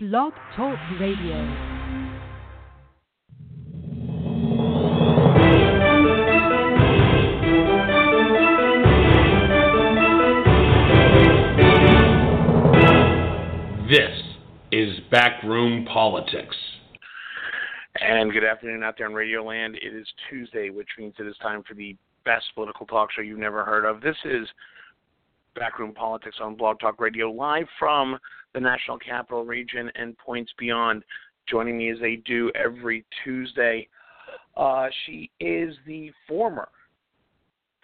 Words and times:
Blog 0.00 0.32
Talk 0.54 0.78
Radio. 1.00 1.34
This 13.88 14.22
is 14.70 15.00
Backroom 15.10 15.84
Politics. 15.86 16.54
And 18.00 18.30
good 18.32 18.44
afternoon 18.44 18.84
out 18.84 18.94
there 18.96 19.08
in 19.08 19.14
Radio 19.14 19.42
Land. 19.42 19.74
It 19.82 19.92
is 19.92 20.06
Tuesday, 20.30 20.70
which 20.70 20.86
means 20.96 21.14
it 21.18 21.26
is 21.26 21.34
time 21.42 21.64
for 21.66 21.74
the 21.74 21.96
best 22.24 22.44
political 22.54 22.86
talk 22.86 23.10
show 23.10 23.22
you've 23.22 23.40
never 23.40 23.64
heard 23.64 23.84
of. 23.84 24.00
This 24.00 24.16
is 24.24 24.46
Backroom 25.56 25.92
Politics 25.92 26.36
on 26.40 26.54
Blog 26.54 26.78
Talk 26.78 27.00
Radio, 27.00 27.32
live 27.32 27.66
from 27.80 28.16
the 28.54 28.60
National 28.60 28.98
Capital 28.98 29.44
Region 29.44 29.90
and 29.94 30.16
points 30.18 30.52
beyond. 30.58 31.04
Joining 31.48 31.78
me 31.78 31.90
as 31.90 31.98
they 32.00 32.16
do 32.16 32.52
every 32.54 33.06
Tuesday, 33.24 33.88
uh, 34.56 34.88
she 35.06 35.30
is 35.40 35.74
the 35.86 36.10
former 36.26 36.68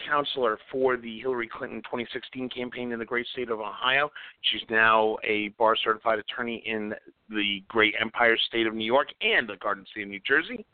counselor 0.06 0.58
for 0.70 0.96
the 0.96 1.20
Hillary 1.20 1.48
Clinton 1.48 1.80
2016 1.82 2.48
campaign 2.50 2.92
in 2.92 2.98
the 2.98 3.04
great 3.04 3.26
state 3.28 3.50
of 3.50 3.60
Ohio. 3.60 4.10
She's 4.42 4.68
now 4.68 5.16
a 5.24 5.48
bar 5.58 5.76
certified 5.82 6.18
attorney 6.18 6.62
in 6.66 6.94
the 7.28 7.62
great 7.68 7.94
Empire 8.00 8.36
State 8.48 8.66
of 8.66 8.74
New 8.74 8.84
York 8.84 9.08
and 9.20 9.48
the 9.48 9.56
Garden 9.56 9.84
State 9.90 10.02
of 10.02 10.08
New 10.08 10.20
Jersey. 10.26 10.66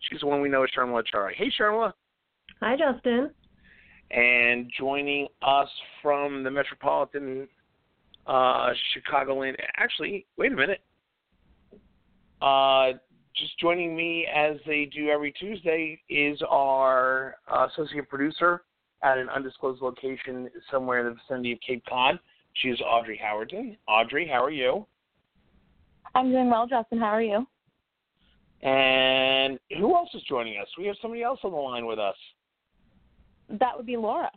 She's 0.00 0.20
the 0.20 0.26
one 0.26 0.40
we 0.40 0.48
know 0.48 0.62
as 0.62 0.70
Sharmila 0.76 1.04
Chara. 1.06 1.32
Hey, 1.34 1.50
Sharmila. 1.58 1.92
Hi, 2.60 2.76
Justin. 2.76 3.30
And 4.10 4.70
joining 4.78 5.26
us 5.42 5.68
from 6.02 6.44
the 6.44 6.50
metropolitan 6.50 7.48
uh, 8.26 8.70
Chicagoland. 8.94 9.54
Actually, 9.76 10.26
wait 10.36 10.52
a 10.52 10.56
minute. 10.56 10.80
Uh, 12.40 12.92
just 13.36 13.58
joining 13.58 13.94
me 13.94 14.26
as 14.34 14.56
they 14.66 14.86
do 14.86 15.08
every 15.08 15.32
Tuesday 15.32 16.00
is 16.08 16.40
our 16.48 17.36
uh, 17.50 17.66
associate 17.72 18.08
producer 18.08 18.62
at 19.02 19.18
an 19.18 19.28
undisclosed 19.28 19.82
location 19.82 20.48
somewhere 20.70 21.00
in 21.00 21.06
the 21.06 21.14
vicinity 21.14 21.52
of 21.52 21.58
Cape 21.66 21.84
Cod. 21.88 22.18
She 22.54 22.68
is 22.68 22.80
Audrey 22.80 23.20
Howerton. 23.22 23.76
Audrey, 23.86 24.26
how 24.26 24.42
are 24.42 24.50
you? 24.50 24.86
I'm 26.14 26.30
doing 26.30 26.48
well, 26.48 26.66
Justin. 26.66 26.98
How 26.98 27.06
are 27.06 27.22
you? 27.22 27.46
And 28.62 29.58
who 29.78 29.94
else 29.94 30.08
is 30.14 30.22
joining 30.28 30.58
us? 30.58 30.66
We 30.78 30.86
have 30.86 30.96
somebody 31.02 31.22
else 31.22 31.40
on 31.44 31.50
the 31.50 31.56
line 31.58 31.84
with 31.84 31.98
us. 31.98 32.16
That 33.50 33.76
would 33.76 33.86
be 33.86 33.96
Laura. 33.96 34.30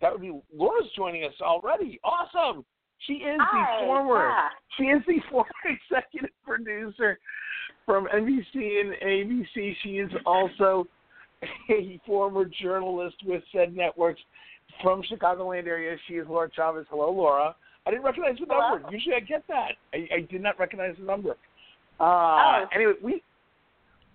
That 0.00 0.12
would 0.12 0.20
be 0.20 0.32
Laura's 0.54 0.88
joining 0.96 1.24
us 1.24 1.34
already. 1.40 1.98
Awesome. 2.04 2.64
She 3.06 3.14
is 3.14 3.38
Hi, 3.40 3.80
the 3.80 3.86
former. 3.86 4.28
yeah. 4.28 4.48
She 4.76 4.84
is 4.84 5.02
the 5.06 5.20
former 5.30 5.48
executive 5.64 6.30
producer 6.44 7.18
from 7.86 8.06
NBC 8.14 8.80
and 8.80 8.92
ABC. 9.02 9.74
She 9.82 9.90
is 9.98 10.10
also 10.26 10.86
a 11.70 12.00
former 12.06 12.44
journalist 12.60 13.16
with 13.24 13.42
said 13.52 13.74
networks 13.74 14.20
from 14.82 15.02
Chicagoland 15.02 15.66
area. 15.66 15.96
She 16.06 16.14
is 16.14 16.26
Laura 16.28 16.50
Chavez. 16.54 16.86
Hello, 16.90 17.10
Laura. 17.10 17.54
I 17.86 17.90
didn't 17.90 18.04
recognize 18.04 18.36
the 18.38 18.46
Hello. 18.48 18.74
number. 18.78 18.90
Usually 18.92 19.14
I 19.14 19.20
get 19.20 19.44
that. 19.48 19.72
I, 19.94 20.08
I 20.16 20.20
did 20.30 20.42
not 20.42 20.58
recognize 20.58 20.94
the 20.98 21.04
number. 21.04 21.30
Uh, 22.00 22.04
Oh. 22.04 22.64
Anyway, 22.74 22.92
we 23.02 23.22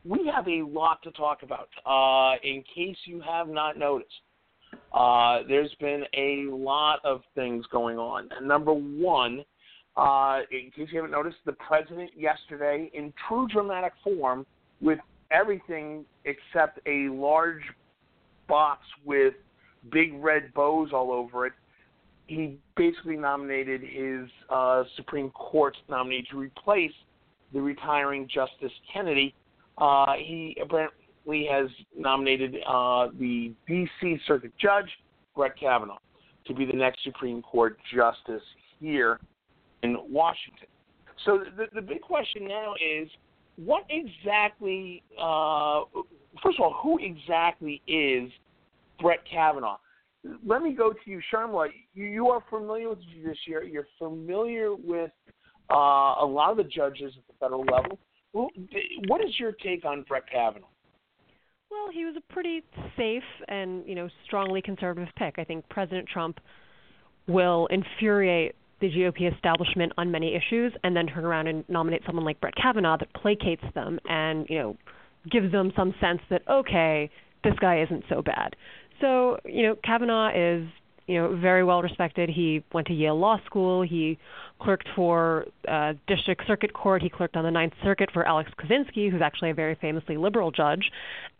we 0.05 0.29
have 0.33 0.47
a 0.47 0.61
lot 0.61 1.01
to 1.03 1.11
talk 1.11 1.43
about. 1.43 1.69
Uh, 1.85 2.37
in 2.43 2.63
case 2.75 2.97
you 3.05 3.21
have 3.21 3.47
not 3.47 3.77
noticed, 3.77 4.11
uh, 4.93 5.39
there's 5.47 5.73
been 5.79 6.03
a 6.15 6.45
lot 6.51 6.99
of 7.03 7.21
things 7.35 7.65
going 7.71 7.97
on. 7.97 8.29
And 8.37 8.47
Number 8.47 8.73
one, 8.73 9.43
uh, 9.95 10.41
in 10.51 10.71
case 10.71 10.89
you 10.91 10.97
haven't 10.97 11.11
noticed, 11.11 11.37
the 11.45 11.53
president 11.53 12.11
yesterday, 12.17 12.89
in 12.93 13.13
true 13.27 13.47
dramatic 13.47 13.93
form, 14.03 14.45
with 14.81 14.99
everything 15.31 16.05
except 16.25 16.79
a 16.85 17.09
large 17.09 17.61
box 18.47 18.81
with 19.05 19.33
big 19.91 20.13
red 20.15 20.53
bows 20.53 20.89
all 20.93 21.11
over 21.11 21.45
it, 21.45 21.53
he 22.27 22.57
basically 22.75 23.17
nominated 23.17 23.81
his 23.81 24.29
uh, 24.49 24.83
Supreme 24.95 25.29
Court 25.31 25.75
nominee 25.89 26.25
to 26.31 26.37
replace 26.37 26.93
the 27.53 27.61
retiring 27.61 28.27
Justice 28.33 28.71
Kennedy. 28.91 29.35
Uh, 29.77 30.13
he 30.17 30.57
apparently 31.23 31.47
has 31.51 31.69
nominated 31.95 32.57
uh, 32.67 33.07
the 33.19 33.53
D.C. 33.67 34.17
Circuit 34.27 34.51
Judge, 34.59 34.89
Brett 35.35 35.57
Kavanaugh, 35.59 35.97
to 36.47 36.53
be 36.53 36.65
the 36.65 36.73
next 36.73 37.03
Supreme 37.03 37.41
Court 37.41 37.77
Justice 37.93 38.43
here 38.79 39.19
in 39.81 39.97
Washington. 40.09 40.67
So 41.25 41.43
the, 41.57 41.65
the 41.73 41.81
big 41.81 42.01
question 42.01 42.47
now 42.47 42.73
is 42.73 43.09
what 43.55 43.85
exactly, 43.89 45.03
uh, 45.21 45.81
first 46.41 46.59
of 46.59 46.63
all, 46.63 46.79
who 46.81 46.99
exactly 46.99 47.81
is 47.87 48.29
Brett 48.99 49.19
Kavanaugh? 49.29 49.77
Let 50.45 50.61
me 50.61 50.73
go 50.73 50.93
to 50.93 50.99
you, 51.05 51.21
Sharmila. 51.33 51.67
You, 51.93 52.05
you 52.05 52.27
are 52.29 52.43
familiar 52.49 52.89
with 52.89 52.99
the 52.99 53.05
judiciary. 53.13 53.71
You're 53.71 53.87
familiar 53.99 54.73
with 54.73 55.11
uh, 55.69 55.75
a 56.21 56.25
lot 56.25 56.51
of 56.51 56.57
the 56.57 56.63
judges 56.63 57.13
at 57.17 57.27
the 57.27 57.33
federal 57.39 57.65
level. 57.65 57.99
What 58.31 59.23
is 59.23 59.37
your 59.37 59.51
take 59.51 59.85
on 59.85 60.03
Brett 60.07 60.23
Kavanaugh? 60.31 60.65
Well, 61.73 61.91
he 61.91 62.05
was 62.05 62.15
a 62.15 62.33
pretty 62.33 62.61
safe 62.95 63.23
and 63.47 63.83
you 63.87 63.95
know 63.95 64.07
strongly 64.25 64.61
conservative 64.61 65.09
pick. 65.17 65.35
I 65.39 65.43
think 65.43 65.67
President 65.69 66.07
Trump 66.07 66.39
will 67.27 67.67
infuriate 67.67 68.53
the 68.79 68.89
GOP 68.89 69.33
establishment 69.33 69.91
on 69.97 70.11
many 70.11 70.35
issues, 70.35 70.71
and 70.83 70.95
then 70.95 71.07
turn 71.07 71.25
around 71.25 71.47
and 71.47 71.67
nominate 71.69 72.03
someone 72.05 72.25
like 72.25 72.39
Brett 72.39 72.53
Kavanaugh 72.55 72.97
that 72.97 73.11
placates 73.13 73.73
them 73.73 73.99
and 74.05 74.45
you 74.49 74.59
know 74.59 74.77
gives 75.31 75.51
them 75.51 75.71
some 75.75 75.95
sense 75.99 76.19
that 76.29 76.43
okay, 76.47 77.09
this 77.43 77.53
guy 77.59 77.81
isn't 77.81 78.03
so 78.07 78.21
bad. 78.21 78.55
So 79.01 79.37
you 79.43 79.63
know 79.63 79.75
Kavanaugh 79.83 80.29
is 80.29 80.67
you 81.07 81.19
know 81.19 81.35
very 81.35 81.63
well 81.63 81.81
respected. 81.81 82.29
He 82.29 82.63
went 82.71 82.85
to 82.87 82.93
Yale 82.93 83.19
Law 83.19 83.39
School. 83.47 83.81
He 83.81 84.19
clerked 84.59 84.87
for 84.95 85.45
uh, 85.67 85.93
District 86.07 86.41
Circuit 86.47 86.73
Court. 86.73 87.01
He 87.01 87.09
clerked 87.09 87.35
on 87.35 87.43
the 87.43 87.51
Ninth 87.51 87.73
Circuit 87.83 88.09
for 88.13 88.25
Alex 88.27 88.49
Kozinski, 88.59 89.11
who's 89.11 89.21
actually 89.21 89.49
a 89.49 89.53
very 89.53 89.75
famously 89.75 90.17
liberal 90.17 90.51
judge, 90.51 90.89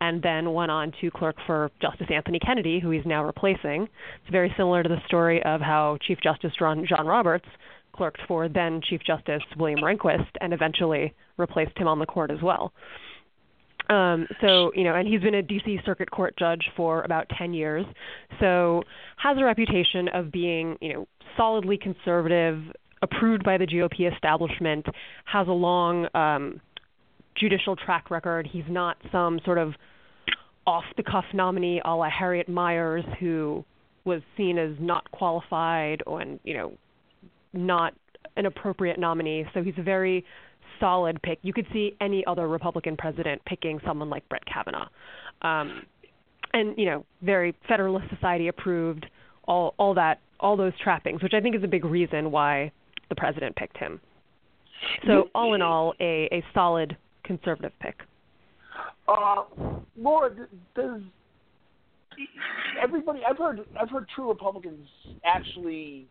and 0.02 0.22
then 0.22 0.54
went 0.54 0.72
on 0.72 0.92
to 1.02 1.10
clerk 1.12 1.36
for 1.46 1.72
Justice 1.82 2.08
Anthony 2.10 2.40
Kennedy, 2.40 2.80
who 2.80 2.90
he's 2.90 3.06
now 3.06 3.24
replacing. 3.24 3.84
It's 4.22 4.32
very 4.32 4.54
similar 4.58 4.84
to 4.84 4.90
the 4.90 5.02
story 5.08 5.42
of 5.44 5.62
how 5.62 5.98
Chief 6.02 6.20
Justice 6.22 6.52
John, 6.58 6.86
John 6.88 7.08
Roberts 7.08 7.48
clerked 7.94 8.22
for 8.28 8.50
then 8.50 8.82
Chief 8.82 9.02
Justice 9.06 9.44
William 9.58 9.80
Rehnquist 9.80 10.30
and 10.42 10.54
eventually 10.54 11.14
replaced 11.38 11.78
him 11.78 11.88
on 11.88 12.00
the 12.00 12.06
court 12.06 12.32
as 12.32 12.42
well. 12.42 12.74
Um, 13.90 14.28
so 14.42 14.72
you 14.76 14.84
know, 14.84 14.96
and 14.96 15.08
he's 15.08 15.22
been 15.22 15.36
a 15.36 15.42
D.C. 15.42 15.80
Circuit 15.86 16.10
Court 16.10 16.36
judge 16.38 16.64
for 16.76 17.04
about 17.04 17.28
10 17.38 17.54
years, 17.54 17.86
so 18.40 18.84
has 19.18 19.38
a 19.38 19.44
reputation 19.44 20.08
of 20.14 20.32
being 20.32 20.78
you 20.82 20.94
know 20.94 21.08
solidly 21.36 21.78
conservative, 21.78 22.62
approved 23.04 23.44
by 23.44 23.58
the 23.58 23.68
GOP 23.68 24.12
establishment, 24.12 24.86
has 25.26 25.48
a 25.48 25.52
long 25.52 26.08
um, 26.16 26.62
judicial 27.38 27.76
track 27.76 28.10
record. 28.10 28.48
He's 28.52 28.64
not 28.70 28.98
some 29.12 29.40
sort 29.46 29.58
of 29.58 29.74
off 30.66 30.86
the 30.96 31.04
cuff 31.04 31.26
nominee 31.34 31.82
a 31.84 31.90
la 31.90 32.10
Harriet 32.10 32.48
Miers 32.48 33.04
who 33.20 33.66
was 34.06 34.22
seen 34.38 34.58
as 34.58 34.72
not 34.80 35.10
qualified 35.12 36.02
or 36.08 36.24
you 36.44 36.54
know 36.54 36.74
not 37.52 37.94
an 38.38 38.46
appropriate 38.46 38.98
nominee. 38.98 39.46
So 39.54 39.62
he's 39.62 39.74
a 39.78 39.84
very 39.84 40.26
solid 40.80 41.22
pick. 41.22 41.40
You 41.42 41.54
could 41.54 41.68
see 41.72 41.96
any 42.02 42.26
other 42.26 42.48
Republican 42.48 42.98
president 42.98 43.44
picking 43.46 43.80
someone 43.86 44.10
like 44.10 44.28
Brett 44.30 44.44
Kavanaugh. 44.46 44.88
Um, 45.42 45.84
and 46.54 46.78
you 46.78 46.86
know, 46.86 47.06
very 47.22 47.56
Federalist 47.68 48.10
Society 48.10 48.48
approved, 48.48 49.06
all 49.46 49.74
all 49.78 49.94
that 49.96 50.20
all 50.40 50.58
those 50.58 50.74
trappings, 50.82 51.22
which 51.22 51.34
I 51.34 51.42
think 51.42 51.56
is 51.56 51.64
a 51.64 51.68
big 51.68 51.86
reason 51.86 52.32
why 52.32 52.72
the 53.10 53.16
president 53.16 53.56
picked 53.56 53.78
him. 53.78 54.00
So 55.08 55.30
all 55.34 55.54
in 55.54 55.62
all, 55.62 55.94
a, 56.00 56.28
a 56.32 56.44
solid 56.54 56.98
conservative 57.24 57.72
pick. 57.80 57.96
Uh, 59.08 59.44
Laura, 59.98 60.32
does 60.76 61.02
everybody? 62.82 63.22
I've 63.28 63.38
heard 63.38 63.62
I've 63.80 63.90
heard 63.90 64.08
true 64.16 64.30
Republicans 64.30 64.88
actually 65.26 66.08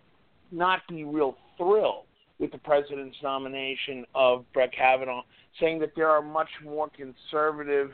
not 0.51 0.81
be 0.89 1.05
real 1.05 1.37
thrilled 1.57 2.05
with 2.39 2.53
the 2.53 2.59
president's 2.59 3.17
nomination 3.23 4.05
of 4.15 4.45
Brett 4.53 4.73
Kavanaugh, 4.73 5.23
saying 5.61 5.79
that 5.81 5.93
there 5.95 6.09
are 6.09 6.23
much 6.23 6.49
more 6.65 6.89
conservative 6.91 7.93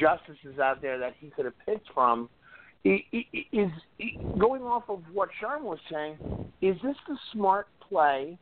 justices 0.00 0.58
out 0.60 0.82
there 0.82 0.98
that 0.98 1.14
he 1.18 1.28
could 1.30 1.44
have 1.44 1.54
picked 1.64 1.88
from. 1.92 2.28
Is 2.84 3.70
going 4.38 4.62
off 4.62 4.84
of 4.88 5.02
what 5.12 5.28
Sharm 5.42 5.62
was 5.62 5.78
saying, 5.90 6.16
is 6.62 6.76
this 6.84 6.96
the 7.08 7.16
smart 7.32 7.66
play 7.88 8.38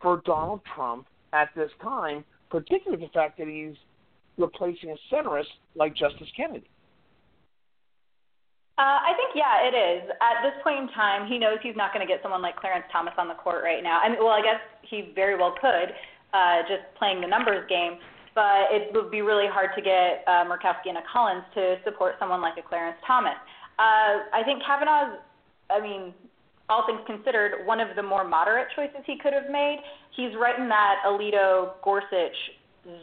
for 0.00 0.22
Donald 0.24 0.60
Trump 0.74 1.06
at 1.32 1.48
this 1.56 1.70
time, 1.82 2.24
particularly 2.50 3.04
the 3.04 3.10
fact 3.12 3.38
that 3.38 3.48
he's 3.48 3.76
replacing 4.38 4.90
a 4.90 5.14
centrist 5.14 5.52
like 5.74 5.94
Justice 5.96 6.28
Kennedy? 6.36 6.68
Uh, 8.76 9.00
I 9.00 9.16
think 9.16 9.32
yeah, 9.32 9.64
it 9.64 9.72
is. 9.72 10.04
At 10.20 10.44
this 10.44 10.52
point 10.62 10.84
in 10.84 10.88
time, 10.92 11.26
he 11.26 11.38
knows 11.38 11.56
he's 11.62 11.76
not 11.76 11.94
going 11.96 12.06
to 12.06 12.10
get 12.10 12.20
someone 12.20 12.42
like 12.42 12.56
Clarence 12.56 12.84
Thomas 12.92 13.14
on 13.16 13.26
the 13.26 13.34
court 13.34 13.64
right 13.64 13.82
now. 13.82 14.00
I 14.04 14.10
mean, 14.10 14.18
well, 14.20 14.36
I 14.36 14.44
guess 14.44 14.60
he 14.84 15.12
very 15.14 15.34
well 15.34 15.56
could, 15.56 15.96
uh, 16.36 16.60
just 16.68 16.84
playing 16.98 17.22
the 17.22 17.26
numbers 17.26 17.64
game. 17.70 17.96
But 18.36 18.68
it 18.68 18.92
would 18.92 19.10
be 19.10 19.22
really 19.24 19.48
hard 19.48 19.70
to 19.76 19.80
get 19.80 20.20
uh, 20.28 20.44
Murkowski 20.44 20.92
and 20.92 21.00
a 21.00 21.04
Collins 21.10 21.48
to 21.54 21.80
support 21.88 22.16
someone 22.20 22.42
like 22.42 22.60
a 22.60 22.68
Clarence 22.68 23.00
Thomas. 23.06 23.40
Uh, 23.80 24.28
I 24.36 24.44
think 24.44 24.60
Kavanaugh's. 24.60 25.24
I 25.72 25.80
mean, 25.80 26.12
all 26.68 26.84
things 26.86 27.00
considered, 27.06 27.66
one 27.66 27.80
of 27.80 27.94
the 27.96 28.02
more 28.02 28.26
moderate 28.26 28.68
choices 28.74 29.00
he 29.06 29.16
could 29.22 29.32
have 29.32 29.50
made. 29.50 29.78
He's 30.16 30.34
right 30.40 30.58
in 30.58 30.68
that 30.68 30.96
Alito 31.06 31.72
Gorsuch 31.82 32.36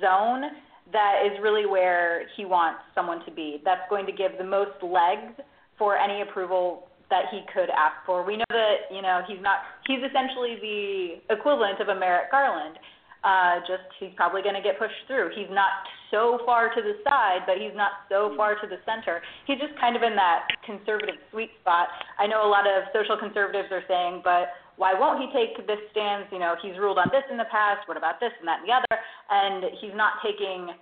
zone 0.01 0.43
that 0.91 1.23
is 1.25 1.39
really 1.41 1.65
where 1.65 2.27
he 2.35 2.43
wants 2.45 2.81
someone 2.93 3.23
to 3.25 3.31
be. 3.31 3.61
That's 3.63 3.87
going 3.89 4.05
to 4.05 4.11
give 4.11 4.31
the 4.37 4.43
most 4.43 4.75
legs 4.83 5.31
for 5.77 5.97
any 5.97 6.21
approval 6.21 6.87
that 7.09 7.25
he 7.31 7.41
could 7.53 7.69
ask 7.69 7.95
for. 8.05 8.25
We 8.25 8.37
know 8.37 8.49
that 8.49 8.89
you 8.91 9.01
know 9.01 9.21
he's 9.27 9.41
not 9.41 9.59
he's 9.87 9.99
essentially 9.99 10.57
the 10.59 11.33
equivalent 11.33 11.79
of 11.79 11.87
a 11.89 11.95
Merrick 11.95 12.31
Garland. 12.31 12.77
Uh, 13.23 13.63
just 13.63 13.87
he's 14.03 14.11
probably 14.19 14.43
going 14.43 14.55
to 14.55 14.61
get 14.61 14.75
pushed 14.75 14.99
through. 15.07 15.31
He's 15.31 15.47
not 15.47 15.71
so 16.11 16.43
far 16.45 16.67
to 16.75 16.81
the 16.83 16.99
side, 17.07 17.47
but 17.47 17.55
he's 17.55 17.71
not 17.71 18.03
so 18.11 18.35
far 18.35 18.59
to 18.59 18.67
the 18.67 18.83
center. 18.83 19.23
He's 19.47 19.57
just 19.63 19.73
kind 19.79 19.95
of 19.95 20.03
in 20.03 20.11
that 20.19 20.51
conservative 20.67 21.15
sweet 21.31 21.55
spot. 21.63 21.87
I 22.19 22.27
know 22.27 22.43
a 22.43 22.51
lot 22.51 22.67
of 22.67 22.91
social 22.91 23.15
conservatives 23.15 23.71
are 23.71 23.81
saying, 23.87 24.21
but 24.27 24.51
why 24.75 24.91
won't 24.91 25.23
he 25.23 25.31
take 25.31 25.55
this 25.65 25.79
stance? 25.95 26.27
You 26.35 26.39
know, 26.39 26.59
he's 26.59 26.75
ruled 26.75 26.99
on 26.99 27.07
this 27.15 27.23
in 27.31 27.37
the 27.39 27.47
past. 27.47 27.87
What 27.87 27.95
about 27.95 28.19
this 28.19 28.35
and 28.43 28.47
that 28.47 28.59
and 28.59 28.67
the 28.67 28.75
other? 28.75 28.95
And 29.31 29.71
he's 29.79 29.95
not 29.95 30.19
taking 30.19 30.75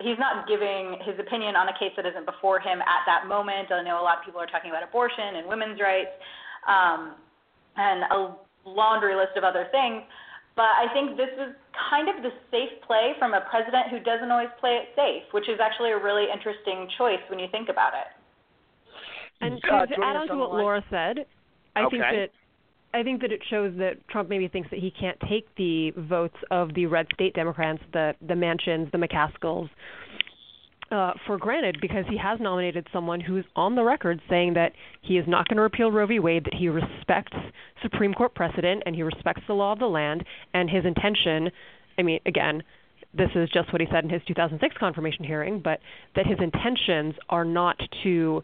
he's 0.00 0.16
not 0.16 0.48
giving 0.48 0.96
his 1.04 1.18
opinion 1.20 1.56
on 1.56 1.68
a 1.68 1.76
case 1.76 1.92
that 1.96 2.06
isn't 2.08 2.24
before 2.24 2.58
him 2.58 2.80
at 2.80 3.04
that 3.04 3.28
moment. 3.28 3.68
I 3.68 3.84
know 3.84 4.00
a 4.00 4.04
lot 4.04 4.18
of 4.18 4.24
people 4.24 4.40
are 4.40 4.48
talking 4.48 4.70
about 4.70 4.82
abortion 4.82 5.36
and 5.36 5.44
women's 5.46 5.76
rights 5.76 6.16
um, 6.64 7.20
and 7.76 8.04
a 8.08 8.32
laundry 8.64 9.14
list 9.14 9.36
of 9.36 9.44
other 9.44 9.68
things. 9.70 10.00
But 10.60 10.76
I 10.76 10.92
think 10.92 11.16
this 11.16 11.32
is 11.40 11.56
kind 11.88 12.06
of 12.12 12.22
the 12.22 12.28
safe 12.50 12.84
play 12.86 13.16
from 13.18 13.32
a 13.32 13.40
president 13.48 13.88
who 13.88 13.98
doesn't 13.98 14.30
always 14.30 14.52
play 14.60 14.76
it 14.76 14.92
safe, 14.94 15.22
which 15.32 15.48
is 15.48 15.56
actually 15.58 15.92
a 15.92 15.96
really 15.96 16.26
interesting 16.30 16.86
choice 16.98 17.24
when 17.30 17.38
you 17.38 17.46
think 17.50 17.70
about 17.70 17.94
it. 17.94 18.08
And 19.40 19.54
uh, 19.64 19.86
to 19.86 19.94
add 20.04 20.16
on 20.16 20.28
to 20.28 20.36
what 20.36 20.50
Laura 20.50 20.84
said, 20.90 21.24
I 21.74 21.84
okay. 21.84 21.96
think 21.96 22.02
that 22.02 22.28
I 22.92 23.02
think 23.02 23.22
that 23.22 23.32
it 23.32 23.40
shows 23.48 23.72
that 23.78 24.06
Trump 24.10 24.28
maybe 24.28 24.48
thinks 24.48 24.68
that 24.68 24.80
he 24.80 24.90
can't 24.90 25.16
take 25.30 25.48
the 25.56 25.92
votes 25.96 26.36
of 26.50 26.74
the 26.74 26.84
red 26.84 27.06
state 27.14 27.32
Democrats, 27.32 27.80
the 27.94 28.12
the 28.28 28.34
Manchins, 28.34 28.92
the 28.92 28.98
McCaskills, 28.98 29.70
uh, 30.90 31.12
for 31.26 31.38
granted 31.38 31.78
because 31.80 32.04
he 32.08 32.16
has 32.18 32.40
nominated 32.40 32.86
someone 32.92 33.20
who's 33.20 33.44
on 33.54 33.74
the 33.74 33.82
record 33.82 34.20
saying 34.28 34.54
that 34.54 34.72
he 35.02 35.18
is 35.18 35.24
not 35.28 35.48
going 35.48 35.56
to 35.56 35.62
repeal 35.62 35.92
Roe 35.92 36.06
v. 36.06 36.18
Wade, 36.18 36.44
that 36.44 36.54
he 36.54 36.68
respects 36.68 37.36
Supreme 37.82 38.12
Court 38.12 38.34
precedent 38.34 38.82
and 38.86 38.94
he 38.94 39.02
respects 39.02 39.42
the 39.46 39.54
law 39.54 39.72
of 39.72 39.78
the 39.78 39.86
land, 39.86 40.24
and 40.52 40.68
his 40.68 40.84
intention. 40.84 41.50
I 41.98 42.02
mean, 42.02 42.20
again, 42.26 42.62
this 43.14 43.30
is 43.34 43.48
just 43.50 43.72
what 43.72 43.80
he 43.80 43.88
said 43.90 44.04
in 44.04 44.10
his 44.10 44.22
2006 44.26 44.76
confirmation 44.78 45.24
hearing, 45.24 45.60
but 45.60 45.80
that 46.16 46.26
his 46.26 46.38
intentions 46.40 47.14
are 47.28 47.44
not 47.44 47.76
to 48.02 48.42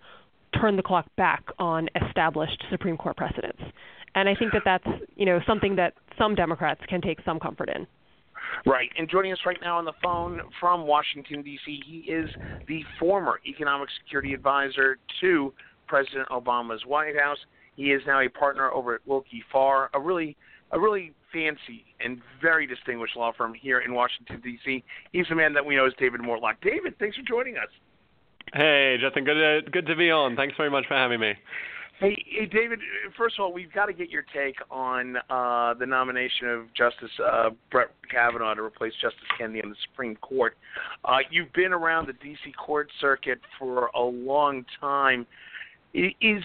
turn 0.60 0.76
the 0.76 0.82
clock 0.82 1.06
back 1.16 1.44
on 1.58 1.88
established 2.06 2.64
Supreme 2.70 2.96
Court 2.96 3.16
precedents. 3.16 3.62
And 4.14 4.28
I 4.28 4.34
think 4.34 4.52
that 4.52 4.62
that's 4.64 4.87
you 5.16 5.26
know 5.26 5.40
something 5.46 5.76
that 5.76 5.94
some 6.16 6.34
Democrats 6.34 6.81
can 6.88 7.00
take 7.00 7.19
some 7.25 7.38
comfort 7.38 7.70
in. 7.75 7.87
Right. 8.64 8.90
And 8.98 9.08
joining 9.08 9.32
us 9.32 9.38
right 9.46 9.58
now 9.60 9.78
on 9.78 9.84
the 9.84 9.93
phone 10.02 10.40
from 10.60 10.87
Washington, 10.87 11.43
D.C., 11.43 11.82
he 11.87 12.10
is 12.10 12.28
the 12.69 12.82
former 12.98 13.40
economic 13.46 13.88
security 14.02 14.34
advisor 14.34 14.98
to 15.20 15.52
President 15.87 16.28
Obama's 16.28 16.84
White 16.84 17.19
House. 17.19 17.38
He 17.76 17.93
is 17.93 18.02
now 18.06 18.20
a 18.20 18.28
partner 18.28 18.70
over 18.70 18.94
at 18.94 19.06
Willkie 19.06 19.43
Farr, 19.52 19.90
a 19.94 20.00
really 20.00 20.37
a 20.72 20.81
really 20.81 21.12
fancy 21.32 21.84
and 22.00 22.20
very 22.43 22.66
distinguished 22.66 23.16
law 23.16 23.32
firm 23.37 23.54
here 23.54 23.81
in 23.81 23.94
Washington, 23.94 24.40
D.C. 24.43 24.82
He's 25.12 25.26
the 25.28 25.37
man 25.37 25.52
that 25.52 25.64
we 25.64 25.76
know 25.76 25.87
as 25.87 25.92
David 25.99 26.20
Mortlock. 26.20 26.54
David, 26.60 26.99
thanks 26.99 27.16
for 27.16 27.22
joining 27.22 27.56
us. 27.56 27.69
Hey, 28.52 28.96
Justin, 29.00 29.25
good 29.25 29.64
to, 29.64 29.70
good 29.70 29.87
to 29.87 29.96
be 29.96 30.10
on. 30.10 30.34
Thanks 30.34 30.54
very 30.56 30.70
much 30.70 30.87
for 30.88 30.94
having 30.94 31.20
me. 31.20 31.34
Hey, 31.98 32.22
hey, 32.28 32.44
David. 32.44 32.81
First 33.16 33.37
of 33.38 33.44
all, 33.44 33.52
we've 33.54 33.72
got 33.72 33.87
to 33.87 33.94
get 33.94 34.10
your 34.10 34.25
take 34.34 34.56
on 34.70 35.16
uh, 35.31 35.72
the 35.75 35.87
nomination 35.87 36.48
of 36.48 36.75
Justice 36.75 37.10
uh, 37.25 37.50
Brett 37.70 37.88
Kavanaugh 38.10 38.54
to 38.54 38.62
replace 38.62 38.93
Justice 39.00 39.22
Kennedy 39.38 39.62
on 39.62 39.70
the 39.70 39.76
Supreme 39.90 40.14
Court. 40.16 40.58
Uh, 41.06 41.19
you've 41.31 41.52
been 41.54 41.72
around 41.72 42.06
the 42.06 42.12
D.C. 42.12 42.52
court 42.52 42.90
circuit 43.00 43.38
for 43.58 43.87
a 43.94 44.02
long 44.02 44.64
time. 44.78 45.26
Is 45.94 46.12
is 46.22 46.43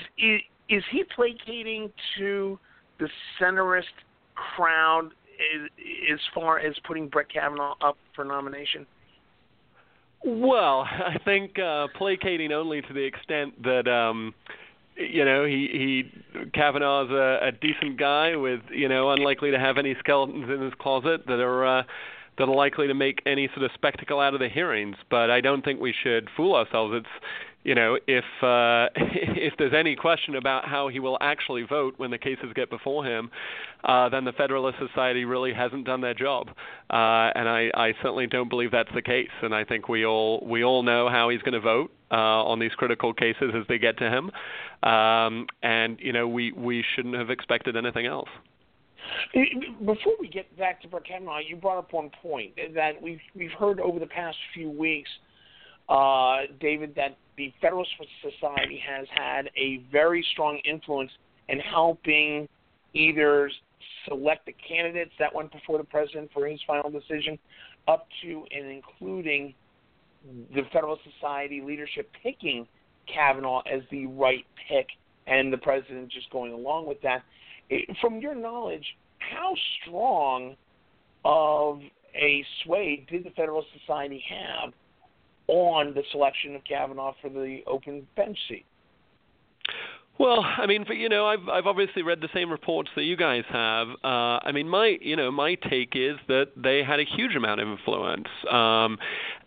is 0.69 0.83
he 0.89 1.03
placating 1.13 1.91
to 2.17 2.57
the 2.99 3.09
centrist 3.39 3.83
crowd 4.55 5.07
as, 5.07 5.69
as 6.13 6.19
far 6.33 6.59
as 6.59 6.73
putting 6.87 7.09
Brett 7.09 7.27
Kavanaugh 7.29 7.75
up 7.81 7.97
for 8.15 8.23
nomination? 8.23 8.85
Well, 10.23 10.81
I 10.89 11.17
think 11.25 11.59
uh, 11.59 11.87
placating 11.97 12.53
only 12.53 12.81
to 12.83 12.93
the 12.93 13.03
extent 13.03 13.61
that. 13.63 13.89
Um, 13.89 14.33
you 15.09 15.25
know, 15.25 15.45
he 15.45 15.67
he 16.33 16.49
Kavanaugh's 16.53 17.11
a, 17.11 17.47
a 17.47 17.51
decent 17.51 17.97
guy 17.97 18.35
with 18.35 18.61
you 18.71 18.87
know 18.87 19.11
unlikely 19.11 19.51
to 19.51 19.59
have 19.59 19.77
any 19.77 19.95
skeletons 19.99 20.49
in 20.49 20.61
his 20.61 20.73
closet 20.79 21.25
that 21.27 21.39
are 21.39 21.65
uh, 21.65 21.83
that 22.37 22.47
are 22.47 22.55
likely 22.55 22.87
to 22.87 22.93
make 22.93 23.21
any 23.25 23.47
sort 23.53 23.63
of 23.63 23.71
spectacle 23.73 24.19
out 24.19 24.33
of 24.33 24.39
the 24.39 24.49
hearings. 24.49 24.95
But 25.09 25.29
I 25.29 25.41
don't 25.41 25.63
think 25.63 25.79
we 25.79 25.93
should 26.03 26.29
fool 26.35 26.55
ourselves. 26.55 26.93
It's 26.95 27.25
you 27.63 27.75
know 27.75 27.97
if 28.07 28.23
uh, 28.41 28.87
if 28.95 29.53
there's 29.57 29.73
any 29.73 29.95
question 29.95 30.35
about 30.35 30.65
how 30.65 30.87
he 30.87 30.99
will 30.99 31.17
actually 31.21 31.63
vote 31.63 31.95
when 31.97 32.11
the 32.11 32.17
cases 32.17 32.47
get 32.55 32.69
before 32.69 33.05
him, 33.05 33.29
uh, 33.83 34.09
then 34.09 34.25
the 34.25 34.31
Federalist 34.31 34.77
Society 34.79 35.25
really 35.25 35.53
hasn't 35.53 35.85
done 35.85 36.01
their 36.01 36.13
job, 36.13 36.49
uh, 36.89 37.31
and 37.35 37.47
I, 37.47 37.71
I 37.73 37.93
certainly 38.01 38.27
don't 38.27 38.49
believe 38.49 38.71
that's 38.71 38.93
the 38.93 39.01
case. 39.01 39.29
And 39.41 39.53
I 39.53 39.63
think 39.63 39.89
we 39.89 40.05
all 40.05 40.45
we 40.47 40.63
all 40.63 40.83
know 40.83 41.09
how 41.09 41.29
he's 41.29 41.41
going 41.41 41.53
to 41.53 41.59
vote 41.59 41.91
uh, 42.11 42.15
on 42.15 42.59
these 42.59 42.73
critical 42.73 43.13
cases 43.13 43.53
as 43.55 43.63
they 43.67 43.77
get 43.77 43.97
to 43.99 44.09
him, 44.09 44.31
um, 44.89 45.47
and 45.63 45.99
you 45.99 46.13
know 46.13 46.27
we 46.27 46.51
we 46.51 46.83
shouldn't 46.95 47.15
have 47.15 47.29
expected 47.29 47.75
anything 47.75 48.05
else. 48.05 48.29
Before 49.33 50.13
we 50.19 50.27
get 50.27 50.57
back 50.57 50.81
to 50.81 50.87
Brett 50.87 51.05
Kavanaugh, 51.05 51.39
you 51.39 51.55
brought 51.55 51.77
up 51.77 51.93
one 51.93 52.11
point 52.21 52.53
that 52.75 53.01
we've 53.01 53.19
we've 53.35 53.51
heard 53.51 53.79
over 53.79 53.99
the 53.99 54.05
past 54.07 54.37
few 54.53 54.69
weeks, 54.69 55.09
uh, 55.89 56.41
David, 56.59 56.95
that 56.95 57.17
the 57.41 57.51
Federalist 57.59 57.89
Society 58.21 58.79
has 58.87 59.07
had 59.15 59.49
a 59.57 59.81
very 59.91 60.23
strong 60.31 60.59
influence 60.63 61.09
in 61.49 61.59
helping 61.59 62.47
either 62.93 63.49
select 64.07 64.45
the 64.45 64.53
candidates 64.67 65.11
that 65.17 65.33
went 65.33 65.51
before 65.51 65.79
the 65.79 65.83
president 65.83 66.29
for 66.35 66.45
his 66.45 66.59
final 66.67 66.91
decision, 66.91 67.39
up 67.87 68.07
to 68.21 68.43
and 68.55 68.67
including 68.67 69.55
the 70.53 70.61
Federalist 70.71 71.01
Society 71.15 71.63
leadership 71.65 72.11
picking 72.21 72.67
Kavanaugh 73.11 73.61
as 73.61 73.81
the 73.89 74.05
right 74.05 74.45
pick, 74.69 74.85
and 75.25 75.51
the 75.51 75.57
president 75.57 76.11
just 76.11 76.29
going 76.29 76.53
along 76.53 76.85
with 76.85 77.01
that. 77.01 77.23
From 78.01 78.19
your 78.19 78.35
knowledge, 78.35 78.85
how 79.17 79.55
strong 79.81 80.55
of 81.25 81.79
a 82.13 82.45
sway 82.63 83.03
did 83.09 83.23
the 83.23 83.31
Federalist 83.31 83.69
Society 83.79 84.23
have 84.29 84.73
on 85.51 85.93
the 85.93 86.03
selection 86.11 86.55
of 86.55 86.63
Kavanaugh 86.63 87.13
for 87.21 87.29
the 87.29 87.59
open 87.67 88.07
bench 88.15 88.37
seat? 88.47 88.65
Well, 90.21 90.45
I 90.45 90.67
mean, 90.67 90.85
you 90.91 91.09
know, 91.09 91.25
I've 91.25 91.49
I've 91.49 91.65
obviously 91.65 92.03
read 92.03 92.21
the 92.21 92.29
same 92.31 92.51
reports 92.51 92.91
that 92.95 93.05
you 93.05 93.17
guys 93.17 93.43
have. 93.49 93.87
Uh, 94.03 94.37
I 94.43 94.51
mean, 94.53 94.69
my 94.69 94.99
you 95.01 95.15
know 95.15 95.31
my 95.31 95.55
take 95.55 95.93
is 95.95 96.17
that 96.27 96.49
they 96.55 96.83
had 96.83 96.99
a 96.99 97.03
huge 97.03 97.35
amount 97.35 97.59
of 97.59 97.67
influence. 97.67 98.27
Um, 98.47 98.99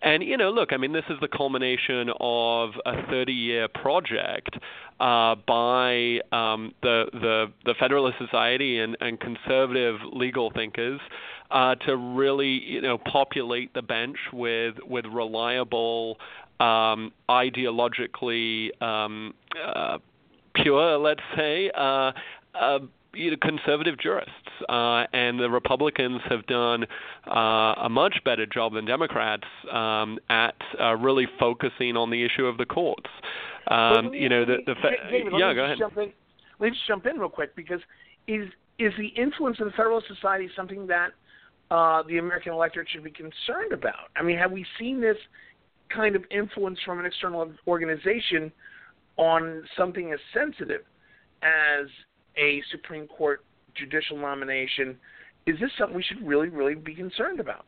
and 0.03 0.25
you 0.25 0.37
know, 0.37 0.51
look, 0.51 0.73
I 0.73 0.77
mean, 0.77 0.93
this 0.93 1.05
is 1.09 1.21
the 1.21 1.29
culmination 1.29 2.11
of 2.19 2.71
a 2.87 2.95
30-year 2.95 3.69
project 3.69 4.59
uh, 4.99 5.37
by 5.47 6.19
um, 6.33 6.75
the 6.83 7.05
the 7.13 7.53
the 7.65 7.75
Federalist 7.79 8.19
Society 8.19 8.81
and, 8.81 8.97
and 9.01 9.21
conservative 9.21 10.01
legal 10.13 10.51
thinkers. 10.51 11.01
Uh, 11.53 11.77
to 11.77 11.97
really, 11.97 12.49
you 12.49 12.81
know, 12.81 12.99
populate 12.99 13.73
the 13.75 13.83
bench 13.83 14.17
with 14.33 14.75
with 14.89 15.05
reliable, 15.05 16.19
um, 16.59 17.13
ideologically 17.29 18.71
um, 18.83 19.35
uh, 19.65 19.99
pure, 20.55 20.99
let's 20.99 21.21
say, 21.37 21.71
uh, 21.77 22.13
uh, 22.55 22.79
you 23.15 23.31
know, 23.31 23.37
conservative 23.41 23.99
jurists, 23.99 24.33
uh, 24.69 25.05
and 25.13 25.39
the 25.39 25.49
Republicans 25.49 26.21
have 26.29 26.47
done 26.47 26.85
uh, 27.29 27.75
a 27.83 27.89
much 27.89 28.17
better 28.25 28.47
job 28.47 28.75
than 28.75 28.85
Democrats 28.85 29.45
um, 29.73 30.19
at 30.31 30.57
uh, 30.81 30.95
really 30.97 31.27
focusing 31.39 31.97
on 31.97 32.11
the 32.11 32.25
issue 32.25 32.47
of 32.47 32.59
the 32.59 32.67
courts. 32.67 33.11
Um, 33.69 34.13
you 34.13 34.29
know, 34.29 34.45
the, 34.45 34.59
the 34.67 34.75
fa- 34.75 34.91
David, 35.11 35.33
yeah, 35.39 35.55
go 35.55 35.65
ahead. 35.65 35.79
Jump 35.79 35.97
in. 35.97 36.13
Let 36.59 36.67
me 36.67 36.71
just 36.71 36.87
jump 36.87 37.07
in 37.07 37.19
real 37.19 37.29
quick 37.29 37.55
because 37.57 37.81
is 38.27 38.49
is 38.79 38.93
the 38.99 39.09
influence 39.09 39.61
of 39.61 39.67
the 39.67 39.73
Federalist 39.73 40.09
Society 40.09 40.49
something 40.57 40.87
that 40.89 41.11
uh, 41.71 42.03
the 42.09 42.19
American 42.19 42.53
electorate 42.53 42.89
should 42.91 43.05
be 43.05 43.11
concerned 43.11 43.73
about? 43.73 44.11
I 44.17 44.23
mean, 44.23 44.37
have 44.39 44.53
we 44.53 44.67
seen 44.79 45.01
this 45.01 45.17
kind 45.89 46.17
of 46.17 46.25
influence 46.31 46.79
from 46.85 46.99
an 46.99 47.07
external 47.07 47.51
organization 47.67 48.53
on 49.17 49.63
something 49.77 50.13
as 50.13 50.19
sensitive 50.33 50.83
as 51.43 51.87
a 52.37 52.63
Supreme 52.71 53.07
Court 53.07 53.45
judicial 53.75 54.17
nomination. 54.17 54.97
Is 55.47 55.59
this 55.61 55.71
something 55.79 55.97
we 55.97 56.03
should 56.03 56.27
really, 56.27 56.49
really 56.49 56.75
be 56.75 56.95
concerned 56.95 57.41
about? 57.41 57.65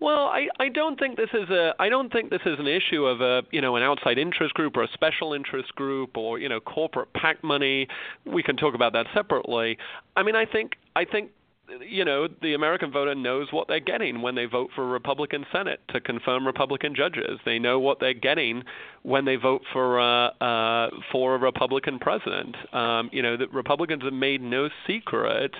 Well, 0.00 0.26
I, 0.26 0.48
I 0.58 0.68
don't 0.68 0.98
think 0.98 1.16
this 1.16 1.30
is 1.32 1.48
a 1.48 1.74
I 1.78 1.88
don't 1.88 2.12
think 2.12 2.30
this 2.30 2.40
is 2.44 2.58
an 2.58 2.66
issue 2.66 3.04
of 3.04 3.20
a 3.20 3.42
you 3.52 3.60
know 3.60 3.76
an 3.76 3.84
outside 3.84 4.18
interest 4.18 4.52
group 4.54 4.76
or 4.76 4.82
a 4.82 4.88
special 4.92 5.32
interest 5.32 5.72
group 5.76 6.16
or 6.16 6.40
you 6.40 6.48
know 6.48 6.58
corporate 6.58 7.12
PAC 7.12 7.44
money. 7.44 7.86
We 8.26 8.42
can 8.42 8.56
talk 8.56 8.74
about 8.74 8.94
that 8.94 9.06
separately. 9.14 9.78
I 10.16 10.24
mean, 10.24 10.34
I 10.34 10.44
think 10.44 10.72
I 10.96 11.04
think 11.04 11.30
you 11.88 12.04
know, 12.04 12.28
the 12.40 12.54
American 12.54 12.90
voter 12.90 13.14
knows 13.14 13.48
what 13.52 13.68
they're 13.68 13.80
getting 13.80 14.20
when 14.20 14.34
they 14.34 14.46
vote 14.46 14.70
for 14.74 14.82
a 14.82 14.88
Republican 14.88 15.46
Senate 15.52 15.80
to 15.90 16.00
confirm 16.00 16.46
Republican 16.46 16.94
judges. 16.94 17.38
They 17.44 17.58
know 17.58 17.78
what 17.78 18.00
they're 18.00 18.14
getting 18.14 18.64
when 19.02 19.24
they 19.24 19.36
vote 19.36 19.62
for 19.72 20.00
uh, 20.00 20.28
uh, 20.40 20.90
for 21.10 21.34
a 21.34 21.38
Republican 21.38 21.98
president. 21.98 22.56
Um, 22.72 23.10
you 23.12 23.22
know, 23.22 23.36
the 23.36 23.46
Republicans 23.48 24.02
have 24.02 24.12
made 24.12 24.42
no 24.42 24.68
secret 24.86 25.52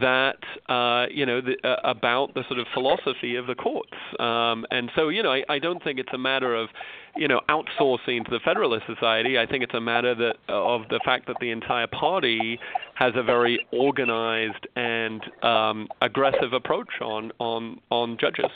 that 0.00 0.38
uh, 0.68 1.06
you 1.10 1.24
know 1.24 1.40
the, 1.40 1.56
uh, 1.66 1.76
about 1.84 2.34
the 2.34 2.42
sort 2.48 2.58
of 2.58 2.66
philosophy 2.74 3.36
of 3.36 3.46
the 3.46 3.54
courts. 3.54 3.92
Um, 4.18 4.66
and 4.70 4.90
so, 4.96 5.08
you 5.08 5.22
know, 5.22 5.32
I, 5.32 5.44
I 5.48 5.58
don't 5.58 5.82
think 5.82 5.98
it's 5.98 6.12
a 6.12 6.18
matter 6.18 6.54
of 6.54 6.68
you 7.16 7.28
know, 7.28 7.40
outsourcing 7.48 8.24
to 8.24 8.30
the 8.30 8.40
Federalist 8.44 8.86
Society. 8.86 9.38
I 9.38 9.46
think 9.46 9.62
it's 9.64 9.74
a 9.74 9.80
matter 9.80 10.14
that 10.14 10.36
of 10.48 10.82
the 10.88 11.00
fact 11.04 11.26
that 11.26 11.36
the 11.40 11.50
entire 11.50 11.86
party 11.86 12.58
has 12.94 13.12
a 13.16 13.22
very 13.22 13.66
organized 13.72 14.66
and 14.76 15.22
um, 15.42 15.88
aggressive 16.02 16.52
approach 16.52 16.90
on 17.00 17.32
on 17.38 17.80
on 17.90 18.16
judges. 18.20 18.50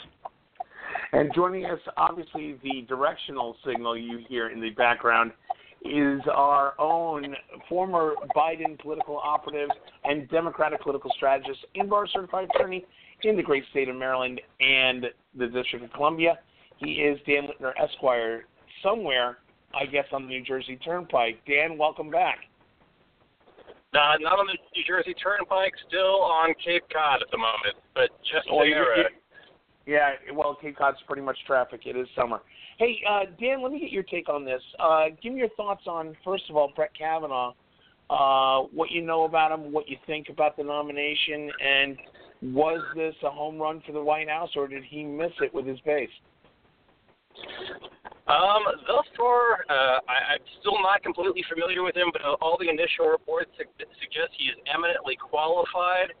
And 1.13 1.33
joining 1.35 1.65
us, 1.65 1.79
obviously, 1.97 2.57
the 2.63 2.85
directional 2.87 3.57
signal 3.65 3.97
you 3.97 4.19
hear 4.29 4.49
in 4.49 4.61
the 4.61 4.69
background 4.69 5.31
is 5.83 6.21
our 6.31 6.79
own 6.79 7.35
former 7.67 8.13
Biden 8.35 8.79
political 8.79 9.17
operative 9.17 9.69
and 10.05 10.29
Democratic 10.29 10.81
political 10.81 11.11
strategist 11.15 11.59
and 11.75 11.89
bar 11.89 12.07
certified 12.07 12.47
attorney 12.55 12.85
in 13.23 13.35
the 13.35 13.43
great 13.43 13.63
state 13.71 13.89
of 13.89 13.95
Maryland 13.95 14.39
and 14.59 15.07
the 15.37 15.47
District 15.47 15.83
of 15.83 15.91
Columbia. 15.93 16.39
He 16.81 16.93
is 16.93 17.19
Dan 17.27 17.47
Lintner 17.47 17.73
Esquire, 17.81 18.45
somewhere, 18.81 19.37
I 19.73 19.85
guess, 19.85 20.05
on 20.11 20.23
the 20.23 20.29
New 20.29 20.43
Jersey 20.43 20.77
Turnpike. 20.77 21.39
Dan, 21.45 21.77
welcome 21.77 22.09
back. 22.09 22.39
Uh, 23.93 24.17
not 24.19 24.39
on 24.39 24.47
the 24.47 24.57
New 24.75 24.83
Jersey 24.87 25.13
Turnpike, 25.13 25.73
still 25.87 26.21
on 26.21 26.53
Cape 26.63 26.83
Cod 26.91 27.21
at 27.21 27.29
the 27.29 27.37
moment, 27.37 27.75
but 27.93 28.09
just 28.23 28.47
oh, 28.51 28.59
there. 28.59 29.09
Yeah, 29.85 30.11
well, 30.33 30.57
Cape 30.59 30.77
Cod's 30.77 30.97
pretty 31.05 31.21
much 31.21 31.37
traffic. 31.45 31.81
It 31.85 31.95
is 31.95 32.07
summer. 32.15 32.41
Hey, 32.79 32.99
uh, 33.07 33.25
Dan, 33.39 33.61
let 33.61 33.71
me 33.71 33.79
get 33.79 33.91
your 33.91 34.03
take 34.03 34.27
on 34.27 34.43
this. 34.43 34.61
Uh, 34.79 35.07
give 35.21 35.33
me 35.33 35.39
your 35.39 35.49
thoughts 35.49 35.83
on, 35.85 36.15
first 36.25 36.43
of 36.49 36.55
all, 36.55 36.71
Brett 36.75 36.97
Kavanaugh, 36.97 37.53
uh, 38.09 38.61
what 38.73 38.89
you 38.89 39.01
know 39.01 39.25
about 39.25 39.51
him, 39.51 39.71
what 39.71 39.87
you 39.87 39.97
think 40.07 40.29
about 40.29 40.57
the 40.57 40.63
nomination, 40.63 41.51
and 41.63 41.97
was 42.41 42.81
this 42.95 43.13
a 43.23 43.29
home 43.29 43.59
run 43.59 43.83
for 43.85 43.91
the 43.91 44.01
White 44.01 44.29
House, 44.29 44.49
or 44.55 44.67
did 44.67 44.83
he 44.83 45.03
miss 45.03 45.31
it 45.41 45.53
with 45.53 45.67
his 45.67 45.79
base? 45.81 46.09
Um, 48.27 48.63
thus 48.87 49.07
far, 49.17 49.65
uh, 49.67 49.99
I, 50.07 50.37
I'm 50.37 50.45
still 50.61 50.79
not 50.81 51.03
completely 51.03 51.43
familiar 51.49 51.83
with 51.83 51.97
him, 51.97 52.13
but 52.13 52.21
all 52.39 52.55
the 52.59 52.69
initial 52.69 53.07
reports 53.11 53.51
su- 53.57 53.67
suggest 53.99 54.31
he 54.37 54.45
is 54.45 54.57
eminently 54.71 55.17
qualified. 55.17 56.15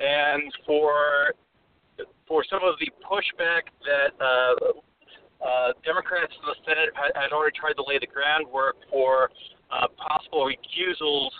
And 0.00 0.46
for 0.64 1.34
for 2.26 2.44
some 2.48 2.62
of 2.62 2.78
the 2.78 2.88
pushback 3.02 3.68
that 3.84 4.14
uh, 4.22 4.80
uh, 5.44 5.72
Democrats 5.84 6.32
in 6.32 6.44
the 6.46 6.56
Senate 6.64 6.94
had, 6.94 7.10
had 7.18 7.32
already 7.32 7.56
tried 7.58 7.74
to 7.74 7.84
lay 7.84 7.98
the 7.98 8.06
groundwork 8.06 8.76
for 8.88 9.28
uh, 9.72 9.88
possible 9.98 10.46
recusals 10.46 11.34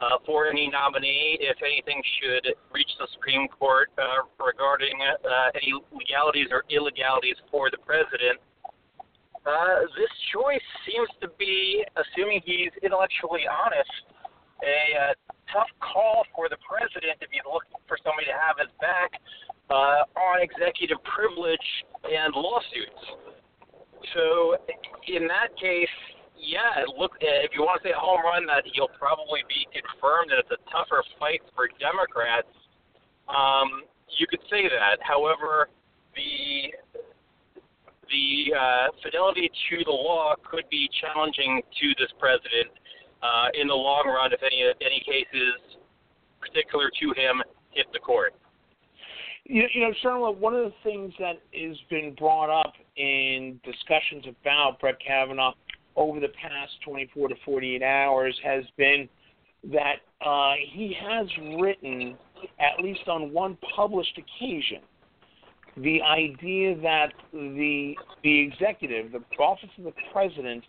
uh, 0.00 0.16
for 0.24 0.48
any 0.48 0.68
nominee 0.72 1.36
if 1.40 1.58
anything 1.60 2.00
should 2.18 2.56
reach 2.72 2.88
the 2.98 3.06
Supreme 3.12 3.48
Court 3.48 3.90
uh, 3.98 4.24
regarding 4.40 4.96
uh, 4.96 5.52
any 5.54 5.76
legalities 5.92 6.48
or 6.50 6.64
illegalities 6.70 7.36
for 7.50 7.70
the 7.70 7.78
president. 7.84 8.40
Uh, 9.46 9.88
this 9.96 10.12
choice 10.32 10.66
seems 10.84 11.08
to 11.20 11.28
be, 11.40 11.84
assuming 11.96 12.40
he's 12.44 12.72
intellectually 12.82 13.48
honest, 13.48 14.04
a 14.60 14.80
uh, 14.92 15.12
tough 15.48 15.72
call 15.80 16.28
for 16.36 16.48
the 16.52 16.60
president 16.60 17.16
to 17.20 17.28
be 17.32 17.40
looking 17.48 17.80
for 17.88 17.96
somebody 18.04 18.28
to 18.28 18.36
have 18.36 18.60
his 18.60 18.68
back 18.84 19.16
uh, 19.72 20.04
on 20.20 20.44
executive 20.44 21.00
privilege 21.08 21.68
and 22.04 22.36
lawsuits. 22.36 23.02
So, 24.12 24.60
in 25.08 25.24
that 25.28 25.56
case, 25.56 25.92
yeah, 26.40 26.84
look. 26.96 27.16
Uh, 27.20 27.44
if 27.44 27.52
you 27.52 27.60
want 27.60 27.80
to 27.84 27.88
say 27.88 27.92
a 27.92 28.00
home 28.00 28.24
run, 28.24 28.48
that 28.48 28.64
he'll 28.72 28.92
probably 28.96 29.44
be 29.48 29.68
confirmed, 29.72 30.32
and 30.32 30.40
it's 30.40 30.52
a 30.52 30.60
tougher 30.72 31.04
fight 31.20 31.44
for 31.52 31.68
Democrats. 31.76 32.48
Um, 33.28 33.84
you 34.16 34.24
could 34.26 34.40
say 34.48 34.64
that. 34.68 35.00
However, 35.04 35.68
the 36.16 36.72
the 38.10 38.54
uh, 38.54 38.86
fidelity 39.02 39.50
to 39.70 39.84
the 39.84 39.90
law 39.90 40.34
could 40.48 40.64
be 40.70 40.88
challenging 41.00 41.62
to 41.80 41.88
this 41.98 42.10
president 42.18 42.70
uh, 43.22 43.48
in 43.54 43.68
the 43.68 43.74
long 43.74 44.04
run 44.06 44.32
if 44.32 44.40
any 44.42 44.64
any 44.80 45.00
cases 45.00 45.78
particular 46.40 46.90
to 47.00 47.06
him 47.20 47.42
hit 47.70 47.86
the 47.92 47.98
court. 47.98 48.34
You, 49.44 49.64
you 49.74 49.80
know, 49.80 49.92
Charlotte, 50.02 50.38
one 50.38 50.54
of 50.54 50.64
the 50.64 50.74
things 50.84 51.12
that 51.18 51.40
has 51.54 51.76
been 51.88 52.14
brought 52.18 52.50
up 52.50 52.74
in 52.96 53.60
discussions 53.64 54.24
about 54.26 54.78
Brett 54.80 54.96
Kavanaugh 55.04 55.54
over 55.96 56.20
the 56.20 56.28
past 56.28 56.72
24 56.84 57.28
to 57.28 57.34
48 57.44 57.82
hours 57.82 58.38
has 58.44 58.64
been 58.76 59.08
that 59.72 59.96
uh, 60.24 60.54
he 60.72 60.96
has 60.98 61.26
written, 61.60 62.16
at 62.58 62.82
least 62.82 63.08
on 63.08 63.32
one 63.32 63.58
published 63.76 64.18
occasion, 64.18 64.80
the 65.76 66.02
idea 66.02 66.76
that 66.80 67.12
the 67.32 67.94
the 68.22 68.40
executive, 68.40 69.12
the 69.12 69.22
office 69.38 69.70
of 69.78 69.84
the 69.84 69.92
president, 70.12 70.64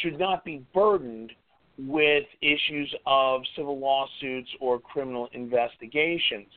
should 0.00 0.18
not 0.18 0.44
be 0.44 0.64
burdened 0.74 1.32
with 1.78 2.24
issues 2.42 2.94
of 3.06 3.42
civil 3.56 3.78
lawsuits 3.78 4.48
or 4.60 4.78
criminal 4.78 5.28
investigations. 5.32 6.48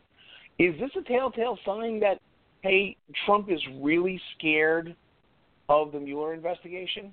Is 0.59 0.73
this 0.79 0.89
a 0.97 1.03
telltale 1.03 1.57
sign 1.65 1.99
that 2.01 2.19
hey, 2.61 2.97
Trump 3.25 3.51
is 3.51 3.61
really 3.79 4.19
scared 4.37 4.95
of 5.69 5.91
the 5.91 5.99
Mueller 5.99 6.33
investigation? 6.33 7.11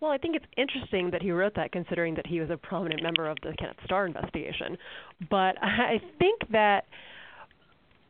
Well, 0.00 0.10
I 0.10 0.18
think 0.18 0.34
it's 0.34 0.46
interesting 0.56 1.10
that 1.10 1.22
he 1.22 1.30
wrote 1.30 1.54
that, 1.54 1.70
considering 1.70 2.14
that 2.14 2.26
he 2.26 2.40
was 2.40 2.50
a 2.50 2.56
prominent 2.56 3.02
member 3.02 3.28
of 3.28 3.36
the 3.42 3.54
Kenneth 3.58 3.76
Starr 3.84 4.06
investigation. 4.06 4.76
But 5.30 5.56
I 5.62 6.00
think 6.18 6.40
that 6.50 6.86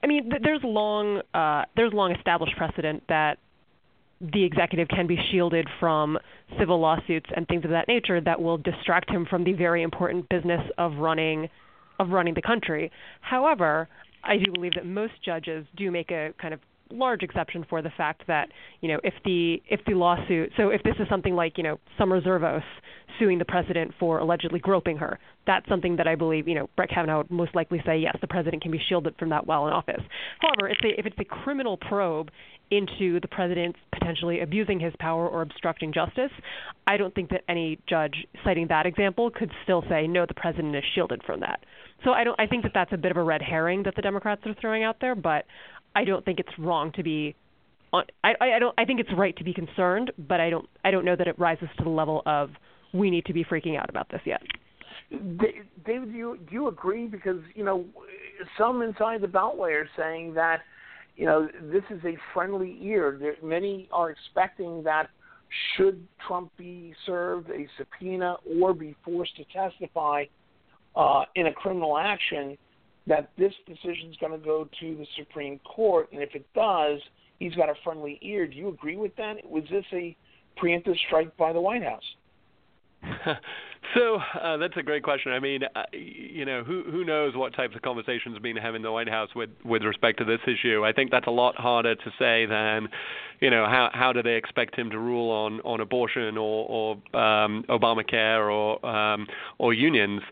I 0.03 0.07
mean, 0.07 0.31
there's 0.43 0.61
long 0.65 1.23
uh, 1.33 1.65
there's 1.77 1.93
long 1.93 2.13
established 2.13 2.57
precedent 2.57 3.05
that 3.09 3.39
the 4.21 4.45
executive 4.45 4.89
can 4.89 5.07
be 5.07 5.19
shielded 5.31 5.67
from 5.81 6.19
civil 6.59 6.81
lawsuits 6.81 7.27
and 7.35 7.47
things 7.49 7.65
of 7.65 7.71
that 7.71 7.89
nature 7.89 8.21
that 8.21 8.41
will 8.41 8.59
distract 8.59 9.11
him 9.11 9.27
from 9.29 9.43
the 9.45 9.53
very 9.53 9.83
important 9.83 10.29
business 10.29 10.61
of 10.79 10.97
running 10.97 11.49
of 11.99 12.11
running 12.11 12.35
the 12.35 12.43
country. 12.43 12.91
However, 13.21 13.89
I 14.25 14.37
do 14.37 14.53
believe 14.53 14.73
that 14.75 14.87
most 14.87 15.15
judges 15.25 15.67
do 15.77 15.91
make 15.91 16.11
a 16.11 16.33
kind 16.41 16.55
of 16.55 16.61
large 16.91 17.23
exception 17.23 17.65
for 17.69 17.81
the 17.81 17.91
fact 17.97 18.23
that 18.27 18.49
you 18.81 18.89
know 18.89 19.01
if 19.03 19.15
the 19.25 19.63
if 19.69 19.81
the 19.87 19.95
lawsuit 19.95 20.53
so 20.57 20.69
if 20.69 20.83
this 20.83 20.95
is 21.01 21.09
something 21.09 21.35
like 21.35 21.57
you 21.57 21.65
know 21.65 21.79
Summer 21.97 22.21
Zervos 22.21 22.63
suing 23.19 23.39
the 23.39 23.45
president 23.45 23.93
for 23.99 24.19
allegedly 24.19 24.59
groping 24.59 24.97
her. 24.99 25.19
That's 25.47 25.69
something 25.69 25.97
that 25.97 26.07
I 26.07 26.15
believe 26.15 26.47
you 26.49 26.55
know 26.55 26.69
Brett 26.77 26.91
Kavanaugh 26.91 27.19
would 27.19 27.31
most 27.31 27.55
likely 27.55 27.83
say 27.85 27.99
yes 27.99 28.17
the 28.21 28.27
president 28.27 28.63
can 28.63 28.71
be 28.71 28.81
shielded 28.89 29.15
from 29.19 29.31
that 29.31 29.47
while 29.47 29.67
in 29.67 29.73
office. 29.73 30.03
However 30.41 30.69
if, 30.69 30.79
they, 30.83 30.91
if 30.99 31.07
it's 31.07 31.19
a 31.19 31.25
criminal 31.25 31.77
probe 31.77 32.31
into 32.71 33.21
the 33.21 33.29
president 33.29 33.77
potentially 33.93 34.41
abusing 34.41 34.81
his 34.81 34.95
power 34.99 35.29
or 35.29 35.43
obstructing 35.43 35.93
justice 35.93 36.31
I 36.87 36.97
don't 36.97 37.15
think 37.15 37.31
that 37.31 37.43
any 37.49 37.79
judge 37.87 38.27
citing 38.45 38.69
that 38.69 38.87
example 38.87 39.31
could 39.31 39.51
still 39.65 39.85
say 39.89 40.07
no 40.07 40.27
the 40.27 40.35
president 40.35 40.75
is 40.77 40.85
shielded 40.95 41.23
from 41.25 41.41
that. 41.41 41.61
So 42.05 42.13
I 42.13 42.25
don't 42.25 42.39
I 42.39 42.47
think 42.47 42.63
that 42.63 42.73
that's 42.75 42.93
a 42.93 42.97
bit 42.97 43.11
of 43.11 43.17
a 43.17 43.23
red 43.23 43.43
herring 43.43 43.83
that 43.85 43.97
the 43.97 44.03
Democrats 44.03 44.43
are 44.47 44.55
throwing 44.61 44.85
out 44.85 44.97
there 45.01 45.15
but 45.15 45.45
I 45.95 46.05
don't 46.05 46.25
think 46.25 46.41
it's 46.41 46.59
wrong 46.59 46.93
to 46.93 47.03
be 47.03 47.35
I, 47.93 48.33
I 48.41 48.59
don't 48.59 48.75
I 48.79 48.85
think 48.85 49.01
it's 49.01 49.11
right 49.17 49.37
to 49.37 49.45
be 49.45 49.53
concerned, 49.53 50.13
but 50.19 50.41
I 50.41 50.51
don't 50.51 50.69
I 50.85 50.91
don't 50.91 51.05
know 51.05 51.17
that 51.17 51.29
it 51.29 51.39
rises 51.39 51.69
to 51.79 51.85
the 51.85 51.91
level 51.91 52.23
of 52.25 52.51
we 52.93 53.11
need 53.11 53.25
to 53.27 53.33
be 53.33 53.45
freaking 53.45 53.79
out 53.79 53.89
about 53.89 54.09
this 54.11 54.21
yet. 54.25 54.43
David, 55.11 56.13
do 56.13 56.17
you 56.17 56.39
do 56.49 56.55
you 56.55 56.69
agree? 56.69 57.07
Because 57.07 57.41
you 57.55 57.65
know, 57.65 57.85
some 58.57 58.83
inside 58.83 59.21
the 59.21 59.27
Beltway 59.27 59.73
are 59.75 59.89
saying 59.97 60.35
that 60.35 60.61
you 61.17 61.27
know 61.27 61.49
this 61.71 61.83
is 61.91 62.01
a 62.05 62.17
friendly 62.33 62.79
ear. 62.81 63.19
There, 63.21 63.35
many 63.43 63.89
are 63.93 64.11
expecting 64.11 64.83
that 64.85 65.11
should 65.77 66.07
Trump 66.27 66.51
be 66.57 66.95
served 67.05 67.51
a 67.51 67.67
subpoena 67.77 68.37
or 68.59 68.73
be 68.73 68.97
forced 69.05 69.37
to 69.37 69.45
testify 69.53 70.25
uh, 70.97 71.25
in 71.35 71.47
a 71.47 71.53
criminal 71.53 71.99
action, 71.99 72.57
that 73.07 73.31
this 73.39 73.53
decision 73.67 74.11
is 74.11 74.17
going 74.19 74.33
to 74.33 74.45
go 74.45 74.69
to 74.81 74.97
the 74.97 75.07
Supreme 75.19 75.59
Court, 75.61 76.09
and 76.13 76.23
if 76.23 76.35
it 76.35 76.47
does, 76.55 77.01
he's 77.39 77.55
got 77.55 77.69
a 77.69 77.75
friendly 77.85 78.19
ear. 78.23 78.47
Do 78.47 78.57
you 78.57 78.69
agree 78.69 78.97
with 78.97 79.15
that? 79.17 79.37
Was 79.45 79.65
this 79.71 79.85
a 79.93 80.17
preemptive 80.63 80.97
strike 81.07 81.37
by 81.37 81.53
the 81.53 81.61
White 81.61 81.83
House? 81.83 82.03
so 83.95 84.17
uh, 84.41 84.57
that's 84.57 84.77
a 84.77 84.83
great 84.83 85.03
question. 85.03 85.33
I 85.33 85.41
mean, 85.41 85.63
uh, 85.75 85.83
you 85.93 86.45
know, 86.45 86.65
who 86.65 86.83
who 86.85 87.05
knows 87.05 87.37
what 87.37 87.55
types 87.55 87.75
of 87.75 87.83
conversations 87.83 88.39
being 88.39 88.57
had 88.57 88.75
in 88.75 88.83
the 88.83 88.93
White 88.93 89.09
House 89.09 89.31
with 89.35 89.51
with 89.65 89.83
respect 89.83 90.19
to 90.19 90.25
this 90.25 90.41
issue? 90.47 90.85
I 90.85 90.93
think 90.93 91.11
that's 91.11 91.27
a 91.27 91.31
lot 91.33 91.57
harder 91.57 91.95
to 91.95 92.11
say 92.19 92.47
than, 92.47 92.89
you 93.41 93.51
know, 93.51 93.65
how 93.67 93.91
how 93.93 94.13
do 94.13 94.23
they 94.23 94.35
expect 94.35 94.77
him 94.77 94.91
to 94.91 94.99
rule 94.99 95.31
on 95.31 95.61
on 95.61 95.81
abortion 95.81 96.37
or 96.37 96.67
or 96.69 97.21
um, 97.21 97.65
Obamacare 97.69 98.51
or 98.53 98.85
um, 98.87 99.27
or 99.59 99.73
unions? 99.73 100.23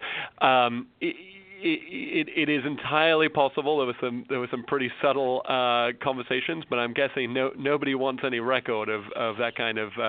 Um, 0.40 0.86
it, 1.00 1.16
it, 1.62 2.28
it 2.34 2.48
is 2.48 2.64
entirely 2.64 3.28
possible. 3.28 3.78
There 3.78 3.86
was 3.86 3.96
some 4.00 4.24
there 4.28 4.40
were 4.40 4.48
some 4.50 4.64
pretty 4.64 4.90
subtle 5.02 5.42
uh, 5.48 5.92
conversations, 6.02 6.64
but 6.68 6.78
I'm 6.78 6.92
guessing 6.92 7.32
no 7.32 7.50
nobody 7.56 7.94
wants 7.94 8.22
any 8.24 8.40
record 8.40 8.88
of 8.88 9.02
of 9.16 9.36
that 9.38 9.56
kind 9.56 9.78
of 9.78 9.90
uh, 9.98 10.02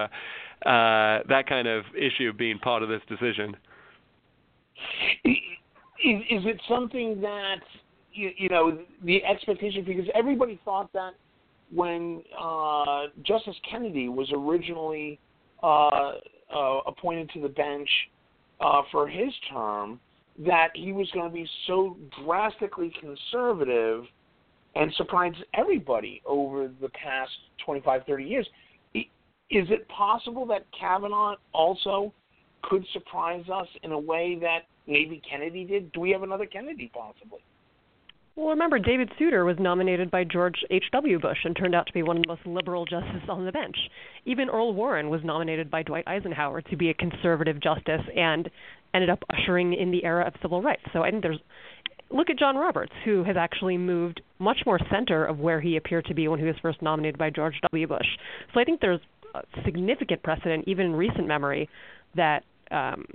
uh, 0.67 1.24
that 1.27 1.46
kind 1.48 1.67
of 1.67 1.84
issue 1.96 2.34
being 2.34 2.60
part 2.60 2.84
of 2.84 2.89
this 2.89 3.01
decision. 3.08 3.55
Is, 5.25 6.22
is 6.29 6.46
it 6.46 6.60
something 6.67 7.22
that 7.22 7.62
you, 8.13 8.31
you 8.38 8.50
know 8.50 8.79
the 9.03 9.24
expectation 9.24 9.84
because 9.86 10.05
everybody 10.15 10.60
thought 10.65 10.91
that 10.93 11.12
when 11.74 12.22
uh, 12.39 13.05
Justice 13.24 13.55
Kennedy 13.70 14.10
was 14.10 14.29
originally 14.34 15.20
uh, 15.63 16.13
uh, 16.53 16.79
appointed 16.88 17.29
to 17.34 17.41
the 17.41 17.50
bench 17.50 17.89
uh, 18.60 18.81
for 18.91 19.08
his 19.08 19.34
term 19.51 20.00
that 20.39 20.69
he 20.73 20.91
was 20.91 21.09
going 21.11 21.29
to 21.29 21.33
be 21.33 21.47
so 21.67 21.97
drastically 22.23 22.93
conservative 23.00 24.05
and 24.75 24.93
surprise 24.95 25.33
everybody 25.53 26.21
over 26.25 26.69
the 26.81 26.89
past 26.89 27.31
25, 27.65 28.01
30 28.07 28.23
years. 28.23 28.47
Is 28.93 29.67
it 29.69 29.88
possible 29.89 30.45
that 30.45 30.65
Kavanaugh 30.77 31.35
also 31.53 32.13
could 32.63 32.85
surprise 32.93 33.43
us 33.53 33.67
in 33.83 33.91
a 33.91 34.00
way 34.00 34.38
that 34.39 34.59
maybe 34.88 35.21
Kennedy 35.29 35.65
did? 35.65 35.91
Do 35.91 36.00
we 36.00 36.11
have 36.11 36.23
another 36.23 36.45
Kennedy 36.45 36.89
possibly? 36.93 37.41
Well, 38.41 38.50
remember, 38.50 38.79
David 38.79 39.12
Souter 39.19 39.45
was 39.45 39.57
nominated 39.60 40.10
by 40.10 40.24
George 40.24 40.55
H.W. 40.71 41.19
Bush 41.19 41.38
and 41.43 41.55
turned 41.55 41.75
out 41.75 41.86
to 41.86 41.93
be 41.93 42.01
one 42.01 42.17
of 42.17 42.24
the 42.24 42.27
most 42.27 42.43
liberal 42.43 42.86
justices 42.86 43.29
on 43.29 43.45
the 43.45 43.51
bench. 43.51 43.77
Even 44.25 44.50
Earl 44.50 44.74
Warren 44.74 45.12
was 45.12 45.21
nominated 45.24 45.69
by 45.69 45.83
Dwight 45.83 46.07
Eisenhower 46.07 46.63
to 46.63 46.75
be 46.75 46.89
a 46.89 46.93
conservative 46.95 47.62
justice 47.62 48.01
and 48.17 48.50
ended 48.95 49.12
up 49.12 49.19
ushering 49.29 49.75
in 49.75 49.91
the 49.91 50.03
era 50.03 50.25
of 50.25 50.33
civil 50.41 50.60
rights. 50.60 50.81
So 50.91 51.03
I 51.03 51.12
think 51.12 51.21
there's 51.21 51.38
look 52.10 52.31
at 52.31 52.39
John 52.39 52.55
Roberts, 52.55 52.91
who 53.05 53.24
has 53.25 53.36
actually 53.38 53.77
moved 53.77 54.24
much 54.39 54.57
more 54.65 54.79
center 54.91 55.24
of 55.24 55.38
where 55.38 55.62
he 55.62 55.77
appeared 55.77 56.05
to 56.05 56.15
be 56.15 56.27
when 56.27 56.39
he 56.39 56.45
was 56.45 56.55
first 56.63 56.81
nominated 56.81 57.19
by 57.19 57.29
George 57.29 57.60
W. 57.71 57.88
Bush. 57.88 58.07
So 58.55 58.60
I 58.60 58.63
think 58.63 58.81
there's 58.81 59.01
significant 59.63 60.24
precedent, 60.24 60.67
even 60.67 60.88
in 60.88 60.93
recent 60.95 61.27
memory, 61.27 61.69
that 62.15 62.43
um, 62.71 63.05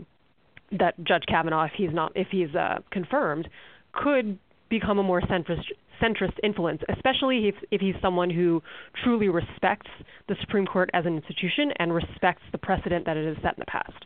that 0.71 0.95
Judge 1.03 1.25
Kavanaugh, 1.29 1.65
if 1.65 1.73
he's 1.77 1.93
not, 1.93 2.13
if 2.15 2.29
he's 2.31 2.55
uh, 2.55 2.79
confirmed, 2.93 3.49
could 3.93 4.39
become 4.69 4.99
a 4.99 5.03
more 5.03 5.21
centrist 5.23 5.65
centrist 6.03 6.35
influence, 6.43 6.83
especially 6.95 7.49
if, 7.49 7.55
if 7.71 7.81
he's 7.81 7.95
someone 8.03 8.29
who 8.29 8.63
truly 9.03 9.29
respects 9.29 9.91
the 10.29 10.37
Supreme 10.43 10.67
Court 10.67 10.91
as 10.93 11.07
an 11.07 11.17
institution 11.17 11.73
and 11.79 11.95
respects 11.95 12.43
the 12.53 12.59
precedent 12.59 13.07
that 13.07 13.17
it 13.17 13.27
has 13.27 13.43
set 13.43 13.55
in 13.55 13.61
the 13.61 13.67
past. 13.67 14.05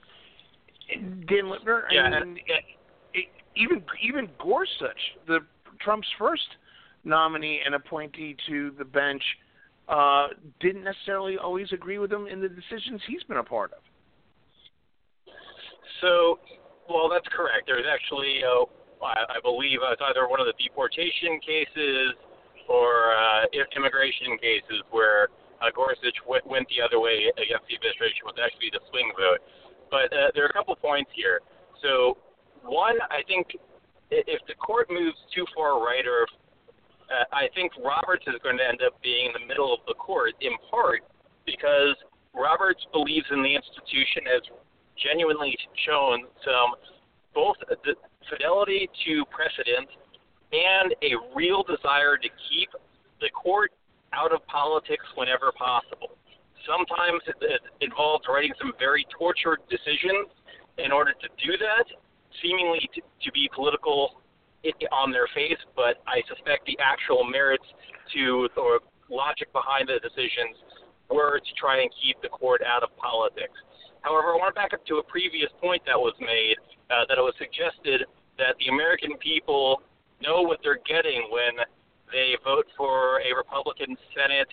Dan 1.28 1.44
Lipner, 1.44 1.82
yeah, 1.90 2.02
I 2.02 2.24
mean, 2.24 2.38
even 3.56 3.82
even 4.02 4.28
Gorsuch, 4.38 5.00
the 5.26 5.40
Trump's 5.80 6.08
first 6.18 6.46
nominee 7.04 7.60
and 7.64 7.74
appointee 7.74 8.36
to 8.48 8.72
the 8.78 8.84
bench, 8.84 9.22
uh, 9.88 10.28
didn't 10.60 10.84
necessarily 10.84 11.38
always 11.38 11.72
agree 11.72 11.98
with 11.98 12.12
him 12.12 12.26
in 12.26 12.40
the 12.40 12.48
decisions 12.48 13.00
he's 13.06 13.22
been 13.24 13.38
a 13.38 13.44
part 13.44 13.72
of. 13.72 13.78
So, 16.00 16.38
well, 16.88 17.08
that's 17.08 17.26
correct. 17.28 17.64
There's 17.66 17.86
actually, 17.90 18.40
uh, 18.44 18.64
I, 19.02 19.37
I 19.37 19.38
believe, 19.42 19.80
uh, 19.80 19.92
it's 19.92 20.02
either 20.04 20.28
one 20.28 20.40
of 20.40 20.47
the 20.47 20.57
deportation 20.61 21.40
cases 21.40 22.14
or 22.69 23.16
uh, 23.16 23.49
immigration 23.76 24.37
cases 24.38 24.85
where 24.90 25.28
uh, 25.61 25.73
Gorsuch 25.75 26.16
went, 26.28 26.47
went 26.47 26.69
the 26.69 26.80
other 26.80 27.00
way 27.00 27.28
against 27.36 27.67
the 27.69 27.75
administration 27.76 28.25
was 28.25 28.36
actually 28.39 28.71
the 28.73 28.80
swing 28.93 29.10
vote. 29.17 29.41
But 29.91 30.08
uh, 30.15 30.30
there 30.34 30.45
are 30.47 30.52
a 30.52 30.56
couple 30.56 30.76
points 30.76 31.10
here. 31.15 31.41
So, 31.82 32.17
one, 32.63 33.00
I 33.10 33.25
think 33.26 33.56
if 34.10 34.41
the 34.47 34.54
court 34.54 34.89
moves 34.91 35.19
too 35.34 35.45
far 35.54 35.82
right, 35.82 36.06
or 36.06 36.28
if, 36.28 36.32
uh, 37.10 37.26
I 37.34 37.50
think 37.54 37.73
Roberts 37.82 38.25
is 38.28 38.39
going 38.43 38.58
to 38.58 38.67
end 38.67 38.80
up 38.86 38.95
being 39.02 39.32
in 39.32 39.34
the 39.34 39.47
middle 39.47 39.75
of 39.75 39.80
the 39.86 39.95
court, 39.95 40.34
in 40.41 40.54
part 40.71 41.02
because 41.47 41.97
Roberts 42.34 42.86
believes 42.93 43.26
in 43.32 43.43
the 43.43 43.54
institution 43.54 44.30
as 44.30 44.43
genuinely 44.95 45.56
shown 45.86 46.28
some 46.45 46.78
both 47.34 47.56
the 47.82 47.95
fidelity 48.30 48.88
to 49.06 49.25
precedent 49.28 49.90
and 50.52 50.95
a 51.02 51.19
real 51.34 51.62
desire 51.62 52.16
to 52.16 52.28
keep 52.49 52.71
the 53.21 53.30
court 53.30 53.73
out 54.12 54.32
of 54.32 54.45
politics 54.47 55.04
whenever 55.14 55.52
possible. 55.52 56.16
Sometimes 56.66 57.23
it, 57.26 57.36
it 57.40 57.62
involves 57.80 58.25
writing 58.28 58.52
some 58.58 58.73
very 58.78 59.06
tortured 59.16 59.60
decisions 59.71 60.30
in 60.78 60.93
order 60.93 61.12
to 61.12 61.28
do 61.43 61.58
that, 61.58 61.86
seemingly 62.43 62.88
to, 62.95 63.00
to 63.00 63.28
be 63.32 63.50
political 63.54 64.23
on 64.93 65.10
their 65.10 65.26
face, 65.34 65.58
but 65.75 66.04
I 66.06 66.21
suspect 66.28 66.66
the 66.66 66.76
actual 66.84 67.25
merits 67.25 67.64
to 68.12 68.49
or 68.56 68.80
logic 69.08 69.52
behind 69.52 69.88
the 69.88 69.99
decisions 70.04 70.56
were 71.08 71.40
to 71.40 71.52
try 71.58 71.80
and 71.80 71.90
keep 71.97 72.21
the 72.23 72.28
court 72.28 72.60
out 72.62 72.82
of 72.82 72.95
politics. 72.97 73.56
However, 74.02 74.32
I 74.32 74.36
want 74.36 74.54
to 74.54 74.58
back 74.58 74.73
up 74.73 74.84
to 74.86 74.97
a 74.97 75.04
previous 75.04 75.49
point 75.60 75.82
that 75.86 75.99
was 75.99 76.14
made 76.21 76.56
uh, 76.88 77.04
that 77.08 77.19
it 77.19 77.25
was 77.25 77.34
suggested 77.36 78.06
that 78.40 78.56
the 78.58 78.72
American 78.72 79.16
people 79.20 79.82
know 80.24 80.42
what 80.42 80.58
they're 80.64 80.80
getting 80.88 81.28
when 81.30 81.60
they 82.12 82.34
vote 82.42 82.66
for 82.76 83.20
a 83.20 83.30
Republican 83.36 83.96
Senate 84.16 84.48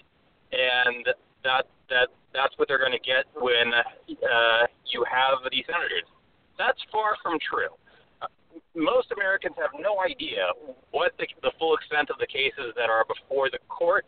and 0.52 1.08
that 1.44 1.66
that 1.90 2.12
that's 2.34 2.54
what 2.60 2.68
they're 2.68 2.82
going 2.82 2.96
to 2.96 3.02
get 3.02 3.26
when 3.40 3.72
uh, 3.74 4.68
you 4.92 5.04
have 5.08 5.40
these 5.52 5.64
senators. 5.66 6.06
That's 6.60 6.80
far 6.92 7.16
from 7.24 7.40
true. 7.40 7.72
Uh, 8.22 8.28
most 8.76 9.10
Americans 9.16 9.56
have 9.58 9.72
no 9.80 10.04
idea 10.04 10.52
what 10.92 11.16
the, 11.18 11.26
the 11.42 11.56
full 11.58 11.74
extent 11.76 12.12
of 12.12 12.20
the 12.20 12.28
cases 12.28 12.76
that 12.76 12.92
are 12.92 13.06
before 13.08 13.50
the 13.50 13.64
court, 13.72 14.06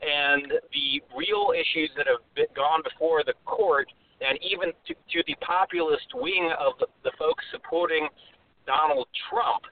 and 0.00 0.46
the 0.72 1.02
real 1.12 1.52
issues 1.52 1.90
that 1.98 2.06
have 2.06 2.22
been, 2.38 2.48
gone 2.54 2.80
before 2.86 3.26
the 3.26 3.34
court, 3.44 3.90
and 4.22 4.38
even 4.40 4.72
to, 4.86 4.94
to 4.94 5.18
the 5.26 5.36
populist 5.44 6.08
wing 6.14 6.48
of 6.56 6.78
the, 6.78 6.86
the 7.04 7.12
folks 7.18 7.44
supporting 7.50 8.08
Donald 8.90 9.06
Trump. 9.30 9.62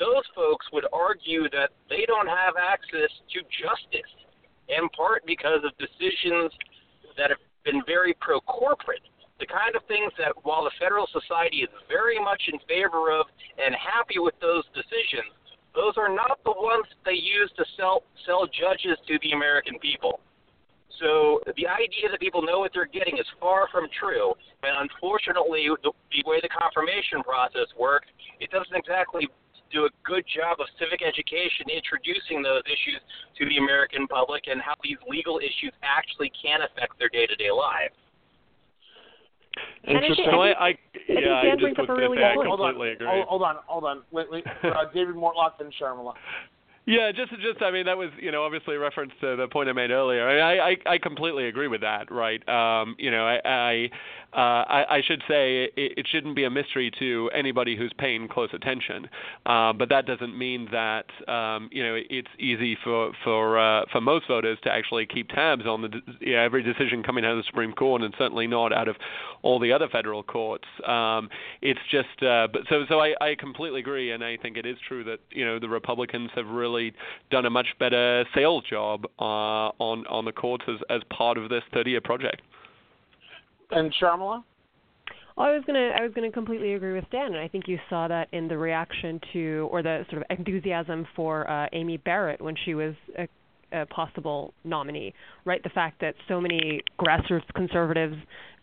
Those 0.00 0.24
folks 0.34 0.64
would 0.72 0.84
argue 0.92 1.44
that 1.50 1.70
they 1.88 2.04
don't 2.06 2.28
have 2.28 2.54
access 2.56 3.12
to 3.32 3.40
justice 3.52 4.12
in 4.68 4.88
part 4.96 5.24
because 5.26 5.60
of 5.64 5.76
decisions 5.76 6.52
that 7.16 7.28
have 7.28 7.40
been 7.64 7.82
very 7.86 8.16
pro 8.20 8.40
corporate. 8.40 9.04
The 9.40 9.46
kind 9.46 9.76
of 9.76 9.84
things 9.88 10.12
that, 10.16 10.32
while 10.44 10.64
the 10.64 10.72
Federal 10.80 11.06
Society 11.12 11.68
is 11.68 11.68
very 11.88 12.16
much 12.16 12.40
in 12.48 12.58
favor 12.64 13.12
of 13.12 13.26
and 13.60 13.76
happy 13.76 14.18
with 14.18 14.34
those 14.40 14.64
decisions, 14.72 15.28
those 15.74 15.92
are 16.00 16.08
not 16.08 16.40
the 16.44 16.56
ones 16.56 16.88
they 17.04 17.20
use 17.20 17.52
to 17.60 17.64
sell 17.76 18.04
sell 18.24 18.48
judges 18.48 18.96
to 19.08 19.18
the 19.20 19.32
American 19.32 19.78
people. 19.80 20.20
So 21.00 21.40
the 21.56 21.68
idea 21.68 22.08
that 22.10 22.20
people 22.20 22.40
know 22.40 22.60
what 22.60 22.72
they're 22.72 22.88
getting 22.88 23.18
is 23.18 23.26
far 23.40 23.68
from 23.68 23.88
true. 24.00 24.32
And 24.62 24.88
unfortunately, 24.88 25.68
the, 25.82 25.92
the 25.92 26.22
way 26.24 26.40
the 26.40 26.48
confirmation 26.48 27.22
process 27.22 27.68
works, 27.78 28.08
it 28.40 28.50
doesn't 28.50 28.74
exactly 28.74 29.28
do 29.72 29.84
a 29.84 29.92
good 30.06 30.24
job 30.30 30.62
of 30.62 30.66
civic 30.78 31.02
education 31.02 31.66
introducing 31.68 32.40
those 32.40 32.62
issues 32.64 33.02
to 33.36 33.44
the 33.50 33.58
American 33.58 34.06
public 34.06 34.46
and 34.46 34.62
how 34.62 34.74
these 34.82 34.96
legal 35.08 35.38
issues 35.38 35.74
actually 35.82 36.30
can 36.38 36.62
affect 36.62 36.96
their 36.98 37.10
day 37.10 37.26
to 37.26 37.36
day 37.36 37.50
lives. 37.50 37.94
Interesting. 39.88 40.26
So 40.30 40.40
I, 40.42 40.52
I, 40.52 40.78
yeah, 41.08 41.42
I 41.42 41.56
just 41.56 41.78
was 41.78 41.86
going 41.86 42.10
to 42.10 42.16
say 42.16 42.24
I 42.24 42.34
completely 42.36 42.92
agree. 42.92 43.24
Hold 43.26 43.42
on, 43.42 43.56
hold 43.66 43.84
on. 43.84 44.02
Wait, 44.12 44.30
wait. 44.30 44.44
Uh, 44.62 44.84
David 44.92 45.14
Mortlock 45.14 45.58
and 45.60 45.72
Sharmila. 45.80 46.12
Yeah, 46.86 47.10
just 47.10 47.32
just 47.40 47.60
I 47.62 47.72
mean 47.72 47.86
that 47.86 47.98
was 47.98 48.10
you 48.20 48.30
know 48.30 48.44
obviously 48.44 48.76
a 48.76 48.78
reference 48.78 49.12
to 49.20 49.34
the 49.34 49.48
point 49.48 49.68
I 49.68 49.72
made 49.72 49.90
earlier. 49.90 50.28
I 50.28 50.70
I, 50.70 50.76
I 50.86 50.98
completely 50.98 51.48
agree 51.48 51.66
with 51.66 51.80
that. 51.80 52.12
Right. 52.12 52.46
Um, 52.48 52.94
you 52.96 53.10
know 53.10 53.26
I, 53.26 53.40
I 53.44 53.90
uh, 54.32 54.64
I, 54.68 54.96
I 54.96 55.02
should 55.02 55.22
say 55.28 55.64
it, 55.64 55.72
it 55.76 56.06
shouldn't 56.10 56.36
be 56.36 56.44
a 56.44 56.50
mystery 56.50 56.90
to 56.98 57.30
anybody 57.34 57.76
who's 57.76 57.92
paying 57.98 58.28
close 58.28 58.50
attention. 58.52 59.08
Uh, 59.46 59.72
but 59.72 59.88
that 59.88 60.06
doesn't 60.06 60.36
mean 60.36 60.68
that 60.72 61.06
um, 61.28 61.68
you 61.72 61.82
know 61.82 61.96
it's 62.10 62.28
easy 62.38 62.76
for 62.82 63.12
for 63.24 63.58
uh, 63.58 63.84
for 63.92 64.00
most 64.00 64.28
voters 64.28 64.58
to 64.64 64.70
actually 64.70 65.06
keep 65.06 65.28
tabs 65.28 65.66
on 65.66 65.82
the 65.82 65.88
yeah, 66.20 66.42
every 66.42 66.62
decision 66.62 67.02
coming 67.02 67.24
out 67.24 67.32
of 67.32 67.38
the 67.38 67.44
Supreme 67.44 67.72
Court, 67.72 68.02
and 68.02 68.14
certainly 68.18 68.46
not 68.46 68.72
out 68.72 68.88
of 68.88 68.96
all 69.42 69.58
the 69.58 69.72
other 69.72 69.88
federal 69.88 70.22
courts. 70.22 70.66
Um, 70.86 71.28
it's 71.62 71.80
just 71.90 72.22
uh, 72.22 72.48
but 72.52 72.62
so 72.68 72.84
so 72.88 73.00
I, 73.00 73.14
I 73.20 73.34
completely 73.36 73.80
agree, 73.80 74.12
and 74.12 74.24
I 74.24 74.36
think 74.36 74.56
it 74.56 74.66
is 74.66 74.76
true 74.86 75.04
that 75.04 75.20
you 75.30 75.44
know 75.44 75.58
the 75.58 75.68
Republicans 75.68 76.30
have 76.34 76.46
really 76.46 76.92
done 77.30 77.46
a 77.46 77.50
much 77.50 77.68
better 77.78 78.24
sales 78.34 78.64
job 78.68 79.06
uh, 79.18 79.70
on 79.78 80.06
on 80.08 80.24
the 80.24 80.32
courts 80.32 80.64
as 80.68 80.80
as 80.90 81.02
part 81.10 81.38
of 81.38 81.48
this 81.48 81.62
30-year 81.72 82.00
project. 82.00 82.42
And 83.70 83.92
Sharmila? 84.00 84.42
Well, 85.36 85.46
I 85.46 85.52
was 85.52 85.64
gonna 85.66 85.90
I 85.98 86.02
was 86.02 86.12
gonna 86.14 86.32
completely 86.32 86.74
agree 86.74 86.94
with 86.94 87.04
Dan, 87.10 87.26
and 87.26 87.38
I 87.38 87.48
think 87.48 87.68
you 87.68 87.78
saw 87.90 88.08
that 88.08 88.28
in 88.32 88.48
the 88.48 88.56
reaction 88.56 89.20
to 89.34 89.68
or 89.70 89.82
the 89.82 90.06
sort 90.10 90.22
of 90.22 90.38
enthusiasm 90.38 91.06
for 91.14 91.48
uh, 91.50 91.68
Amy 91.74 91.98
Barrett 91.98 92.40
when 92.40 92.54
she 92.64 92.74
was 92.74 92.94
a, 93.18 93.28
a 93.72 93.84
possible 93.86 94.54
nominee. 94.64 95.12
Right, 95.44 95.62
the 95.62 95.68
fact 95.68 96.00
that 96.00 96.14
so 96.26 96.40
many 96.40 96.80
grassroots 96.98 97.44
conservatives, 97.54 98.16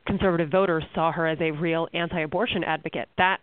conservative 0.07 0.49
voters 0.49 0.83
saw 0.95 1.11
her 1.11 1.27
as 1.27 1.37
a 1.41 1.51
real 1.51 1.87
anti-abortion 1.93 2.63
advocate. 2.63 3.07
That 3.19 3.37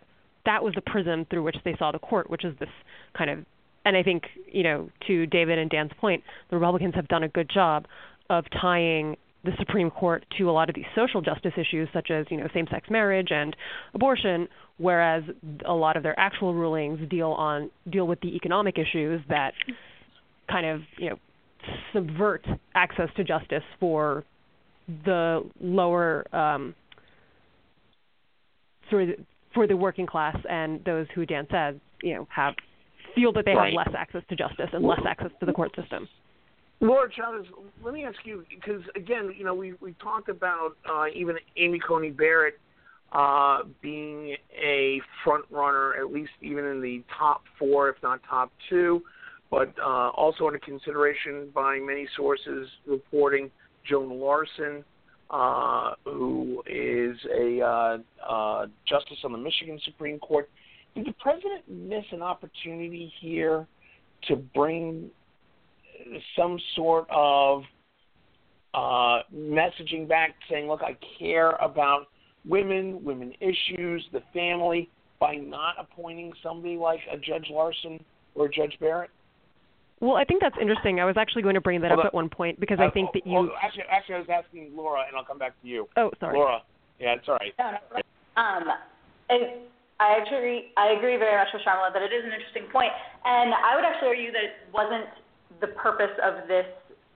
that 0.45 0.61
was 0.61 0.73
the 0.75 0.81
prism 0.81 1.25
through 1.29 1.43
which 1.43 1.57
they 1.63 1.75
saw 1.79 1.93
the 1.93 1.99
court, 1.99 2.29
which 2.29 2.43
is 2.43 2.53
this 2.59 2.69
kind 3.17 3.29
of. 3.29 3.45
And 3.85 3.95
I 3.95 4.03
think 4.03 4.23
you 4.51 4.63
know, 4.63 4.89
to 5.07 5.25
David 5.27 5.57
and 5.57 5.69
Dan's 5.69 5.91
point, 6.01 6.21
the 6.49 6.57
Republicans 6.57 6.95
have 6.95 7.07
done 7.07 7.23
a 7.23 7.29
good 7.29 7.49
job 7.49 7.85
of 8.29 8.43
tying 8.59 9.15
the 9.43 9.51
Supreme 9.57 9.89
Court 9.89 10.23
to 10.37 10.49
a 10.49 10.51
lot 10.51 10.69
of 10.69 10.75
these 10.75 10.85
social 10.95 11.21
justice 11.21 11.53
issues, 11.57 11.89
such 11.93 12.11
as 12.11 12.25
you 12.29 12.37
know 12.37 12.47
same-sex 12.53 12.89
marriage 12.89 13.29
and 13.31 13.55
abortion, 13.93 14.47
whereas 14.77 15.23
a 15.65 15.73
lot 15.73 15.97
of 15.97 16.03
their 16.03 16.19
actual 16.19 16.53
rulings 16.53 16.99
deal 17.09 17.31
on 17.31 17.69
deal 17.91 18.05
with 18.07 18.19
the 18.21 18.35
economic 18.35 18.77
issues 18.77 19.21
that 19.29 19.53
kind 20.49 20.65
of 20.65 20.81
you 20.97 21.09
know 21.09 21.15
subvert 21.93 22.45
access 22.75 23.09
to 23.15 23.23
justice 23.23 23.63
for 23.79 24.23
the 25.05 25.41
lower 25.59 26.25
um, 26.35 26.75
for 28.89 29.05
the, 29.05 29.13
for 29.53 29.67
the 29.67 29.75
working 29.77 30.05
class 30.05 30.35
and 30.49 30.83
those 30.85 31.07
who 31.15 31.25
Dan 31.25 31.47
said 31.49 31.79
you 32.03 32.15
know 32.15 32.27
have 32.35 32.53
feel 33.15 33.33
that 33.33 33.45
they 33.45 33.53
Right. 33.53 33.73
have 33.77 33.87
less 33.87 33.95
access 33.97 34.23
to 34.29 34.35
justice 34.35 34.69
and 34.73 34.83
less 34.85 35.01
access 35.07 35.31
to 35.39 35.45
the 35.45 35.51
court 35.53 35.71
system. 35.75 36.07
Laura 36.81 37.07
Chavez, 37.15 37.45
let 37.83 37.93
me 37.93 38.03
ask 38.03 38.17
you 38.23 38.43
because 38.49 38.81
again, 38.95 39.33
you 39.37 39.45
know, 39.45 39.53
we 39.53 39.73
we 39.79 39.93
talked 39.93 40.29
about 40.29 40.75
uh, 40.91 41.05
even 41.13 41.37
Amy 41.55 41.79
Coney 41.79 42.09
Barrett 42.09 42.59
uh, 43.11 43.59
being 43.81 44.35
a 44.51 44.99
front 45.23 45.45
runner, 45.51 45.93
at 45.95 46.11
least 46.11 46.31
even 46.41 46.65
in 46.65 46.81
the 46.81 47.03
top 47.17 47.43
four, 47.59 47.89
if 47.89 47.97
not 48.01 48.19
top 48.27 48.51
two, 48.67 49.03
but 49.51 49.71
uh, 49.79 50.09
also 50.09 50.47
under 50.47 50.57
consideration 50.57 51.49
by 51.53 51.77
many 51.77 52.07
sources 52.17 52.67
reporting 52.87 53.51
Joan 53.87 54.19
Larsen, 54.19 54.83
uh, 55.29 55.91
who 56.03 56.63
is 56.65 57.15
a 57.31 57.61
uh, 57.61 57.97
uh, 58.27 58.65
justice 58.87 59.17
on 59.23 59.33
the 59.33 59.37
Michigan 59.37 59.79
Supreme 59.85 60.17
Court. 60.17 60.49
Did 60.95 61.05
the 61.05 61.13
president 61.19 61.63
miss 61.69 62.05
an 62.11 62.23
opportunity 62.23 63.13
here 63.21 63.67
to 64.27 64.35
bring 64.35 65.11
some 66.37 66.59
sort 66.75 67.07
of 67.09 67.63
uh, 68.73 69.19
messaging 69.35 70.07
back 70.07 70.35
saying, 70.49 70.67
look, 70.67 70.81
I 70.81 70.97
care 71.19 71.51
about 71.51 72.07
women, 72.45 73.03
women 73.03 73.33
issues, 73.39 74.05
the 74.11 74.21
family, 74.33 74.89
by 75.19 75.35
not 75.35 75.75
appointing 75.79 76.33
somebody 76.41 76.77
like 76.77 76.99
a 77.11 77.17
Judge 77.17 77.47
Larsen 77.51 78.03
or 78.35 78.47
Judge 78.47 78.75
Barrett? 78.79 79.11
Well, 79.99 80.17
I 80.17 80.25
think 80.25 80.41
that's 80.41 80.57
interesting. 80.59 80.99
I 80.99 81.05
was 81.05 81.15
actually 81.15 81.43
going 81.43 81.53
to 81.53 81.61
bring 81.61 81.79
that 81.81 81.91
Hold 81.91 81.99
up 81.99 82.05
on. 82.05 82.07
at 82.07 82.13
one 82.13 82.29
point 82.29 82.59
because 82.59 82.79
I 82.81 82.89
think 82.89 83.13
that 83.13 83.21
you. 83.21 83.37
Oh, 83.37 83.49
actually, 83.61 83.85
actually, 83.85 84.15
I 84.15 84.19
was 84.25 84.33
asking 84.33 84.71
Laura, 84.73 85.05
and 85.07 85.15
I'll 85.15 85.23
come 85.23 85.37
back 85.37 85.53
to 85.61 85.67
you. 85.67 85.87
Oh, 85.95 86.09
sorry. 86.19 86.39
Laura. 86.39 86.65
Yeah, 86.99 87.13
it's 87.13 87.29
all 87.29 87.37
right. 87.37 87.53
No, 87.59 87.69
no. 87.69 88.01
Um, 88.33 88.65
and 89.29 89.69
I 90.01 90.25
agree. 90.25 90.73
I 90.73 90.97
agree 90.97 91.21
very 91.21 91.37
much 91.37 91.53
with 91.53 91.61
Sharmila 91.61 91.93
that 91.93 92.01
it 92.01 92.09
is 92.09 92.25
an 92.25 92.33
interesting 92.33 92.65
point, 92.73 92.89
and 93.25 93.53
I 93.53 93.77
would 93.77 93.85
actually 93.85 94.09
argue 94.09 94.31
that 94.33 94.41
it 94.41 94.53
wasn't 94.73 95.05
the 95.59 95.67
purpose 95.67 96.13
of 96.23 96.47
this 96.47 96.65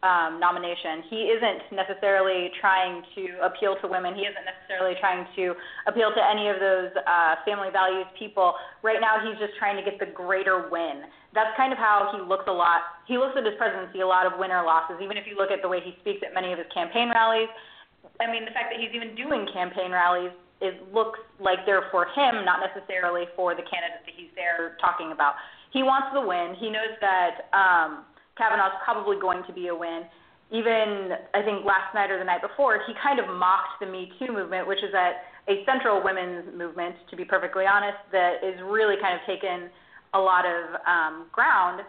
um, 0.04 0.38
nomination. 0.38 1.02
He 1.10 1.34
isn't 1.34 1.74
necessarily 1.74 2.52
trying 2.62 3.02
to 3.16 3.42
appeal 3.42 3.74
to 3.82 3.88
women. 3.88 4.14
He 4.14 4.22
isn't 4.22 4.46
necessarily 4.46 4.94
trying 5.00 5.26
to 5.36 5.56
appeal 5.88 6.14
to 6.14 6.22
any 6.22 6.50
of 6.50 6.62
those 6.62 6.94
uh, 6.94 7.42
family 7.42 7.74
values 7.74 8.06
people. 8.18 8.54
Right 8.84 9.02
now, 9.02 9.18
he's 9.18 9.40
just 9.42 9.58
trying 9.58 9.78
to 9.78 9.86
get 9.86 9.98
the 9.98 10.12
greater 10.14 10.70
win. 10.70 11.10
That's 11.34 11.50
kind 11.58 11.74
of 11.74 11.80
how 11.80 12.14
he 12.14 12.22
looks 12.22 12.46
a 12.48 12.54
lot. 12.54 13.02
He 13.08 13.18
looks 13.18 13.34
at 13.34 13.46
his 13.46 13.58
presidency 13.58 14.02
a 14.02 14.08
lot 14.08 14.30
of 14.30 14.38
win 14.38 14.52
or 14.52 14.62
losses. 14.62 15.02
Even 15.02 15.18
if 15.18 15.26
you 15.26 15.36
look 15.36 15.50
at 15.50 15.66
the 15.66 15.70
way 15.70 15.82
he 15.82 15.98
speaks 16.06 16.22
at 16.22 16.38
many 16.38 16.54
of 16.54 16.60
his 16.60 16.70
campaign 16.70 17.10
rallies, 17.10 17.50
I 18.22 18.30
mean, 18.30 18.46
the 18.46 18.54
fact 18.54 18.70
that 18.70 18.78
he's 18.78 18.94
even 18.94 19.18
doing 19.18 19.50
campaign 19.50 19.90
rallies 19.92 20.32
it 20.62 20.94
looks 20.94 21.20
like 21.40 21.66
they're 21.66 21.92
for 21.92 22.08
him, 22.16 22.46
not 22.46 22.64
necessarily 22.64 23.26
for 23.36 23.56
the 23.56 23.66
candidate 23.68 24.08
that 24.08 24.16
he's 24.16 24.32
there 24.36 24.78
talking 24.80 25.12
about. 25.12 25.36
He 25.72 25.84
wants 25.84 26.08
the 26.16 26.24
win. 26.24 26.56
He 26.56 26.72
knows 26.72 26.96
that 27.02 27.52
um, 27.52 28.08
Kavanaugh's 28.38 28.78
probably 28.84 29.18
going 29.20 29.44
to 29.48 29.54
be 29.54 29.68
a 29.68 29.76
win. 29.76 30.04
Even 30.52 31.18
I 31.34 31.42
think 31.42 31.66
last 31.66 31.96
night 31.96 32.12
or 32.12 32.20
the 32.20 32.28
night 32.28 32.42
before, 32.42 32.80
he 32.86 32.94
kind 33.02 33.20
of 33.20 33.26
mocked 33.26 33.82
the 33.82 33.88
Me 33.88 34.12
Too 34.20 34.32
movement, 34.32 34.68
which 34.68 34.84
is 34.84 34.94
a, 34.94 35.18
a 35.50 35.66
central 35.66 36.04
women's 36.04 36.54
movement, 36.54 36.96
to 37.10 37.16
be 37.16 37.26
perfectly 37.26 37.66
honest, 37.66 37.98
that 38.12 38.46
is 38.46 38.60
really 38.62 38.96
kind 39.02 39.18
of 39.18 39.22
taken 39.26 39.70
a 40.14 40.20
lot 40.20 40.46
of 40.46 40.78
um, 40.86 41.28
ground 41.32 41.82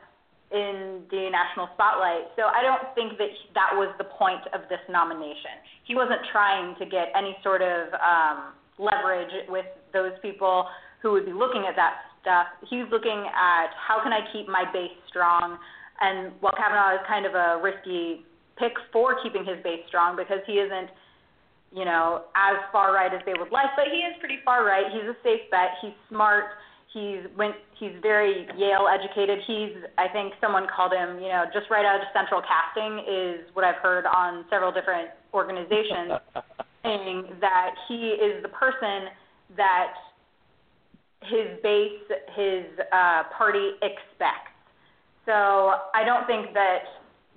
in 0.53 1.03
the 1.11 1.29
national 1.31 1.69
spotlight. 1.75 2.31
So 2.39 2.47
I 2.47 2.63
don't 2.63 2.95
think 2.95 3.19
that 3.19 3.35
that 3.55 3.75
was 3.75 3.91
the 3.99 4.07
point 4.07 4.47
of 4.55 4.63
this 4.71 4.81
nomination. 4.89 5.59
He 5.85 5.95
wasn't 5.95 6.23
trying 6.31 6.79
to 6.79 6.87
get 6.87 7.11
any 7.19 7.37
sort 7.43 7.63
of 7.63 7.93
um, 7.99 8.55
leverage 8.79 9.33
with 9.49 9.67
those 9.93 10.13
people 10.23 10.67
who 11.03 11.13
would 11.13 11.27
be 11.27 11.33
looking 11.33 11.67
at 11.69 11.75
that 11.77 12.09
stuff. 12.23 12.47
He's 12.71 12.87
looking 12.91 13.27
at 13.27 13.69
how 13.75 14.03
can 14.03 14.13
I 14.13 14.23
keep 14.33 14.47
my 14.49 14.65
base 14.73 14.95
strong. 15.09 15.59
And 16.01 16.33
while 16.41 16.53
Kavanaugh 16.57 16.95
is 16.95 17.05
kind 17.07 17.27
of 17.27 17.35
a 17.35 17.61
risky 17.63 18.25
pick 18.59 18.73
for 18.93 19.17
keeping 19.23 19.45
his 19.45 19.63
base 19.63 19.81
strong 19.89 20.17
because 20.17 20.41
he 20.47 20.55
isn't, 20.55 20.91
you 21.73 21.85
know, 21.85 22.25
as 22.35 22.57
far 22.73 22.93
right 22.93 23.13
as 23.13 23.21
they 23.27 23.35
would 23.37 23.53
like, 23.53 23.73
but 23.77 23.87
he 23.93 23.99
is 23.99 24.15
pretty 24.21 24.39
far 24.45 24.65
right. 24.65 24.87
He's 24.93 25.05
a 25.05 25.17
safe 25.23 25.49
bet. 25.51 25.77
He's 25.81 25.97
smart. 26.09 26.57
He's 26.93 27.21
went. 27.37 27.57
He's 27.79 27.93
very 28.01 28.49
Yale 28.57 28.89
educated. 28.89 29.41
He's. 29.47 29.77
I 29.99 30.09
think 30.09 30.33
someone 30.41 30.67
called 30.75 30.93
him. 30.93 31.21
You 31.21 31.29
know, 31.29 31.45
just 31.53 31.69
right 31.69 31.85
out 31.85 32.01
of 32.01 32.09
central 32.15 32.41
casting 32.41 33.05
is 33.05 33.45
what 33.53 33.65
I've 33.65 33.83
heard 33.83 34.07
on 34.07 34.47
several 34.49 34.73
different 34.73 35.11
organizations 35.35 36.17
saying 36.83 37.37
that 37.41 37.75
he 37.89 38.17
is 38.17 38.43
the 38.43 38.49
person 38.49 39.13
that 39.57 39.93
his 41.23 41.61
base, 41.63 42.01
his 42.35 42.65
uh, 42.93 43.25
party 43.37 43.77
expects. 43.83 44.56
So 45.27 45.33
I 45.95 46.05
don't 46.05 46.27
think 46.27 46.55
that 46.55 46.79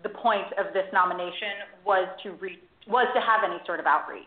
the 0.04 0.10
point 0.10 0.48
of 0.58 0.74
this 0.74 0.86
nomination 0.94 1.84
was 1.86 2.08
to 2.24 2.32
reach 2.34 2.60
was 2.88 3.08
to 3.14 3.22
have 3.22 3.42
any 3.44 3.60
sort 3.66 3.80
of 3.80 3.86
outreach. 3.86 4.26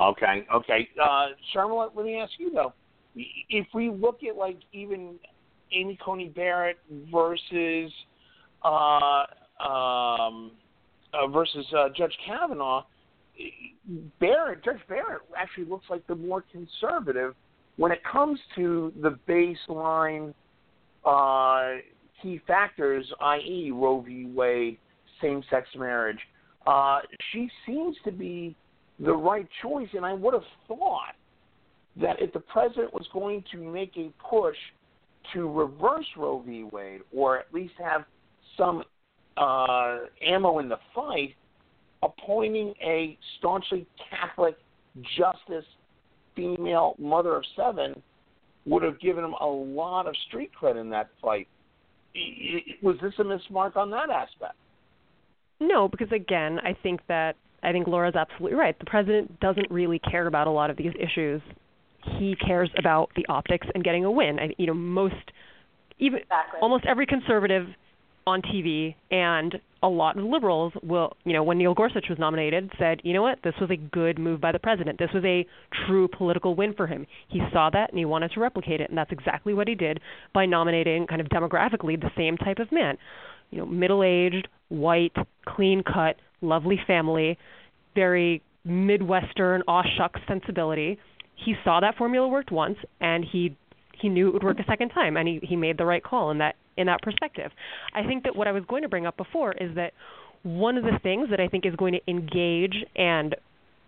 Okay, 0.00 0.46
okay. 0.54 0.88
Uh, 1.02 1.26
Sharma, 1.54 1.90
let 1.94 2.04
me 2.06 2.16
ask 2.16 2.32
you 2.38 2.50
though. 2.52 2.72
If 3.14 3.66
we 3.74 3.90
look 3.90 4.20
at 4.28 4.36
like 4.36 4.58
even 4.72 5.16
Amy 5.72 5.98
Coney 6.02 6.28
Barrett 6.28 6.78
versus 7.12 7.92
uh, 8.64 9.24
um, 9.62 10.52
uh, 11.12 11.26
versus 11.32 11.66
uh, 11.76 11.88
Judge 11.96 12.16
Kavanaugh, 12.26 12.84
Barrett, 14.20 14.64
Judge 14.64 14.80
Barrett 14.88 15.22
actually 15.36 15.66
looks 15.66 15.86
like 15.90 16.06
the 16.06 16.14
more 16.14 16.44
conservative 16.50 17.34
when 17.76 17.92
it 17.92 18.00
comes 18.10 18.38
to 18.56 18.92
the 19.00 19.18
baseline 19.28 20.32
uh, 21.04 21.80
key 22.22 22.40
factors, 22.46 23.10
i.e., 23.20 23.70
Roe 23.72 24.00
v. 24.00 24.26
Wade, 24.26 24.78
same-sex 25.20 25.68
marriage. 25.76 26.18
Uh, 26.66 27.00
she 27.32 27.48
seems 27.66 27.96
to 28.04 28.12
be 28.12 28.56
the 28.98 29.12
right 29.12 29.48
choice, 29.62 29.88
and 29.94 30.04
I 30.04 30.12
would 30.12 30.34
have 30.34 30.44
thought 30.68 31.14
that 32.00 32.20
if 32.20 32.32
the 32.32 32.40
president 32.40 32.92
was 32.92 33.06
going 33.12 33.44
to 33.52 33.58
make 33.58 33.96
a 33.96 34.12
push 34.28 34.56
to 35.32 35.50
reverse 35.50 36.06
Roe 36.16 36.42
v. 36.44 36.64
Wade, 36.64 37.00
or 37.14 37.38
at 37.38 37.52
least 37.52 37.74
have 37.82 38.04
some 38.56 38.82
uh, 39.36 39.98
ammo 40.26 40.58
in 40.58 40.68
the 40.68 40.78
fight, 40.94 41.34
appointing 42.02 42.74
a 42.82 43.18
staunchly 43.38 43.86
Catholic 44.10 44.56
justice, 45.16 45.64
female 46.36 46.94
mother 46.98 47.36
of 47.36 47.44
seven, 47.56 48.00
would 48.66 48.82
have 48.82 49.00
given 49.00 49.24
him 49.24 49.34
a 49.40 49.46
lot 49.46 50.06
of 50.06 50.14
street 50.28 50.50
cred 50.60 50.80
in 50.80 50.90
that 50.90 51.10
fight. 51.20 51.48
I- 52.16 52.18
I- 52.18 52.76
Was 52.82 52.98
this 53.00 53.14
a 53.18 53.24
mismark 53.24 53.76
on 53.76 53.90
that 53.90 54.10
aspect? 54.10 54.54
No, 55.60 55.88
because 55.88 56.10
again, 56.12 56.60
I 56.60 56.72
think 56.82 57.00
that 57.08 57.36
I 57.62 57.72
think 57.72 57.86
Laura's 57.86 58.14
absolutely 58.14 58.58
right. 58.58 58.78
The 58.78 58.84
president 58.84 59.40
doesn't 59.40 59.70
really 59.70 59.98
care 59.98 60.26
about 60.26 60.46
a 60.46 60.50
lot 60.50 60.68
of 60.68 60.76
these 60.76 60.92
issues. 60.98 61.40
He 62.18 62.36
cares 62.36 62.70
about 62.76 63.10
the 63.16 63.24
optics 63.30 63.66
and 63.74 63.82
getting 63.82 64.04
a 64.04 64.10
win. 64.10 64.38
I, 64.38 64.54
you 64.58 64.66
know, 64.66 64.74
most 64.74 65.14
even 65.98 66.20
Exactly. 66.20 66.60
almost 66.60 66.84
every 66.84 67.06
conservative 67.06 67.68
on 68.26 68.42
TV 68.42 68.94
and 69.10 69.54
a 69.82 69.88
lot 69.88 70.16
of 70.16 70.24
liberals 70.24 70.72
will, 70.82 71.14
you 71.24 71.34
know, 71.34 71.42
when 71.42 71.58
Neil 71.58 71.74
Gorsuch 71.74 72.06
was 72.08 72.18
nominated, 72.18 72.70
said, 72.78 73.00
you 73.04 73.12
know 73.12 73.22
what, 73.22 73.38
this 73.44 73.54
was 73.60 73.70
a 73.70 73.76
good 73.76 74.18
move 74.18 74.40
by 74.40 74.50
the 74.50 74.58
president. 74.58 74.98
This 74.98 75.10
was 75.12 75.24
a 75.24 75.46
true 75.86 76.08
political 76.08 76.54
win 76.54 76.72
for 76.74 76.86
him. 76.86 77.06
He 77.28 77.40
saw 77.52 77.68
that 77.70 77.90
and 77.90 77.98
he 77.98 78.06
wanted 78.06 78.32
to 78.32 78.40
replicate 78.40 78.80
it, 78.80 78.88
and 78.88 78.96
that's 78.96 79.12
exactly 79.12 79.52
what 79.52 79.68
he 79.68 79.74
did 79.74 80.00
by 80.32 80.46
nominating 80.46 81.06
kind 81.06 81.20
of 81.20 81.28
demographically 81.28 82.00
the 82.00 82.10
same 82.16 82.38
type 82.38 82.58
of 82.58 82.72
man. 82.72 82.96
You 83.50 83.58
know, 83.58 83.66
middle-aged, 83.66 84.48
white, 84.68 85.14
clean-cut, 85.46 86.16
lovely 86.40 86.80
family, 86.86 87.38
very 87.94 88.42
Midwestern 88.64 89.62
aw 89.68 89.82
shucks 89.98 90.20
sensibility. 90.26 90.98
He 91.44 91.54
saw 91.62 91.80
that 91.80 91.96
formula 91.96 92.26
worked 92.26 92.50
once, 92.50 92.78
and 93.00 93.24
he 93.30 93.56
he 94.00 94.08
knew 94.08 94.28
it 94.28 94.32
would 94.34 94.42
work 94.42 94.58
a 94.58 94.64
second 94.64 94.88
time, 94.88 95.16
and 95.16 95.28
he 95.28 95.40
he 95.42 95.56
made 95.56 95.76
the 95.76 95.84
right 95.84 96.02
call 96.02 96.30
in 96.30 96.38
that 96.38 96.56
in 96.76 96.86
that 96.86 97.02
perspective. 97.02 97.50
I 97.94 98.04
think 98.04 98.24
that 98.24 98.36
what 98.36 98.48
I 98.48 98.52
was 98.52 98.64
going 98.68 98.82
to 98.82 98.88
bring 98.88 99.06
up 99.06 99.16
before 99.16 99.52
is 99.52 99.74
that 99.76 99.92
one 100.42 100.76
of 100.76 100.84
the 100.84 100.98
things 101.02 101.30
that 101.30 101.40
I 101.40 101.48
think 101.48 101.66
is 101.66 101.74
going 101.76 101.94
to 101.94 102.00
engage 102.10 102.76
and 102.96 103.34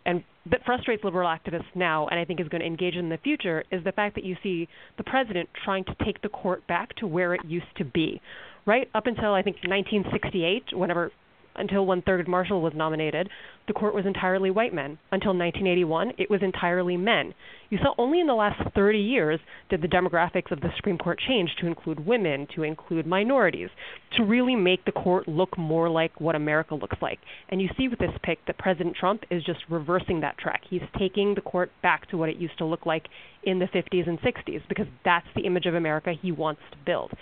and 0.06 0.22
that 0.48 0.60
frustrates 0.64 1.02
liberal 1.02 1.28
activists 1.28 1.64
now 1.74 2.06
and 2.06 2.18
I 2.18 2.24
think 2.24 2.40
is 2.40 2.48
going 2.48 2.60
to 2.60 2.66
engage 2.66 2.94
in 2.94 3.08
the 3.08 3.18
future 3.18 3.64
is 3.72 3.82
the 3.82 3.90
fact 3.90 4.14
that 4.14 4.22
you 4.24 4.36
see 4.42 4.68
the 4.98 5.04
president 5.04 5.48
trying 5.64 5.84
to 5.84 5.96
take 6.04 6.22
the 6.22 6.28
court 6.28 6.64
back 6.68 6.94
to 6.96 7.08
where 7.08 7.34
it 7.34 7.44
used 7.44 7.66
to 7.78 7.84
be. 7.84 8.20
Right 8.66 8.88
up 8.94 9.06
until 9.06 9.34
I 9.34 9.42
think 9.42 9.56
1968, 9.64 10.76
whenever 10.76 11.10
until 11.58 11.86
when 11.86 12.02
Thurgood 12.02 12.28
Marshall 12.28 12.60
was 12.60 12.72
nominated, 12.74 13.28
the 13.66 13.72
court 13.72 13.94
was 13.94 14.06
entirely 14.06 14.50
white 14.50 14.72
men. 14.72 14.98
Until 15.10 15.30
1981, 15.30 16.12
it 16.18 16.30
was 16.30 16.42
entirely 16.42 16.96
men. 16.96 17.34
You 17.68 17.78
saw 17.78 17.94
only 17.98 18.20
in 18.20 18.26
the 18.26 18.34
last 18.34 18.60
30 18.74 18.98
years 18.98 19.40
did 19.68 19.82
the 19.82 19.88
demographics 19.88 20.52
of 20.52 20.60
the 20.60 20.70
Supreme 20.76 20.98
Court 20.98 21.18
change 21.26 21.50
to 21.60 21.66
include 21.66 22.06
women, 22.06 22.46
to 22.54 22.62
include 22.62 23.06
minorities, 23.06 23.70
to 24.16 24.22
really 24.22 24.54
make 24.54 24.84
the 24.84 24.92
court 24.92 25.26
look 25.26 25.58
more 25.58 25.88
like 25.88 26.20
what 26.20 26.36
America 26.36 26.74
looks 26.74 26.96
like. 27.02 27.18
And 27.48 27.60
you 27.60 27.68
see 27.76 27.88
with 27.88 27.98
this 27.98 28.10
pick 28.22 28.38
that 28.46 28.58
President 28.58 28.96
Trump 28.96 29.24
is 29.30 29.42
just 29.42 29.60
reversing 29.68 30.20
that 30.20 30.38
track. 30.38 30.62
He's 30.68 30.82
taking 30.98 31.34
the 31.34 31.40
court 31.40 31.70
back 31.82 32.08
to 32.10 32.16
what 32.16 32.28
it 32.28 32.36
used 32.36 32.58
to 32.58 32.64
look 32.64 32.86
like 32.86 33.06
in 33.42 33.58
the 33.58 33.66
50s 33.66 34.08
and 34.08 34.20
60s 34.20 34.62
because 34.68 34.86
that's 35.04 35.26
the 35.34 35.42
image 35.42 35.66
of 35.66 35.74
America 35.74 36.12
he 36.20 36.30
wants 36.30 36.60
to 36.70 36.78
build. 36.86 37.12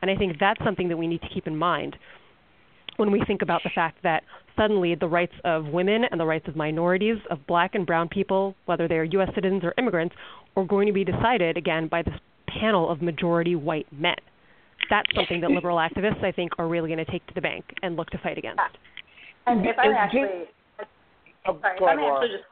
And 0.00 0.10
I 0.10 0.16
think 0.16 0.36
that's 0.38 0.62
something 0.64 0.88
that 0.88 0.96
we 0.96 1.08
need 1.08 1.22
to 1.22 1.28
keep 1.32 1.46
in 1.46 1.56
mind 1.56 1.96
when 2.98 3.10
we 3.10 3.22
think 3.26 3.42
about 3.42 3.62
the 3.62 3.70
fact 3.74 3.98
that 4.02 4.22
suddenly 4.56 4.94
the 4.94 5.06
rights 5.06 5.32
of 5.44 5.66
women 5.66 6.04
and 6.10 6.20
the 6.20 6.26
rights 6.26 6.46
of 6.48 6.56
minorities, 6.56 7.16
of 7.30 7.38
black 7.46 7.74
and 7.74 7.86
brown 7.86 8.08
people, 8.08 8.54
whether 8.66 8.86
they 8.86 8.96
are 8.96 9.04
U.S. 9.04 9.30
citizens 9.34 9.62
or 9.64 9.72
immigrants, 9.78 10.14
are 10.56 10.64
going 10.64 10.86
to 10.86 10.92
be 10.92 11.04
decided 11.04 11.56
again 11.56 11.88
by 11.88 12.02
this 12.02 12.14
panel 12.60 12.90
of 12.90 13.00
majority 13.00 13.54
white 13.54 13.86
men. 13.92 14.16
That's 14.90 15.08
something 15.14 15.40
that 15.42 15.50
liberal 15.50 15.76
activists, 15.76 16.24
I 16.24 16.32
think, 16.32 16.52
are 16.58 16.66
really 16.66 16.88
going 16.88 17.04
to 17.04 17.10
take 17.10 17.26
to 17.28 17.34
the 17.34 17.40
bank 17.40 17.64
and 17.82 17.96
look 17.96 18.10
to 18.10 18.18
fight 18.18 18.36
against. 18.36 18.60
And 19.46 19.64
if 19.64 19.78
I 19.78 19.88
may 19.88 19.94
actually, 19.94 20.46
Oh, 21.46 21.58
sorry, 21.62 21.76
if 21.76 21.82
I 21.82 21.86
ahead, 21.86 21.96
may 21.96 22.08
actually 22.08 22.36
just 22.36 22.44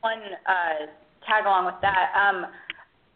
one 0.00 0.20
uh, 0.46 0.86
tag 1.26 1.46
along 1.46 1.66
with 1.66 1.80
that. 1.80 2.12
Um, 2.12 2.46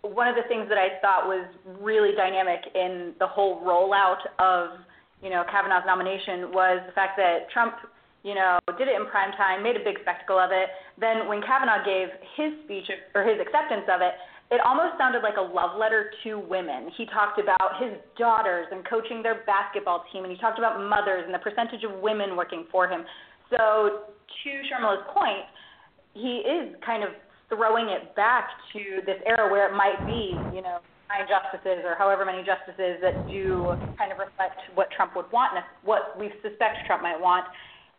one 0.02 0.28
of 0.28 0.36
the 0.36 0.46
things 0.48 0.68
that 0.68 0.78
I 0.78 1.00
thought 1.02 1.26
was 1.26 1.46
really 1.80 2.14
dynamic 2.16 2.60
in 2.74 3.14
the 3.18 3.26
whole 3.26 3.60
rollout 3.60 4.24
of 4.38 4.78
you 5.22 5.30
know 5.30 5.44
Kavanaugh's 5.50 5.86
nomination 5.86 6.52
was 6.52 6.80
the 6.86 6.92
fact 6.92 7.16
that 7.16 7.50
Trump 7.52 7.74
you 8.22 8.34
know 8.34 8.58
did 8.78 8.88
it 8.88 8.94
in 8.94 9.06
prime 9.06 9.32
time, 9.36 9.62
made 9.62 9.76
a 9.76 9.84
big 9.84 9.98
spectacle 10.02 10.38
of 10.38 10.50
it. 10.50 10.70
Then 10.98 11.28
when 11.28 11.42
Kavanaugh 11.42 11.84
gave 11.84 12.08
his 12.36 12.52
speech 12.64 12.90
or 13.14 13.24
his 13.24 13.40
acceptance 13.40 13.86
of 13.90 14.00
it, 14.02 14.14
it 14.50 14.60
almost 14.64 14.96
sounded 14.96 15.22
like 15.22 15.36
a 15.36 15.44
love 15.44 15.76
letter 15.78 16.10
to 16.24 16.38
women. 16.38 16.88
He 16.96 17.04
talked 17.06 17.38
about 17.38 17.76
his 17.80 17.92
daughters 18.16 18.66
and 18.72 18.80
coaching 18.88 19.22
their 19.22 19.44
basketball 19.44 20.04
team, 20.12 20.24
and 20.24 20.32
he 20.32 20.38
talked 20.38 20.58
about 20.58 20.80
mothers 20.80 21.24
and 21.26 21.34
the 21.34 21.38
percentage 21.38 21.84
of 21.84 22.00
women 22.00 22.34
working 22.36 22.64
for 22.72 22.88
him. 22.88 23.04
So 23.50 24.08
to 24.16 24.50
Sharmila's 24.68 25.04
point, 25.12 25.44
he 26.14 26.40
is 26.48 26.74
kind 26.84 27.04
of 27.04 27.10
throwing 27.48 27.88
it 27.88 28.14
back 28.16 28.48
to 28.72 29.00
this 29.04 29.20
era 29.26 29.50
where 29.50 29.68
it 29.68 29.76
might 29.76 30.00
be, 30.06 30.32
you 30.54 30.62
know, 30.62 30.78
nine 31.08 31.24
justices 31.24 31.84
or 31.84 31.96
however 31.96 32.24
many 32.24 32.44
justices 32.44 33.00
that 33.00 33.26
do 33.28 33.72
kind 33.96 34.12
of 34.12 34.18
reflect 34.20 34.60
what 34.74 34.88
Trump 34.92 35.16
would 35.16 35.30
want, 35.32 35.56
what 35.82 36.14
we 36.20 36.30
suspect 36.44 36.84
Trump 36.86 37.02
might 37.02 37.18
want 37.18 37.44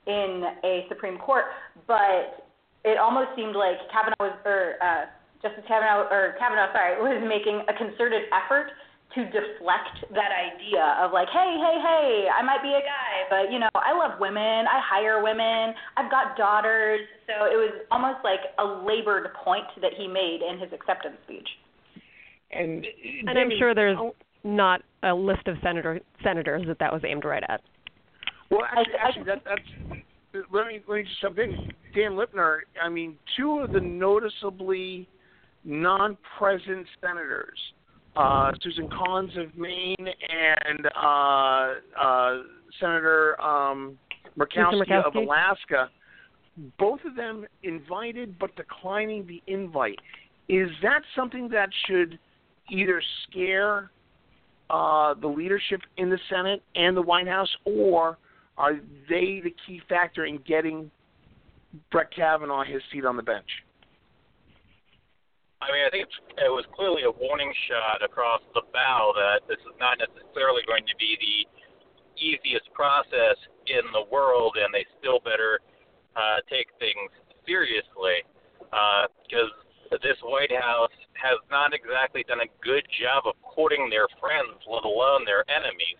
in 0.05 0.45
a 0.63 0.85
Supreme 0.89 1.17
Court. 1.17 1.45
But 1.87 2.45
it 2.85 2.97
almost 2.97 3.33
seemed 3.35 3.55
like 3.55 3.77
Kavanaugh 3.91 4.21
was, 4.21 4.37
or 4.45 4.77
uh, 4.79 5.09
Justice 5.41 5.65
Kavanaugh, 5.67 6.07
or 6.07 6.35
Kavanaugh, 6.39 6.71
sorry, 6.71 7.01
was 7.01 7.19
making 7.25 7.65
a 7.67 7.73
concerted 7.73 8.29
effort 8.29 8.71
to 9.17 9.25
deflect 9.33 10.05
that 10.13 10.29
idea 10.29 10.85
of 11.01 11.09
like, 11.09 11.27
hey, 11.33 11.57
hey, 11.57 11.77
hey, 11.81 12.29
I 12.29 12.45
might 12.45 12.61
be 12.61 12.69
a 12.69 12.85
guy, 12.85 13.25
but 13.25 13.51
you 13.51 13.57
know, 13.57 13.73
I 13.73 13.89
love 13.97 14.21
women, 14.21 14.69
I 14.69 14.77
hire 14.85 15.23
women, 15.23 15.73
I've 15.97 16.11
got 16.11 16.37
daughters. 16.37 17.01
So 17.25 17.49
it 17.49 17.57
was 17.57 17.73
almost 17.89 18.21
like 18.21 18.53
a 18.61 18.85
labored 18.85 19.33
point 19.33 19.65
that 19.81 19.97
he 19.97 20.05
made 20.05 20.45
in 20.45 20.59
his 20.61 20.69
acceptance 20.69 21.17
speech. 21.25 21.49
And, 22.51 22.85
And 23.27 23.37
I'm 23.37 23.51
sure 23.57 23.75
there's 23.75 23.97
not 24.43 24.81
a 25.03 25.13
list 25.13 25.47
of 25.47 25.57
senator 25.61 25.99
senators 26.23 26.63
that 26.67 26.79
that 26.79 26.91
was 26.91 27.01
aimed 27.05 27.25
right 27.25 27.43
at. 27.47 27.61
Well, 28.49 28.61
actually, 28.65 28.93
actually 29.01 29.23
that, 29.25 29.43
that's. 29.45 30.01
Let 30.51 30.67
me 30.67 30.81
let 30.87 30.97
me 30.97 31.03
just 31.03 31.21
jump 31.21 31.39
in. 31.39 31.71
Dan 31.95 32.11
Lipner. 32.11 32.59
I 32.81 32.89
mean, 32.89 33.17
two 33.35 33.59
of 33.59 33.71
the 33.71 33.79
noticeably 33.79 35.07
non-present 35.63 36.85
senators, 37.01 37.57
uh, 38.15 38.51
Susan 38.61 38.89
Collins 38.89 39.31
of 39.37 39.55
Maine 39.57 39.95
and 39.99 40.85
uh, 40.95 41.73
uh, 41.99 42.37
Senator 42.79 43.39
um, 43.41 43.97
Murkowski, 44.37 45.05
of 45.05 45.15
Alaska, 45.15 45.89
both 46.77 46.99
of 47.05 47.15
them 47.15 47.45
invited 47.63 48.37
but 48.39 48.55
declining 48.55 49.25
the 49.27 49.41
invite. 49.51 49.99
Is 50.47 50.69
that 50.81 51.01
something 51.15 51.49
that 51.49 51.69
should 51.87 52.17
either 52.71 53.01
scare 53.27 53.91
uh, 54.69 55.13
the 55.15 55.27
leadership 55.27 55.81
in 55.97 56.09
the 56.09 56.19
Senate 56.29 56.61
and 56.75 56.95
the 56.95 57.01
White 57.01 57.27
House, 57.27 57.49
or 57.65 58.17
are 58.57 58.73
they 59.09 59.41
the 59.43 59.53
key 59.65 59.81
factor 59.89 60.25
in 60.25 60.37
getting 60.47 60.91
Brett 61.91 62.13
Kavanaugh 62.13 62.63
his 62.63 62.81
seat 62.91 63.05
on 63.05 63.15
the 63.15 63.23
bench? 63.23 63.49
I 65.61 65.67
mean, 65.75 65.83
I 65.83 65.89
think 65.91 66.07
it 66.39 66.47
was 66.47 66.63
clearly 66.71 67.03
a 67.03 67.11
warning 67.11 67.51
shot 67.67 67.99
across 67.99 68.39
the 68.53 68.63
bow 68.71 69.11
that 69.15 69.43
this 69.47 69.59
is 69.59 69.75
not 69.79 69.99
necessarily 69.99 70.63
going 70.63 70.87
to 70.87 70.95
be 70.95 71.19
the 71.19 71.37
easiest 72.15 72.71
process 72.71 73.35
in 73.67 73.83
the 73.91 74.07
world, 74.11 74.55
and 74.55 74.73
they 74.73 74.85
still 74.99 75.19
better 75.19 75.59
uh, 76.15 76.39
take 76.47 76.67
things 76.79 77.11
seriously 77.45 78.23
because 79.27 79.51
this 79.97 80.17
White 80.21 80.53
House 80.53 80.93
has 81.17 81.41
not 81.49 81.73
exactly 81.73 82.23
done 82.29 82.45
a 82.45 82.49
good 82.61 82.85
job 83.01 83.25
of 83.25 83.33
courting 83.41 83.89
their 83.89 84.05
friends, 84.21 84.61
let 84.69 84.85
alone 84.85 85.25
their 85.25 85.41
enemies. 85.49 85.97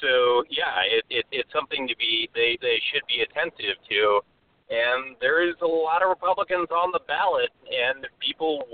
So 0.00 0.44
yeah, 0.48 0.80
it, 0.88 1.04
it, 1.08 1.24
it's 1.32 1.52
something 1.52 1.88
to 1.88 1.96
be 1.96 2.28
they 2.34 2.56
they 2.60 2.80
should 2.92 3.04
be 3.08 3.20
attentive 3.20 3.76
to. 3.88 4.20
And 4.66 5.14
there 5.20 5.46
is 5.46 5.54
a 5.62 5.66
lot 5.66 6.02
of 6.02 6.10
Republicans 6.10 6.68
on 6.74 6.90
the 6.90 7.00
ballot, 7.06 7.54
and 7.70 8.02
people 8.18 8.66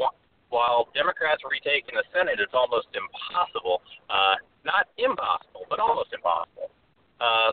while 0.53 0.89
Democrats 0.95 1.43
retake 1.49 1.89
in 1.89 1.97
the 1.97 2.05
Senate, 2.13 2.37
it's 2.39 2.55
almost 2.55 2.89
impossible. 2.93 3.81
Uh, 4.09 4.37
not 4.65 4.89
impossible, 5.01 5.65
but 5.69 5.81
almost 5.81 6.13
impossible. 6.13 6.71
Uh, 7.21 7.53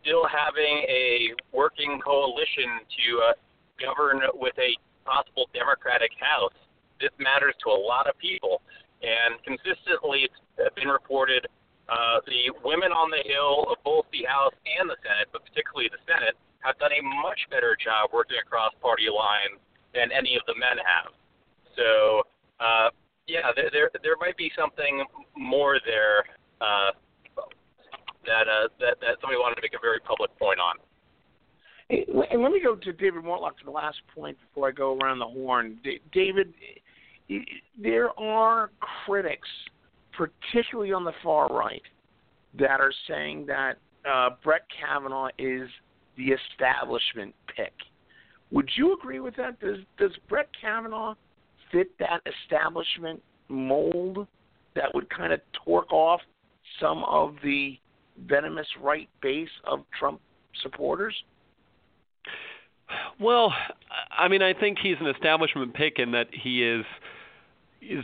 still 0.00 0.24
having 0.24 0.84
a 0.88 1.36
working 1.52 2.00
coalition 2.00 2.84
to 2.88 3.06
uh, 3.20 3.32
govern 3.76 4.20
with 4.34 4.56
a 4.58 4.72
possible 5.04 5.48
Democratic 5.54 6.10
House. 6.20 6.56
This 7.00 7.10
matters 7.18 7.54
to 7.64 7.72
a 7.72 7.80
lot 7.80 8.06
of 8.06 8.16
people, 8.18 8.60
and 9.00 9.40
consistently 9.42 10.28
it's 10.28 10.74
been 10.76 10.88
reported 10.88 11.46
uh, 11.90 12.22
the 12.26 12.54
women 12.62 12.92
on 12.92 13.10
the 13.10 13.24
Hill 13.26 13.66
of 13.66 13.82
both 13.82 14.06
the 14.14 14.22
House 14.28 14.54
and 14.78 14.86
the 14.86 14.96
Senate, 15.02 15.26
but 15.32 15.42
particularly 15.42 15.90
the 15.90 15.98
Senate, 16.06 16.38
have 16.60 16.78
done 16.78 16.92
a 16.92 17.02
much 17.24 17.40
better 17.50 17.74
job 17.74 18.12
working 18.12 18.36
across 18.38 18.70
party 18.78 19.08
lines 19.08 19.58
than 19.96 20.12
any 20.12 20.36
of 20.36 20.44
the 20.46 20.54
men 20.54 20.76
have. 20.78 21.10
So, 21.74 22.22
uh, 22.60 22.92
yeah, 23.26 23.50
there, 23.56 23.70
there 23.72 23.90
there 24.02 24.18
might 24.20 24.36
be 24.36 24.52
something 24.54 25.02
more 25.34 25.80
there 25.86 26.22
uh, 26.60 26.92
that 28.26 28.46
uh, 28.46 28.68
that 28.78 29.00
that 29.00 29.18
somebody 29.18 29.40
wanted 29.40 29.56
to 29.56 29.64
make 29.64 29.74
a 29.74 29.82
very 29.82 29.98
public 30.00 30.30
point 30.38 30.60
on. 30.60 30.76
And 31.90 32.42
let 32.42 32.52
me 32.52 32.60
go 32.62 32.76
to 32.76 32.92
David 32.92 33.24
Mortlock 33.24 33.58
for 33.58 33.64
the 33.64 33.70
last 33.70 33.98
point 34.14 34.38
before 34.40 34.68
I 34.68 34.72
go 34.72 34.96
around 34.96 35.18
the 35.18 35.26
horn. 35.26 35.78
David, 36.12 36.54
there 37.80 38.18
are 38.18 38.70
critics, 39.04 39.48
particularly 40.16 40.92
on 40.92 41.04
the 41.04 41.12
far 41.22 41.48
right, 41.48 41.82
that 42.58 42.80
are 42.80 42.92
saying 43.08 43.46
that 43.46 43.78
uh, 44.08 44.30
Brett 44.42 44.62
Kavanaugh 44.80 45.28
is 45.38 45.68
the 46.16 46.32
establishment 46.32 47.34
pick. 47.56 47.72
Would 48.52 48.70
you 48.76 48.94
agree 48.94 49.20
with 49.20 49.36
that? 49.36 49.60
Does 49.60 49.78
does 49.98 50.12
Brett 50.28 50.48
Kavanaugh 50.60 51.14
fit 51.70 51.96
that 51.98 52.20
establishment 52.44 53.22
mold 53.48 54.26
that 54.74 54.92
would 54.94 55.08
kind 55.10 55.32
of 55.32 55.40
torque 55.64 55.92
off 55.92 56.20
some 56.80 57.04
of 57.04 57.34
the 57.42 57.78
venomous 58.26 58.66
right 58.80 59.08
base 59.22 59.48
of 59.64 59.80
Trump 59.98 60.20
supporters? 60.62 61.14
Well, 63.18 63.52
I 64.10 64.28
mean, 64.28 64.42
I 64.42 64.54
think 64.54 64.78
he's 64.82 64.96
an 65.00 65.06
establishment 65.06 65.74
pick 65.74 65.98
in 65.98 66.12
that 66.12 66.28
he 66.32 66.62
is 66.62 66.84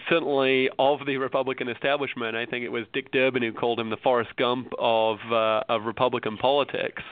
certainly 0.08 0.70
of 0.78 1.00
the 1.06 1.16
Republican 1.18 1.68
establishment. 1.68 2.36
I 2.36 2.46
think 2.46 2.64
it 2.64 2.70
was 2.70 2.84
Dick 2.92 3.12
Durbin 3.12 3.42
who 3.42 3.52
called 3.52 3.78
him 3.78 3.90
the 3.90 3.96
Forrest 3.98 4.34
Gump 4.36 4.72
of 4.78 5.18
uh, 5.30 5.62
of 5.68 5.84
Republican 5.84 6.36
politics, 6.36 7.02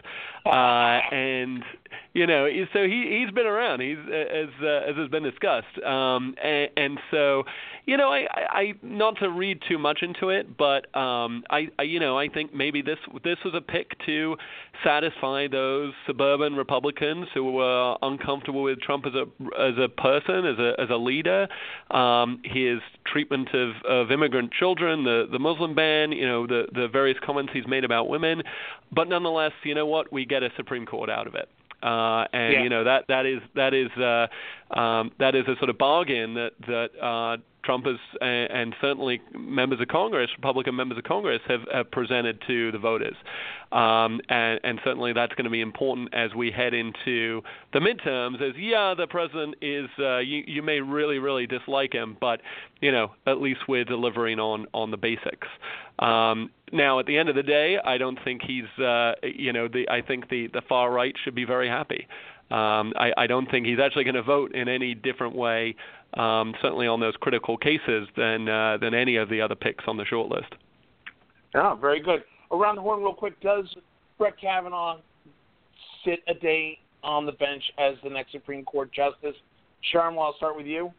uh, 0.47 1.01
and 1.13 1.63
you 2.15 2.27
know, 2.27 2.49
so 2.73 2.85
he 2.85 3.21
he's 3.21 3.35
been 3.35 3.47
around. 3.47 3.81
He's 3.81 3.99
as 3.99 4.49
uh, 4.63 4.91
as 4.91 4.97
has 4.97 5.09
been 5.09 5.23
discussed, 5.23 5.79
um, 5.85 6.35
and, 6.43 6.71
and 6.77 6.99
so 7.11 7.45
you 7.87 7.97
know, 7.97 8.11
I, 8.11 8.27
I, 8.31 8.61
I 8.61 8.73
not 8.83 9.19
to 9.19 9.29
read 9.29 9.61
too 9.69 9.79
much 9.79 9.99
into 10.03 10.31
it, 10.31 10.57
but 10.57 10.95
um, 10.97 11.45
I, 11.51 11.69
I 11.79 11.83
you 11.83 12.01
know 12.01 12.19
I 12.19 12.29
think 12.29 12.55
maybe 12.55 12.83
this 12.83 12.99
this 13.23 13.37
was 13.45 13.55
a 13.55 13.61
pick 13.61 13.93
to 14.07 14.37
satisfy 14.83 15.49
those 15.49 15.93
suburban 16.07 16.55
Republicans 16.55 17.27
who 17.35 17.53
were 17.53 17.97
uncomfortable 18.03 18.63
with 18.63 18.81
Trump 18.81 19.05
as 19.07 19.15
a 19.15 19.23
as 19.61 19.75
a 19.79 19.89
person, 19.89 20.47
as 20.47 20.59
a 20.59 20.81
as 20.81 20.89
a 20.91 20.97
leader, 20.97 21.47
um, 21.91 22.41
his 22.45 22.79
treatment 23.07 23.49
of, 23.55 23.75
of 23.89 24.11
immigrant 24.11 24.53
children, 24.53 25.05
the 25.05 25.27
the 25.31 25.39
Muslim 25.39 25.75
ban, 25.75 26.13
you 26.13 26.27
know, 26.27 26.47
the 26.47 26.67
the 26.73 26.89
various 26.89 27.19
comments 27.25 27.53
he's 27.53 27.67
made 27.67 27.85
about 27.85 28.09
women, 28.09 28.43
but 28.93 29.09
nonetheless, 29.09 29.53
you 29.63 29.75
know 29.75 29.87
what, 29.87 30.13
we 30.13 30.25
get 30.25 30.43
a 30.43 30.49
Supreme 30.57 30.87
Court 30.87 31.11
out 31.11 31.27
of 31.27 31.35
it. 31.35 31.49
Uh, 31.85 32.27
and 32.33 32.53
Yeah. 32.55 32.63
you 32.63 32.69
know 32.71 32.85
that 32.85 33.05
that 33.09 33.27
is 33.27 33.41
that 33.55 33.75
is 33.75 33.91
uh, 33.99 34.27
um, 34.79 35.13
that 35.19 35.35
is 35.35 35.45
a 35.47 35.55
sort 35.59 35.69
of 35.69 35.77
bargain 35.77 36.33
that 36.35 36.53
that 36.67 36.91
uh, 37.01 37.37
Trump 37.65 37.87
has, 37.87 37.97
and, 38.21 38.51
and 38.51 38.75
certainly 38.81 39.21
members 39.37 39.81
of 39.81 39.89
Congress, 39.89 40.31
Republican 40.37 40.77
members 40.77 40.99
of 40.99 41.05
Congress, 41.05 41.41
have, 41.49 41.63
have 41.73 41.91
presented 41.91 42.41
to 42.47 42.73
the 42.73 42.79
voters, 42.79 43.17
um, 43.73 44.21
and, 44.29 44.61
and 44.63 44.81
certainly 44.85 45.13
that's 45.13 45.35
going 45.35 45.45
to 45.45 45.51
be 45.51 45.61
important 45.61 46.13
as 46.15 46.35
we 46.35 46.51
head 46.51 46.75
into 46.75 47.43
the 47.73 47.81
midterms. 47.81 48.43
As 48.43 48.55
yeah, 48.59 48.95
the 48.97 49.07
president 49.07 49.57
is, 49.61 49.89
uh, 49.99 50.19
you 50.19 50.45
you 50.47 50.63
may 50.63 50.81
really 50.81 51.19
really 51.19 51.47
dislike 51.47 51.93
him, 51.93 52.17
but 52.21 52.41
you 52.81 52.93
know 52.93 53.13
at 53.27 53.41
least 53.41 53.61
we're 53.69 53.85
delivering 53.85 54.39
on 54.39 54.67
on 54.73 54.91
the 54.91 54.97
basics. 54.97 55.49
Um, 55.99 56.51
now, 56.73 56.99
at 56.99 57.07
the 57.07 57.17
end 57.17 57.29
of 57.29 57.37
the 57.37 57.43
day, 57.43 57.79
I 57.85 57.99
don't 57.99 58.19
think 58.25 58.43
he's, 58.43 58.65
uh, 58.83 59.13
you 59.23 59.53
know, 59.53 59.69
the 59.69 59.89
I 59.89 60.03
think 60.03 60.29
the 60.29 60.49
the 60.49 60.63
far 60.69 60.91
right 60.91 61.15
should 61.25 61.35
be 61.35 61.45
very 61.45 61.69
happy. 61.69 62.09
Um, 62.51 62.93
I, 62.97 63.13
I 63.17 63.27
don't 63.27 63.51
think 63.51 63.67
he's 63.67 63.79
actually 63.83 64.05
going 64.05 64.15
to 64.15 64.23
vote 64.23 64.55
in 64.55 64.69
any 64.69 64.95
different 64.95 65.35
way, 65.35 65.75
um, 66.15 66.55
certainly 66.61 66.87
on 66.87 67.01
those 67.01 67.15
critical 67.21 67.57
cases, 67.57 68.07
than 68.17 68.49
uh, 68.49 68.77
than 68.81 68.95
any 68.95 69.17
of 69.17 69.29
the 69.29 69.41
other 69.41 69.55
picks 69.55 69.85
on 69.87 69.97
the 69.97 70.05
short 70.05 70.31
list. 70.31 70.53
Oh, 71.55 71.79
very 71.81 72.03
good. 72.03 72.23
Around 72.53 72.77
the 72.77 72.83
horn, 72.83 73.01
real 73.01 73.15
quick. 73.15 73.41
Does 73.41 73.65
Brett 74.19 74.39
Kavanaugh 74.41 74.99
sit 76.05 76.21
a 76.29 76.35
day 76.35 76.79
on 77.03 77.27
the 77.27 77.33
bench 77.33 77.63
as 77.79 77.95
the 78.05 78.11
next 78.11 78.33
Supreme 78.33 78.65
Court 78.65 78.93
justice? 78.93 79.37
Sharma, 79.93 80.19
I'll 80.19 80.37
start 80.37 80.57
with 80.57 80.67
you. 80.67 80.93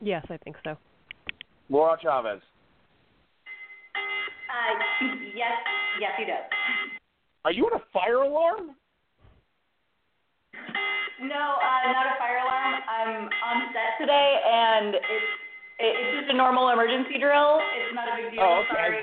Yes, 0.00 0.24
I 0.30 0.36
think 0.38 0.56
so. 0.64 0.76
Laura 1.68 1.96
Chavez. 2.00 2.40
Uh, 3.96 5.06
yes, 5.34 5.52
yes, 6.00 6.10
he 6.18 6.24
does. 6.24 6.44
Are 7.44 7.52
you 7.52 7.64
on 7.64 7.80
a 7.80 7.84
fire 7.92 8.22
alarm? 8.22 8.76
No, 11.20 11.56
uh, 11.56 11.92
not 11.92 12.06
a 12.06 12.18
fire 12.18 12.38
alarm. 12.44 12.74
I'm 12.88 13.28
on 13.28 13.72
set 13.72 13.96
today, 14.00 14.40
and 14.44 14.94
it's 14.94 15.30
it, 15.78 15.92
it's 15.96 16.20
just 16.20 16.34
a 16.34 16.36
normal 16.36 16.68
emergency 16.70 17.18
drill. 17.18 17.60
It's 17.60 17.94
not 17.94 18.08
a 18.08 18.22
big 18.22 18.32
deal. 18.32 18.42
Oh, 18.42 18.62
okay. 18.64 19.02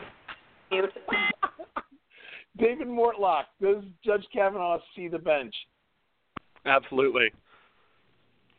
Sorry. 0.69 0.89
David 2.57 2.87
Mortlock. 2.87 3.45
Does 3.61 3.83
Judge 4.05 4.25
Kavanaugh 4.33 4.79
see 4.95 5.07
the 5.07 5.19
bench? 5.19 5.53
Absolutely. 6.65 7.31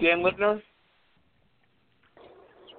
Dan 0.01 0.19
Lipner. 0.19 0.61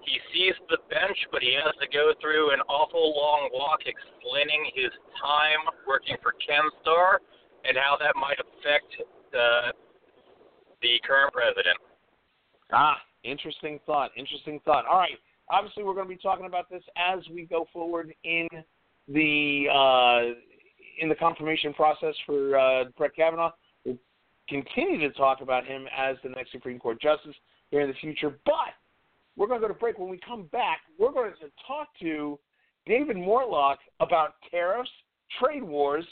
He 0.06 0.20
sees 0.32 0.54
the 0.70 0.78
bench, 0.90 1.18
but 1.32 1.42
he 1.42 1.58
has 1.58 1.74
to 1.82 1.88
go 1.92 2.14
through 2.22 2.54
an 2.54 2.60
awful 2.70 3.16
long 3.18 3.50
walk 3.52 3.80
explaining 3.88 4.70
his 4.76 4.92
time 5.20 5.66
working 5.88 6.16
for 6.22 6.34
Ken 6.46 6.62
Starr 6.82 7.20
and 7.64 7.76
how 7.76 7.98
that 7.98 8.14
might 8.16 8.38
affect 8.38 8.86
the 9.32 9.74
the 10.86 11.00
current 11.08 11.34
president. 11.34 11.78
Ah, 12.72 12.98
interesting 13.24 13.80
thought. 13.86 14.12
Interesting 14.16 14.60
thought. 14.66 14.86
All 14.86 15.00
right. 15.00 15.18
Obviously, 15.50 15.84
we're 15.84 15.94
going 15.94 16.08
to 16.08 16.16
be 16.16 16.22
talking 16.22 16.46
about 16.46 16.70
this 16.70 16.84
as 16.96 17.20
we 17.32 17.46
go 17.46 17.68
forward 17.74 18.14
in 18.24 18.48
the 19.08 19.66
uh, 19.72 20.34
in 21.00 21.10
the 21.10 21.16
confirmation 21.16 21.74
process 21.74 22.16
for 22.26 22.58
uh, 22.58 22.86
Brett 22.98 23.16
Kavanaugh. 23.16 23.52
We'll 23.84 23.98
continue 24.48 25.00
to 25.00 25.12
talk 25.12 25.42
about 25.42 25.66
him 25.66 25.86
as 25.96 26.18
the 26.24 26.30
next 26.30 26.52
Supreme 26.52 26.80
Court 26.80 27.02
justice 27.02 27.36
here 27.72 27.82
in 27.82 27.88
the 27.88 27.96
future. 27.96 28.38
But 28.46 28.74
we're 29.36 29.48
going 29.48 29.62
to 29.62 29.68
go 29.68 29.74
to 29.74 29.80
break. 29.80 29.98
When 29.98 30.10
we 30.10 30.20
come 30.28 30.44
back, 30.52 30.80
we're 31.00 31.12
going 31.12 31.32
to 31.42 31.48
talk 31.68 31.88
to 32.02 32.40
David 32.86 33.18
Mortlock 33.18 33.78
about 34.00 34.36
tariffs, 34.50 34.90
trade 35.40 35.64
wars, 35.64 36.06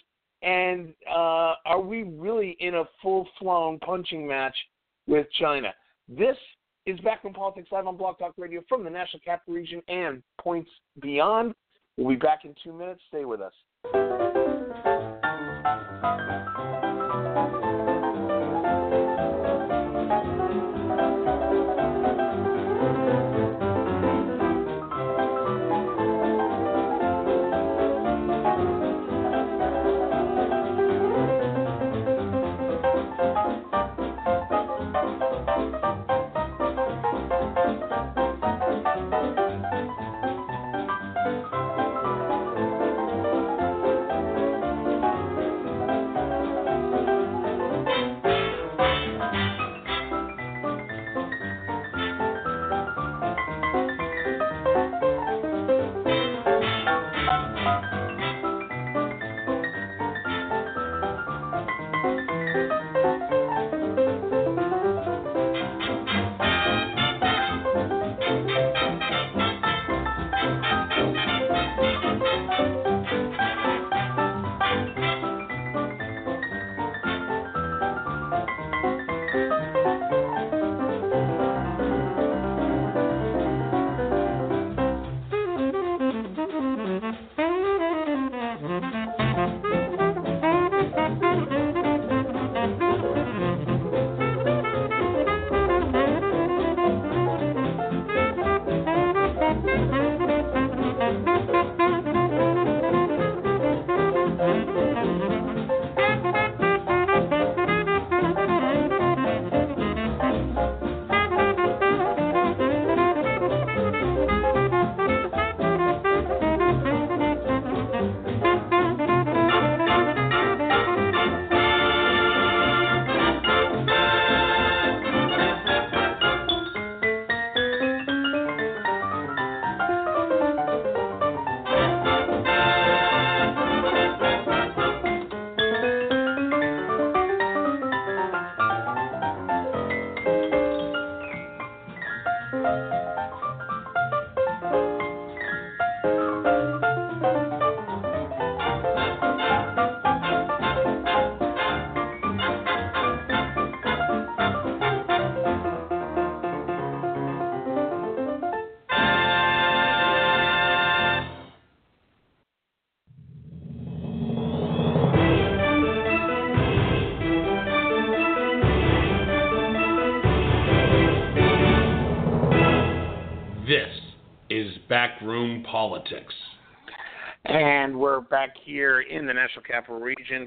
and 0.44 0.94
uh, 1.10 1.56
are 1.66 1.82
we 1.82 2.04
really 2.04 2.58
in 2.60 2.76
a 2.76 2.84
full-flown 3.02 3.80
punching 3.80 4.28
match 4.28 4.56
with 5.08 5.28
China? 5.40 5.74
This 6.10 6.38
is 6.86 7.00
Backroom 7.00 7.34
Politics 7.34 7.70
live 7.72 7.88
on 7.88 7.96
Blog 7.96 8.20
Talk 8.20 8.34
Radio 8.38 8.62
from 8.68 8.84
the 8.84 8.90
National 8.90 9.22
Capital 9.24 9.54
Region 9.54 9.82
and 9.88 10.22
points 10.40 10.70
beyond. 11.02 11.54
We'll 11.98 12.10
be 12.10 12.16
back 12.18 12.44
in 12.44 12.54
two 12.64 12.74
minutes. 12.74 13.02
Stay 13.10 13.24
with 13.26 13.40
us. 13.40 14.33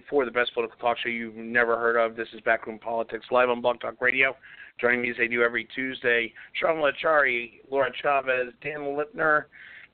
For 0.09 0.25
the 0.25 0.31
best 0.31 0.55
political 0.55 0.79
talk 0.79 0.97
show 0.97 1.11
you've 1.11 1.35
never 1.37 1.77
heard 1.77 1.97
of. 1.97 2.17
This 2.17 2.29
is 2.33 2.41
Backroom 2.41 2.79
Politics 2.79 3.27
live 3.31 3.51
on 3.51 3.61
Blog 3.61 3.79
Talk 3.79 4.01
Radio. 4.01 4.35
Joining 4.81 5.03
me 5.03 5.11
as 5.11 5.17
they 5.19 5.29
do 5.29 5.43
every 5.43 5.69
Tuesday, 5.75 6.33
Sean 6.55 6.77
Lachari, 6.77 7.61
Laura 7.71 7.91
Chavez, 8.01 8.55
Dan 8.63 8.97
Lipner, 8.97 9.45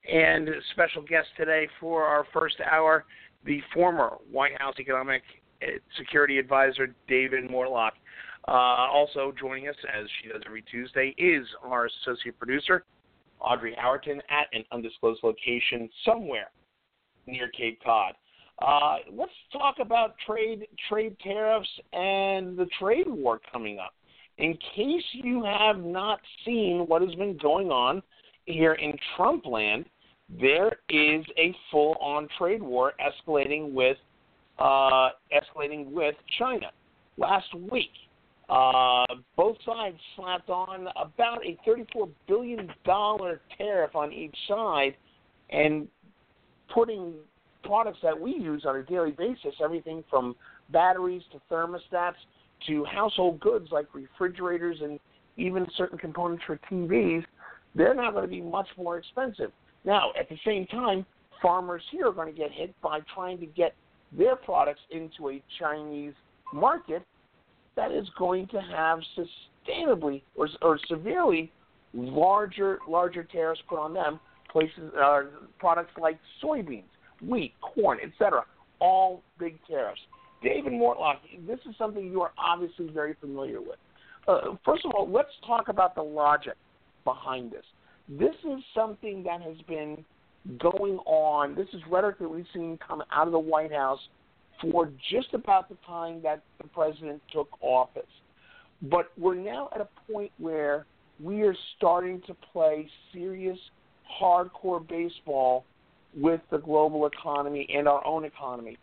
and 0.09 0.49
special 0.71 1.03
guest 1.03 1.27
today 1.37 1.67
for 1.81 2.05
our 2.05 2.25
first 2.33 2.57
hour, 2.71 3.07
the 3.45 3.61
former 3.75 4.19
White 4.31 4.53
House 4.61 4.77
Economic 4.79 5.23
Security 5.99 6.39
Advisor, 6.39 6.95
David 7.09 7.51
Mortlock. 7.51 7.93
Uh, 8.47 8.53
also 8.53 9.33
joining 9.37 9.67
us, 9.67 9.77
as 9.93 10.07
she 10.23 10.29
does 10.29 10.43
every 10.47 10.63
Tuesday, 10.63 11.13
is 11.19 11.45
our 11.65 11.87
associate 11.87 12.39
producer, 12.39 12.85
Audrey 13.41 13.75
Howerton, 13.77 14.21
at 14.31 14.47
an 14.53 14.63
undisclosed 14.71 15.25
location 15.25 15.91
somewhere 16.05 16.51
near 17.27 17.49
Cape 17.49 17.83
Cod. 17.83 18.15
Uh, 18.63 18.97
let's 19.13 19.33
talk 19.53 19.77
about 19.81 20.15
trade 20.25 20.67
trade 20.89 21.17
tariffs 21.21 21.69
and 21.93 22.57
the 22.57 22.67
trade 22.79 23.09
war 23.09 23.41
coming 23.53 23.79
up. 23.79 23.95
In 24.39 24.57
case 24.75 25.03
you 25.13 25.43
have 25.45 25.79
not 25.79 26.21
seen 26.45 26.85
what 26.87 27.03
has 27.03 27.15
been 27.17 27.37
going 27.39 27.71
on 27.71 28.03
here 28.45 28.75
in 28.75 28.93
Trump 29.17 29.47
land, 29.47 29.87
there 30.41 30.79
is 30.89 31.25
a 31.37 31.55
full-on 31.71 32.29
trade 32.39 32.63
war 32.63 32.93
escalating 33.01 33.73
with 33.73 33.97
uh, 34.59 35.11
escalating 35.33 35.91
with 35.91 36.15
China. 36.39 36.71
Last 37.19 37.53
week, 37.71 37.91
uh, 38.49 39.05
both 39.37 39.57
sides 39.67 39.99
slapped 40.17 40.51
on 40.51 40.89
about 40.97 41.41
a 41.45 41.59
$34 41.69 42.09
billion 42.29 42.71
tariff 43.59 43.97
on 43.97 44.13
each 44.13 44.37
side, 44.49 44.95
and 45.51 45.89
putting 46.73 47.15
products 47.63 47.99
that 48.03 48.19
we 48.19 48.33
use 48.33 48.65
on 48.67 48.77
a 48.77 48.83
daily 48.83 49.13
basis, 49.13 49.55
everything 49.63 50.05
from 50.11 50.35
batteries 50.71 51.23
to 51.33 51.41
thermostats 51.53 52.15
to 52.67 52.85
household 52.85 53.41
goods 53.41 53.69
like 53.71 53.87
refrigerators 53.95 54.79
and 54.83 55.01
even 55.37 55.67
certain 55.77 55.99
components 55.99 56.43
for 56.47 56.59
TVs, 56.71 57.25
they're 57.75 57.95
not 57.95 58.13
going 58.13 58.25
to 58.25 58.31
be 58.31 58.41
much 58.41 58.69
more 58.77 58.99
expensive. 58.99 59.51
Now, 59.85 60.13
at 60.19 60.29
the 60.29 60.39
same 60.45 60.67
time, 60.67 61.05
farmers 61.41 61.83
here 61.91 62.07
are 62.09 62.13
going 62.13 62.33
to 62.33 62.39
get 62.39 62.53
hit 62.53 62.75
by 62.81 63.01
trying 63.15 63.39
to 63.39 63.47
get 63.47 63.75
their 64.17 64.37
products 64.37 64.81
into 64.91 65.31
a 65.31 65.43
Chinese 65.59 66.13
market 66.53 67.03
that 67.77 67.91
is 67.91 68.07
going 68.19 68.47
to 68.49 68.61
have 68.61 69.01
sustainably 69.17 70.23
or, 70.37 70.49
or 70.61 70.79
severely 70.89 71.51
larger 71.95 72.79
larger 72.89 73.25
tariffs 73.25 73.61
put 73.69 73.79
on 73.79 73.95
them. 73.95 74.21
Places 74.51 74.93
uh, 75.03 75.23
products 75.59 75.93
like 75.99 76.19
soybeans, 76.45 76.83
wheat, 77.27 77.55
corn, 77.61 77.99
etc. 78.03 78.45
All 78.81 79.23
big 79.39 79.59
tariffs. 79.67 80.01
David 80.43 80.73
Mortlock, 80.73 81.19
this 81.47 81.61
is 81.69 81.75
something 81.79 82.05
you 82.05 82.21
are 82.21 82.33
obviously 82.37 82.89
very 82.89 83.15
familiar 83.21 83.61
with. 83.61 83.79
Uh, 84.27 84.57
first 84.65 84.85
of 84.85 84.93
all, 84.93 85.09
let's 85.09 85.31
talk 85.47 85.69
about 85.69 85.95
the 85.95 86.03
logic 86.03 86.55
behind 87.05 87.53
this. 87.53 87.65
This 88.09 88.35
is 88.45 88.63
something 88.75 89.23
that 89.25 89.41
has 89.43 89.57
been 89.69 90.05
going 90.59 90.99
on. 91.07 91.55
This 91.55 91.69
is 91.73 91.81
rhetoric 91.89 92.19
that 92.19 92.29
we've 92.29 92.47
seen 92.53 92.79
come 92.87 93.03
out 93.13 93.27
of 93.27 93.33
the 93.33 93.39
White 93.39 93.73
House 93.73 94.01
for 94.61 94.91
just 95.11 95.33
about 95.35 95.69
the 95.69 95.77
time 95.87 96.21
that 96.23 96.43
the 96.61 96.69
president 96.69 97.23
took 97.33 97.49
office. 97.61 98.03
But 98.83 99.13
we're 99.17 99.37
now 99.37 99.69
at 99.75 99.81
a 99.81 99.89
point 100.13 100.33
where 100.39 100.87
we 101.21 101.43
are 101.43 101.55
starting 101.77 102.21
to 102.27 102.35
play 102.53 102.89
serious, 103.13 103.59
hardcore 104.21 104.87
baseball 104.87 105.65
with 106.17 106.41
the 106.51 106.59
global 106.59 107.07
economy 107.07 107.67
and 107.75 107.89
our 107.89 108.05
own 108.07 108.25
economy. 108.25 108.77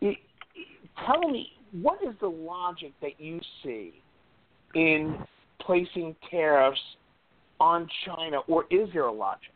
It, 0.00 0.18
tell 1.06 1.28
me, 1.28 1.52
what 1.72 1.98
is 2.02 2.14
the 2.20 2.28
logic 2.28 2.92
that 3.00 3.20
you 3.20 3.40
see 3.62 3.94
in 4.74 5.18
placing 5.60 6.16
tariffs 6.30 6.80
on 7.60 7.88
China, 8.04 8.40
or 8.48 8.64
is 8.70 8.88
there 8.92 9.04
a 9.04 9.12
logic? 9.12 9.52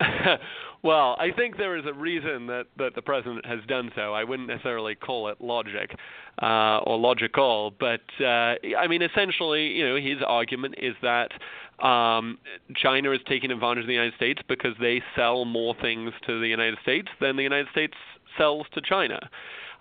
well, 0.82 1.16
I 1.18 1.30
think 1.36 1.56
there 1.56 1.76
is 1.76 1.84
a 1.86 1.92
reason 1.92 2.46
that, 2.48 2.66
that 2.78 2.94
the 2.94 3.02
president 3.02 3.46
has 3.46 3.60
done 3.68 3.90
so. 3.94 4.14
I 4.14 4.24
wouldn't 4.24 4.48
necessarily 4.48 4.94
call 4.94 5.28
it 5.28 5.40
logic 5.40 5.96
uh, 6.42 6.78
or 6.78 6.98
logical, 6.98 7.72
but 7.78 8.00
uh, 8.20 8.54
I 8.78 8.86
mean, 8.88 9.02
essentially, 9.02 9.68
you 9.68 9.88
know, 9.88 9.96
his 9.96 10.18
argument 10.26 10.76
is 10.78 10.94
that 11.02 11.32
um, 11.84 12.38
China 12.76 13.10
is 13.12 13.20
taking 13.26 13.50
advantage 13.50 13.82
of 13.82 13.88
the 13.88 13.94
United 13.94 14.14
States 14.14 14.40
because 14.48 14.74
they 14.80 15.02
sell 15.16 15.44
more 15.44 15.74
things 15.80 16.12
to 16.26 16.40
the 16.40 16.48
United 16.48 16.78
States 16.82 17.08
than 17.20 17.36
the 17.36 17.42
United 17.42 17.68
States 17.72 17.94
sells 18.36 18.66
to 18.74 18.80
China. 18.80 19.18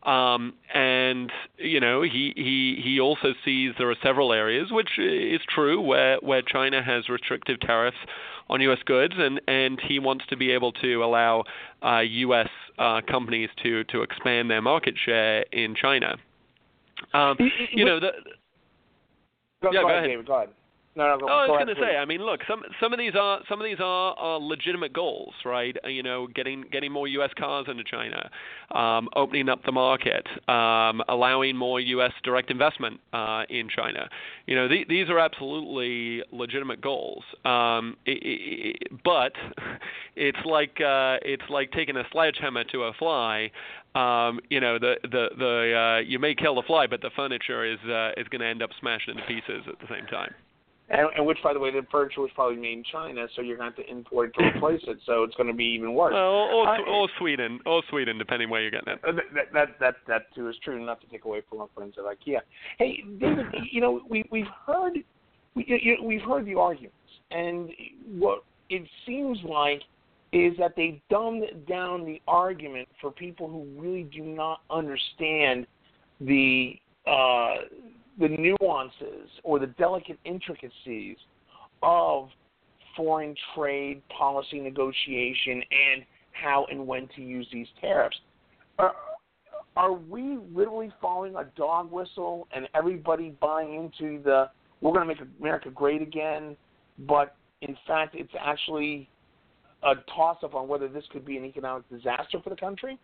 Um, 0.03 0.53
and 0.73 1.31
you 1.57 1.79
know, 1.79 2.01
he, 2.01 2.33
he 2.35 2.81
he 2.83 2.99
also 2.99 3.33
sees 3.45 3.73
there 3.77 3.89
are 3.91 3.95
several 4.01 4.33
areas, 4.33 4.71
which 4.71 4.97
is 4.97 5.41
true, 5.47 5.79
where 5.79 6.17
where 6.21 6.41
China 6.41 6.83
has 6.83 7.07
restrictive 7.07 7.59
tariffs 7.59 7.97
on 8.49 8.61
U.S. 8.61 8.79
goods, 8.85 9.13
and 9.17 9.39
and 9.47 9.79
he 9.87 9.99
wants 9.99 10.25
to 10.29 10.37
be 10.37 10.51
able 10.51 10.71
to 10.73 11.03
allow 11.03 11.43
uh, 11.85 11.99
U.S. 11.99 12.49
Uh, 12.79 13.01
companies 13.07 13.49
to 13.61 13.83
to 13.85 14.01
expand 14.01 14.49
their 14.49 14.61
market 14.61 14.95
share 15.03 15.43
in 15.51 15.75
China. 15.75 16.17
Um, 17.13 17.37
you 17.71 17.85
know, 17.85 17.99
the, 17.99 18.11
go, 19.61 19.71
yeah, 19.71 19.81
go, 19.81 19.87
go 19.87 19.87
ahead, 19.87 19.97
ahead. 19.97 20.09
David. 20.09 20.25
Go 20.27 20.33
ahead. 20.33 20.49
No, 20.93 21.07
no, 21.07 21.25
oh, 21.25 21.27
I 21.27 21.47
was 21.47 21.63
going 21.63 21.73
to 21.73 21.81
say. 21.81 21.95
I 21.95 22.03
mean, 22.03 22.21
look, 22.21 22.41
some 22.49 22.63
some 22.81 22.91
of 22.91 22.99
these 22.99 23.13
are 23.15 23.39
some 23.47 23.61
of 23.61 23.65
these 23.65 23.79
are, 23.79 24.13
are 24.13 24.39
legitimate 24.39 24.91
goals, 24.91 25.33
right? 25.45 25.75
Uh, 25.85 25.87
You 25.87 26.03
know, 26.03 26.27
getting 26.27 26.65
getting 26.69 26.91
more 26.91 27.07
U.S. 27.07 27.29
cars 27.37 27.67
into 27.69 27.83
China, 27.85 28.29
um, 28.71 29.07
opening 29.15 29.47
up 29.47 29.63
the 29.63 29.71
market, 29.71 30.27
um, 30.49 31.01
allowing 31.07 31.55
more 31.55 31.79
U.S. 31.79 32.11
direct 32.25 32.51
investment 32.51 32.99
uh, 33.13 33.43
in 33.49 33.69
China. 33.69 34.09
You 34.47 34.55
know, 34.55 34.67
th- 34.67 34.89
these 34.89 35.09
are 35.09 35.17
absolutely 35.17 36.23
legitimate 36.33 36.81
goals. 36.81 37.23
Um, 37.45 37.95
it, 38.05 38.19
it, 38.21 39.03
but 39.05 39.31
it's 40.17 40.45
like 40.45 40.81
uh, 40.81 41.17
it's 41.21 41.49
like 41.49 41.71
taking 41.71 41.95
a 41.95 42.03
sledgehammer 42.11 42.65
to 42.65 42.83
a 42.83 42.93
fly. 42.99 43.49
Um, 43.95 44.41
you 44.49 44.59
know, 44.59 44.77
the 44.77 44.95
the 45.03 45.29
the 45.37 45.77
uh, 45.77 45.99
you 46.01 46.19
may 46.19 46.35
kill 46.35 46.55
the 46.55 46.63
fly, 46.63 46.87
but 46.87 46.99
the 46.99 47.11
furniture 47.15 47.63
is 47.63 47.79
uh, 47.89 48.11
is 48.17 48.27
going 48.27 48.41
to 48.41 48.47
end 48.47 48.61
up 48.61 48.71
smashed 48.81 49.07
into 49.07 49.21
pieces 49.23 49.63
at 49.69 49.79
the 49.79 49.87
same 49.89 50.05
time. 50.07 50.33
And, 50.91 51.07
and 51.15 51.25
which, 51.25 51.37
by 51.41 51.53
the 51.53 51.59
way, 51.59 51.71
the 51.71 51.85
furniture 51.89 52.19
was 52.19 52.31
probably 52.35 52.57
made 52.57 52.79
in 52.79 52.83
China, 52.91 53.25
so 53.33 53.41
you're 53.41 53.55
going 53.55 53.71
to 53.71 53.77
have 53.77 53.87
to 53.87 53.91
import 53.91 54.33
it 54.35 54.39
to 54.39 54.57
replace 54.57 54.81
it. 54.87 54.97
So 55.05 55.23
it's 55.23 55.35
going 55.35 55.47
to 55.47 55.53
be 55.53 55.63
even 55.63 55.93
worse. 55.93 56.11
Well, 56.13 56.21
or, 56.21 56.85
or 56.85 57.07
Sweden, 57.17 57.59
or 57.65 57.81
Sweden, 57.89 58.17
depending 58.17 58.49
where 58.49 58.61
you're 58.61 58.71
getting 58.71 58.93
it. 58.93 58.99
Uh, 59.07 59.13
that, 59.33 59.53
that 59.53 59.67
that 59.79 59.95
that 60.07 60.35
too 60.35 60.49
is 60.49 60.55
true. 60.63 60.85
Not 60.85 60.99
to 61.01 61.07
take 61.07 61.23
away 61.23 61.43
from 61.49 61.61
our 61.61 61.69
friends 61.73 61.95
at 61.97 62.03
IKEA. 62.03 62.39
Hey, 62.77 63.03
David, 63.19 63.45
you 63.71 63.79
know 63.79 64.01
we 64.09 64.25
we've 64.31 64.45
heard 64.67 64.97
we, 65.55 65.65
you 65.65 65.97
know, 65.97 66.03
we've 66.03 66.21
heard 66.21 66.45
the 66.45 66.55
arguments, 66.55 66.97
and 67.31 67.69
what 68.17 68.43
it 68.69 68.83
seems 69.05 69.37
like 69.45 69.81
is 70.33 70.53
that 70.57 70.73
they've 70.75 70.99
dumbed 71.09 71.45
down 71.67 72.05
the 72.05 72.21
argument 72.27 72.87
for 72.99 73.11
people 73.11 73.47
who 73.47 73.65
really 73.81 74.03
do 74.03 74.23
not 74.23 74.61
understand 74.69 75.67
the 76.21 76.75
uh, 77.05 77.55
the 78.21 78.29
nuances 78.29 79.29
or 79.43 79.59
the 79.59 79.67
delicate 79.67 80.19
intricacies 80.23 81.17
of 81.81 82.29
foreign 82.95 83.35
trade 83.55 84.01
policy 84.15 84.59
negotiation 84.59 85.53
and 85.53 86.05
how 86.31 86.65
and 86.69 86.85
when 86.85 87.09
to 87.15 87.21
use 87.21 87.47
these 87.51 87.67
tariffs. 87.81 88.15
Are, 88.77 88.93
are 89.75 89.93
we 89.93 90.37
literally 90.53 90.91
following 91.01 91.35
a 91.35 91.45
dog 91.57 91.91
whistle 91.91 92.47
and 92.55 92.69
everybody 92.75 93.35
buying 93.41 93.73
into 93.75 94.21
the 94.23 94.49
we're 94.81 94.93
going 94.93 95.07
to 95.07 95.13
make 95.13 95.23
America 95.39 95.69
great 95.69 96.01
again, 96.01 96.57
but 96.99 97.35
in 97.61 97.75
fact 97.87 98.15
it's 98.15 98.33
actually 98.39 99.09
a 99.83 99.93
toss 100.15 100.37
up 100.43 100.55
on 100.55 100.67
whether 100.67 100.87
this 100.87 101.03
could 101.11 101.25
be 101.25 101.37
an 101.37 101.45
economic 101.45 101.89
disaster 101.89 102.39
for 102.43 102.49
the 102.49 102.55
country? 102.55 102.99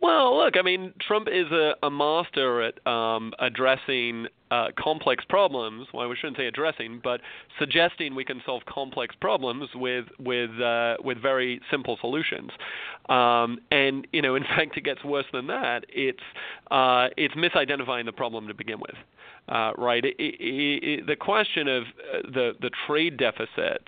Well, 0.00 0.38
look, 0.38 0.54
I 0.56 0.62
mean, 0.62 0.94
Trump 1.06 1.28
is 1.30 1.50
a, 1.52 1.74
a 1.82 1.90
master 1.90 2.62
at 2.62 2.86
um, 2.86 3.32
addressing 3.38 4.28
uh, 4.50 4.68
complex 4.78 5.24
problems. 5.28 5.88
Well, 5.92 6.08
we 6.08 6.16
shouldn't 6.16 6.38
say 6.38 6.46
addressing, 6.46 7.00
but 7.04 7.20
suggesting 7.58 8.14
we 8.14 8.24
can 8.24 8.40
solve 8.46 8.62
complex 8.66 9.14
problems 9.20 9.68
with 9.74 10.06
with 10.18 10.58
uh, 10.58 10.96
with 11.04 11.20
very 11.20 11.60
simple 11.70 11.98
solutions. 12.00 12.50
Um, 13.10 13.58
and 13.70 14.06
you 14.12 14.22
know, 14.22 14.36
in 14.36 14.42
fact, 14.56 14.78
it 14.78 14.84
gets 14.84 15.04
worse 15.04 15.26
than 15.34 15.48
that. 15.48 15.84
It's 15.90 16.18
uh, 16.70 17.08
it's 17.18 17.34
misidentifying 17.34 18.06
the 18.06 18.12
problem 18.12 18.48
to 18.48 18.54
begin 18.54 18.80
with. 18.80 18.96
Uh, 19.48 19.72
right? 19.76 20.04
It, 20.04 20.16
it, 20.18 20.84
it, 20.84 21.06
the 21.06 21.16
question 21.16 21.68
of 21.68 21.82
uh, 21.82 22.30
the 22.32 22.52
the 22.60 22.70
trade 22.86 23.18
deficit 23.18 23.86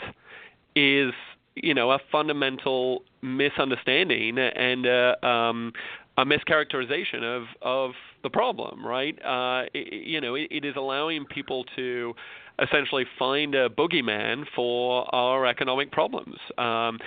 is 0.76 1.12
you 1.54 1.74
know 1.74 1.90
a 1.90 1.98
fundamental 2.10 3.02
misunderstanding 3.22 4.38
and 4.38 4.86
uh, 4.86 5.14
um, 5.26 5.72
a 6.18 6.24
mischaracterization 6.24 7.22
of 7.22 7.44
of 7.62 7.92
the 8.22 8.30
problem, 8.30 8.86
right? 8.86 9.16
Uh, 9.24 9.64
it, 9.74 9.92
you 9.92 10.20
know, 10.20 10.34
it, 10.34 10.48
it 10.50 10.64
is 10.64 10.74
allowing 10.76 11.24
people 11.24 11.64
to 11.76 12.14
essentially 12.60 13.04
find 13.18 13.54
a 13.54 13.68
boogeyman 13.68 14.44
for 14.54 15.12
our 15.14 15.46
economic 15.46 15.90
problems. 15.90 16.36
Um, 16.58 16.98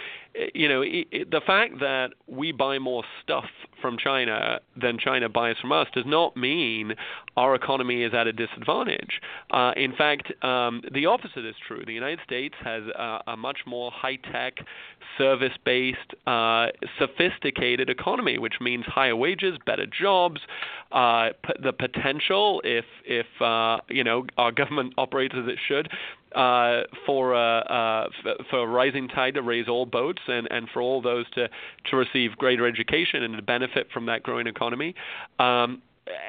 you 0.54 0.68
know, 0.68 0.82
it, 0.82 1.08
it, 1.12 1.32
the 1.32 1.42
fact 1.46 1.80
that 1.80 2.10
we 2.28 2.52
buy 2.52 2.80
more 2.80 3.04
stuff 3.24 3.46
from 3.82 3.98
China 3.98 4.60
than 4.80 4.98
China 4.98 5.30
buys 5.30 5.56
from 5.62 5.72
us 5.72 5.88
does 5.94 6.06
not 6.06 6.36
mean 6.36 6.94
our 7.38 7.56
economy 7.56 8.04
is 8.04 8.14
at 8.14 8.28
a 8.28 8.34
disadvantage. 8.34 9.22
Uh, 9.52 9.72
in 9.76 9.94
fact, 9.96 10.32
um, 10.44 10.82
the 10.94 11.06
opposite 11.06 11.46
is 11.46 11.56
true. 11.68 11.84
The 11.86 11.94
United 11.94 12.20
States 12.26 12.56
has 12.64 12.84
a, 12.88 13.20
a 13.28 13.38
much 13.38 13.60
more 13.66 13.92
high-tech, 13.92 14.60
service-based, 15.18 16.16
uh, 16.26 16.68
sophisticated 17.00 17.90
economy, 17.90 18.38
which 18.38 18.56
means 18.60 18.86
higher 18.86 19.16
wages, 19.16 19.58
better 19.66 19.86
jobs, 19.86 20.42
uh, 20.92 21.30
p- 21.44 21.54
the 21.62 21.74
potential, 21.74 22.62
if 22.64 22.86
if 23.06 23.26
uh, 23.42 23.78
you 23.90 24.04
know 24.04 24.26
our 24.38 24.52
government 24.66 24.94
operates 24.98 25.36
as 25.38 25.48
it 25.48 25.60
should, 25.68 25.90
uh, 26.36 26.84
for 27.06 27.34
uh, 27.34 27.62
uh, 27.62 28.10
for 28.50 28.60
a 28.64 28.68
rising 28.68 29.08
tide 29.08 29.36
to 29.36 29.42
raise 29.42 29.68
all 29.68 29.86
boats 29.86 30.22
and, 30.28 30.48
and 30.52 30.68
for 30.74 30.82
all 30.82 31.02
those 31.02 31.26
to, 31.32 31.50
to 31.90 31.96
receive 31.96 32.38
greater 32.38 32.68
education 32.68 33.24
and 33.24 33.36
to 33.36 33.42
benefit 33.42 33.88
from 33.94 34.06
that 34.08 34.24
growing 34.24 34.48
economy. 34.48 34.94
Um, 35.40 35.82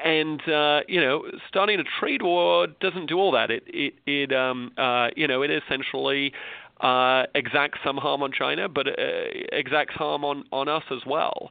and 0.04 0.40
uh, 0.48 0.80
you 0.88 1.00
know, 1.00 1.24
starting 1.48 1.80
a 1.80 1.84
trade 2.00 2.22
war 2.22 2.66
doesn't 2.80 3.06
do 3.06 3.18
all 3.18 3.32
that. 3.32 3.50
It 3.50 3.64
it, 3.66 3.94
it 4.06 4.32
um, 4.32 4.72
uh, 4.78 5.08
you 5.16 5.26
know 5.26 5.42
it 5.42 5.50
essentially 5.50 6.32
uh, 6.80 7.24
exacts 7.34 7.78
some 7.84 7.96
harm 7.96 8.22
on 8.22 8.32
China, 8.32 8.68
but 8.68 8.86
uh, 8.86 8.92
exacts 9.52 9.94
harm 9.94 10.24
on 10.24 10.44
on 10.52 10.68
us 10.68 10.84
as 10.90 11.00
well. 11.06 11.50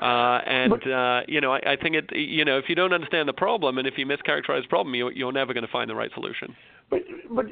Uh, 0.00 0.40
and 0.46 0.86
uh, 0.86 1.20
you 1.26 1.40
know, 1.40 1.52
I, 1.52 1.72
I 1.72 1.76
think 1.76 1.96
it. 1.96 2.10
You 2.14 2.44
know, 2.44 2.58
if 2.58 2.66
you 2.68 2.74
don't 2.74 2.92
understand 2.92 3.28
the 3.28 3.32
problem 3.32 3.78
and 3.78 3.86
if 3.86 3.94
you 3.96 4.06
mischaracterize 4.06 4.62
the 4.62 4.68
problem, 4.68 4.94
you, 4.94 5.10
you're 5.10 5.32
never 5.32 5.54
going 5.54 5.64
to 5.66 5.72
find 5.72 5.88
the 5.88 5.94
right 5.94 6.10
solution. 6.14 6.54
But 6.90 7.00
but 7.30 7.46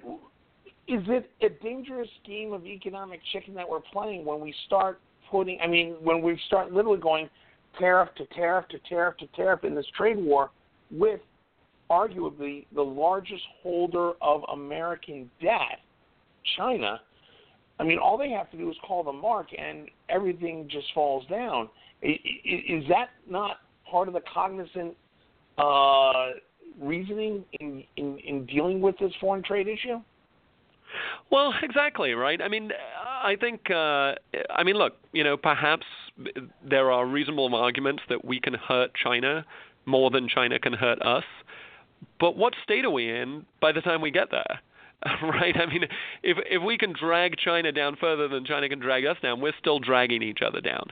is 0.86 1.02
it 1.08 1.30
a 1.40 1.48
dangerous 1.62 2.08
game 2.26 2.52
of 2.52 2.66
economic 2.66 3.20
chicken 3.32 3.54
that 3.54 3.68
we're 3.68 3.80
playing 3.80 4.24
when 4.24 4.40
we 4.40 4.54
start 4.66 5.00
putting? 5.30 5.58
I 5.62 5.66
mean, 5.66 5.96
when 6.02 6.22
we 6.22 6.38
start 6.46 6.72
literally 6.72 7.00
going 7.00 7.28
tariff 7.78 8.10
to 8.16 8.26
tariff 8.26 8.68
to 8.68 8.78
tariff 8.88 9.16
to 9.18 9.26
tariff 9.28 9.64
in 9.64 9.74
this 9.74 9.86
trade 9.96 10.18
war 10.18 10.50
with 10.90 11.20
arguably 11.90 12.66
the 12.74 12.82
largest 12.82 13.42
holder 13.62 14.12
of 14.20 14.42
American 14.52 15.30
debt, 15.40 15.80
China. 16.56 17.00
I 17.78 17.84
mean, 17.84 17.98
all 17.98 18.16
they 18.16 18.30
have 18.30 18.50
to 18.52 18.56
do 18.56 18.70
is 18.70 18.76
call 18.86 19.02
the 19.02 19.12
mark, 19.12 19.48
and 19.58 19.88
everything 20.08 20.68
just 20.70 20.86
falls 20.94 21.26
down. 21.26 21.68
Is 22.02 22.84
that 22.88 23.08
not 23.28 23.56
part 23.90 24.08
of 24.08 24.14
the 24.14 24.22
cognizant 24.32 24.94
uh, 25.58 26.30
reasoning 26.80 27.44
in, 27.60 27.84
in 27.96 28.18
in 28.18 28.46
dealing 28.46 28.80
with 28.80 28.96
this 28.98 29.12
foreign 29.20 29.42
trade 29.42 29.66
issue? 29.66 30.00
Well, 31.30 31.54
exactly, 31.62 32.12
right? 32.14 32.40
I 32.40 32.48
mean, 32.48 32.70
I 33.06 33.36
think, 33.40 33.70
uh, 33.70 34.14
I 34.50 34.62
mean, 34.64 34.76
look, 34.76 34.94
you 35.12 35.24
know, 35.24 35.36
perhaps 35.36 35.86
there 36.68 36.90
are 36.90 37.06
reasonable 37.06 37.54
arguments 37.54 38.02
that 38.08 38.24
we 38.24 38.40
can 38.40 38.54
hurt 38.54 38.92
China 38.94 39.44
more 39.86 40.10
than 40.10 40.28
China 40.28 40.58
can 40.58 40.72
hurt 40.72 41.00
us. 41.02 41.24
But 42.20 42.36
what 42.36 42.54
state 42.62 42.84
are 42.84 42.90
we 42.90 43.10
in 43.10 43.46
by 43.60 43.72
the 43.72 43.80
time 43.80 44.00
we 44.00 44.10
get 44.10 44.30
there? 44.30 44.60
right? 45.22 45.54
I 45.56 45.66
mean, 45.66 45.84
if 46.22 46.38
if 46.48 46.62
we 46.62 46.78
can 46.78 46.94
drag 46.98 47.36
China 47.36 47.72
down 47.72 47.96
further 47.96 48.28
than 48.28 48.44
China 48.44 48.68
can 48.68 48.78
drag 48.78 49.04
us 49.04 49.16
down, 49.22 49.40
we're 49.40 49.52
still 49.58 49.78
dragging 49.78 50.22
each 50.22 50.40
other 50.40 50.60
down. 50.60 50.86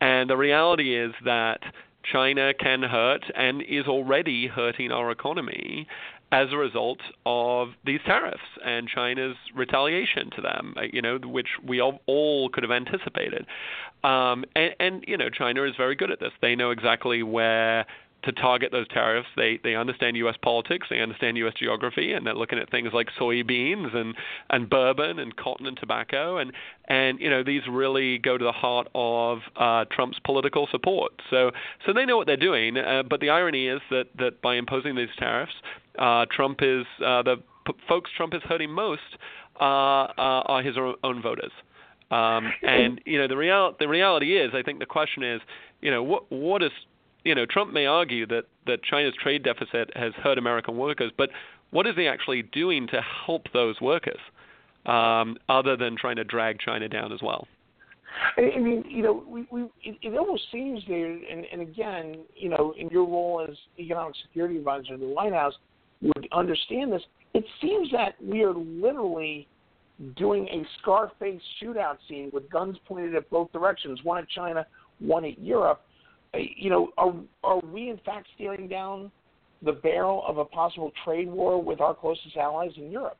And 0.00 0.30
the 0.30 0.36
reality 0.36 0.96
is 0.96 1.12
that 1.24 1.60
China 2.02 2.54
can 2.54 2.82
hurt 2.82 3.24
and 3.34 3.62
is 3.62 3.86
already 3.86 4.46
hurting 4.46 4.90
our 4.92 5.10
economy 5.10 5.86
as 6.32 6.48
a 6.52 6.56
result 6.56 7.00
of 7.26 7.70
these 7.84 8.00
tariffs 8.06 8.38
and 8.64 8.88
China's 8.88 9.36
retaliation 9.54 10.30
to 10.36 10.42
them, 10.42 10.74
uh, 10.76 10.82
you 10.92 11.02
know, 11.02 11.18
which 11.18 11.48
we 11.66 11.80
all, 11.80 12.00
all 12.06 12.48
could 12.48 12.62
have 12.62 12.70
anticipated. 12.70 13.46
Um, 14.04 14.44
and, 14.54 14.74
and, 14.78 15.04
you 15.08 15.16
know, 15.16 15.28
China 15.28 15.64
is 15.64 15.74
very 15.76 15.96
good 15.96 16.10
at 16.10 16.20
this. 16.20 16.32
They 16.40 16.54
know 16.54 16.70
exactly 16.70 17.22
where 17.22 17.84
to 18.22 18.32
target 18.32 18.70
those 18.72 18.88
tariffs. 18.88 19.28
They 19.36 19.58
they 19.62 19.74
understand 19.74 20.16
U.S. 20.18 20.36
politics, 20.42 20.88
they 20.90 21.00
understand 21.00 21.36
U.S. 21.38 21.54
geography, 21.58 22.12
and 22.12 22.26
they're 22.26 22.34
looking 22.34 22.58
at 22.58 22.70
things 22.70 22.90
like 22.92 23.08
soybeans 23.18 23.94
and 23.94 24.14
and 24.50 24.68
bourbon 24.68 25.18
and 25.18 25.34
cotton 25.36 25.66
and 25.66 25.76
tobacco, 25.76 26.38
and 26.38 26.52
and 26.86 27.20
you 27.20 27.30
know 27.30 27.42
these 27.42 27.62
really 27.68 28.18
go 28.18 28.36
to 28.36 28.44
the 28.44 28.52
heart 28.52 28.88
of 28.94 29.38
uh, 29.56 29.84
Trump's 29.90 30.18
political 30.24 30.68
support. 30.70 31.12
So 31.30 31.50
so 31.86 31.92
they 31.92 32.04
know 32.04 32.16
what 32.16 32.26
they're 32.26 32.36
doing. 32.36 32.76
Uh, 32.76 33.02
but 33.08 33.20
the 33.20 33.30
irony 33.30 33.68
is 33.68 33.80
that 33.90 34.06
that 34.18 34.42
by 34.42 34.56
imposing 34.56 34.96
these 34.96 35.08
tariffs, 35.18 35.54
uh, 36.00 36.26
Trump 36.34 36.60
is 36.62 36.84
uh, 37.04 37.22
the 37.22 37.36
p- 37.66 37.74
folks 37.88 38.10
Trump 38.16 38.34
is 38.34 38.42
hurting 38.44 38.70
most 38.70 39.00
uh, 39.60 39.64
uh, 39.64 40.12
are 40.16 40.62
his 40.62 40.76
own 41.04 41.22
voters. 41.22 41.52
Um, 42.10 42.50
and 42.62 43.00
you 43.06 43.18
know 43.18 43.28
the 43.28 43.36
real 43.36 43.76
the 43.78 43.86
reality 43.86 44.36
is, 44.36 44.50
I 44.54 44.62
think 44.62 44.80
the 44.80 44.86
question 44.86 45.22
is, 45.22 45.40
you 45.80 45.90
know, 45.90 46.02
what 46.02 46.24
what 46.32 46.62
is 46.62 46.72
you 47.24 47.34
know, 47.34 47.46
Trump 47.46 47.72
may 47.72 47.86
argue 47.86 48.26
that, 48.26 48.44
that 48.66 48.82
China's 48.82 49.14
trade 49.22 49.42
deficit 49.42 49.90
has 49.96 50.12
hurt 50.14 50.38
American 50.38 50.76
workers, 50.76 51.12
but 51.16 51.30
what 51.70 51.86
is 51.86 51.94
he 51.96 52.08
actually 52.08 52.42
doing 52.42 52.86
to 52.88 53.00
help 53.26 53.46
those 53.52 53.80
workers, 53.80 54.18
um, 54.86 55.36
other 55.48 55.76
than 55.76 55.96
trying 55.96 56.16
to 56.16 56.24
drag 56.24 56.58
China 56.58 56.88
down 56.88 57.12
as 57.12 57.20
well? 57.22 57.46
I 58.36 58.58
mean, 58.58 58.84
you 58.88 59.02
know, 59.02 59.22
we, 59.26 59.46
we 59.52 59.62
it, 59.82 59.96
it 60.02 60.18
almost 60.18 60.42
seems 60.50 60.82
there, 60.88 61.12
and, 61.12 61.46
and 61.52 61.60
again, 61.60 62.16
you 62.34 62.48
know, 62.48 62.74
in 62.76 62.88
your 62.88 63.04
role 63.04 63.46
as 63.48 63.56
economic 63.78 64.14
security 64.26 64.56
advisor 64.56 64.88
to 64.88 64.96
the 64.96 65.06
White 65.06 65.32
House, 65.32 65.54
understand 66.32 66.92
this. 66.92 67.02
It 67.34 67.44
seems 67.60 67.90
that 67.92 68.14
we 68.22 68.42
are 68.42 68.54
literally 68.54 69.46
doing 70.16 70.48
a 70.48 70.62
Scarface 70.80 71.40
shootout 71.62 71.98
scene 72.08 72.30
with 72.32 72.50
guns 72.50 72.76
pointed 72.86 73.14
at 73.14 73.28
both 73.30 73.52
directions, 73.52 74.00
one 74.02 74.18
at 74.18 74.28
China, 74.28 74.66
one 74.98 75.24
at 75.24 75.38
Europe, 75.38 75.82
you 76.34 76.70
know, 76.70 76.90
are 76.96 77.14
are 77.42 77.60
we 77.60 77.90
in 77.90 77.98
fact 78.04 78.28
staring 78.34 78.68
down 78.68 79.10
the 79.62 79.72
barrel 79.72 80.24
of 80.26 80.38
a 80.38 80.44
possible 80.44 80.92
trade 81.04 81.28
war 81.28 81.62
with 81.62 81.80
our 81.80 81.94
closest 81.94 82.36
allies 82.36 82.70
in 82.76 82.90
Europe? 82.90 83.18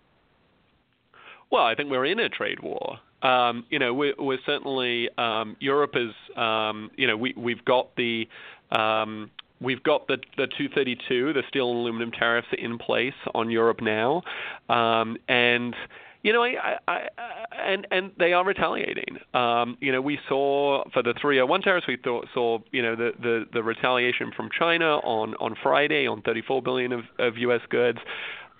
Well, 1.50 1.64
I 1.64 1.74
think 1.74 1.90
we're 1.90 2.06
in 2.06 2.20
a 2.20 2.28
trade 2.28 2.60
war. 2.62 2.98
Um, 3.22 3.66
you 3.68 3.78
know, 3.78 3.92
we're, 3.92 4.14
we're 4.18 4.38
certainly 4.46 5.08
um, 5.18 5.56
Europe 5.60 5.94
is. 5.94 6.12
Um, 6.36 6.90
you 6.96 7.06
know, 7.06 7.16
we 7.16 7.34
we've 7.36 7.64
got 7.64 7.94
the 7.96 8.26
um, 8.70 9.30
we've 9.60 9.82
got 9.82 10.06
the 10.06 10.16
the 10.36 10.46
232, 10.46 11.32
the 11.32 11.42
steel 11.48 11.70
and 11.70 11.80
aluminum 11.80 12.10
tariffs 12.12 12.48
in 12.58 12.78
place 12.78 13.14
on 13.34 13.50
Europe 13.50 13.80
now, 13.80 14.22
um, 14.68 15.16
and 15.28 15.74
you 16.22 16.34
know, 16.34 16.42
I, 16.42 16.76
I, 16.86 17.08
I, 17.16 17.66
and 17.66 17.86
and 17.90 18.12
they 18.18 18.32
are 18.32 18.44
retaliating. 18.44 19.18
Um, 19.32 19.78
you 19.80 19.90
know, 19.90 20.02
we 20.02 20.18
saw 20.28 20.84
for 20.92 21.02
the 21.02 21.14
301 21.20 21.62
tariffs, 21.62 21.86
we 21.86 21.96
thought, 21.96 22.26
saw 22.34 22.58
you 22.72 22.82
know 22.82 22.94
the, 22.94 23.12
the 23.20 23.46
the 23.52 23.62
retaliation 23.62 24.30
from 24.36 24.50
China 24.56 24.98
on 24.98 25.34
on 25.36 25.54
Friday 25.62 26.06
on 26.06 26.20
34 26.22 26.62
billion 26.62 26.92
of, 26.92 27.04
of 27.18 27.38
U.S. 27.38 27.62
goods. 27.70 27.98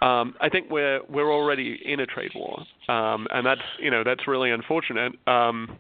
Um, 0.01 0.35
I 0.41 0.49
think 0.49 0.71
we're 0.71 1.01
we're 1.11 1.31
already 1.31 1.79
in 1.85 2.01
a 2.01 2.07
trade 2.07 2.33
war, 2.35 2.65
um, 2.89 3.27
and 3.31 3.45
that's 3.45 3.61
you 3.79 3.91
know 3.91 4.05
that's 4.05 4.27
really 4.27 4.51
unfortunate 4.51 5.13
um, 5.27 5.77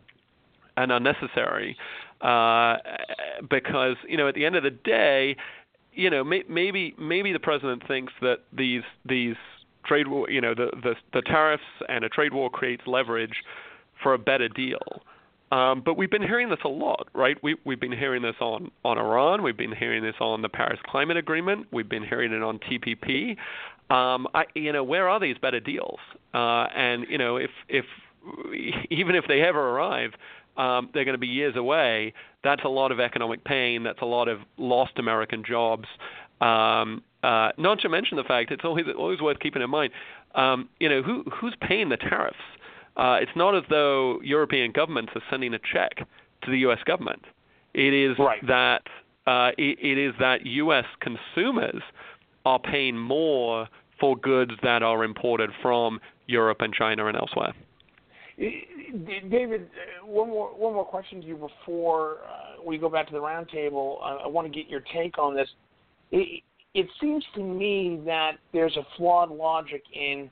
and 0.77 0.93
unnecessary 0.93 1.77
uh, 2.21 2.77
because 3.49 3.97
you 4.09 4.17
know 4.17 4.29
at 4.29 4.35
the 4.35 4.45
end 4.45 4.57
of 4.57 4.63
the 4.63 4.71
day, 4.71 5.37
you 5.93 6.11
know 6.11 6.25
may, 6.25 6.43
maybe 6.49 6.95
maybe 6.99 7.33
the 7.33 7.41
president 7.41 7.87
thinks 7.87 8.13
that 8.21 8.39
these 8.53 8.83
these 9.05 9.37
trade 9.85 10.09
war, 10.09 10.31
you 10.31 10.41
know, 10.41 10.55
the, 10.55 10.71
the, 10.83 10.95
the 11.13 11.23
tariffs 11.23 11.63
and 11.89 12.05
a 12.05 12.09
trade 12.09 12.33
war 12.33 12.51
creates 12.51 12.83
leverage 12.87 13.35
for 14.03 14.15
a 14.15 14.19
better 14.19 14.49
deal. 14.49 15.03
Um, 15.53 15.83
but 15.85 15.97
we've 15.97 16.11
been 16.11 16.23
hearing 16.23 16.49
this 16.49 16.61
a 16.65 16.69
lot, 16.69 17.09
right? 17.13 17.37
We, 17.43 17.57
we've 17.65 17.81
been 17.81 17.97
hearing 17.97 18.23
this 18.23 18.37
on, 18.41 18.71
on 18.85 18.99
Iran. 18.99 19.43
We've 19.43 19.57
been 19.57 19.75
hearing 19.75 20.03
this 20.03 20.15
on 20.21 20.43
the 20.43 20.49
Paris 20.49 20.79
Climate 20.87 21.17
Agreement. 21.17 21.67
We've 21.73 21.89
been 21.89 22.05
hearing 22.05 22.33
it 22.33 22.43
on 22.43 22.61
TPP. 22.61 23.37
Um, 23.93 24.29
I, 24.33 24.45
you 24.55 24.73
know, 24.73 24.85
where 24.85 25.09
are 25.09 25.19
these 25.19 25.37
better 25.39 25.59
deals? 25.59 25.99
Uh, 26.33 26.67
and 26.77 27.07
you 27.11 27.19
know, 27.19 27.37
if 27.37 27.51
if 27.69 27.85
even 28.91 29.17
if 29.17 29.25
they 29.27 29.41
ever 29.41 29.71
arrive, 29.71 30.13
um, 30.57 30.91
they're 30.93 31.05
going 31.05 31.15
to 31.15 31.19
be 31.19 31.27
years 31.27 31.57
away. 31.57 32.13
That's 32.45 32.63
a 32.65 32.69
lot 32.69 32.93
of 32.93 33.01
economic 33.01 33.45
pain. 33.45 33.83
That's 33.83 34.03
a 34.03 34.07
lot 34.07 34.29
of 34.29 34.41
lost 34.57 34.99
American 34.99 35.45
jobs. 35.45 35.87
Um, 36.41 37.03
uh, 37.23 37.51
not 37.59 37.81
to 37.81 37.89
mention 37.89 38.17
the 38.17 38.25
fact 38.25 38.51
it's 38.51 38.65
always 38.65 38.87
always 38.97 39.21
worth 39.21 39.39
keeping 39.41 39.63
in 39.63 39.71
mind, 39.71 39.93
um, 40.35 40.69
you 40.79 40.89
know, 40.89 41.03
who 41.03 41.25
who's 41.31 41.55
paying 41.61 41.89
the 41.91 41.97
tariffs? 41.97 42.39
Uh, 42.97 43.19
it's 43.21 43.33
not 43.37 43.55
as 43.57 43.63
though 43.71 44.21
European 44.23 44.73
governments 44.73 45.13
are 45.15 45.23
sending 45.31 45.55
a 45.55 45.59
check 45.59 46.07
to 46.43 46.51
the 46.51 46.59
U.S. 46.61 46.79
government. 46.87 47.25
It 47.75 47.93
is 47.93 48.19
right. 48.19 48.45
that 48.47 48.83
uh, 49.27 49.51
it, 49.59 49.79
it 49.81 49.99
is 49.99 50.15
that 50.19 50.45
U.S. 50.47 50.87
consumers 51.01 51.83
are 52.45 52.59
paying 52.59 52.97
more 52.97 53.69
for 54.01 54.17
goods 54.17 54.53
that 54.63 54.83
are 54.83 55.05
imported 55.05 55.51
from 55.61 56.01
Europe 56.27 56.59
and 56.61 56.73
China 56.73 57.07
and 57.07 57.17
elsewhere. 57.17 57.53
David, 58.41 59.63
uh, 59.63 60.07
one 60.07 60.31
more 60.31 60.49
one 60.49 60.73
more 60.73 60.85
question 60.85 61.21
to 61.21 61.27
you 61.27 61.37
before 61.37 62.19
uh, 62.25 62.63
we 62.65 62.79
go 62.79 62.89
back 62.89 63.07
to 63.09 63.13
the 63.13 63.19
roundtable. 63.19 64.03
I, 64.03 64.23
I 64.25 64.27
want 64.27 64.51
to 64.51 64.53
get 64.53 64.69
your 64.69 64.83
take 64.95 65.19
on 65.19 65.37
this. 65.37 65.49
It, 66.11 66.43
it 66.73 66.87
seems 67.01 67.25
to 67.35 67.43
me 67.43 68.01
that 68.07 68.33
there's 68.53 68.77
a 68.77 68.87
flawed 68.97 69.31
logic 69.31 69.83
in 69.93 70.31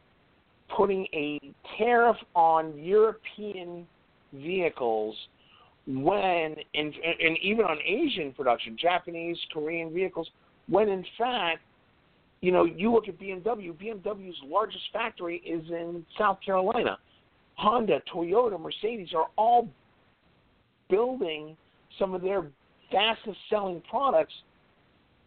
putting 0.75 1.07
a 1.13 1.41
tariff 1.77 2.17
on 2.35 2.79
European 2.79 3.87
vehicles 4.33 5.17
when, 5.87 6.55
and, 6.75 6.95
and 6.95 7.39
even 7.43 7.65
on 7.65 7.79
Asian 7.85 8.33
production, 8.33 8.77
Japanese, 8.81 9.39
Korean 9.53 9.93
vehicles, 9.93 10.29
when 10.69 10.89
in 10.89 11.05
fact, 11.17 11.61
you 12.41 12.53
know, 12.53 12.65
you 12.65 12.93
look 12.93 13.09
at 13.09 13.19
BMW, 13.19 13.73
BMW's 13.73 14.37
largest 14.45 14.85
factory 14.93 15.39
is 15.39 15.69
in 15.71 16.05
South 16.19 16.39
Carolina. 16.45 16.99
Honda, 17.59 18.01
Toyota, 18.15 18.59
Mercedes 18.59 19.09
are 19.15 19.27
all 19.37 19.69
building 20.89 21.57
some 21.99 22.15
of 22.15 22.23
their 22.23 22.47
fastest 22.91 23.37
selling 23.51 23.83
products 23.91 24.33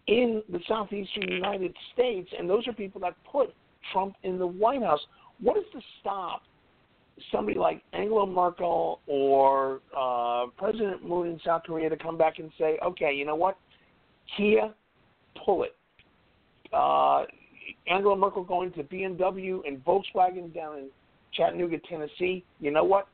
in 0.08 0.42
the 0.50 0.60
southeastern 0.68 1.30
United 1.30 1.76
States, 1.94 2.30
and 2.38 2.50
those 2.50 2.68
are 2.68 2.74
people 2.74 3.02
that 3.02 3.16
put 3.30 3.54
Trump 3.92 4.16
in 4.24 4.40
the 4.40 4.48
White 4.48 4.82
House. 4.82 5.02
What 5.42 5.58
is 5.58 5.66
to 5.74 5.82
stop 6.00 6.42
somebody 7.32 7.60
like 7.60 7.84
Angela 7.92 8.26
Merkel 8.26 9.02
or 9.08 9.82
uh, 9.96 10.46
President 10.58 11.06
Moon 11.06 11.28
in 11.28 11.40
South 11.46 11.64
Korea 11.66 11.90
to 11.90 11.98
come 11.98 12.18
back 12.18 12.40
and 12.40 12.50
say, 12.58 12.80
okay, 12.84 13.14
you 13.14 13.26
know 13.26 13.36
what, 13.36 13.58
Kia, 14.38 14.74
pull 15.46 15.64
it. 15.64 15.76
Uh, 16.72 17.26
Angela 17.88 18.16
Merkel 18.16 18.44
going 18.46 18.72
to 18.72 18.84
BMW 18.84 19.60
and 19.68 19.84
Volkswagen 19.84 20.54
down 20.54 20.78
in 20.78 20.90
Chattanooga, 21.34 21.78
Tennessee. 21.90 22.44
You 22.60 22.72
know 22.72 22.84
what? 22.84 23.08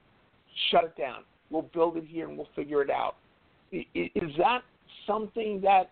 Shut 0.72 0.84
it 0.86 0.98
down. 0.98 1.24
We'll 1.50 1.70
build 1.74 1.98
it 1.98 2.06
here 2.08 2.28
and 2.28 2.38
we'll 2.38 2.50
figure 2.56 2.82
it 2.82 2.90
out. 2.90 3.16
Is 3.72 4.32
that 4.38 4.62
something 5.06 5.62
that 5.62 5.92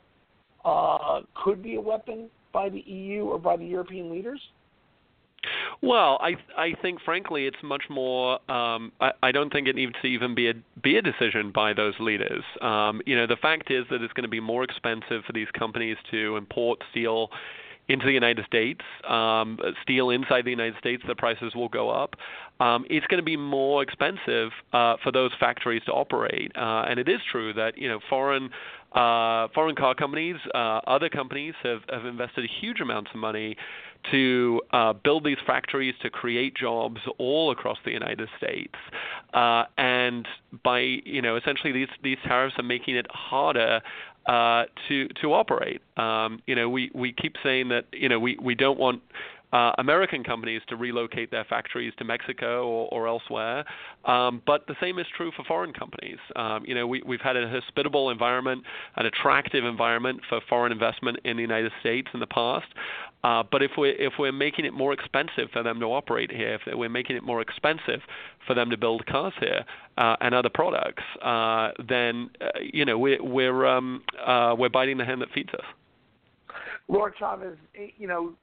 uh, 0.64 1.22
could 1.44 1.62
be 1.62 1.76
a 1.76 1.82
weapon 1.82 2.30
by 2.54 2.70
the 2.70 2.80
EU 2.80 3.26
or 3.26 3.40
by 3.40 3.58
the 3.58 3.66
European 3.66 4.12
leaders? 4.12 4.42
Well, 5.82 6.18
I 6.22 6.36
I 6.58 6.74
think 6.82 7.00
frankly 7.02 7.46
it's 7.46 7.62
much 7.64 7.84
more. 7.90 8.40
Um, 8.52 8.92
I, 9.00 9.12
I 9.22 9.32
don't 9.32 9.52
think 9.52 9.68
it 9.68 9.76
needs 9.76 9.94
to 10.02 10.08
even 10.08 10.34
be 10.34 10.50
a 10.50 10.54
be 10.82 10.98
a 10.98 11.02
decision 11.02 11.52
by 11.54 11.74
those 11.74 11.94
leaders. 12.00 12.44
Um, 12.62 13.02
you 13.06 13.16
know, 13.16 13.28
the 13.28 13.36
fact 13.36 13.70
is 13.70 13.86
that 13.92 14.02
it's 14.02 14.14
going 14.14 14.24
to 14.24 14.30
be 14.30 14.40
more 14.40 14.64
expensive 14.64 15.24
for 15.26 15.34
these 15.34 15.48
companies 15.58 15.98
to 16.12 16.38
import 16.38 16.82
steel 16.92 17.30
into 17.88 18.06
the 18.06 18.12
United 18.12 18.46
States. 18.46 18.82
Um, 19.08 19.60
steel 19.82 20.10
inside 20.10 20.46
the 20.46 20.52
United 20.52 20.78
States, 20.80 21.04
the 21.08 21.16
prices 21.16 21.54
will 21.56 21.70
go 21.70 21.90
up. 21.90 22.16
Um, 22.60 22.86
it's 22.90 23.06
going 23.08 23.20
to 23.20 23.26
be 23.26 23.38
more 23.38 23.84
expensive 23.84 24.52
uh, 24.74 24.96
for 25.04 25.12
those 25.12 25.32
factories 25.40 25.84
to 25.86 25.92
operate. 25.92 26.52
Uh, 26.56 26.86
and 26.88 27.00
it 27.00 27.10
is 27.10 27.20
true 27.32 27.54
that 27.54 27.78
you 27.78 27.88
know 27.88 28.00
foreign 28.10 28.50
uh, 28.94 29.50
foreign 29.54 29.76
car 29.76 29.94
companies, 29.94 30.38
uh, 30.54 30.80
other 30.88 31.10
companies 31.10 31.54
have, 31.64 31.82
have 31.90 32.06
invested 32.06 32.50
huge 32.62 32.80
amounts 32.80 33.12
of 33.14 33.20
money 33.20 33.58
to 34.12 34.62
uh, 34.72 34.94
build 34.94 35.26
these 35.26 35.38
factories 35.46 35.94
to 36.02 36.10
create 36.10 36.56
jobs 36.56 37.02
all 37.18 37.52
across 37.52 37.78
the 37.84 37.92
United 37.92 38.30
States, 38.38 38.76
uh, 39.34 39.66
and 39.78 40.28
by 40.64 40.80
you 40.80 41.22
know 41.22 41.36
essentially 41.36 41.74
these 41.74 41.90
these 42.04 42.18
tariffs 42.24 42.56
are 42.58 42.64
making 42.64 42.96
it 42.96 43.08
harder 43.10 43.82
uh, 44.28 44.66
to 44.88 45.08
to 45.22 45.34
operate. 45.34 45.82
Um, 45.98 46.42
you 46.48 46.56
know, 46.56 46.70
we 46.70 46.92
we 46.94 47.14
keep 47.14 47.36
saying 47.44 47.70
that 47.70 47.86
you 47.92 48.10
know 48.10 48.20
we 48.20 48.38
we 48.42 48.56
don't 48.56 48.80
want 48.80 49.02
uh, 49.56 49.72
American 49.78 50.22
companies 50.22 50.62
to 50.68 50.76
relocate 50.76 51.32
their 51.32 51.46
factories 51.46 51.94
to 51.98 52.04
Mexico 52.04 52.68
or, 52.68 52.90
or 52.92 53.08
elsewhere. 53.08 53.64
Um, 54.04 54.42
but 54.46 54.68
the 54.68 54.76
same 54.82 55.00
is 55.00 55.06
true 55.16 55.32
for 55.34 55.46
foreign 55.46 55.72
companies. 55.72 56.18
Um, 56.36 56.66
you 56.68 56.76
know, 56.76 56.86
we, 56.86 57.02
we've 57.06 57.22
had 57.22 57.38
a 57.38 57.48
hospitable 57.48 58.10
environment, 58.10 58.64
an 58.98 59.06
attractive 59.06 59.64
environment 59.64 60.20
for 60.28 60.42
foreign 60.50 60.74
investment 60.74 61.20
in 61.24 61.38
the 61.38 61.42
United 61.42 61.72
States 61.80 62.10
in 62.14 62.20
the 62.20 62.28
past. 62.28 62.68
Uh, 63.24 63.44
but 63.50 63.64
if 63.64 63.72
we're 63.78 63.96
if 63.96 64.14
we're 64.20 64.34
making 64.34 64.66
it 64.66 64.74
more 64.74 64.92
expensive 64.92 65.50
for 65.54 65.64
them 65.64 65.80
to 65.80 65.86
operate 65.86 66.32
here, 66.32 66.56
if 66.56 66.62
we're 66.68 66.90
making 66.90 67.16
it 67.16 67.24
more 67.24 67.42
expensive 67.42 68.02
for 68.46 68.54
them 68.54 68.70
to 68.70 68.78
build 68.78 69.06
cars 69.06 69.34
here 69.40 69.64
uh, 69.98 70.18
and 70.20 70.36
other 70.36 70.50
products, 70.54 71.04
uh, 71.24 71.70
then 71.88 72.30
uh, 72.42 72.60
you 72.62 72.84
know 72.84 73.00
we're 73.00 73.24
we're 73.24 73.66
um, 73.66 74.04
uh, 74.24 74.54
we're 74.58 74.70
biting 74.70 74.98
the 74.98 75.06
hand 75.06 75.22
that 75.22 75.30
feeds 75.34 75.54
us. 75.54 75.66
Laura 76.88 77.12
Chavez, 77.18 77.58
you 77.98 78.08
know, 78.08 78.34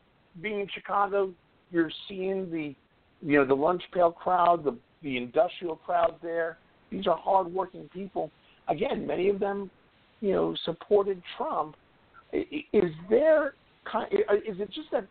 being 0.41 0.61
in 0.61 0.69
Chicago, 0.73 1.33
you're 1.71 1.91
seeing 2.09 2.51
the, 2.51 2.75
you 3.21 3.39
know, 3.39 3.45
the 3.45 3.55
lunch 3.55 3.83
pail 3.93 4.11
crowd, 4.11 4.65
the 4.65 4.77
the 5.03 5.17
industrial 5.17 5.77
crowd 5.77 6.15
there. 6.23 6.59
These 6.91 7.07
are 7.07 7.17
hardworking 7.17 7.89
people. 7.93 8.31
Again, 8.69 9.07
many 9.07 9.29
of 9.29 9.41
them, 9.41 9.71
you 10.21 10.33
know, 10.33 10.55
supported 10.65 11.21
Trump. 11.37 11.75
Is 12.33 12.93
there, 13.11 13.55
is 14.47 14.61
it 14.61 14.71
just 14.71 14.91
that 14.93 15.07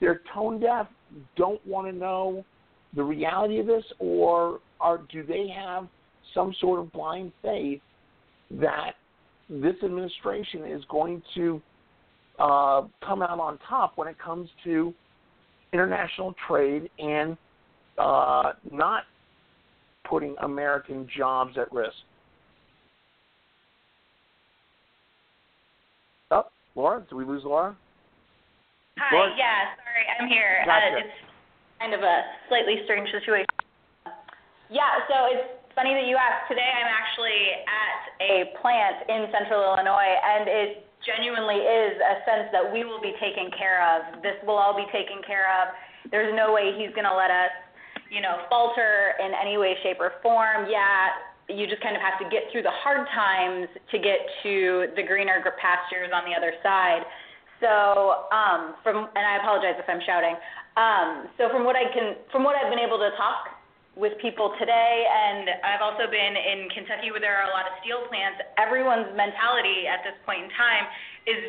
they're 0.00 0.20
tone 0.34 0.60
deaf, 0.60 0.88
don't 1.36 1.64
want 1.66 1.86
to 1.86 1.96
know 1.96 2.44
the 2.94 3.02
reality 3.02 3.60
of 3.60 3.66
this, 3.66 3.84
or 3.98 4.60
are 4.80 5.00
do 5.10 5.22
they 5.22 5.48
have 5.48 5.86
some 6.34 6.54
sort 6.60 6.80
of 6.80 6.92
blind 6.92 7.32
faith 7.42 7.80
that 8.50 8.92
this 9.48 9.76
administration 9.84 10.64
is 10.64 10.82
going 10.90 11.22
to 11.34 11.62
uh, 12.38 12.82
come 13.04 13.22
out 13.22 13.40
on 13.40 13.58
top 13.68 13.96
when 13.96 14.08
it 14.08 14.16
comes 14.18 14.48
to 14.64 14.92
international 15.72 16.34
trade 16.46 16.90
and 16.98 17.36
uh, 17.98 18.52
not 18.70 19.04
putting 20.08 20.36
American 20.42 21.08
jobs 21.16 21.56
at 21.58 21.72
risk. 21.72 21.96
Oh, 26.30 26.46
Laura, 26.74 27.04
did 27.08 27.14
we 27.14 27.24
lose 27.24 27.42
Laura? 27.44 27.76
Hi, 28.98 29.14
Laura? 29.14 29.34
yeah, 29.36 29.76
sorry, 29.76 30.04
I'm 30.18 30.28
here. 30.28 30.62
Uh, 30.62 30.66
gotcha. 30.66 30.96
Uh, 30.96 30.98
it's 31.00 31.16
kind 31.80 31.94
of 31.94 32.00
a 32.00 32.22
slightly 32.48 32.76
strange 32.84 33.10
situation. 33.10 33.46
Yeah, 34.70 35.04
so 35.08 35.28
it's 35.30 35.46
funny 35.74 35.94
that 35.94 36.06
you 36.08 36.16
asked. 36.16 36.48
Today 36.48 36.66
I'm 36.66 36.88
actually 36.88 37.62
at 37.68 38.00
a 38.18 38.32
plant 38.60 39.04
in 39.08 39.30
central 39.30 39.62
Illinois, 39.62 40.16
and 40.24 40.48
it 40.48 40.85
genuinely 41.06 41.62
is 41.62 41.94
a 42.02 42.16
sense 42.26 42.50
that 42.50 42.66
we 42.66 42.84
will 42.84 43.00
be 43.00 43.14
taken 43.22 43.48
care 43.54 43.80
of. 43.80 44.20
This 44.20 44.36
will 44.44 44.58
all 44.58 44.74
be 44.74 44.84
taken 44.90 45.22
care 45.22 45.46
of. 45.62 45.72
There's 46.10 46.34
no 46.34 46.52
way 46.52 46.74
he's 46.74 46.92
going 46.92 47.06
to 47.06 47.14
let 47.14 47.30
us, 47.30 47.54
you 48.10 48.20
know, 48.20 48.44
falter 48.50 49.14
in 49.22 49.32
any 49.32 49.56
way, 49.56 49.78
shape, 49.82 50.02
or 50.02 50.18
form. 50.22 50.66
Yeah, 50.68 51.14
you 51.48 51.66
just 51.70 51.80
kind 51.82 51.94
of 51.94 52.02
have 52.02 52.18
to 52.18 52.26
get 52.28 52.50
through 52.50 52.66
the 52.66 52.74
hard 52.82 53.06
times 53.14 53.70
to 53.94 53.96
get 54.02 54.18
to 54.42 54.90
the 54.98 55.02
greener 55.06 55.38
pastures 55.56 56.10
on 56.10 56.26
the 56.26 56.34
other 56.34 56.52
side. 56.62 57.06
So, 57.62 58.28
um, 58.34 58.76
from 58.82 59.08
and 59.16 59.24
I 59.24 59.40
apologize 59.40 59.80
if 59.80 59.88
I'm 59.88 60.02
shouting. 60.04 60.36
Um, 60.76 61.32
so 61.40 61.48
from 61.48 61.64
what 61.64 61.72
I 61.72 61.88
can, 61.88 62.20
from 62.28 62.44
what 62.44 62.52
I've 62.52 62.68
been 62.68 62.82
able 62.82 62.98
to 62.98 63.08
talk 63.16 63.55
with 63.96 64.12
people 64.20 64.52
today, 64.60 65.08
and 65.08 65.48
I've 65.64 65.80
also 65.80 66.04
been 66.04 66.36
in 66.36 66.68
Kentucky 66.68 67.08
where 67.08 67.20
there 67.20 67.40
are 67.40 67.48
a 67.48 67.54
lot 67.56 67.64
of 67.64 67.80
steel 67.80 68.04
plants. 68.12 68.44
Everyone's 68.60 69.08
mentality 69.16 69.88
at 69.88 70.04
this 70.04 70.12
point 70.28 70.44
in 70.44 70.50
time 70.52 70.84
is 71.24 71.40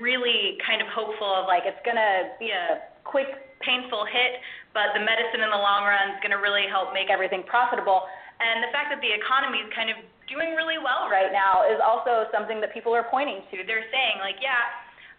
really 0.00 0.56
kind 0.64 0.80
of 0.80 0.88
hopeful 0.88 1.28
of 1.28 1.44
like 1.44 1.68
it's 1.68 1.76
to 1.84 2.32
be 2.40 2.48
a 2.48 2.88
quick, 3.04 3.28
painful 3.60 4.08
hit, 4.08 4.40
but 4.72 4.96
the 4.96 5.04
medicine 5.04 5.44
in 5.44 5.52
the 5.52 5.60
long 5.60 5.84
run 5.84 6.16
is 6.16 6.18
to 6.32 6.40
really 6.40 6.64
help 6.64 6.96
make 6.96 7.12
everything 7.12 7.44
profitable. 7.44 8.08
And 8.40 8.64
the 8.64 8.72
fact 8.72 8.88
that 8.88 9.04
the 9.04 9.12
economy 9.12 9.60
is 9.60 9.68
kind 9.76 9.92
of 9.92 10.00
doing 10.32 10.56
really 10.56 10.80
well 10.80 11.12
right 11.12 11.28
now 11.28 11.68
is 11.68 11.76
also 11.76 12.24
something 12.32 12.56
that 12.64 12.72
people 12.72 12.96
are 12.96 13.04
pointing 13.04 13.44
to. 13.52 13.60
They're 13.68 13.84
saying 13.92 14.16
like, 14.24 14.40
yeah, 14.40 14.64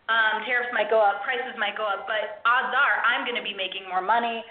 um, 0.10 0.42
tariffs 0.42 0.74
might 0.74 0.90
go 0.90 0.98
up, 0.98 1.22
prices 1.22 1.54
might 1.62 1.78
go 1.78 1.86
up, 1.86 2.10
but 2.10 2.42
odds 2.50 2.74
are 2.74 2.98
I'm 3.06 3.30
going 3.30 3.38
to 3.38 3.46
be 3.46 3.54
making 3.54 3.86
more 3.86 4.02
money. 4.02 4.42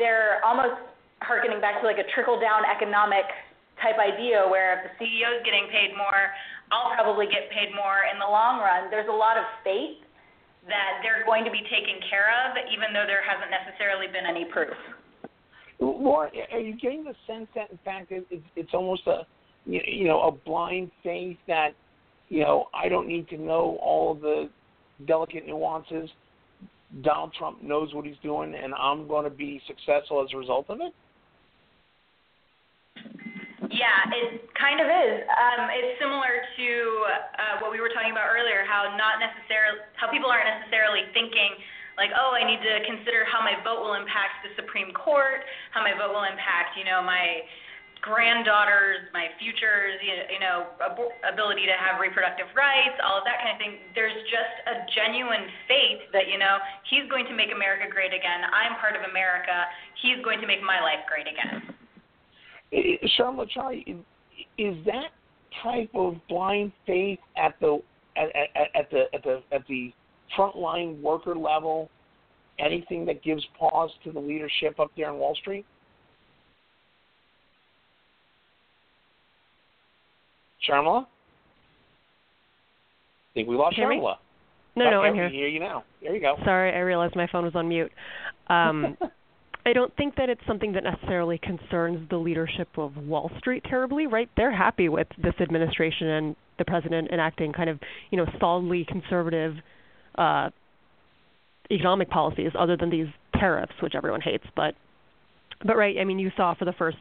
They're 0.00 0.40
almost 0.40 0.95
harkening 1.20 1.60
back 1.60 1.80
to 1.80 1.86
like 1.86 1.98
a 1.98 2.08
trickle 2.14 2.40
down 2.40 2.64
economic 2.64 3.24
type 3.80 3.96
idea 4.00 4.44
where 4.48 4.76
if 4.76 4.80
the 4.88 4.92
CEO 5.00 5.36
is 5.36 5.42
getting 5.44 5.68
paid 5.68 5.96
more, 5.96 6.32
I'll 6.72 6.92
probably 6.96 7.26
get 7.26 7.48
paid 7.52 7.72
more 7.76 8.08
in 8.10 8.18
the 8.18 8.26
long 8.26 8.60
run. 8.60 8.90
There's 8.90 9.08
a 9.08 9.14
lot 9.14 9.36
of 9.36 9.44
faith 9.62 10.02
that 10.66 10.98
they're 11.02 11.24
going 11.24 11.44
to 11.44 11.50
be 11.50 11.62
taken 11.70 12.02
care 12.10 12.26
of, 12.44 12.56
even 12.72 12.90
though 12.92 13.06
there 13.06 13.22
hasn't 13.22 13.50
necessarily 13.50 14.06
been 14.08 14.26
any 14.26 14.44
proof. 14.50 14.74
Laura, 15.78 16.30
are 16.52 16.60
you 16.60 16.74
getting 16.76 17.04
the 17.04 17.14
sense 17.26 17.46
that 17.54 17.70
in 17.70 17.78
fact 17.84 18.10
it's, 18.10 18.26
it's 18.56 18.70
almost 18.72 19.06
a 19.06 19.26
you 19.66 20.04
know 20.04 20.22
a 20.22 20.32
blind 20.32 20.90
faith 21.02 21.36
that 21.46 21.70
you 22.28 22.40
know 22.40 22.66
I 22.72 22.88
don't 22.88 23.06
need 23.06 23.28
to 23.28 23.36
know 23.36 23.78
all 23.82 24.14
the 24.14 24.48
delicate 25.06 25.46
nuances. 25.46 26.08
Donald 27.02 27.34
Trump 27.38 27.62
knows 27.62 27.92
what 27.92 28.06
he's 28.06 28.16
doing, 28.22 28.54
and 28.54 28.72
I'm 28.74 29.06
going 29.06 29.24
to 29.24 29.30
be 29.30 29.60
successful 29.66 30.24
as 30.24 30.32
a 30.32 30.38
result 30.38 30.66
of 30.70 30.78
it. 30.80 30.94
Yeah, 33.76 34.08
it 34.08 34.48
kind 34.56 34.80
of 34.80 34.88
is. 34.88 35.20
Um, 35.28 35.68
it's 35.68 36.00
similar 36.00 36.40
to 36.56 36.68
uh, 37.04 37.54
what 37.60 37.68
we 37.68 37.78
were 37.78 37.92
talking 37.92 38.10
about 38.10 38.32
earlier. 38.32 38.64
How 38.64 38.88
not 38.96 39.20
necessarily 39.20 39.84
how 40.00 40.08
people 40.08 40.32
aren't 40.32 40.48
necessarily 40.48 41.04
thinking 41.12 41.60
like, 42.00 42.12
oh, 42.12 42.36
I 42.36 42.44
need 42.44 42.60
to 42.60 42.74
consider 42.84 43.24
how 43.28 43.40
my 43.40 43.56
vote 43.64 43.80
will 43.80 43.96
impact 43.96 44.44
the 44.44 44.52
Supreme 44.56 44.92
Court, 44.92 45.44
how 45.72 45.80
my 45.84 45.96
vote 45.96 46.12
will 46.12 46.28
impact, 46.28 46.76
you 46.76 46.84
know, 46.84 47.00
my 47.00 47.44
granddaughters, 48.04 49.08
my 49.16 49.32
futures, 49.40 49.96
you 50.04 50.38
know, 50.38 50.68
ability 51.24 51.64
to 51.64 51.72
have 51.72 51.96
reproductive 51.96 52.46
rights, 52.52 52.96
all 53.00 53.18
of 53.18 53.24
that 53.24 53.40
kind 53.40 53.56
of 53.56 53.58
thing. 53.58 53.80
There's 53.96 54.14
just 54.28 54.56
a 54.68 54.84
genuine 54.92 55.48
faith 55.64 56.04
that, 56.12 56.28
you 56.28 56.36
know, 56.36 56.60
he's 56.88 57.08
going 57.08 57.24
to 57.28 57.34
make 57.34 57.48
America 57.50 57.88
great 57.88 58.12
again. 58.12 58.44
I'm 58.52 58.76
part 58.76 58.94
of 58.94 59.02
America. 59.08 59.68
He's 60.04 60.20
going 60.20 60.38
to 60.44 60.46
make 60.46 60.60
my 60.60 60.84
life 60.84 61.08
great 61.08 61.26
again. 61.26 61.76
Sharma 62.72 63.48
Charlie, 63.48 64.04
is 64.58 64.76
that 64.84 65.10
type 65.62 65.90
of 65.94 66.16
blind 66.28 66.72
faith 66.86 67.18
at 67.36 67.58
the 67.60 67.80
at, 68.16 68.28
at, 68.34 68.68
at 68.74 68.90
the 68.90 69.04
at 69.14 69.22
the 69.22 69.42
at 69.52 69.66
the 69.68 69.92
frontline 70.36 71.00
worker 71.00 71.34
level 71.34 71.88
anything 72.58 73.04
that 73.06 73.22
gives 73.22 73.44
pause 73.58 73.90
to 74.04 74.12
the 74.12 74.18
leadership 74.18 74.80
up 74.80 74.90
there 74.96 75.10
on 75.10 75.18
Wall 75.18 75.34
Street? 75.34 75.66
Sharmila? 80.68 81.02
I 81.02 81.06
think 83.34 83.48
we 83.48 83.56
lost 83.56 83.76
Sharmila. 83.76 84.16
No, 84.74 84.90
no, 84.90 85.02
I'm 85.02 85.14
here. 85.14 85.28
We 85.28 85.36
hear 85.36 85.48
you 85.48 85.60
now. 85.60 85.84
There 86.02 86.14
you 86.14 86.20
go. 86.20 86.36
Sorry, 86.44 86.72
I 86.74 86.80
realized 86.80 87.16
my 87.16 87.26
phone 87.26 87.44
was 87.44 87.54
on 87.54 87.68
mute. 87.68 87.90
Um, 88.48 88.96
I 89.66 89.72
don't 89.72 89.94
think 89.96 90.14
that 90.14 90.30
it's 90.30 90.40
something 90.46 90.72
that 90.74 90.84
necessarily 90.84 91.38
concerns 91.38 92.08
the 92.08 92.16
leadership 92.16 92.68
of 92.78 92.96
Wall 92.96 93.32
Street 93.38 93.64
terribly, 93.68 94.06
right? 94.06 94.30
They're 94.36 94.56
happy 94.56 94.88
with 94.88 95.08
this 95.18 95.34
administration 95.40 96.06
and 96.06 96.36
the 96.56 96.64
president 96.64 97.10
enacting 97.10 97.52
kind 97.52 97.68
of, 97.68 97.80
you 98.10 98.16
know, 98.16 98.26
solidly 98.40 98.86
conservative 98.88 99.56
uh 100.16 100.48
economic 101.70 102.08
policies 102.08 102.52
other 102.56 102.76
than 102.76 102.90
these 102.90 103.08
tariffs 103.34 103.72
which 103.82 103.94
everyone 103.96 104.20
hates, 104.20 104.44
but 104.54 104.74
but 105.64 105.76
right, 105.76 105.96
I 106.00 106.04
mean, 106.04 106.18
you 106.18 106.30
saw 106.36 106.54
for 106.54 106.64
the 106.64 106.72
first 106.72 106.98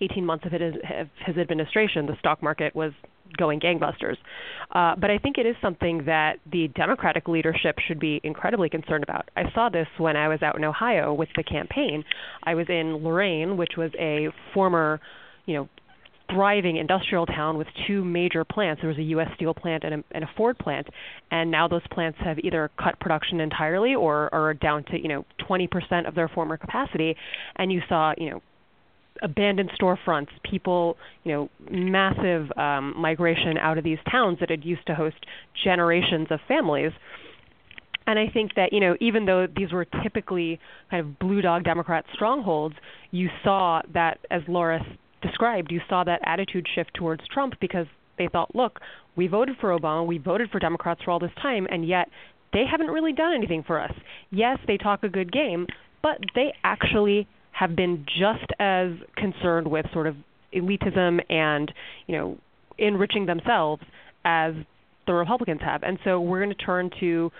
18 0.00 0.24
months 0.24 0.44
of 0.46 0.52
his, 0.52 0.74
of 0.98 1.08
his 1.26 1.36
administration, 1.36 2.06
the 2.06 2.16
stock 2.18 2.42
market 2.42 2.74
was 2.74 2.92
going 3.36 3.60
gangbusters. 3.60 4.16
Uh, 4.70 4.94
but 4.96 5.10
I 5.10 5.18
think 5.18 5.38
it 5.38 5.46
is 5.46 5.56
something 5.60 6.04
that 6.06 6.34
the 6.50 6.68
Democratic 6.68 7.28
leadership 7.28 7.76
should 7.86 7.98
be 7.98 8.20
incredibly 8.22 8.68
concerned 8.68 9.02
about. 9.02 9.28
I 9.36 9.44
saw 9.54 9.68
this 9.68 9.86
when 9.98 10.16
I 10.16 10.28
was 10.28 10.42
out 10.42 10.56
in 10.56 10.64
Ohio 10.64 11.12
with 11.14 11.28
the 11.36 11.42
campaign. 11.42 12.04
I 12.42 12.54
was 12.54 12.66
in 12.68 13.02
Lorain, 13.02 13.56
which 13.56 13.72
was 13.76 13.90
a 13.98 14.28
former, 14.52 15.00
you 15.46 15.54
know, 15.54 15.68
thriving 16.30 16.76
industrial 16.76 17.26
town 17.26 17.58
with 17.58 17.66
two 17.86 18.04
major 18.04 18.44
plants. 18.44 18.80
There 18.80 18.88
was 18.88 18.98
a 18.98 19.02
U.S. 19.02 19.28
Steel 19.36 19.52
plant 19.52 19.84
and 19.84 19.94
a, 19.96 20.04
and 20.12 20.24
a 20.24 20.30
Ford 20.36 20.58
plant, 20.58 20.86
and 21.30 21.50
now 21.50 21.68
those 21.68 21.86
plants 21.90 22.18
have 22.24 22.38
either 22.38 22.70
cut 22.82 22.98
production 22.98 23.40
entirely 23.40 23.94
or 23.94 24.32
are 24.32 24.54
down 24.54 24.84
to 24.84 24.98
you 24.98 25.08
know 25.08 25.26
20% 25.48 26.08
of 26.08 26.14
their 26.14 26.28
former 26.28 26.56
capacity. 26.56 27.14
And 27.56 27.70
you 27.70 27.82
saw 27.88 28.14
you 28.16 28.30
know 28.30 28.42
abandoned 29.22 29.70
storefronts, 29.80 30.28
people, 30.48 30.96
you 31.24 31.32
know, 31.32 31.48
massive 31.70 32.50
um, 32.56 32.94
migration 32.96 33.56
out 33.58 33.78
of 33.78 33.84
these 33.84 33.98
towns 34.10 34.38
that 34.40 34.50
had 34.50 34.64
used 34.64 34.86
to 34.86 34.94
host 34.94 35.16
generations 35.64 36.28
of 36.30 36.40
families. 36.48 36.92
And 38.06 38.18
I 38.18 38.26
think 38.28 38.54
that, 38.56 38.72
you 38.72 38.80
know, 38.80 38.96
even 39.00 39.24
though 39.24 39.46
these 39.56 39.72
were 39.72 39.86
typically 40.02 40.60
kind 40.90 41.06
of 41.06 41.18
blue 41.18 41.40
dog 41.40 41.64
Democrat 41.64 42.04
strongholds, 42.12 42.74
you 43.12 43.28
saw 43.42 43.80
that, 43.94 44.18
as 44.30 44.42
Laura 44.46 44.84
described, 45.22 45.72
you 45.72 45.80
saw 45.88 46.04
that 46.04 46.20
attitude 46.24 46.66
shift 46.74 46.92
towards 46.94 47.22
Trump 47.32 47.54
because 47.60 47.86
they 48.18 48.28
thought, 48.28 48.54
look, 48.54 48.80
we 49.16 49.26
voted 49.26 49.56
for 49.60 49.76
Obama, 49.76 50.06
we 50.06 50.18
voted 50.18 50.50
for 50.50 50.58
Democrats 50.58 51.00
for 51.02 51.12
all 51.12 51.18
this 51.18 51.30
time, 51.40 51.66
and 51.70 51.86
yet 51.88 52.08
they 52.52 52.64
haven't 52.70 52.88
really 52.88 53.12
done 53.12 53.32
anything 53.34 53.64
for 53.66 53.80
us. 53.80 53.92
Yes, 54.30 54.58
they 54.66 54.76
talk 54.76 55.02
a 55.02 55.08
good 55.08 55.32
game, 55.32 55.66
but 56.02 56.18
they 56.34 56.52
actually 56.62 57.26
have 57.54 57.76
been 57.76 58.04
just 58.06 58.50
as 58.58 58.90
concerned 59.16 59.68
with 59.68 59.86
sort 59.92 60.06
of 60.06 60.16
elitism 60.52 61.20
and 61.30 61.72
you 62.06 62.16
know 62.16 62.38
enriching 62.78 63.26
themselves 63.26 63.82
as 64.24 64.54
the 65.06 65.12
Republicans 65.12 65.60
have. 65.62 65.82
And 65.82 65.98
so 66.04 66.20
we're 66.20 66.42
going 66.42 66.56
to 66.56 66.64
turn 66.64 66.90
to 67.00 67.30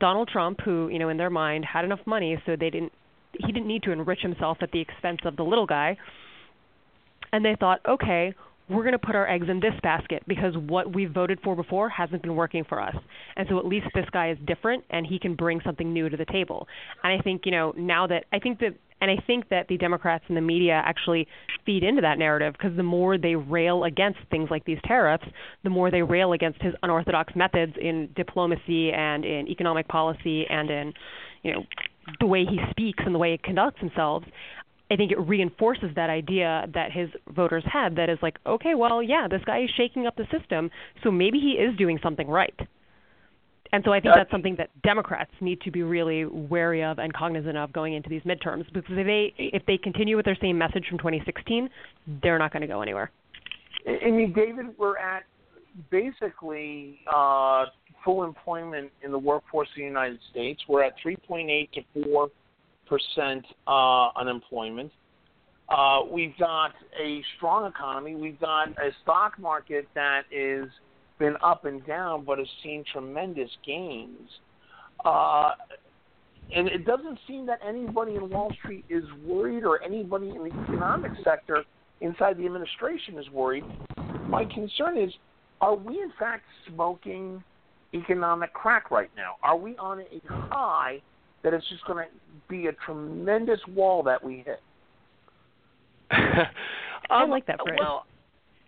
Donald 0.00 0.28
Trump, 0.28 0.60
who 0.64 0.88
you 0.88 0.98
know 0.98 1.08
in 1.08 1.16
their 1.16 1.30
mind 1.30 1.64
had 1.64 1.84
enough 1.84 2.00
money, 2.06 2.40
so 2.44 2.56
they 2.58 2.70
didn't 2.70 2.92
he 3.32 3.52
didn't 3.52 3.66
need 3.66 3.82
to 3.84 3.92
enrich 3.92 4.20
himself 4.20 4.58
at 4.60 4.70
the 4.72 4.80
expense 4.80 5.20
of 5.24 5.36
the 5.36 5.42
little 5.42 5.66
guy. 5.66 5.96
And 7.32 7.42
they 7.42 7.56
thought, 7.58 7.80
okay, 7.88 8.34
we're 8.68 8.82
going 8.82 8.92
to 8.92 8.98
put 8.98 9.14
our 9.14 9.28
eggs 9.28 9.48
in 9.48 9.60
this 9.60 9.74
basket 9.82 10.22
because 10.26 10.54
what 10.56 10.94
we've 10.94 11.10
voted 11.10 11.38
for 11.42 11.54
before 11.56 11.88
hasn't 11.88 12.22
been 12.22 12.36
working 12.36 12.64
for 12.64 12.80
us. 12.80 12.94
And 13.36 13.46
so 13.48 13.58
at 13.58 13.66
least 13.66 13.86
this 13.94 14.06
guy 14.12 14.30
is 14.30 14.38
different 14.46 14.84
and 14.90 15.06
he 15.06 15.18
can 15.18 15.34
bring 15.34 15.60
something 15.64 15.92
new 15.92 16.08
to 16.08 16.16
the 16.16 16.24
table. 16.26 16.66
And 17.02 17.18
I 17.18 17.22
think, 17.22 17.42
you 17.44 17.52
know, 17.52 17.72
now 17.76 18.06
that 18.06 18.24
I 18.32 18.38
think 18.38 18.60
that 18.60 18.74
and 19.00 19.10
I 19.10 19.16
think 19.26 19.48
that 19.48 19.66
the 19.66 19.76
Democrats 19.76 20.22
and 20.28 20.36
the 20.36 20.42
media 20.42 20.80
actually 20.84 21.26
feed 21.66 21.82
into 21.82 22.00
that 22.02 22.20
narrative 22.20 22.52
because 22.52 22.76
the 22.76 22.84
more 22.84 23.18
they 23.18 23.34
rail 23.34 23.82
against 23.82 24.20
things 24.30 24.48
like 24.48 24.64
these 24.64 24.78
tariffs, 24.86 25.24
the 25.64 25.70
more 25.70 25.90
they 25.90 26.02
rail 26.02 26.34
against 26.34 26.62
his 26.62 26.72
unorthodox 26.84 27.34
methods 27.34 27.72
in 27.80 28.10
diplomacy 28.14 28.92
and 28.92 29.24
in 29.24 29.48
economic 29.48 29.88
policy 29.88 30.46
and 30.48 30.70
in, 30.70 30.92
you 31.42 31.52
know, 31.52 31.64
the 32.20 32.26
way 32.26 32.44
he 32.44 32.58
speaks 32.70 33.02
and 33.04 33.12
the 33.12 33.18
way 33.18 33.32
he 33.32 33.38
conducts 33.38 33.80
himself. 33.80 34.22
I 34.92 34.96
think 34.96 35.10
it 35.10 35.18
reinforces 35.20 35.88
that 35.96 36.10
idea 36.10 36.66
that 36.74 36.92
his 36.92 37.08
voters 37.34 37.64
had 37.64 37.96
that 37.96 38.10
is 38.10 38.18
like, 38.20 38.36
okay, 38.44 38.74
well, 38.74 39.02
yeah, 39.02 39.26
this 39.26 39.40
guy 39.46 39.62
is 39.62 39.70
shaking 39.74 40.06
up 40.06 40.16
the 40.16 40.26
system, 40.30 40.70
so 41.02 41.10
maybe 41.10 41.38
he 41.38 41.52
is 41.52 41.74
doing 41.78 41.98
something 42.02 42.28
right. 42.28 42.54
And 43.72 43.82
so 43.86 43.92
I 43.94 44.00
think 44.00 44.14
that's 44.14 44.30
something 44.30 44.54
that 44.56 44.68
Democrats 44.82 45.30
need 45.40 45.62
to 45.62 45.70
be 45.70 45.82
really 45.82 46.26
wary 46.26 46.84
of 46.84 46.98
and 46.98 47.10
cognizant 47.14 47.56
of 47.56 47.72
going 47.72 47.94
into 47.94 48.10
these 48.10 48.20
midterms 48.22 48.70
because 48.74 48.98
if 48.98 49.06
they 49.06 49.32
if 49.38 49.64
they 49.64 49.78
continue 49.78 50.14
with 50.14 50.26
their 50.26 50.36
same 50.42 50.58
message 50.58 50.84
from 50.90 50.98
2016, 50.98 51.70
they're 52.22 52.38
not 52.38 52.52
going 52.52 52.60
to 52.60 52.66
go 52.66 52.82
anywhere. 52.82 53.10
I 53.88 54.10
mean, 54.10 54.34
David, 54.34 54.76
we're 54.76 54.98
at 54.98 55.22
basically 55.90 57.00
uh, 57.10 57.64
full 58.04 58.24
employment 58.24 58.90
in 59.02 59.10
the 59.10 59.18
workforce 59.18 59.68
of 59.68 59.76
the 59.76 59.84
United 59.84 60.18
States. 60.30 60.60
We're 60.68 60.82
at 60.82 60.92
3.8 61.02 61.70
to 61.72 62.04
4 62.04 62.28
percent 62.92 63.46
uh, 63.66 64.08
unemployment. 64.16 64.92
Uh, 65.70 66.00
we've 66.10 66.36
got 66.38 66.72
a 67.02 67.22
strong 67.36 67.66
economy. 67.66 68.14
We've 68.14 68.38
got 68.38 68.68
a 68.72 68.90
stock 69.02 69.38
market 69.38 69.88
that 69.94 70.24
is 70.30 70.66
been 71.18 71.36
up 71.42 71.64
and 71.64 71.84
down, 71.86 72.24
but 72.24 72.38
has 72.38 72.48
seen 72.62 72.84
tremendous 72.92 73.48
gains. 73.64 74.28
Uh, 75.06 75.52
and 76.54 76.68
it 76.68 76.84
doesn't 76.84 77.18
seem 77.26 77.46
that 77.46 77.60
anybody 77.66 78.16
in 78.16 78.28
Wall 78.28 78.52
Street 78.62 78.84
is 78.90 79.04
worried, 79.24 79.64
or 79.64 79.82
anybody 79.82 80.28
in 80.28 80.44
the 80.44 80.50
economic 80.64 81.12
sector 81.24 81.64
inside 82.02 82.36
the 82.36 82.44
administration 82.44 83.18
is 83.18 83.30
worried. 83.30 83.64
My 84.28 84.44
concern 84.44 84.98
is: 84.98 85.10
Are 85.62 85.74
we 85.74 85.94
in 86.02 86.12
fact 86.18 86.44
smoking 86.68 87.42
economic 87.94 88.52
crack 88.52 88.90
right 88.90 89.10
now? 89.16 89.36
Are 89.42 89.56
we 89.56 89.78
on 89.78 90.00
a 90.00 90.20
high 90.28 91.00
that 91.42 91.54
is 91.54 91.62
just 91.70 91.84
going 91.86 92.04
to 92.04 92.10
be 92.52 92.66
a 92.66 92.72
tremendous 92.72 93.60
wall 93.74 94.02
that 94.04 94.22
we 94.22 94.44
hit? 94.46 94.60
I 97.10 97.24
like 97.24 97.46
that 97.46 97.58
phrase. 97.64 97.78
Well, 97.80 98.04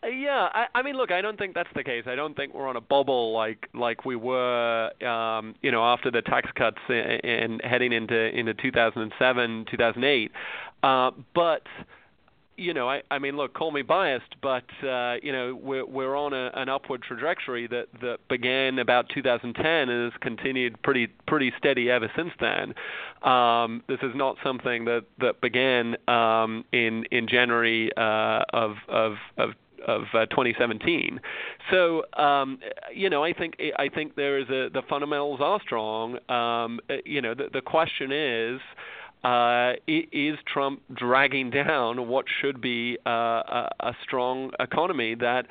yeah, 0.02 0.48
I, 0.52 0.66
I 0.74 0.82
mean, 0.82 0.96
look, 0.96 1.10
I 1.10 1.20
don't 1.20 1.38
think 1.38 1.54
that's 1.54 1.68
the 1.74 1.84
case. 1.84 2.04
I 2.06 2.14
don't 2.14 2.34
think 2.34 2.54
we're 2.54 2.68
on 2.68 2.76
a 2.76 2.80
bubble 2.80 3.32
like 3.32 3.68
like 3.74 4.04
we 4.04 4.16
were, 4.16 4.90
um, 5.06 5.54
you 5.62 5.70
know, 5.70 5.84
after 5.84 6.10
the 6.10 6.22
tax 6.22 6.50
cuts 6.54 6.78
and 6.88 7.60
heading 7.62 7.92
into 7.92 8.14
into 8.36 8.54
2007, 8.54 9.66
2008. 9.70 10.30
Uh, 10.82 11.10
but 11.34 11.62
you 12.56 12.74
know, 12.74 12.88
I, 12.88 13.02
I 13.10 13.18
mean, 13.18 13.36
look, 13.36 13.54
call 13.54 13.70
me 13.70 13.82
biased, 13.82 14.34
but 14.42 14.64
uh, 14.86 15.16
you 15.22 15.32
know, 15.32 15.58
we're 15.60 15.86
we're 15.86 16.16
on 16.16 16.32
a, 16.32 16.50
an 16.54 16.68
upward 16.68 17.02
trajectory 17.02 17.66
that 17.68 17.86
that 18.00 18.18
began 18.28 18.78
about 18.78 19.08
2010 19.08 19.64
and 19.66 20.12
has 20.12 20.20
continued 20.20 20.80
pretty 20.82 21.08
pretty 21.26 21.52
steady 21.58 21.90
ever 21.90 22.10
since 22.16 22.30
then. 22.40 22.74
Um, 23.28 23.82
this 23.88 23.98
is 24.02 24.12
not 24.14 24.36
something 24.44 24.84
that 24.84 25.04
that 25.20 25.40
began 25.40 25.96
um, 26.08 26.64
in 26.72 27.04
in 27.10 27.26
January 27.28 27.90
uh, 27.96 28.44
of 28.52 28.76
of 28.88 29.14
of 29.36 29.50
of 29.86 30.02
uh, 30.14 30.26
2017. 30.26 31.20
So 31.70 32.04
um, 32.14 32.58
you 32.92 33.10
know, 33.10 33.24
I 33.24 33.32
think 33.32 33.60
I 33.78 33.88
think 33.88 34.16
there 34.16 34.38
is 34.38 34.48
a 34.48 34.70
the 34.72 34.82
fundamentals 34.88 35.40
are 35.42 35.60
strong. 35.60 36.18
Um, 36.30 36.80
you 37.04 37.20
know, 37.20 37.34
the, 37.34 37.48
the 37.52 37.62
question 37.62 38.12
is. 38.12 38.60
Uh, 39.24 39.72
is 39.88 40.36
Trump 40.52 40.82
dragging 40.94 41.50
down 41.50 42.08
what 42.08 42.26
should 42.40 42.60
be 42.60 42.98
uh, 43.06 43.10
a, 43.10 43.70
a 43.80 43.96
strong 44.02 44.50
economy 44.60 45.14
that 45.14 45.46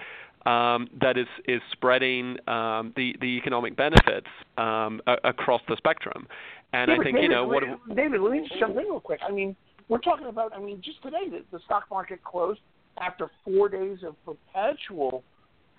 um, 0.47 0.87
that 1.01 1.17
is 1.17 1.27
is 1.47 1.59
spreading 1.71 2.37
um, 2.47 2.93
the 2.95 3.15
the 3.19 3.25
economic 3.25 3.75
benefits 3.75 4.27
um, 4.57 5.01
a, 5.07 5.15
across 5.23 5.61
the 5.67 5.75
spectrum? 5.77 6.27
And 6.71 6.89
David, 6.89 6.99
I 6.99 7.03
think 7.03 7.15
David, 7.15 7.23
you 7.23 7.35
know 7.35 7.47
what. 7.47 7.63
David, 7.95 8.21
let 8.21 8.31
me 8.31 8.47
just 8.47 8.59
jump 8.59 8.77
in 8.77 8.83
real 8.83 8.99
quick. 8.99 9.21
I 9.27 9.31
mean, 9.31 9.55
we're 9.87 9.99
talking 9.99 10.27
about. 10.27 10.53
I 10.55 10.59
mean, 10.59 10.79
just 10.83 11.01
today 11.01 11.29
the, 11.29 11.43
the 11.51 11.59
stock 11.65 11.85
market 11.89 12.23
closed 12.23 12.59
after 12.99 13.31
four 13.43 13.69
days 13.69 13.99
of 14.05 14.15
perpetual 14.23 15.23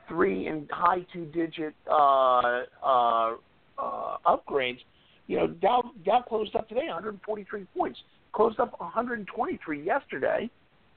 three 0.09 0.47
and 0.49 0.69
high 0.73 1.07
two 1.13 1.27
digit 1.27 1.75
uh, 1.89 2.65
uh, 2.83 3.35
uh, 3.79 4.17
upgrades. 4.27 4.81
You 5.27 5.39
know, 5.39 5.47
Dow 5.49 5.91
Dow 6.05 6.23
closed 6.29 6.55
up 6.55 6.69
today 6.69 6.87
143 6.87 7.67
points, 7.77 7.99
closed 8.33 8.61
up 8.61 8.79
123 8.79 9.85
yesterday, 9.85 10.51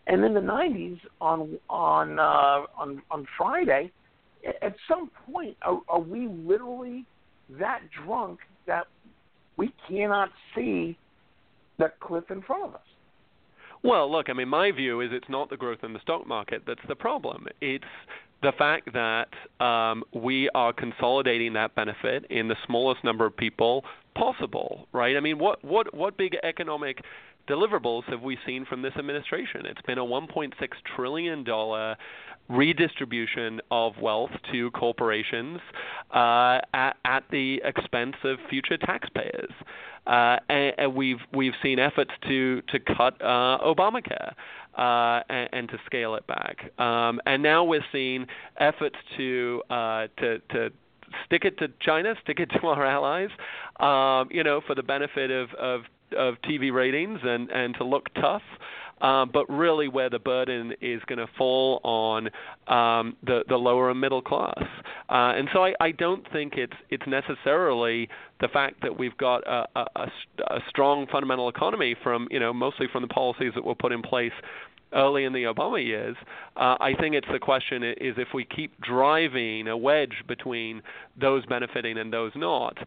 And 0.08 0.24
in 0.24 0.34
the 0.34 0.40
'90s, 0.40 1.00
on 1.22 1.58
on 1.70 2.20
uh, 2.20 2.66
on 2.78 3.02
on 3.10 3.28
Friday, 3.38 3.92
at 4.62 4.76
some 4.88 5.10
point, 5.32 5.56
are, 5.62 5.80
are 5.88 6.00
we 6.00 6.28
literally 6.28 7.06
that 7.60 7.82
drunk 8.06 8.40
that 8.66 8.88
we 9.56 9.74
cannot 9.88 10.30
see 10.56 10.98
the 11.80 11.92
cliff 12.00 12.26
in 12.30 12.42
front 12.42 12.66
of 12.66 12.76
us? 12.76 12.82
Well, 13.84 14.12
look, 14.12 14.30
I 14.30 14.34
mean, 14.34 14.50
my 14.50 14.72
view 14.72 15.02
is 15.02 15.12
it's 15.14 15.30
not 15.30 15.50
the 15.50 15.58
growth 15.58 15.80
in 15.84 15.94
the 15.94 16.00
stock 16.00 16.28
market 16.28 16.64
that's 16.66 16.82
the 16.88 16.96
problem. 16.96 17.48
It's 17.62 17.86
the 18.42 18.52
fact 18.58 18.94
that 18.94 19.30
um, 19.64 20.04
we 20.14 20.50
are 20.54 20.72
consolidating 20.74 21.54
that 21.54 21.74
benefit 21.76 22.26
in 22.30 22.48
the 22.48 22.56
smallest 22.66 23.04
number 23.04 23.26
of 23.26 23.36
people 23.36 23.84
possible, 24.16 24.88
right? 24.94 25.16
I 25.16 25.20
mean, 25.20 25.40
what 25.40 25.64
what 25.64 25.94
what 25.94 26.18
big 26.18 26.36
economic 26.44 27.04
deliverables 27.48 28.04
have 28.06 28.22
we 28.22 28.38
seen 28.46 28.66
from 28.66 28.82
this 28.82 28.94
administration? 28.98 29.66
It's 29.66 29.82
been 29.82 29.98
a 29.98 30.06
1.6 30.06 30.54
trillion 30.96 31.44
dollar 31.44 31.96
redistribution 32.50 33.60
of 33.72 33.94
wealth 34.02 34.32
to 34.52 34.72
corporations 34.72 35.60
uh, 36.14 36.60
at, 36.74 36.94
at 37.04 37.24
the 37.32 37.62
expense 37.64 38.16
of 38.24 38.38
future 38.50 38.78
taxpayers. 38.78 39.52
Uh, 40.06 40.38
and, 40.48 40.74
and 40.78 40.96
we've 40.96 41.20
we've 41.34 41.54
seen 41.62 41.80
efforts 41.80 42.12
to 42.26 42.62
to 42.70 42.80
cut 42.80 43.22
uh, 43.22 43.58
Obamacare 43.62 44.34
uh, 44.78 45.22
and, 45.30 45.50
and 45.52 45.70
to 45.70 45.78
scale 45.86 46.16
it 46.16 46.26
back. 46.28 46.72
Um, 46.80 47.20
and 47.26 47.44
now 47.44 47.66
we're 47.66 47.86
seeing 47.92 48.26
efforts 48.58 48.96
to 49.18 49.62
uh, 49.70 50.08
to 50.20 50.40
to 50.52 50.70
stick 51.26 51.44
it 51.46 51.58
to 51.60 51.68
China, 51.82 52.16
stick 52.24 52.40
it 52.40 52.50
to 52.62 52.68
our 52.68 52.86
allies, 52.86 53.30
um, 53.80 54.30
you 54.32 54.44
know, 54.44 54.62
for 54.66 54.76
the 54.76 54.84
benefit 54.84 55.32
of, 55.32 55.54
of 55.56 55.82
of 56.16 56.36
TV 56.44 56.72
ratings 56.74 57.20
and 57.24 57.50
and 57.50 57.76
to 57.76 57.84
look 57.84 58.14
tough. 58.16 58.44
Um, 59.00 59.30
but 59.32 59.48
really, 59.48 59.88
where 59.88 60.10
the 60.10 60.18
burden 60.18 60.74
is 60.82 61.02
going 61.06 61.20
to 61.20 61.28
fall 61.38 61.80
on 61.84 62.30
um, 62.68 63.16
the 63.24 63.44
the 63.48 63.56
lower 63.56 63.92
and 63.92 64.02
middle 64.02 64.24
class, 64.24 64.64
uh, 65.10 65.34
and 65.38 65.48
so 65.54 65.64
I, 65.64 65.76
I 65.80 65.92
don't 65.92 66.26
think 66.32 66.54
it's 66.56 66.74
it's 66.90 67.04
necessarily 67.06 68.10
the 68.42 68.48
fact 68.48 68.82
that 68.82 68.98
we've 68.98 69.16
got 69.18 69.46
a, 69.46 69.68
a, 69.76 70.12
a 70.48 70.60
strong 70.68 71.06
fundamental 71.12 71.48
economy 71.48 71.96
from 72.02 72.28
you 72.32 72.40
know 72.40 72.52
mostly 72.52 72.88
from 72.92 73.04
the 73.04 73.08
policies 73.08 73.52
that 73.54 73.64
were 73.64 73.76
put 73.76 73.92
in 73.92 74.02
place 74.02 74.32
early 74.94 75.26
in 75.26 75.34
the 75.34 75.44
Obama 75.44 75.84
years. 75.84 76.16
Uh, 76.56 76.76
I 76.80 76.94
think 77.00 77.16
it's 77.16 77.28
the 77.32 77.40
question 77.40 77.84
is 77.84 78.16
if 78.18 78.30
we 78.34 78.46
keep 78.46 78.80
driving 78.82 79.68
a 79.68 79.78
wedge 79.78 80.24
between 80.28 80.82
those 81.20 81.46
benefiting 81.46 81.98
and 81.98 82.12
those 82.12 82.32
not, 82.36 82.78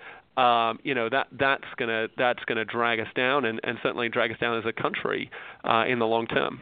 um, 0.40 0.78
you 0.82 0.94
know 0.94 1.08
that 1.08 1.26
that's 1.38 1.64
gonna 1.76 2.08
that's 2.16 2.42
gonna 2.46 2.64
drag 2.64 3.00
us 3.00 3.08
down 3.14 3.44
and, 3.44 3.60
and 3.64 3.78
certainly 3.82 4.08
drag 4.08 4.30
us 4.30 4.38
down 4.38 4.58
as 4.58 4.64
a 4.64 4.72
country 4.72 5.30
uh, 5.64 5.84
in 5.86 5.98
the 5.98 6.06
long 6.06 6.26
term. 6.26 6.60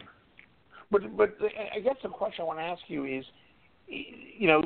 But 0.90 1.16
but 1.16 1.36
I 1.74 1.80
guess 1.80 1.96
the 2.02 2.08
question 2.08 2.42
I 2.42 2.44
want 2.44 2.58
to 2.58 2.64
ask 2.64 2.82
you 2.88 3.04
is, 3.04 3.24
you 3.86 4.48
know, 4.48 4.62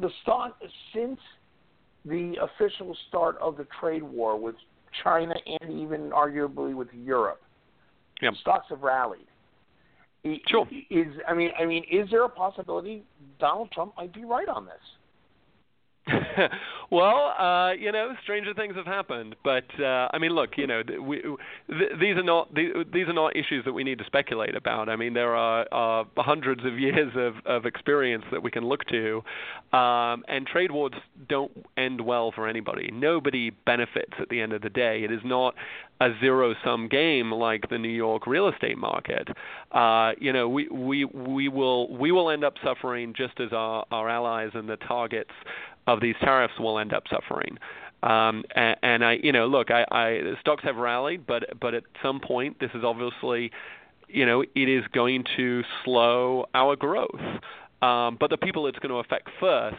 the 0.00 0.10
stock 0.22 0.56
since 0.94 1.18
the 2.04 2.36
official 2.40 2.96
start 3.08 3.36
of 3.38 3.56
the 3.56 3.66
trade 3.78 4.02
war 4.02 4.40
with 4.40 4.54
China 5.04 5.34
and 5.60 5.78
even 5.78 6.10
arguably 6.10 6.74
with 6.74 6.88
Europe, 6.94 7.42
yep. 8.22 8.32
stocks 8.40 8.66
have 8.70 8.82
rallied. 8.82 9.26
Sure. 10.48 10.66
Is 10.90 11.06
I 11.28 11.34
mean 11.34 11.50
I 11.58 11.64
mean 11.64 11.84
is 11.90 12.08
there 12.10 12.24
a 12.24 12.28
possibility 12.28 13.02
Donald 13.38 13.70
Trump 13.72 13.94
might 13.96 14.12
be 14.14 14.24
right 14.24 14.48
on 14.48 14.66
this? 14.66 14.74
well, 16.90 17.34
uh, 17.38 17.72
you 17.72 17.92
know, 17.92 18.14
stranger 18.22 18.54
things 18.54 18.74
have 18.76 18.86
happened, 18.86 19.36
but 19.44 19.64
uh, 19.80 20.08
I 20.12 20.18
mean, 20.18 20.32
look, 20.32 20.50
you 20.56 20.66
know, 20.66 20.82
we, 21.00 21.22
th- 21.22 21.92
these 22.00 22.16
are 22.16 22.22
not 22.22 22.54
these 22.54 23.08
are 23.08 23.12
not 23.12 23.36
issues 23.36 23.64
that 23.64 23.72
we 23.72 23.84
need 23.84 23.98
to 23.98 24.04
speculate 24.04 24.54
about. 24.54 24.88
I 24.88 24.96
mean, 24.96 25.14
there 25.14 25.34
are 25.36 25.66
uh, 25.72 26.04
hundreds 26.16 26.64
of 26.64 26.78
years 26.78 27.12
of, 27.16 27.34
of 27.46 27.66
experience 27.66 28.24
that 28.32 28.42
we 28.42 28.50
can 28.50 28.64
look 28.64 28.84
to, 28.86 29.22
um, 29.72 30.24
and 30.28 30.46
trade 30.46 30.70
wars 30.70 30.92
don't 31.28 31.52
end 31.76 32.00
well 32.00 32.32
for 32.32 32.48
anybody. 32.48 32.90
Nobody 32.92 33.50
benefits 33.50 34.12
at 34.20 34.28
the 34.28 34.40
end 34.40 34.52
of 34.52 34.62
the 34.62 34.70
day. 34.70 35.02
It 35.04 35.12
is 35.12 35.20
not 35.24 35.54
a 36.00 36.10
zero 36.18 36.54
sum 36.64 36.88
game 36.88 37.30
like 37.30 37.68
the 37.68 37.78
New 37.78 37.88
York 37.88 38.26
real 38.26 38.48
estate 38.48 38.78
market. 38.78 39.28
Uh, 39.70 40.12
you 40.18 40.32
know, 40.32 40.48
we, 40.48 40.68
we 40.68 41.04
we 41.04 41.48
will 41.48 41.94
we 41.96 42.10
will 42.10 42.30
end 42.30 42.42
up 42.42 42.54
suffering 42.64 43.14
just 43.14 43.38
as 43.38 43.52
our, 43.52 43.84
our 43.90 44.08
allies 44.08 44.50
and 44.54 44.68
the 44.68 44.76
targets 44.76 45.30
of 45.90 46.00
these 46.00 46.14
tariffs 46.20 46.54
will 46.58 46.78
end 46.78 46.92
up 46.92 47.04
suffering. 47.10 47.58
Um, 48.02 48.44
and, 48.54 48.76
and 48.82 49.04
I, 49.04 49.18
you 49.22 49.32
know, 49.32 49.46
look, 49.46 49.70
I, 49.70 49.84
I 49.90 50.20
stocks 50.40 50.64
have 50.64 50.76
rallied, 50.76 51.26
but 51.26 51.60
but 51.60 51.74
at 51.74 51.84
some 52.02 52.20
point, 52.20 52.58
this 52.60 52.70
is 52.74 52.82
obviously, 52.84 53.50
you 54.08 54.24
know, 54.24 54.42
it 54.42 54.68
is 54.68 54.84
going 54.92 55.24
to 55.36 55.62
slow 55.84 56.46
our 56.54 56.76
growth. 56.76 57.10
Um, 57.82 58.18
but 58.20 58.30
the 58.30 58.36
people 58.36 58.66
it's 58.66 58.78
going 58.78 58.90
to 58.90 58.96
affect 58.98 59.28
first 59.38 59.76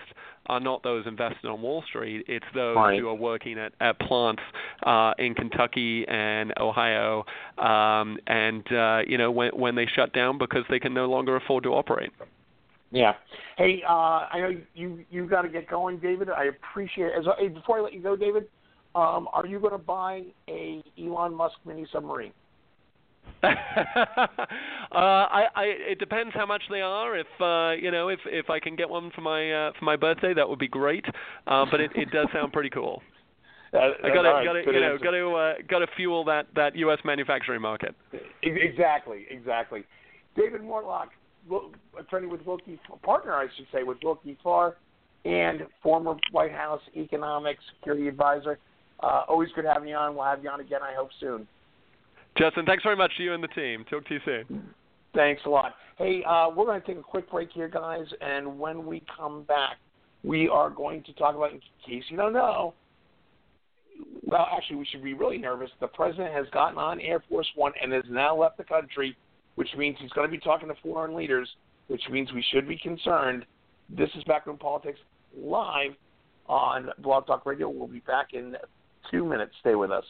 are 0.48 0.60
not 0.60 0.82
those 0.84 1.06
invested 1.06 1.48
on 1.48 1.62
Wall 1.62 1.84
Street. 1.88 2.26
It's 2.28 2.46
those 2.54 2.76
right. 2.76 3.00
who 3.00 3.08
are 3.08 3.16
working 3.16 3.60
at, 3.60 3.74
at 3.80 4.00
plants 4.00 4.42
uh, 4.84 5.14
in 5.20 5.36
Kentucky 5.36 6.06
and 6.08 6.52
Ohio, 6.60 7.26
um, 7.58 8.18
and 8.28 8.72
uh, 8.72 9.00
you 9.08 9.18
know 9.18 9.32
when 9.32 9.52
when 9.52 9.76
they 9.76 9.86
shut 9.86 10.14
down 10.14 10.38
because 10.38 10.64
they 10.70 10.80
can 10.80 10.94
no 10.94 11.08
longer 11.08 11.36
afford 11.36 11.64
to 11.64 11.70
operate. 11.70 12.12
Yeah. 12.92 13.14
Hey, 13.58 13.82
uh, 13.88 13.92
I 13.92 14.40
know 14.40 14.62
you 14.76 15.06
you 15.10 15.28
got 15.28 15.44
to 15.44 15.50
get 15.50 15.70
going, 15.70 16.00
David. 16.00 16.30
I 16.30 16.46
appreciate 16.46 17.08
it. 17.08 17.14
As 17.18 17.26
hey, 17.40 17.48
before 17.48 17.80
I 17.80 17.82
let 17.82 17.94
you 17.94 18.02
go, 18.02 18.16
David, 18.16 18.48
um, 18.96 19.28
are 19.32 19.46
you 19.46 19.60
going 19.60 19.72
to 19.72 19.78
buy 19.78 20.24
a 20.50 20.84
Elon 21.00 21.34
Musk 21.34 21.56
mini 21.66 21.88
submarine? 21.92 22.34
uh, 23.44 23.48
I, 24.92 25.46
I, 25.56 25.64
it 25.64 26.00
depends 26.00 26.34
how 26.34 26.46
much 26.46 26.62
they 26.70 26.82
are. 26.82 27.18
If 27.18 27.28
uh, 27.40 27.82
you 27.82 27.92
know, 27.92 28.10
if 28.10 28.20
if 28.26 28.50
I 28.50 28.60
can 28.60 28.76
get 28.76 28.90
one 28.90 29.12
for 29.16 29.22
my 29.22 29.52
uh, 29.52 29.72
for 29.80 29.86
my 29.86 29.96
birthday, 29.96 30.34
that 30.34 30.48
would 30.48 30.60
be 30.60 30.68
great. 30.68 31.06
Uh, 31.48 31.66
but 31.70 31.80
it, 31.80 31.92
it 31.96 32.12
does 32.12 32.28
sound 32.34 32.54
pretty 32.54 32.70
cool. 32.70 33.02
That, 33.72 33.92
I 34.04 34.10
got 34.10 34.24
to, 34.24 34.30
right, 34.30 34.46
got 34.46 34.52
to, 34.52 34.64
you 34.66 34.82
know, 34.82 34.98
got 35.02 35.12
to, 35.12 35.30
uh, 35.32 35.54
got 35.70 35.80
to 35.80 35.88
fuel 35.96 36.26
that 36.26 36.48
that 36.58 36.76
U.S. 36.76 37.00
manufacturing 37.06 37.62
market. 37.62 37.96
Exactly, 38.44 39.28
exactly. 39.30 39.86
David 40.36 40.60
Mortlock, 40.60 41.08
attorney 42.00 42.28
with 42.28 42.42
Willkie, 42.46 42.80
partner, 43.04 43.34
I 43.34 43.48
should 43.56 43.68
say, 43.72 43.84
with 43.84 43.98
Willkie 44.04 44.38
Farr, 44.44 44.76
and 45.26 45.62
former 45.84 46.16
White 46.32 46.52
House 46.52 46.82
economic 46.96 47.58
security 47.76 48.08
advisor. 48.08 48.58
Uh, 49.02 49.24
always 49.28 49.50
good 49.56 49.66
having 49.66 49.90
you 49.90 49.96
on. 49.96 50.16
We'll 50.16 50.26
have 50.26 50.44
you 50.44 50.50
on 50.50 50.60
again. 50.60 50.82
I 50.84 50.94
hope 50.96 51.10
soon. 51.20 51.48
Justin, 52.38 52.66
thanks 52.66 52.84
very 52.84 52.96
much 52.96 53.12
to 53.18 53.24
you 53.24 53.34
and 53.34 53.44
the 53.44 53.50
team. 53.50 53.84
Talk 53.90 54.08
to 54.08 54.14
you 54.14 54.20
soon. 54.24 54.70
Thanks 55.14 55.42
a 55.46 55.50
lot. 55.50 55.76
Hey, 55.98 56.24
uh, 56.24 56.50
we're 56.56 56.66
going 56.66 56.80
to 56.80 56.88
take 56.88 56.98
a 56.98 57.04
quick 57.04 57.30
break 57.30 57.52
here, 57.52 57.68
guys, 57.68 58.06
and 58.22 58.58
when 58.58 58.86
we 58.86 59.04
come 59.18 59.44
back, 59.44 59.78
we 60.24 60.48
are 60.48 60.70
going 60.70 61.04
to 61.04 61.14
talk 61.14 61.36
about, 61.36 61.52
in 61.52 61.60
case 61.86 62.04
you 62.10 62.18
don't 62.18 62.34
know, 62.34 62.74
well, 64.24 64.48
actually, 64.56 64.78
we 64.78 64.86
should 64.86 65.04
be 65.04 65.14
really 65.14 65.38
nervous. 65.38 65.70
The 65.80 65.88
president 65.88 66.34
has 66.34 66.46
gotten 66.54 66.78
on 66.78 67.02
Air 67.02 67.24
Force 67.30 67.48
One 67.56 67.74
and 67.82 67.92
has 67.92 68.04
now 68.10 68.36
left 68.36 68.58
the 68.58 68.64
country, 68.64 69.16
which 69.56 69.70
means 69.78 69.98
he's 70.00 70.12
going 70.12 70.28
to 70.28 70.32
be 70.32 70.40
talking 70.40 70.68
to 70.68 70.76
foreign 70.82 71.16
leaders, 71.16 71.50
which 71.88 72.02
means 72.10 72.32
we 72.34 72.44
should 72.54 72.68
be 72.68 72.78
concerned. 72.78 73.46
This 73.90 74.10
is 74.16 74.24
Backroom 74.24 74.58
Politics 74.58 75.00
live 75.38 75.92
on 76.48 76.90
Blog 77.00 77.28
Talk 77.28 77.46
Radio. 77.46 77.70
We'll 77.70 77.88
be 77.88 78.00
back 78.00 78.28
in 78.34 78.56
two 79.10 79.26
minutes. 79.26 79.54
Stay 79.60 79.76
with 79.76 79.92
us. 79.92 80.06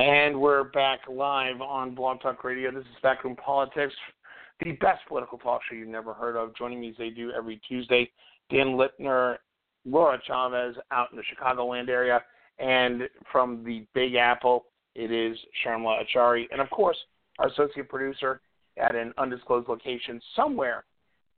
And 0.00 0.40
we're 0.40 0.64
back 0.64 1.00
live 1.10 1.60
on 1.60 1.94
Blog 1.94 2.22
Talk 2.22 2.42
Radio. 2.42 2.70
This 2.70 2.84
is 2.84 2.96
Backroom 3.02 3.36
Politics, 3.36 3.92
the 4.64 4.72
best 4.80 5.02
political 5.06 5.36
talk 5.36 5.60
show 5.68 5.76
you've 5.76 5.88
never 5.88 6.14
heard 6.14 6.36
of. 6.36 6.56
Joining 6.56 6.80
me 6.80 6.88
as 6.88 6.94
they 6.96 7.10
do 7.10 7.32
every 7.32 7.60
Tuesday, 7.68 8.10
Dan 8.48 8.78
Lipner, 8.78 9.36
Laura 9.84 10.18
Chavez 10.26 10.74
out 10.90 11.08
in 11.10 11.18
the 11.18 11.22
Chicagoland 11.22 11.90
area, 11.90 12.22
and 12.58 13.10
from 13.30 13.62
the 13.62 13.84
Big 13.92 14.14
Apple, 14.14 14.64
it 14.94 15.12
is 15.12 15.36
Sharmila 15.62 16.02
Achari. 16.02 16.46
And 16.50 16.62
of 16.62 16.70
course, 16.70 16.96
our 17.38 17.48
associate 17.48 17.90
producer 17.90 18.40
at 18.78 18.94
an 18.94 19.12
undisclosed 19.18 19.68
location 19.68 20.18
somewhere 20.34 20.84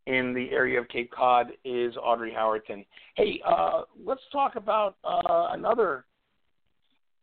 in 0.06 0.32
the 0.34 0.52
area 0.52 0.78
of 0.78 0.86
Cape 0.86 1.10
Cod 1.10 1.48
is 1.64 1.96
Audrey 2.00 2.32
Howerton. 2.32 2.86
Hey, 3.16 3.42
uh, 3.44 3.82
let's 4.06 4.22
talk 4.30 4.54
about 4.54 4.98
uh, 5.02 5.48
another 5.50 6.04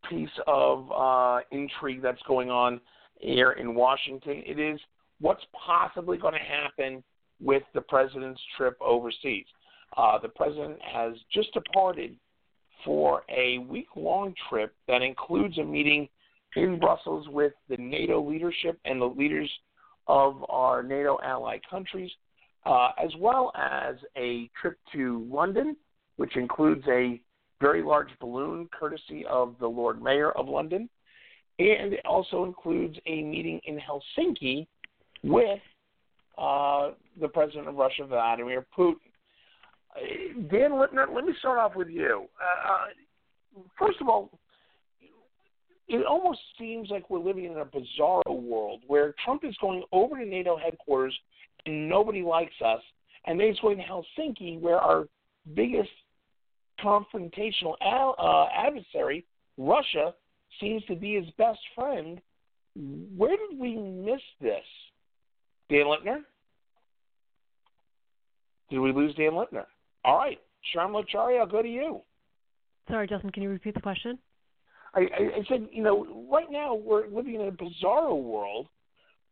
piece 0.07 0.29
of 0.47 0.91
uh, 0.91 1.39
intrigue 1.51 2.01
that's 2.01 2.21
going 2.27 2.49
on 2.49 2.79
here 3.19 3.51
in 3.53 3.75
Washington. 3.75 4.43
It 4.45 4.59
is 4.59 4.79
what's 5.19 5.43
possibly 5.65 6.17
going 6.17 6.33
to 6.33 6.39
happen 6.39 7.03
with 7.41 7.63
the 7.73 7.81
president's 7.81 8.41
trip 8.57 8.77
overseas. 8.81 9.45
Uh, 9.97 10.19
the 10.19 10.29
president 10.29 10.77
has 10.81 11.13
just 11.33 11.53
departed 11.53 12.15
for 12.85 13.23
a 13.29 13.57
week 13.59 13.87
long 13.95 14.33
trip 14.49 14.73
that 14.87 15.01
includes 15.01 15.57
a 15.57 15.63
meeting 15.63 16.07
in 16.55 16.79
Brussels 16.79 17.27
with 17.29 17.53
the 17.69 17.77
NATO 17.77 18.21
leadership 18.27 18.79
and 18.85 19.01
the 19.01 19.05
leaders 19.05 19.49
of 20.07 20.43
our 20.49 20.81
NATO 20.81 21.19
ally 21.23 21.59
countries, 21.69 22.11
uh, 22.65 22.89
as 23.03 23.11
well 23.17 23.51
as 23.55 23.95
a 24.17 24.49
trip 24.59 24.77
to 24.93 25.27
London, 25.31 25.75
which 26.15 26.35
includes 26.35 26.83
a 26.87 27.21
very 27.61 27.83
large 27.83 28.09
balloon 28.19 28.69
courtesy 28.77 29.25
of 29.29 29.55
the 29.59 29.67
Lord 29.67 30.01
Mayor 30.01 30.31
of 30.31 30.47
London. 30.47 30.89
And 31.59 31.93
it 31.93 32.05
also 32.05 32.45
includes 32.45 32.97
a 33.05 33.21
meeting 33.21 33.59
in 33.65 33.79
Helsinki 33.79 34.65
with 35.23 35.59
uh, 36.37 36.91
the 37.19 37.27
president 37.27 37.67
of 37.67 37.75
Russia, 37.75 38.05
Vladimir 38.05 38.65
Putin. 38.77 38.95
Uh, 39.95 40.39
Dan 40.49 40.71
Lipner, 40.71 41.13
let 41.13 41.25
me 41.25 41.33
start 41.39 41.59
off 41.59 41.75
with 41.75 41.89
you. 41.89 42.25
Uh, 42.39 43.61
first 43.77 43.99
of 43.99 44.07
all, 44.07 44.29
it 45.89 46.05
almost 46.05 46.39
seems 46.57 46.89
like 46.89 47.09
we're 47.09 47.19
living 47.19 47.45
in 47.45 47.57
a 47.57 47.65
bizarre 47.65 48.21
world 48.27 48.81
where 48.87 49.13
Trump 49.25 49.43
is 49.43 49.55
going 49.59 49.83
over 49.91 50.17
to 50.17 50.25
NATO 50.25 50.55
headquarters 50.55 51.17
and 51.65 51.89
nobody 51.89 52.21
likes 52.21 52.53
us, 52.63 52.81
and 53.25 53.39
then 53.39 53.47
he's 53.47 53.59
going 53.59 53.77
to 53.77 53.83
Helsinki 53.83 54.61
where 54.61 54.77
our 54.77 55.07
biggest 55.55 55.89
confrontational 56.83 57.75
al- 57.81 58.15
uh, 58.17 58.47
adversary, 58.55 59.25
Russia, 59.57 60.13
seems 60.59 60.83
to 60.85 60.95
be 60.95 61.15
his 61.15 61.25
best 61.37 61.59
friend. 61.75 62.21
Where 63.15 63.35
did 63.35 63.59
we 63.59 63.75
miss 63.75 64.21
this? 64.41 64.63
Dan 65.69 65.85
Lipner? 65.85 66.19
Did 68.69 68.79
we 68.79 68.91
lose 68.91 69.13
Dan 69.15 69.31
Lipner? 69.31 69.65
All 70.05 70.17
right. 70.17 70.39
Sharmila 70.75 71.03
Achari, 71.05 71.39
I'll 71.39 71.47
go 71.47 71.61
to 71.61 71.67
you. 71.67 72.01
Sorry, 72.89 73.07
Justin, 73.07 73.31
can 73.31 73.43
you 73.43 73.49
repeat 73.49 73.73
the 73.73 73.81
question? 73.81 74.17
I, 74.93 75.01
I, 75.01 75.23
I 75.37 75.43
said, 75.47 75.67
you 75.71 75.83
know, 75.83 76.27
right 76.31 76.49
now 76.49 76.73
we're 76.73 77.07
living 77.07 77.35
in 77.35 77.41
a 77.41 77.51
bizarre 77.51 78.13
world 78.13 78.67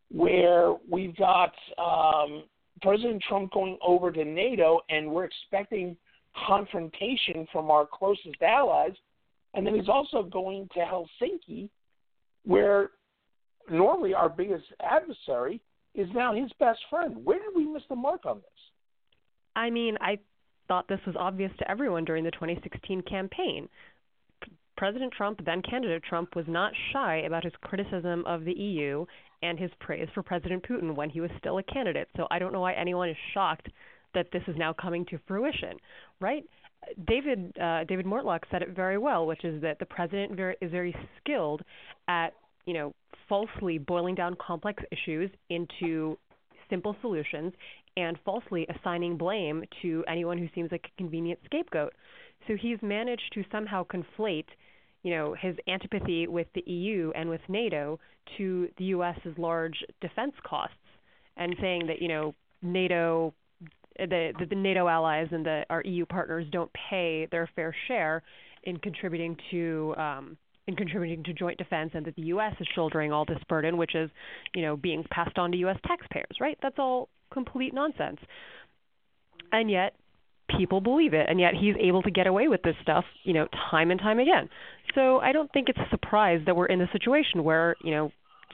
where 0.09 0.75
we've 0.89 1.15
got 1.17 1.53
um, 1.77 2.43
President 2.81 3.23
Trump 3.27 3.51
going 3.51 3.77
over 3.85 4.11
to 4.11 4.23
NATO, 4.23 4.79
and 4.89 5.09
we're 5.09 5.25
expecting 5.25 5.97
confrontation 6.45 7.47
from 7.51 7.71
our 7.71 7.85
closest 7.85 8.41
allies. 8.41 8.93
And 9.53 9.65
then 9.65 9.75
he's 9.75 9.89
also 9.89 10.23
going 10.23 10.67
to 10.73 10.79
Helsinki, 10.79 11.69
where 12.43 12.91
normally 13.69 14.13
our 14.13 14.29
biggest 14.29 14.65
adversary 14.81 15.61
is 15.95 16.07
now 16.13 16.33
his 16.33 16.51
best 16.59 16.79
friend. 16.89 17.25
Where 17.25 17.39
did 17.39 17.55
we 17.55 17.65
miss 17.65 17.83
the 17.89 17.95
mark 17.95 18.25
on 18.25 18.37
this? 18.37 18.45
I 19.55 19.69
mean, 19.69 19.97
I 19.99 20.19
thought 20.67 20.87
this 20.87 20.99
was 21.07 21.15
obvious 21.17 21.51
to 21.59 21.69
everyone 21.69 22.05
during 22.05 22.23
the 22.23 22.31
2016 22.31 23.01
campaign. 23.03 23.67
President 24.75 25.11
Trump, 25.11 25.43
then 25.43 25.63
candidate 25.63 26.03
Trump, 26.03 26.35
was 26.35 26.45
not 26.47 26.71
shy 26.93 27.23
about 27.25 27.43
his 27.43 27.53
criticism 27.61 28.23
of 28.27 28.45
the 28.45 28.53
EU 28.53 29.05
and 29.41 29.57
his 29.57 29.71
praise 29.79 30.07
for 30.13 30.21
President 30.21 30.63
Putin 30.63 30.95
when 30.95 31.09
he 31.09 31.19
was 31.19 31.31
still 31.39 31.57
a 31.57 31.63
candidate. 31.63 32.07
So 32.15 32.27
I 32.29 32.37
don't 32.37 32.53
know 32.53 32.61
why 32.61 32.73
anyone 32.73 33.09
is 33.09 33.17
shocked 33.33 33.69
that 34.17 34.31
this 34.31 34.43
is 34.47 34.55
now 34.57 34.73
coming 34.73 35.05
to 35.05 35.19
fruition, 35.27 35.77
right? 36.19 36.43
David 37.07 37.57
uh, 37.61 37.83
David 37.85 38.05
Mortlock 38.05 38.41
said 38.51 38.61
it 38.61 38.75
very 38.75 38.97
well, 38.97 39.25
which 39.25 39.43
is 39.43 39.61
that 39.61 39.79
the 39.79 39.85
president 39.85 40.35
very, 40.35 40.55
is 40.61 40.71
very 40.71 40.95
skilled 41.19 41.61
at 42.07 42.29
you 42.65 42.73
know 42.73 42.93
falsely 43.29 43.77
boiling 43.77 44.15
down 44.15 44.35
complex 44.35 44.83
issues 44.91 45.29
into 45.49 46.17
simple 46.69 46.95
solutions 47.01 47.53
and 47.95 48.17
falsely 48.25 48.67
assigning 48.75 49.17
blame 49.17 49.63
to 49.81 50.03
anyone 50.07 50.37
who 50.37 50.47
seems 50.53 50.71
like 50.71 50.85
a 50.85 50.97
convenient 50.97 51.39
scapegoat. 51.45 51.93
So 52.47 52.55
he's 52.59 52.77
managed 52.81 53.33
to 53.33 53.43
somehow 53.51 53.85
conflate 53.85 54.45
you 55.03 55.11
know, 55.11 55.35
his 55.39 55.55
antipathy 55.67 56.27
with 56.27 56.47
the 56.53 56.69
EU 56.69 57.11
and 57.15 57.29
with 57.29 57.41
NATO 57.47 57.99
to 58.37 58.67
the 58.77 58.85
U.S.'s 58.85 59.37
large 59.37 59.83
defense 60.01 60.33
costs, 60.45 60.75
and 61.37 61.55
saying 61.61 61.87
that 61.87 62.01
you 62.01 62.07
know 62.07 62.33
NATO, 62.61 63.33
the 63.97 64.33
the, 64.39 64.45
the 64.45 64.55
NATO 64.55 64.87
allies 64.87 65.27
and 65.31 65.45
the 65.45 65.63
our 65.69 65.81
EU 65.83 66.05
partners 66.05 66.45
don't 66.51 66.71
pay 66.89 67.27
their 67.31 67.49
fair 67.55 67.75
share 67.87 68.23
in 68.63 68.77
contributing 68.77 69.37
to 69.51 69.93
um, 69.97 70.37
in 70.67 70.75
contributing 70.75 71.23
to 71.23 71.33
joint 71.33 71.57
defense, 71.57 71.91
and 71.93 72.05
that 72.05 72.15
the 72.15 72.23
U.S. 72.23 72.53
is 72.59 72.67
shouldering 72.75 73.11
all 73.11 73.25
this 73.25 73.39
burden, 73.49 73.77
which 73.77 73.95
is 73.95 74.09
you 74.53 74.61
know 74.61 74.75
being 74.75 75.03
passed 75.11 75.37
on 75.37 75.51
to 75.51 75.57
U.S. 75.59 75.77
taxpayers. 75.85 76.37
Right? 76.39 76.57
That's 76.61 76.77
all 76.77 77.09
complete 77.31 77.73
nonsense. 77.73 78.19
And 79.51 79.71
yet, 79.71 79.93
people 80.55 80.81
believe 80.81 81.13
it 81.13 81.25
and 81.29 81.39
yet 81.39 81.53
he's 81.53 81.75
able 81.79 82.01
to 82.01 82.11
get 82.11 82.27
away 82.27 82.47
with 82.47 82.61
this 82.61 82.75
stuff 82.81 83.03
you 83.23 83.33
know 83.33 83.47
time 83.69 83.91
and 83.91 83.99
time 83.99 84.19
again 84.19 84.47
so 84.95 85.19
i 85.19 85.31
don't 85.33 85.51
think 85.51 85.67
it's 85.67 85.77
a 85.77 85.89
surprise 85.89 86.39
that 86.45 86.55
we're 86.55 86.67
in 86.67 86.79
the 86.79 86.87
situation 86.93 87.43
where 87.43 87.75
you 87.83 87.91
know 87.91 88.11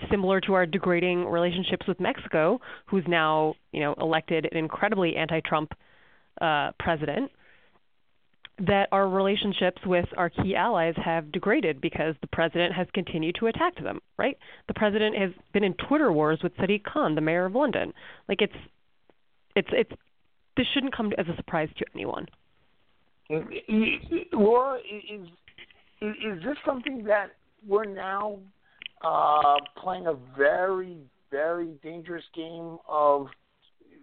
similar 0.09 0.41
to 0.41 0.53
our 0.53 0.65
degrading 0.65 1.25
relationships 1.25 1.85
with 1.87 1.99
mexico 1.99 2.59
who's 2.85 3.03
now 3.07 3.53
you 3.71 3.79
know 3.79 3.93
elected 3.99 4.47
an 4.51 4.57
incredibly 4.57 5.15
anti-trump 5.15 5.71
uh, 6.41 6.71
president 6.79 7.31
that 8.59 8.87
our 8.91 9.09
relationships 9.09 9.81
with 9.85 10.05
our 10.15 10.29
key 10.29 10.55
allies 10.55 10.93
have 11.03 11.31
degraded 11.31 11.81
because 11.81 12.15
the 12.21 12.27
president 12.27 12.73
has 12.73 12.87
continued 12.93 13.35
to 13.39 13.47
attack 13.47 13.75
them 13.81 13.99
right 14.17 14.37
the 14.67 14.73
president 14.73 15.15
has 15.17 15.31
been 15.53 15.63
in 15.63 15.73
twitter 15.75 16.11
wars 16.11 16.39
with 16.43 16.55
sadiq 16.57 16.83
khan 16.83 17.15
the 17.15 17.21
mayor 17.21 17.45
of 17.45 17.55
london 17.55 17.93
like 18.27 18.41
it's 18.41 18.53
it's 19.55 19.69
it's 19.71 19.91
this 20.57 20.67
shouldn't 20.73 20.95
come 20.95 21.11
as 21.17 21.27
a 21.27 21.35
surprise 21.35 21.69
to 21.77 21.85
anyone. 21.95 22.27
Laura, 24.31 24.79
is 24.79 25.27
is 26.01 26.43
this 26.43 26.57
something 26.65 27.03
that 27.05 27.31
we're 27.65 27.85
now 27.85 28.37
uh, 29.03 29.55
playing 29.77 30.07
a 30.07 30.15
very 30.37 30.97
very 31.33 31.73
dangerous 31.81 32.23
game 32.35 32.77
of, 32.87 33.25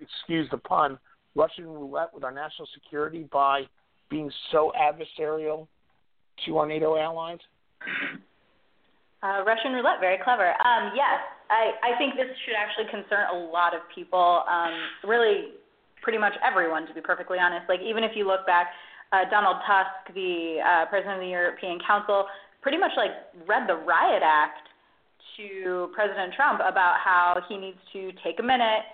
excuse 0.01 0.51
the 0.51 0.59
pun, 0.59 0.99
Russian 1.37 1.65
roulette 1.65 2.13
with 2.13 2.25
our 2.25 2.33
national 2.33 2.69
security 2.75 3.29
by 3.33 3.63
being 4.11 4.31
so 4.51 4.73
adversarial 4.77 5.69
to 6.45 6.59
our 6.59 6.67
NATO 6.67 6.99
allies? 6.99 7.39
Uh, 9.23 9.45
Russian 9.47 9.73
roulette, 9.73 10.01
very 10.01 10.19
clever. 10.25 10.49
Um, 10.49 10.91
yes, 10.97 11.21
I, 11.51 11.95
I 11.95 11.99
think 11.99 12.17
this 12.17 12.27
should 12.45 12.57
actually 12.59 12.91
concern 12.91 13.27
a 13.33 13.39
lot 13.53 13.75
of 13.75 13.83
people. 13.95 14.43
Um, 14.51 14.73
really, 15.07 15.55
pretty 16.03 16.19
much 16.19 16.33
everyone, 16.43 16.89
to 16.89 16.95
be 16.95 17.01
perfectly 17.01 17.39
honest. 17.39 17.69
Like 17.69 17.81
even 17.81 18.03
if 18.03 18.13
you 18.17 18.27
look 18.27 18.45
back, 18.45 18.69
uh, 19.13 19.29
Donald 19.31 19.59
Tusk, 19.67 20.15
the 20.15 20.59
uh, 20.67 20.87
president 20.87 21.17
of 21.17 21.21
the 21.21 21.31
European 21.31 21.79
Council, 21.87 22.27
pretty 22.61 22.79
much 22.79 22.93
like 22.97 23.11
read 23.47 23.69
the 23.69 23.77
riot 23.77 24.23
act 24.25 24.70
to 25.37 25.91
President 25.95 26.35
Trump 26.35 26.61
about 26.61 26.97
how 27.03 27.41
he 27.49 27.57
needs 27.57 27.79
to 27.93 28.11
take 28.25 28.39
a 28.39 28.43
minute, 28.43 28.85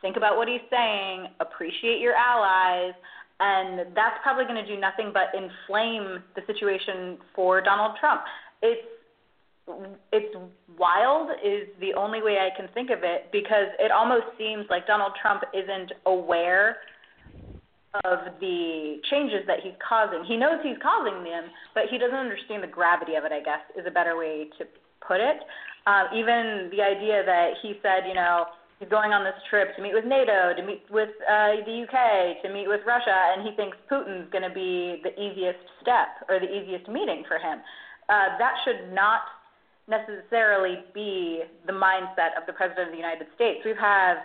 think 0.00 0.16
about 0.16 0.36
what 0.36 0.48
he's 0.48 0.64
saying, 0.70 1.26
appreciate 1.40 2.00
your 2.00 2.14
allies, 2.14 2.94
and 3.40 3.94
that's 3.94 4.16
probably 4.22 4.44
going 4.44 4.62
to 4.62 4.66
do 4.66 4.80
nothing 4.80 5.12
but 5.12 5.34
inflame 5.34 6.22
the 6.36 6.42
situation 6.46 7.18
for 7.34 7.60
Donald 7.60 7.96
Trump. 7.98 8.22
It's 8.62 8.86
it's 10.12 10.34
wild 10.76 11.30
is 11.38 11.68
the 11.80 11.94
only 11.94 12.20
way 12.20 12.38
I 12.38 12.50
can 12.56 12.68
think 12.74 12.90
of 12.90 12.98
it 13.04 13.30
because 13.30 13.70
it 13.78 13.92
almost 13.92 14.26
seems 14.36 14.66
like 14.68 14.88
Donald 14.88 15.12
Trump 15.22 15.42
isn't 15.54 15.92
aware 16.04 16.78
of 18.04 18.40
the 18.40 18.96
changes 19.10 19.46
that 19.46 19.60
he's 19.62 19.74
causing. 19.86 20.24
He 20.24 20.36
knows 20.36 20.58
he's 20.62 20.80
causing 20.82 21.22
them, 21.22 21.44
but 21.74 21.84
he 21.90 21.98
doesn't 21.98 22.16
understand 22.16 22.62
the 22.62 22.68
gravity 22.68 23.14
of 23.14 23.24
it, 23.24 23.32
I 23.32 23.40
guess, 23.40 23.60
is 23.78 23.86
a 23.86 23.90
better 23.90 24.16
way 24.16 24.48
to 24.58 24.64
put 25.06 25.20
it. 25.20 25.36
Uh, 25.86 26.04
even 26.14 26.70
the 26.70 26.82
idea 26.82 27.22
that 27.26 27.58
he 27.62 27.74
said, 27.82 28.06
you 28.06 28.14
know, 28.14 28.46
he's 28.78 28.88
going 28.88 29.12
on 29.12 29.24
this 29.24 29.38
trip 29.50 29.74
to 29.76 29.82
meet 29.82 29.94
with 29.94 30.04
NATO, 30.04 30.54
to 30.54 30.62
meet 30.62 30.82
with 30.90 31.10
uh, 31.26 31.62
the 31.66 31.86
UK, 31.86 32.42
to 32.42 32.48
meet 32.52 32.66
with 32.66 32.80
Russia, 32.86 33.34
and 33.34 33.46
he 33.46 33.54
thinks 33.54 33.76
Putin's 33.90 34.30
going 34.30 34.46
to 34.46 34.54
be 34.54 35.02
the 35.02 35.14
easiest 35.14 35.62
step 35.80 36.22
or 36.28 36.38
the 36.38 36.50
easiest 36.50 36.86
meeting 36.88 37.22
for 37.26 37.38
him. 37.38 37.58
Uh, 38.08 38.38
that 38.38 38.54
should 38.64 38.92
not 38.94 39.22
necessarily 39.86 40.82
be 40.94 41.42
the 41.66 41.72
mindset 41.72 42.34
of 42.38 42.46
the 42.46 42.52
President 42.52 42.88
of 42.88 42.92
the 42.92 42.98
United 42.98 43.26
States. 43.34 43.60
We 43.64 43.74
have, 43.78 44.18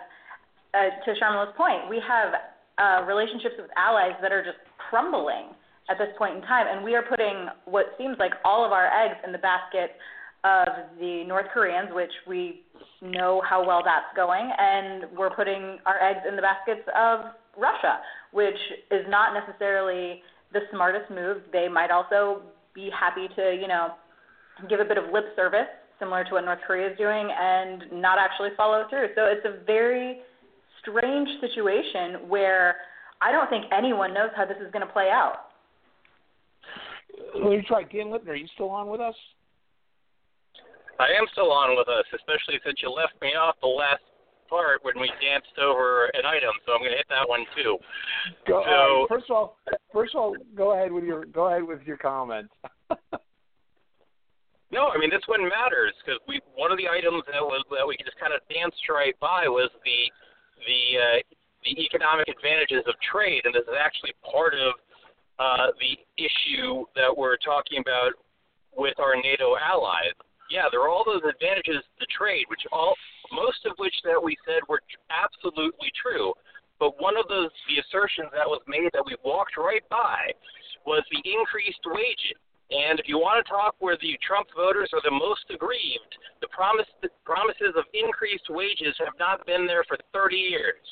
uh, 0.74 0.90
to 1.06 1.14
Sharmila's 1.18 1.54
point, 1.56 1.90
we 1.90 2.02
have 2.06 2.34
uh, 2.78 3.06
relationships 3.06 3.54
with 3.58 3.70
allies 3.76 4.14
that 4.22 4.32
are 4.32 4.42
just 4.42 4.58
crumbling 4.78 5.54
at 5.90 5.98
this 5.98 6.08
point 6.18 6.36
in 6.36 6.42
time, 6.42 6.66
and 6.68 6.84
we 6.84 6.94
are 6.94 7.02
putting 7.02 7.48
what 7.64 7.94
seems 7.96 8.16
like 8.18 8.32
all 8.44 8.64
of 8.64 8.72
our 8.72 8.86
eggs 8.86 9.16
in 9.24 9.32
the 9.32 9.38
basket 9.38 9.96
of 10.44 10.68
the 10.98 11.24
North 11.26 11.46
Koreans, 11.52 11.88
which 11.92 12.12
we 12.26 12.62
know 13.02 13.42
how 13.48 13.66
well 13.66 13.82
that's 13.84 14.14
going, 14.16 14.50
and 14.58 15.04
we're 15.16 15.30
putting 15.30 15.78
our 15.86 16.02
eggs 16.02 16.20
in 16.28 16.36
the 16.36 16.42
baskets 16.42 16.86
of 16.96 17.32
Russia, 17.56 18.00
which 18.32 18.58
is 18.90 19.04
not 19.08 19.34
necessarily 19.34 20.22
the 20.52 20.60
smartest 20.72 21.10
move. 21.10 21.42
They 21.52 21.68
might 21.68 21.90
also 21.90 22.42
be 22.74 22.90
happy 22.98 23.28
to, 23.36 23.58
you 23.60 23.68
know, 23.68 23.94
give 24.68 24.80
a 24.80 24.84
bit 24.84 24.98
of 24.98 25.12
lip 25.12 25.26
service, 25.36 25.68
similar 25.98 26.24
to 26.24 26.30
what 26.32 26.44
North 26.44 26.60
Korea 26.66 26.90
is 26.90 26.98
doing, 26.98 27.28
and 27.36 27.84
not 27.92 28.18
actually 28.18 28.50
follow 28.56 28.84
through. 28.88 29.08
So 29.14 29.26
it's 29.26 29.44
a 29.44 29.64
very 29.64 30.20
strange 30.80 31.28
situation 31.40 32.28
where 32.28 32.76
I 33.20 33.32
don't 33.32 33.50
think 33.50 33.64
anyone 33.76 34.14
knows 34.14 34.30
how 34.36 34.44
this 34.44 34.56
is 34.64 34.70
going 34.72 34.86
to 34.86 34.92
play 34.92 35.10
out. 35.10 35.46
Let 37.34 37.50
me 37.50 37.64
try. 37.66 37.82
Dan 37.82 38.06
Lipner, 38.06 38.28
are 38.28 38.34
you 38.36 38.46
still 38.54 38.70
on 38.70 38.88
with 38.88 39.00
us? 39.00 39.14
I 40.98 41.14
am 41.14 41.26
still 41.32 41.52
on 41.52 41.76
with 41.78 41.88
us, 41.88 42.04
especially 42.10 42.58
since 42.66 42.82
you 42.82 42.90
left 42.90 43.14
me 43.22 43.38
off 43.38 43.54
the 43.62 43.70
last 43.70 44.02
part 44.50 44.82
when 44.82 44.98
we 44.98 45.12
danced 45.20 45.54
over 45.60 46.06
an 46.16 46.24
item, 46.24 46.50
so 46.66 46.72
I'm 46.72 46.80
going 46.80 46.90
to 46.90 46.96
hit 46.96 47.06
that 47.10 47.28
one 47.28 47.44
too. 47.54 47.78
Go, 48.48 48.64
so, 48.64 49.04
uh, 49.04 49.06
first 49.06 49.30
of 49.30 49.36
all, 49.36 49.56
first 49.92 50.14
of 50.14 50.20
all, 50.20 50.36
go 50.56 50.72
ahead 50.72 50.90
with 50.90 51.04
your 51.04 51.24
go 51.26 51.46
ahead 51.46 51.62
with 51.62 51.82
your 51.84 51.98
comments. 51.98 52.52
no, 54.72 54.88
I 54.88 54.98
mean 54.98 55.10
this 55.10 55.22
one 55.26 55.46
matters 55.46 55.94
because 56.02 56.18
we 56.26 56.40
one 56.56 56.72
of 56.72 56.78
the 56.78 56.88
items 56.88 57.22
that 57.30 57.44
was 57.44 57.62
that 57.70 57.86
we 57.86 57.96
just 58.02 58.18
kind 58.18 58.32
of 58.32 58.40
danced 58.48 58.82
right 58.88 59.14
by 59.20 59.46
was 59.46 59.70
the 59.84 60.00
the 60.66 60.82
uh, 60.98 61.18
the 61.62 61.78
economic 61.78 62.26
advantages 62.26 62.82
of 62.88 62.94
trade, 63.04 63.42
and 63.44 63.54
this 63.54 63.68
is 63.68 63.76
actually 63.78 64.14
part 64.24 64.54
of 64.54 64.74
uh, 65.38 65.70
the 65.78 65.94
issue 66.18 66.82
that 66.96 67.12
we're 67.14 67.36
talking 67.38 67.78
about 67.78 68.12
with 68.76 68.98
our 68.98 69.14
NATO 69.14 69.54
allies. 69.58 70.14
Yeah, 70.50 70.72
there 70.72 70.80
are 70.80 70.88
all 70.88 71.04
those 71.04 71.24
advantages 71.28 71.84
to 72.00 72.06
trade, 72.08 72.48
which 72.48 72.64
all 72.72 72.96
most 73.32 73.64
of 73.68 73.76
which 73.76 73.94
that 74.04 74.16
we 74.16 74.36
said 74.44 74.64
were 74.68 74.80
absolutely 75.12 75.92
true. 76.00 76.32
But 76.80 77.00
one 77.00 77.16
of 77.16 77.28
those 77.28 77.50
the 77.68 77.82
assertions 77.82 78.32
that 78.32 78.48
was 78.48 78.62
made 78.66 78.88
that 78.94 79.04
we 79.04 79.16
walked 79.24 79.56
right 79.56 79.84
by 79.90 80.32
was 80.86 81.04
the 81.10 81.20
increased 81.28 81.84
wages. 81.84 82.38
And 82.70 83.00
if 83.00 83.08
you 83.08 83.16
want 83.16 83.44
to 83.44 83.48
talk 83.48 83.76
where 83.80 83.96
the 83.96 84.16
Trump 84.20 84.48
voters 84.54 84.90
are 84.92 85.00
the 85.04 85.12
most 85.12 85.44
aggrieved, 85.48 86.12
the 86.40 86.48
promise 86.48 86.88
the 87.00 87.08
promises 87.24 87.72
of 87.76 87.84
increased 87.92 88.48
wages 88.48 88.94
have 89.00 89.16
not 89.18 89.44
been 89.46 89.66
there 89.66 89.84
for 89.88 89.96
30 90.12 90.36
years. 90.36 90.84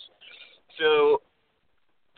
So 0.80 1.20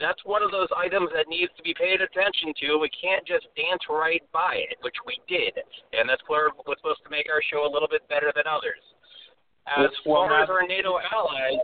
that's 0.01 0.23
one 0.25 0.43
of 0.43 0.51
those 0.51 0.69
items 0.77 1.11
that 1.15 1.27
needs 1.29 1.51
to 1.57 1.63
be 1.63 1.75
paid 1.75 2.01
attention 2.01 2.55
to. 2.63 2.79
We 2.79 2.91
can't 2.95 3.27
just 3.27 3.47
dance 3.59 3.83
right 3.91 4.23
by 4.33 4.63
it, 4.71 4.79
which 4.83 4.95
we 5.07 5.19
did, 5.29 5.59
and 5.93 6.09
that's 6.09 6.23
where 6.29 6.51
we're 6.67 6.79
supposed 6.79 7.03
to 7.05 7.11
make 7.11 7.27
our 7.31 7.43
show 7.51 7.67
a 7.67 7.71
little 7.71 7.89
bit 7.91 8.07
better 8.09 8.33
than 8.35 8.47
others. 8.47 8.83
As 9.69 9.91
far 10.07 10.33
as 10.41 10.49
our 10.49 10.67
NATO 10.67 10.97
allies, 11.13 11.61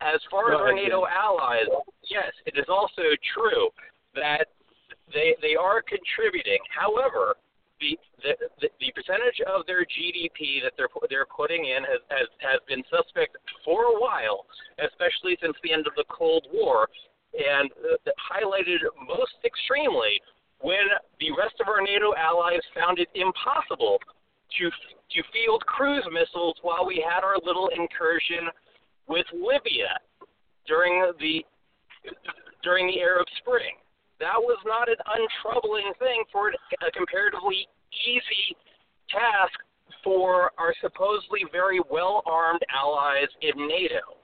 as 0.00 0.20
far 0.30 0.52
as 0.54 0.58
our 0.58 0.74
NATO 0.74 1.06
allies, 1.06 1.70
yes, 2.10 2.32
it 2.46 2.58
is 2.58 2.66
also 2.68 3.02
true 3.34 3.68
that 4.14 4.46
they 5.12 5.36
they 5.42 5.54
are 5.54 5.82
contributing. 5.82 6.58
However, 6.74 7.36
the 7.80 7.98
the, 8.22 8.68
the, 8.80 8.90
percentage 8.92 9.38
of 9.46 9.66
their 9.66 9.86
GDP 9.86 10.62
that 10.62 10.74
they're 10.76 10.90
they're 11.08 11.26
putting 11.26 11.66
in 11.66 11.84
has, 11.84 12.02
has 12.10 12.28
has 12.42 12.60
been 12.66 12.82
suspect 12.90 13.36
for 13.64 13.94
a 13.94 13.96
while, 14.00 14.46
especially 14.82 15.38
since 15.40 15.56
the 15.62 15.72
end 15.72 15.86
of 15.86 15.94
the 15.94 16.04
Cold 16.10 16.46
War, 16.52 16.88
and 17.34 17.70
uh, 17.86 18.10
highlighted 18.18 18.82
most 19.06 19.38
extremely 19.44 20.18
when 20.60 20.90
the 21.20 21.30
rest 21.38 21.54
of 21.60 21.68
our 21.68 21.80
NATO 21.80 22.14
allies 22.18 22.62
found 22.74 22.98
it 22.98 23.08
impossible 23.14 23.98
to 24.58 24.70
to 24.70 25.20
field 25.32 25.64
cruise 25.66 26.06
missiles 26.10 26.56
while 26.62 26.86
we 26.86 27.02
had 27.02 27.22
our 27.22 27.38
little 27.44 27.70
incursion 27.74 28.50
with 29.06 29.26
Libya 29.32 29.98
during 30.66 31.12
the 31.20 31.44
during 32.62 32.86
the 32.88 33.00
Arab 33.00 33.26
Spring 33.38 33.78
that 34.20 34.38
was 34.38 34.58
not 34.66 34.88
an 34.88 34.98
untroubling 35.06 35.92
thing 35.98 36.24
for 36.32 36.50
a 36.50 36.90
comparatively 36.90 37.68
easy 38.06 38.56
task 39.10 39.54
for 40.04 40.52
our 40.58 40.74
supposedly 40.80 41.46
very 41.50 41.80
well 41.90 42.22
armed 42.26 42.62
allies 42.74 43.30
in 43.42 43.54
NATO. 43.66 44.18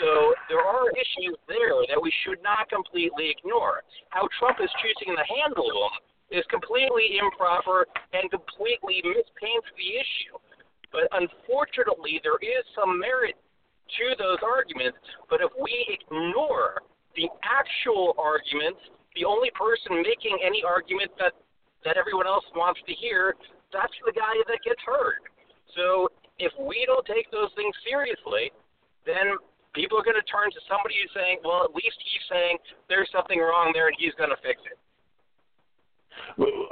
So 0.00 0.34
there 0.48 0.60
are 0.60 0.90
issues 0.92 1.40
there 1.48 1.72
that 1.88 2.00
we 2.00 2.12
should 2.24 2.42
not 2.42 2.68
completely 2.68 3.32
ignore. 3.32 3.80
How 4.10 4.28
Trump 4.38 4.58
is 4.60 4.68
choosing 4.82 5.16
to 5.16 5.24
handle 5.24 5.72
them 5.72 5.94
is 6.30 6.44
completely 6.50 7.16
improper 7.16 7.86
and 8.12 8.28
completely 8.30 9.00
mispaints 9.06 9.70
the 9.78 9.90
issue. 9.96 10.36
But 10.92 11.08
unfortunately, 11.16 12.20
there 12.22 12.36
is 12.42 12.64
some 12.74 13.00
merit 13.00 13.36
to 13.98 14.04
those 14.18 14.42
arguments. 14.44 14.98
But 15.30 15.40
if 15.40 15.50
we 15.56 15.86
ignore 15.88 16.82
the 17.14 17.30
actual 17.40 18.14
arguments 18.18 18.80
the 19.16 19.24
only 19.24 19.50
person 19.56 20.04
making 20.04 20.38
any 20.44 20.62
argument 20.62 21.10
that 21.18 21.32
that 21.84 21.96
everyone 21.96 22.26
else 22.26 22.44
wants 22.54 22.80
to 22.86 22.92
hear, 22.92 23.34
that's 23.72 23.92
the 24.04 24.12
guy 24.12 24.34
that 24.48 24.60
gets 24.64 24.80
heard. 24.84 25.22
So 25.74 26.08
if 26.38 26.52
we 26.60 26.84
don't 26.86 27.06
take 27.06 27.30
those 27.30 27.50
things 27.56 27.74
seriously, 27.86 28.50
then 29.06 29.38
people 29.72 29.96
are 29.98 30.02
going 30.02 30.18
to 30.18 30.28
turn 30.28 30.50
to 30.50 30.60
somebody 30.66 30.96
who's 31.00 31.12
saying, 31.14 31.38
well, 31.44 31.62
at 31.64 31.72
least 31.74 31.96
he's 32.02 32.24
saying 32.28 32.58
there's 32.88 33.08
something 33.12 33.38
wrong 33.38 33.70
there 33.72 33.86
and 33.86 33.96
he's 33.98 34.12
going 34.18 34.30
to 34.30 34.40
fix 34.42 34.60
it. 34.66 34.78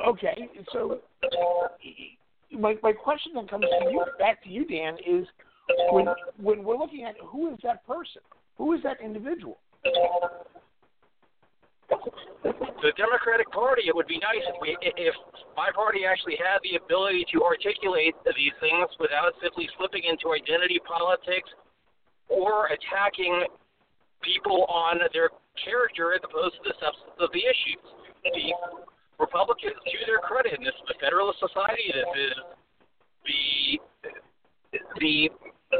Okay, 0.08 0.48
so 0.72 1.00
my 2.50 2.74
my 2.82 2.92
question 2.92 3.32
then 3.34 3.46
comes 3.46 3.64
to 3.64 3.90
you, 3.90 4.04
back 4.18 4.42
to 4.42 4.48
you, 4.48 4.64
Dan, 4.66 4.96
is 5.06 5.26
when 5.90 6.06
when 6.40 6.64
we're 6.64 6.76
looking 6.76 7.04
at 7.04 7.14
who 7.24 7.52
is 7.52 7.58
that 7.62 7.86
person, 7.86 8.22
who 8.56 8.72
is 8.72 8.82
that 8.82 9.00
individual? 9.02 9.58
The 11.88 12.92
Democratic 12.96 13.48
Party, 13.50 13.88
it 13.88 13.94
would 13.96 14.06
be 14.06 14.20
nice 14.20 14.44
if 14.44 14.56
we, 14.60 14.76
if 14.80 15.14
my 15.56 15.72
party 15.72 16.04
actually 16.04 16.36
had 16.36 16.60
the 16.60 16.76
ability 16.76 17.24
to 17.32 17.40
articulate 17.40 18.12
these 18.36 18.52
things 18.60 18.88
without 19.00 19.32
simply 19.40 19.68
slipping 19.78 20.04
into 20.04 20.36
identity 20.36 20.80
politics 20.84 21.48
or 22.28 22.68
attacking 22.68 23.48
people 24.20 24.64
on 24.68 25.00
their 25.12 25.32
character 25.56 26.12
as 26.12 26.20
opposed 26.24 26.56
to 26.60 26.72
the 26.72 26.76
substance 26.80 27.16
of 27.20 27.32
the 27.32 27.44
issues. 27.44 27.84
The 28.24 28.52
Republicans, 29.20 29.76
to 29.80 29.96
their 30.04 30.20
credit, 30.20 30.56
and 30.56 30.64
this 30.64 30.74
is 30.74 30.86
the 30.88 30.98
Federalist 31.00 31.38
Society, 31.40 31.88
this 31.92 32.10
is 32.16 32.34
the 33.30 33.80
the 35.00 35.30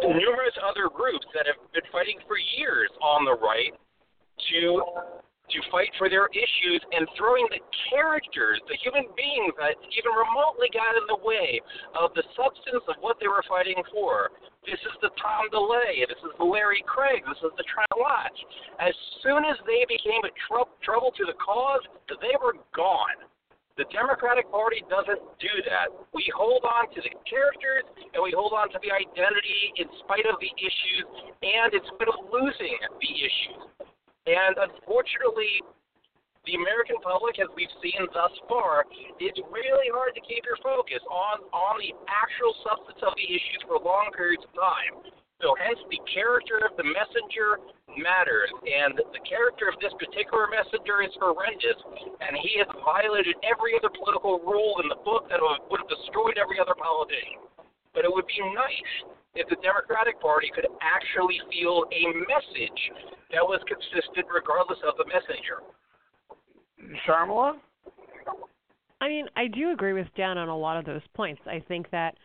numerous 0.02 0.56
other 0.62 0.90
groups 0.90 1.26
that 1.34 1.46
have 1.46 1.58
been 1.72 1.86
fighting 1.92 2.18
for 2.26 2.36
years 2.58 2.90
on 3.02 3.24
the 3.24 3.34
right 3.38 3.74
to 4.50 4.82
to 5.50 5.58
fight 5.68 5.92
for 6.00 6.08
their 6.08 6.26
issues 6.32 6.80
and 6.92 7.04
throwing 7.16 7.44
the 7.52 7.60
characters, 7.92 8.60
the 8.66 8.80
human 8.80 9.04
beings 9.12 9.52
that 9.60 9.76
even 9.92 10.12
remotely 10.16 10.72
got 10.72 10.96
in 10.96 11.04
the 11.04 11.20
way 11.20 11.60
of 12.00 12.16
the 12.16 12.24
substance 12.32 12.84
of 12.88 12.96
what 13.04 13.20
they 13.20 13.28
were 13.28 13.44
fighting 13.44 13.76
for. 13.92 14.32
This 14.64 14.80
is 14.80 14.96
the 15.04 15.12
Tom 15.20 15.52
DeLay. 15.52 16.08
This 16.08 16.20
is 16.24 16.32
the 16.40 16.48
Larry 16.48 16.80
Craig. 16.88 17.20
This 17.28 17.36
is 17.44 17.52
the 17.60 17.68
Trent 17.68 17.92
Lott. 18.00 18.32
As 18.80 18.96
soon 19.20 19.44
as 19.44 19.60
they 19.68 19.84
became 19.84 20.24
a 20.24 20.32
tr- 20.48 20.72
trouble 20.80 21.12
to 21.12 21.24
the 21.28 21.36
cause, 21.36 21.84
they 22.08 22.32
were 22.40 22.56
gone. 22.72 23.28
The 23.76 23.84
Democratic 23.90 24.48
Party 24.54 24.86
doesn't 24.88 25.18
do 25.42 25.54
that. 25.66 25.90
We 26.14 26.24
hold 26.30 26.62
on 26.62 26.94
to 26.94 27.00
the 27.02 27.10
characters 27.26 27.82
and 28.14 28.22
we 28.22 28.30
hold 28.30 28.54
on 28.54 28.70
to 28.70 28.78
the 28.78 28.94
identity 28.94 29.74
in 29.76 29.90
spite 29.98 30.24
of 30.30 30.38
the 30.38 30.52
issues 30.56 31.06
and 31.42 31.74
in 31.74 31.82
spite 31.90 32.06
of 32.06 32.22
losing 32.30 32.78
the 33.02 33.12
issues. 33.18 33.92
And 34.24 34.56
unfortunately, 34.56 35.60
the 36.48 36.56
American 36.56 37.00
public, 37.00 37.40
as 37.40 37.48
we've 37.56 37.72
seen 37.80 38.04
thus 38.12 38.32
far, 38.48 38.84
it's 39.20 39.40
really 39.48 39.88
hard 39.92 40.12
to 40.16 40.22
keep 40.24 40.44
your 40.44 40.60
focus 40.60 41.00
on 41.08 41.44
on 41.52 41.80
the 41.80 41.92
actual 42.08 42.52
substance 42.64 43.00
of 43.00 43.16
the 43.16 43.28
issues 43.28 43.60
for 43.68 43.80
long 43.80 44.12
periods 44.12 44.44
of 44.44 44.52
time. 44.52 45.12
So 45.44 45.52
hence 45.60 45.80
the 45.92 46.00
character 46.08 46.60
of 46.64 46.72
the 46.80 46.88
messenger 46.88 47.60
matters, 48.00 48.48
and 48.64 48.96
the 48.96 49.20
character 49.28 49.68
of 49.68 49.76
this 49.80 49.92
particular 50.00 50.48
messenger 50.48 51.04
is 51.04 51.12
horrendous, 51.20 51.76
and 52.24 52.32
he 52.40 52.60
has 52.64 52.68
violated 52.80 53.36
every 53.44 53.76
other 53.76 53.92
political 53.92 54.40
rule 54.40 54.80
in 54.80 54.88
the 54.88 55.00
book 55.04 55.28
that 55.28 55.40
would 55.40 55.80
have 55.84 55.92
destroyed 55.92 56.40
every 56.40 56.56
other 56.56 56.76
politician. 56.76 57.44
But 57.92 58.08
it 58.08 58.12
would 58.12 58.24
be 58.24 58.40
nice 58.56 58.92
if 59.34 59.48
the 59.48 59.56
Democratic 59.62 60.20
Party 60.20 60.50
could 60.54 60.66
actually 60.80 61.40
feel 61.50 61.84
a 61.92 62.04
message 62.28 62.80
that 63.32 63.42
was 63.42 63.60
consistent 63.66 64.26
regardless 64.32 64.78
of 64.86 64.94
the 64.96 65.04
messenger. 65.06 65.62
Sharmila? 67.06 67.54
I 69.00 69.08
mean, 69.08 69.26
I 69.36 69.48
do 69.48 69.72
agree 69.72 69.92
with 69.92 70.06
Dan 70.16 70.38
on 70.38 70.48
a 70.48 70.56
lot 70.56 70.78
of 70.78 70.84
those 70.84 71.02
points. 71.14 71.42
I 71.46 71.62
think 71.66 71.90
that, 71.90 72.16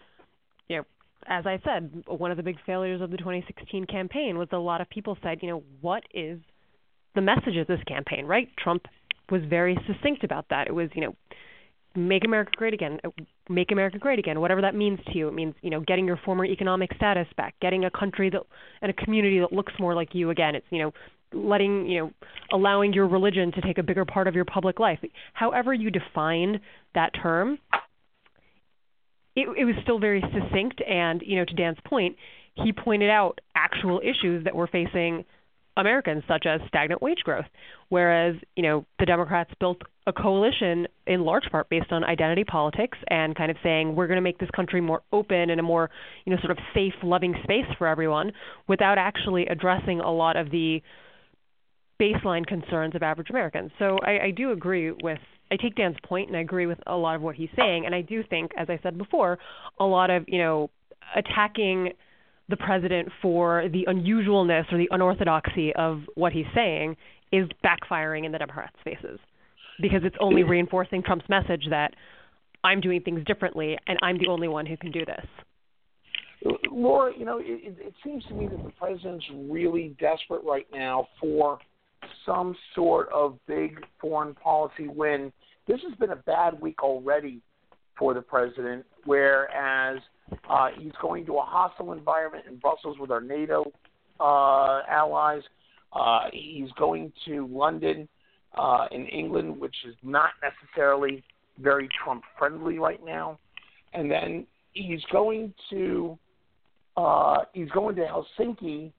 you 0.68 0.78
know, 0.78 0.84
as 1.28 1.46
I 1.46 1.60
said, 1.66 2.04
one 2.08 2.32
of 2.32 2.38
the 2.38 2.44
big 2.44 2.58
failures 2.66 3.02
of 3.02 3.12
the 3.12 3.18
2016 3.18 3.86
campaign 3.86 4.38
was 4.38 4.48
a 4.52 4.58
lot 4.58 4.80
of 4.80 4.90
people 4.90 5.18
said, 5.22 5.40
you 5.42 5.50
know, 5.50 5.64
what 5.82 6.04
is 6.14 6.40
the 7.16 7.22
message 7.22 7.58
of 7.58 7.68
this 7.68 7.82
campaign, 7.88 8.26
right? 8.26 8.48
Trump 8.58 8.86
was 9.32 9.42
very 9.50 9.78
succinct 9.88 10.24
about 10.24 10.46
that. 10.50 10.68
It 10.68 10.74
was, 10.74 10.90
you 10.94 11.02
know, 11.02 11.16
make 11.96 12.24
America 12.24 12.52
great 12.56 12.74
again, 12.74 13.00
uh, 13.04 13.10
make 13.50 13.72
America 13.72 13.98
great 13.98 14.20
again, 14.20 14.40
whatever 14.40 14.62
that 14.62 14.76
means 14.76 15.00
to 15.08 15.18
you. 15.18 15.28
It 15.28 15.34
means, 15.34 15.56
you 15.62 15.70
know, 15.70 15.80
getting 15.82 16.06
your 16.06 16.20
former 16.24 16.46
economic 16.46 16.94
status 16.96 17.28
back, 17.36 17.56
getting 17.62 17.86
a 17.86 17.92
country 17.92 18.30
that 18.30 18.42
and 18.82 18.92
a 18.92 18.94
community 18.94 19.40
that 19.40 19.52
looks 19.52 19.74
more 19.80 19.96
like 19.96 20.10
you 20.14 20.30
again. 20.30 20.56
It's, 20.56 20.66
you 20.70 20.80
know, 20.80 20.92
letting, 21.34 21.88
you 21.88 22.00
know, 22.00 22.12
allowing 22.52 22.94
your 22.94 23.08
religion 23.08 23.52
to 23.54 23.62
take 23.62 23.78
a 23.78 23.84
bigger 23.84 24.06
part 24.06 24.28
of 24.28 24.36
your 24.36 24.46
public 24.46 24.80
life. 24.80 25.00
However 25.34 25.74
you 25.74 25.90
define 25.92 26.60
that 26.96 27.12
term, 27.22 27.60
it, 29.36 29.48
it 29.58 29.66
was 29.66 29.76
still 29.84 30.00
very 30.00 30.22
succinct 30.22 30.82
and, 30.88 31.22
you 31.26 31.38
know, 31.38 31.46
to 31.46 31.54
Dan's 31.54 31.78
point, 31.86 32.16
he 32.56 32.74
pointed 32.74 33.10
out 33.10 33.40
actual 33.56 34.02
issues 34.04 34.44
that 34.44 34.56
were 34.56 34.68
facing 34.68 35.24
Americans, 35.78 36.24
such 36.28 36.46
as 36.46 36.60
stagnant 36.68 37.02
wage 37.02 37.20
growth. 37.24 37.46
Whereas, 37.90 38.36
you 38.56 38.64
know, 38.64 38.86
the 39.00 39.06
Democrats 39.06 39.52
built 39.60 39.82
a 40.08 40.14
coalition 40.14 40.88
in 41.08 41.22
large 41.22 41.46
part 41.52 41.70
based 41.70 41.92
on 41.92 42.04
identity 42.04 42.44
politics 42.44 42.98
and 43.10 43.36
kind 43.36 43.50
of 43.52 43.58
saying 43.64 43.96
we're 43.96 44.08
going 44.08 44.18
to 44.18 44.22
make 44.22 44.40
this 44.40 44.50
country 44.56 44.82
more 44.82 45.02
open 45.12 45.50
and 45.50 45.60
a 45.60 45.64
more, 45.64 45.90
you 46.26 46.34
know, 46.34 46.40
sort 46.42 46.52
of 46.52 46.58
safe, 46.74 46.94
loving 47.04 47.36
space 47.44 47.66
for 47.78 47.88
everyone, 47.88 48.32
without 48.68 48.98
actually 48.98 49.46
addressing 49.48 50.00
a 50.00 50.12
lot 50.12 50.36
of 50.36 50.52
the 50.52 50.82
baseline 52.02 52.46
concerns 52.46 52.96
of 52.96 53.04
average 53.04 53.30
Americans. 53.30 53.72
So 53.78 53.98
I, 54.04 54.26
I 54.26 54.32
do 54.36 54.52
agree 54.52 54.92
with 54.92 55.20
I 55.52 55.58
take 55.58 55.76
Dan's 55.76 55.98
point 56.04 56.28
and 56.28 56.38
I 56.38 56.42
agree 56.42 56.68
with 56.68 56.78
a 56.86 56.96
lot 56.96 57.16
of 57.16 57.22
what 57.22 57.36
he's 57.36 57.50
saying 57.56 57.86
and 57.86 57.96
I 57.96 58.02
do 58.02 58.24
think, 58.24 58.52
as 58.58 58.70
I 58.70 58.80
said 58.84 58.98
before, 58.98 59.40
a 59.80 59.86
lot 59.86 60.10
of, 60.10 60.26
you 60.28 60.38
know, 60.38 60.70
attacking 61.16 61.94
the 62.50 62.58
president 62.58 63.10
for 63.22 63.70
the 63.72 63.86
unusualness 63.88 64.72
or 64.72 64.78
the 64.78 64.90
unorthodoxy 64.92 65.74
of 65.76 66.02
what 66.16 66.34
he's 66.34 66.46
saying 66.54 66.98
is 67.32 67.48
backfiring 67.64 68.26
in 68.26 68.32
the 68.32 68.40
Democrats' 68.40 68.76
faces 68.84 69.20
because 69.82 70.02
it's 70.04 70.16
only 70.20 70.42
mm-hmm. 70.42 70.52
reinforcing 70.52 71.04
Trump's 71.04 71.30
message 71.30 71.66
that 71.70 71.94
I'm 72.64 72.82
doing 72.82 73.02
things 73.02 73.24
differently 73.26 73.78
and 73.88 73.98
I'm 74.02 74.18
the 74.18 74.28
only 74.28 74.48
one 74.48 74.66
who 74.66 74.76
can 74.78 74.92
do 74.92 75.06
this. 75.06 75.26
Laura, 76.72 77.12
you 77.18 77.26
know, 77.26 77.40
it, 77.40 77.76
it 77.80 77.94
seems 78.04 78.24
to 78.26 78.34
me 78.34 78.48
that 78.48 78.64
the 78.64 78.72
president's 78.72 79.26
really 79.34 79.96
desperate 80.00 80.42
right 80.44 80.68
now 80.74 81.08
for 81.20 81.60
some 82.26 82.56
sort 82.76 83.10
of 83.14 83.38
big 83.46 83.80
foreign 84.00 84.34
policy 84.36 84.88
win. 84.88 85.32
This 85.68 85.80
has 85.88 85.98
been 85.98 86.12
a 86.12 86.16
bad 86.16 86.60
week 86.60 86.82
already 86.82 87.42
for 87.98 88.14
the 88.14 88.22
president, 88.22 88.86
whereas 89.06 90.00
uh, 90.50 90.70
he's 90.78 90.92
going 91.02 91.26
to 91.26 91.38
a 91.38 91.42
hostile 91.42 91.94
environment 91.94 92.46
in 92.48 92.58
Brussels 92.58 92.98
with 93.00 93.12
our 93.12 93.22
NATO 93.22 93.72
uh, 94.20 94.82
allies. 94.90 95.42
Uh, 95.94 96.26
he's 96.32 96.72
going 96.78 97.12
to 97.26 97.48
London 97.48 98.08
uh, 98.58 98.88
in 98.92 99.06
England, 99.08 99.60
which 99.60 99.76
is 99.88 99.96
not 100.04 100.32
necessarily 100.42 101.24
very 101.60 101.90
Trump 102.04 102.24
friendly 102.38 102.80
right 102.80 103.04
now. 103.06 103.40
And 103.94 104.10
then 104.10 104.46
he's 104.74 105.04
going 105.12 105.54
to 105.72 106.18
uh, 106.98 107.40
he's 107.54 107.70
going 107.70 107.96
to 107.96 108.02
Helsinki 108.02 108.92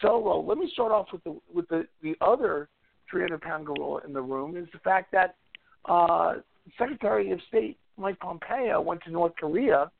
solo. 0.00 0.40
Let 0.40 0.58
me 0.58 0.70
start 0.72 0.92
off 0.92 1.06
with 1.12 1.22
the 1.24 1.38
with 1.52 1.68
the 1.68 1.86
the 2.02 2.16
other 2.20 2.68
300 3.10 3.40
pound 3.40 3.66
gorilla 3.66 4.00
in 4.06 4.12
the 4.12 4.22
room 4.22 4.56
is 4.56 4.66
the 4.72 4.78
fact 4.78 5.12
that 5.12 5.36
uh, 5.84 6.34
Secretary 6.78 7.30
of 7.30 7.40
State 7.48 7.78
Mike 7.96 8.18
Pompeo 8.18 8.80
went 8.80 9.02
to 9.04 9.10
North 9.10 9.32
Korea 9.38 9.90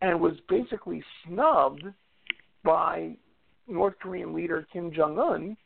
and 0.00 0.20
was 0.20 0.34
basically 0.48 1.02
snubbed 1.26 1.84
by 2.64 3.16
North 3.66 3.94
Korean 4.00 4.34
leader 4.34 4.66
Kim 4.72 4.92
Jong 4.92 5.18
Un, 5.18 5.56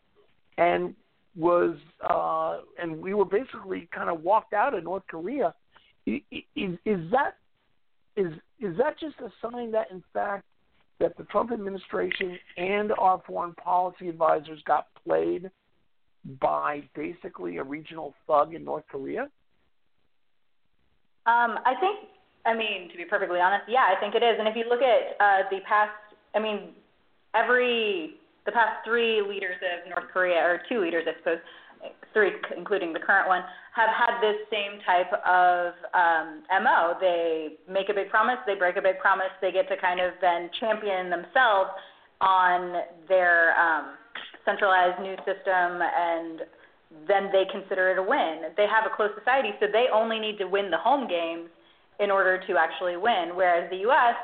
and 0.58 0.94
was 1.36 1.76
uh, 2.08 2.58
and 2.80 3.00
we 3.00 3.14
were 3.14 3.24
basically 3.24 3.88
kind 3.94 4.10
of 4.10 4.22
walked 4.22 4.52
out 4.52 4.74
of 4.74 4.84
North 4.84 5.04
Korea. 5.08 5.54
Is, 6.06 6.20
is 6.84 7.10
that 7.10 7.36
is 8.16 8.32
is 8.60 8.76
that 8.78 8.98
just 8.98 9.16
a 9.20 9.30
sign 9.40 9.70
that 9.72 9.90
in 9.90 10.02
fact 10.12 10.44
that 10.98 11.16
the 11.16 11.24
Trump 11.24 11.52
administration 11.52 12.38
and 12.56 12.92
our 12.92 13.22
foreign 13.26 13.54
policy 13.54 14.08
advisors 14.08 14.60
got 14.66 14.86
played 15.04 15.50
by 16.40 16.82
basically 16.94 17.56
a 17.56 17.64
regional 17.64 18.14
thug 18.26 18.54
in 18.54 18.64
North 18.64 18.84
Korea? 18.88 19.22
Um, 21.24 21.58
I 21.64 21.74
think 21.80 22.08
I 22.44 22.54
mean, 22.54 22.90
to 22.90 22.96
be 22.96 23.04
perfectly 23.04 23.40
honest, 23.40 23.64
yeah, 23.68 23.86
I 23.86 23.98
think 24.00 24.14
it 24.14 24.22
is. 24.22 24.34
And 24.38 24.48
if 24.48 24.56
you 24.56 24.64
look 24.68 24.82
at 24.82 25.14
uh, 25.20 25.48
the 25.50 25.60
past, 25.66 25.94
I 26.34 26.40
mean, 26.40 26.74
every 27.34 28.18
the 28.44 28.52
past 28.52 28.82
three 28.84 29.22
leaders 29.22 29.56
of 29.62 29.88
North 29.88 30.10
Korea, 30.12 30.42
or 30.42 30.60
two 30.68 30.80
leaders, 30.80 31.04
I 31.06 31.16
suppose, 31.18 31.38
three 32.12 32.32
including 32.56 32.92
the 32.92 32.98
current 32.98 33.28
one, 33.28 33.42
have 33.74 33.88
had 33.88 34.20
this 34.20 34.36
same 34.50 34.82
type 34.84 35.12
of 35.24 35.72
um, 35.94 36.42
mo. 36.62 36.94
They 37.00 37.54
make 37.70 37.88
a 37.88 37.94
big 37.94 38.10
promise, 38.10 38.38
they 38.46 38.54
break 38.54 38.76
a 38.76 38.82
big 38.82 38.98
promise, 38.98 39.30
they 39.40 39.52
get 39.52 39.68
to 39.68 39.76
kind 39.76 40.00
of 40.00 40.12
then 40.20 40.50
champion 40.58 41.10
themselves 41.10 41.70
on 42.20 42.82
their 43.08 43.54
um, 43.58 43.94
centralized 44.44 45.00
news 45.00 45.18
system 45.24 45.82
and 45.82 46.42
then 47.08 47.30
they 47.32 47.44
consider 47.50 47.90
it 47.90 47.98
a 47.98 48.02
win. 48.02 48.52
They 48.56 48.66
have 48.66 48.84
a 48.84 48.94
closed 48.94 49.14
society, 49.18 49.50
so 49.58 49.66
they 49.66 49.86
only 49.92 50.18
need 50.18 50.36
to 50.38 50.44
win 50.44 50.70
the 50.70 50.76
home 50.76 51.08
games 51.08 51.48
in 52.02 52.10
order 52.10 52.42
to 52.46 52.56
actually 52.58 52.96
win. 52.96 53.30
Whereas 53.34 53.70
the 53.70 53.76
U.S. 53.88 54.16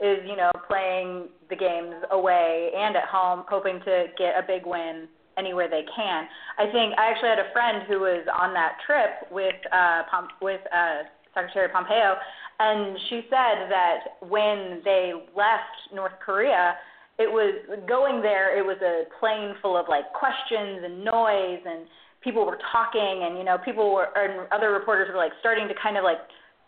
is, 0.00 0.18
you 0.28 0.36
know, 0.36 0.50
playing 0.68 1.28
the 1.50 1.56
games 1.56 1.94
away 2.10 2.70
and 2.76 2.96
at 2.96 3.04
home, 3.04 3.44
hoping 3.48 3.80
to 3.84 4.06
get 4.16 4.38
a 4.38 4.42
big 4.46 4.66
win 4.66 5.08
anywhere 5.36 5.68
they 5.68 5.84
can. 5.94 6.26
I 6.58 6.70
think 6.70 6.94
I 6.96 7.10
actually 7.10 7.30
had 7.30 7.38
a 7.40 7.52
friend 7.52 7.82
who 7.88 8.00
was 8.00 8.26
on 8.30 8.54
that 8.54 8.78
trip 8.86 9.30
with 9.30 9.54
uh, 9.72 10.02
Pom- 10.10 10.28
with 10.40 10.60
uh, 10.72 11.02
Secretary 11.34 11.68
Pompeo, 11.68 12.14
and 12.60 12.96
she 13.10 13.22
said 13.28 13.66
that 13.68 14.22
when 14.28 14.80
they 14.84 15.12
left 15.34 15.74
North 15.92 16.14
Korea, 16.24 16.76
it 17.18 17.26
was 17.26 17.54
going 17.88 18.22
there. 18.22 18.56
It 18.56 18.62
was 18.64 18.78
a 18.82 19.10
plane 19.18 19.54
full 19.60 19.76
of 19.76 19.86
like 19.88 20.12
questions 20.12 20.82
and 20.84 21.04
noise, 21.04 21.62
and 21.66 21.86
people 22.22 22.46
were 22.46 22.58
talking, 22.70 23.26
and 23.26 23.38
you 23.38 23.44
know, 23.44 23.58
people 23.58 23.92
were 23.92 24.08
and 24.16 24.46
other 24.52 24.70
reporters 24.70 25.08
were 25.10 25.18
like 25.18 25.32
starting 25.40 25.66
to 25.66 25.74
kind 25.82 25.96
of 25.96 26.04
like 26.04 26.18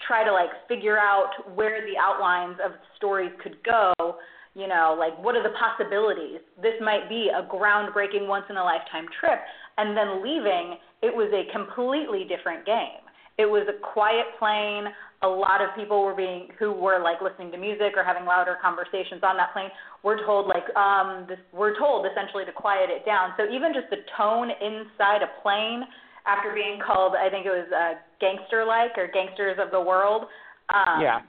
try 0.07 0.25
to 0.25 0.33
like 0.33 0.51
figure 0.69 0.99
out 0.99 1.31
where 1.55 1.81
the 1.87 1.97
outlines 1.99 2.57
of 2.65 2.73
stories 2.97 3.31
could 3.43 3.57
go 3.65 3.93
you 4.57 4.67
know 4.67 4.97
like 4.99 5.13
what 5.23 5.37
are 5.37 5.43
the 5.45 5.55
possibilities? 5.55 6.41
This 6.61 6.75
might 6.81 7.09
be 7.09 7.29
a 7.29 7.45
groundbreaking 7.45 8.27
once 8.27 8.47
in 8.49 8.57
a 8.57 8.65
lifetime 8.65 9.07
trip 9.21 9.39
and 9.77 9.97
then 9.97 10.25
leaving 10.25 10.81
it 11.03 11.15
was 11.15 11.31
a 11.31 11.45
completely 11.53 12.25
different 12.25 12.65
game. 12.65 13.05
It 13.37 13.45
was 13.45 13.69
a 13.69 13.77
quiet 13.93 14.25
plane. 14.41 14.89
A 15.21 15.29
lot 15.29 15.61
of 15.61 15.69
people 15.77 16.01
were 16.01 16.17
being 16.17 16.49
who 16.59 16.73
were 16.73 17.05
like 17.05 17.21
listening 17.21 17.53
to 17.53 17.59
music 17.59 17.93
or 17.97 18.03
having 18.05 18.25
louder 18.25 18.57
conversations 18.65 19.21
on 19.21 19.37
that 19.37 19.53
plane 19.53 19.69
were 20.03 20.25
told 20.25 20.49
like 20.49 20.65
um 20.73 21.27
this 21.29 21.39
we're 21.53 21.77
told 21.77 22.09
essentially 22.09 22.49
to 22.49 22.53
quiet 22.53 22.89
it 22.89 23.05
down. 23.05 23.37
So 23.37 23.45
even 23.45 23.77
just 23.77 23.93
the 23.93 24.01
tone 24.17 24.49
inside 24.49 25.21
a 25.21 25.29
plane 25.45 25.85
after 26.27 26.53
being 26.53 26.79
called, 26.85 27.15
I 27.15 27.31
think 27.31 27.47
it 27.47 27.55
was 27.55 27.67
uh, 27.71 27.95
gangster-like 28.21 28.99
or 28.99 29.09
gangsters 29.13 29.59
of 29.63 29.71
the 29.71 29.81
world. 29.81 30.27
Um, 30.75 31.01
yeah. 31.01 31.21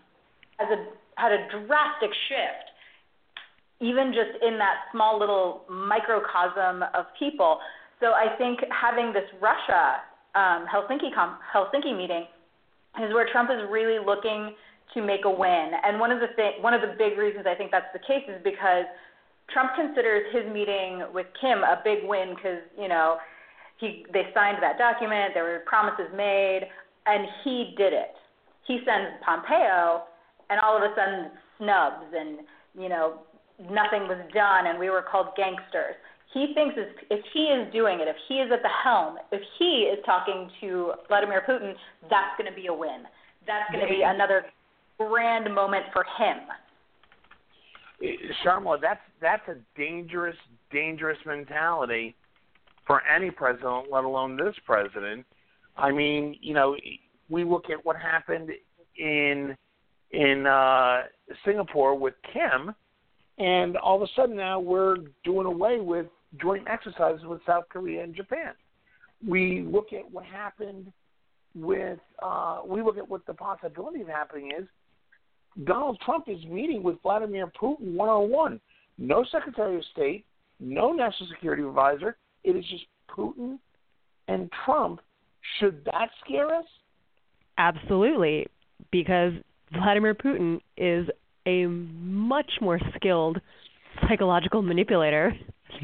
Has 0.58 0.70
a 0.74 0.86
had 1.22 1.32
a 1.32 1.48
drastic 1.66 2.14
shift, 2.30 2.68
even 3.82 4.14
just 4.14 4.42
in 4.42 4.58
that 4.58 4.90
small 4.92 5.20
little 5.20 5.66
microcosm 5.70 6.84
of 6.94 7.06
people. 7.18 7.60
So 8.00 8.14
I 8.14 8.38
think 8.38 8.60
having 8.70 9.14
this 9.14 9.26
Russia 9.42 10.02
um, 10.38 10.66
Helsinki 10.70 11.14
com- 11.14 11.38
Helsinki 11.54 11.98
meeting 11.98 12.26
is 13.02 13.14
where 13.14 13.28
Trump 13.32 13.50
is 13.50 13.66
really 13.70 13.98
looking 14.04 14.54
to 14.94 15.02
make 15.02 15.26
a 15.26 15.30
win. 15.30 15.72
And 15.84 16.00
one 16.00 16.12
of 16.12 16.20
the 16.20 16.30
th- 16.36 16.62
one 16.62 16.74
of 16.74 16.82
the 16.82 16.94
big 16.98 17.18
reasons 17.18 17.46
I 17.50 17.56
think 17.56 17.72
that's 17.72 17.90
the 17.94 18.00
case 18.00 18.26
is 18.30 18.42
because 18.44 18.86
Trump 19.52 19.72
considers 19.76 20.26
his 20.34 20.46
meeting 20.52 21.04
with 21.14 21.28
Kim 21.42 21.60
a 21.60 21.82
big 21.84 22.00
win 22.04 22.34
because 22.36 22.62
you 22.78 22.88
know 22.88 23.18
he 23.78 24.06
they 24.12 24.24
signed 24.34 24.58
that 24.62 24.78
document. 24.78 25.34
There 25.34 25.44
were 25.44 25.64
promises 25.66 26.08
made, 26.16 26.62
and 27.06 27.28
he 27.44 27.74
did 27.78 27.94
it. 27.94 28.14
He 28.66 28.80
sends 28.86 29.22
Pompeo, 29.24 30.04
and 30.50 30.60
all 30.60 30.76
of 30.76 30.84
a 30.84 30.94
sudden 30.96 31.32
snubs, 31.58 32.06
and 32.14 32.40
you 32.78 32.90
know 32.90 33.20
nothing 33.60 34.08
was 34.08 34.20
done, 34.34 34.68
and 34.68 34.80
we 34.80 34.90
were 34.90 35.02
called 35.02 35.28
gangsters. 35.38 35.96
He 36.34 36.52
thinks 36.54 36.76
if, 36.78 36.90
if 37.10 37.26
he 37.34 37.46
is 37.46 37.72
doing 37.72 38.00
it, 38.00 38.08
if 38.08 38.18
he 38.28 38.36
is 38.36 38.52
at 38.52 38.62
the 38.62 38.70
helm, 38.84 39.18
if 39.32 39.42
he 39.58 39.90
is 39.92 39.98
talking 40.06 40.50
to 40.62 40.94
Vladimir 41.08 41.42
Putin, 41.48 41.74
that's 42.10 42.38
going 42.38 42.52
to 42.52 42.56
be 42.56 42.68
a 42.68 42.74
win. 42.74 43.04
That's 43.48 43.72
going 43.72 43.88
to 43.88 43.90
be 43.90 44.02
another 44.04 44.46
grand 44.98 45.54
moment 45.54 45.86
for 45.94 46.06
him. 46.18 46.38
Eh, 48.04 48.34
Sharma, 48.44 48.80
that's 48.82 49.00
that's 49.22 49.48
a 49.48 49.56
dangerous, 49.78 50.36
dangerous 50.72 51.18
mentality 51.26 52.16
for 52.88 53.04
any 53.06 53.30
president, 53.30 53.92
let 53.92 54.06
alone 54.06 54.38
this 54.38 54.56
president. 54.66 55.26
I 55.76 55.92
mean, 55.92 56.38
you 56.42 56.54
know, 56.54 56.76
we 57.30 57.44
look 57.44 57.70
at 57.70 57.86
what 57.86 57.98
happened 57.98 58.50
in 58.98 59.56
in 60.12 60.48
uh, 60.48 61.02
Singapore 61.46 61.96
with 62.00 62.14
Kim, 62.32 62.74
and 63.38 63.76
all 63.78 63.98
of 63.98 64.02
a 64.02 64.08
sudden 64.16 64.38
now 64.38 64.60
we're 64.60 64.96
doing 65.26 65.46
away 65.46 65.82
with 65.82 66.08
joint 66.42 66.66
exercises 66.68 67.26
with 67.26 67.42
South 67.46 67.66
Korea 67.70 68.04
and 68.04 68.16
Japan. 68.16 68.54
We 69.28 69.68
look 69.70 69.92
at 69.92 70.10
what 70.10 70.26
happened 70.26 70.92
with 71.54 72.00
uh, 72.24 72.62
we 72.66 72.82
look 72.82 72.98
at 72.98 73.08
what 73.08 73.26
the 73.26 73.34
possibility 73.34 74.02
of 74.02 74.08
happening 74.08 74.52
is. 74.58 74.66
Donald 75.66 76.00
Trump 76.06 76.26
is 76.28 76.44
meeting 76.46 76.84
with 76.84 77.02
Vladimir 77.02 77.52
Putin 77.62 77.94
one 77.96 78.10
on 78.10 78.30
one. 78.32 78.62
No 78.98 79.26
Secretary 79.32 79.76
of 79.76 79.84
State, 79.92 80.26
no 80.60 80.92
National 80.92 81.30
Security 81.30 81.64
Advisor. 81.64 82.18
It 82.48 82.56
is 82.56 82.64
just 82.70 82.86
Putin 83.12 83.60
and 84.30 84.50
Trump. 84.64 85.02
Should 85.60 85.84
that 85.84 86.08
scare 86.24 86.48
us? 86.56 86.64
Absolutely, 87.58 88.48
because 88.90 89.34
Vladimir 89.74 90.16
Putin 90.16 90.62
is 90.78 91.10
a 91.46 91.66
much 91.66 92.50
more 92.62 92.80
skilled 92.96 93.42
psychological 94.08 94.62
manipulator 94.62 95.34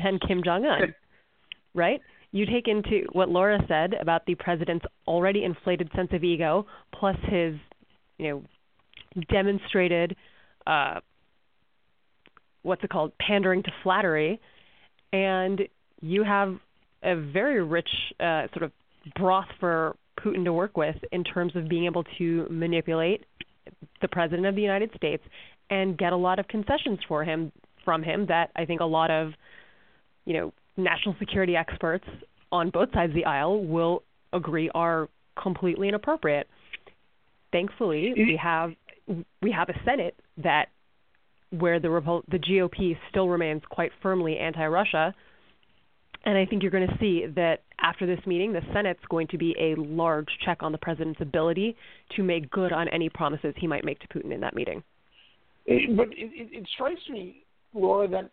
than 0.01 0.19
Kim 0.25 0.41
Jong 0.41 0.65
Un, 0.65 0.95
right? 1.73 1.99
You 2.31 2.45
take 2.45 2.69
into 2.69 3.07
what 3.11 3.27
Laura 3.27 3.59
said 3.67 3.95
about 3.99 4.25
the 4.25 4.35
president's 4.35 4.85
already 5.05 5.43
inflated 5.43 5.89
sense 5.93 6.09
of 6.13 6.23
ego, 6.23 6.65
plus 6.97 7.17
his, 7.23 7.55
you 8.17 8.29
know, 8.29 9.23
demonstrated, 9.29 10.15
uh, 10.65 11.01
what's 12.61 12.83
it 12.85 12.89
called, 12.89 13.11
pandering 13.19 13.63
to 13.63 13.71
flattery, 13.83 14.39
and 15.11 15.61
you 16.03 16.23
have 16.23 16.57
a 17.01 17.15
very 17.15 17.63
rich 17.63 17.89
uh, 18.19 18.47
sort 18.53 18.63
of 18.63 18.71
broth 19.15 19.47
for 19.59 19.95
Putin 20.19 20.43
to 20.43 20.53
work 20.53 20.77
with 20.77 20.97
in 21.11 21.23
terms 21.23 21.55
of 21.55 21.67
being 21.69 21.85
able 21.85 22.03
to 22.17 22.45
manipulate 22.49 23.25
the 24.01 24.07
president 24.09 24.45
of 24.45 24.55
the 24.55 24.61
United 24.61 24.91
States 24.95 25.23
and 25.69 25.97
get 25.97 26.13
a 26.13 26.17
lot 26.17 26.39
of 26.39 26.47
concessions 26.47 26.99
for 27.07 27.23
him 27.23 27.51
from 27.85 28.03
him 28.03 28.25
that 28.27 28.51
I 28.55 28.65
think 28.65 28.81
a 28.81 28.85
lot 28.85 29.11
of 29.11 29.31
you 30.25 30.33
know 30.33 30.53
national 30.77 31.15
security 31.19 31.55
experts 31.55 32.05
on 32.51 32.69
both 32.69 32.89
sides 32.93 33.11
of 33.11 33.15
the 33.15 33.25
aisle 33.25 33.63
will 33.63 34.03
agree 34.33 34.69
are 34.73 35.07
completely 35.41 35.87
inappropriate. 35.87 36.47
Thankfully, 37.51 38.13
we 38.15 38.39
have 38.41 38.71
we 39.41 39.51
have 39.51 39.69
a 39.69 39.73
Senate 39.85 40.15
that 40.37 40.67
where 41.51 41.79
the 41.79 42.21
the 42.29 42.39
GOP 42.39 42.97
still 43.09 43.29
remains 43.29 43.61
quite 43.69 43.91
firmly 44.01 44.37
anti-Russia 44.37 45.13
and 46.25 46.37
I 46.37 46.45
think 46.45 46.61
you're 46.61 46.71
going 46.71 46.87
to 46.87 46.97
see 46.99 47.25
that 47.35 47.63
after 47.79 48.05
this 48.05 48.19
meeting, 48.25 48.53
the 48.53 48.61
Senate's 48.73 49.03
going 49.09 49.27
to 49.27 49.37
be 49.37 49.55
a 49.59 49.75
large 49.75 50.29
check 50.45 50.63
on 50.63 50.71
the 50.71 50.77
president's 50.77 51.19
ability 51.21 51.75
to 52.15 52.23
make 52.23 52.49
good 52.49 52.71
on 52.71 52.87
any 52.89 53.09
promises 53.09 53.53
he 53.57 53.67
might 53.67 53.83
make 53.83 53.99
to 53.99 54.07
Putin 54.07 54.31
in 54.31 54.39
that 54.39 54.55
meeting. 54.55 54.83
It, 55.65 55.95
but 55.95 56.07
it, 56.09 56.31
it, 56.33 56.49
it 56.51 56.67
strikes 56.73 57.01
me, 57.09 57.43
Laura, 57.73 58.07
that 58.07 58.29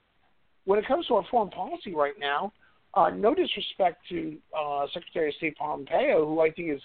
when 0.64 0.78
it 0.78 0.86
comes 0.86 1.06
to 1.06 1.14
our 1.14 1.24
foreign 1.30 1.50
policy 1.50 1.94
right 1.94 2.14
now, 2.18 2.52
uh, 2.94 3.10
no 3.10 3.34
disrespect 3.34 3.98
to 4.08 4.36
uh, 4.56 4.86
Secretary 4.92 5.28
of 5.28 5.34
State 5.36 5.56
Pompeo, 5.56 6.26
who 6.26 6.40
I 6.40 6.50
think 6.50 6.72
is 6.72 6.80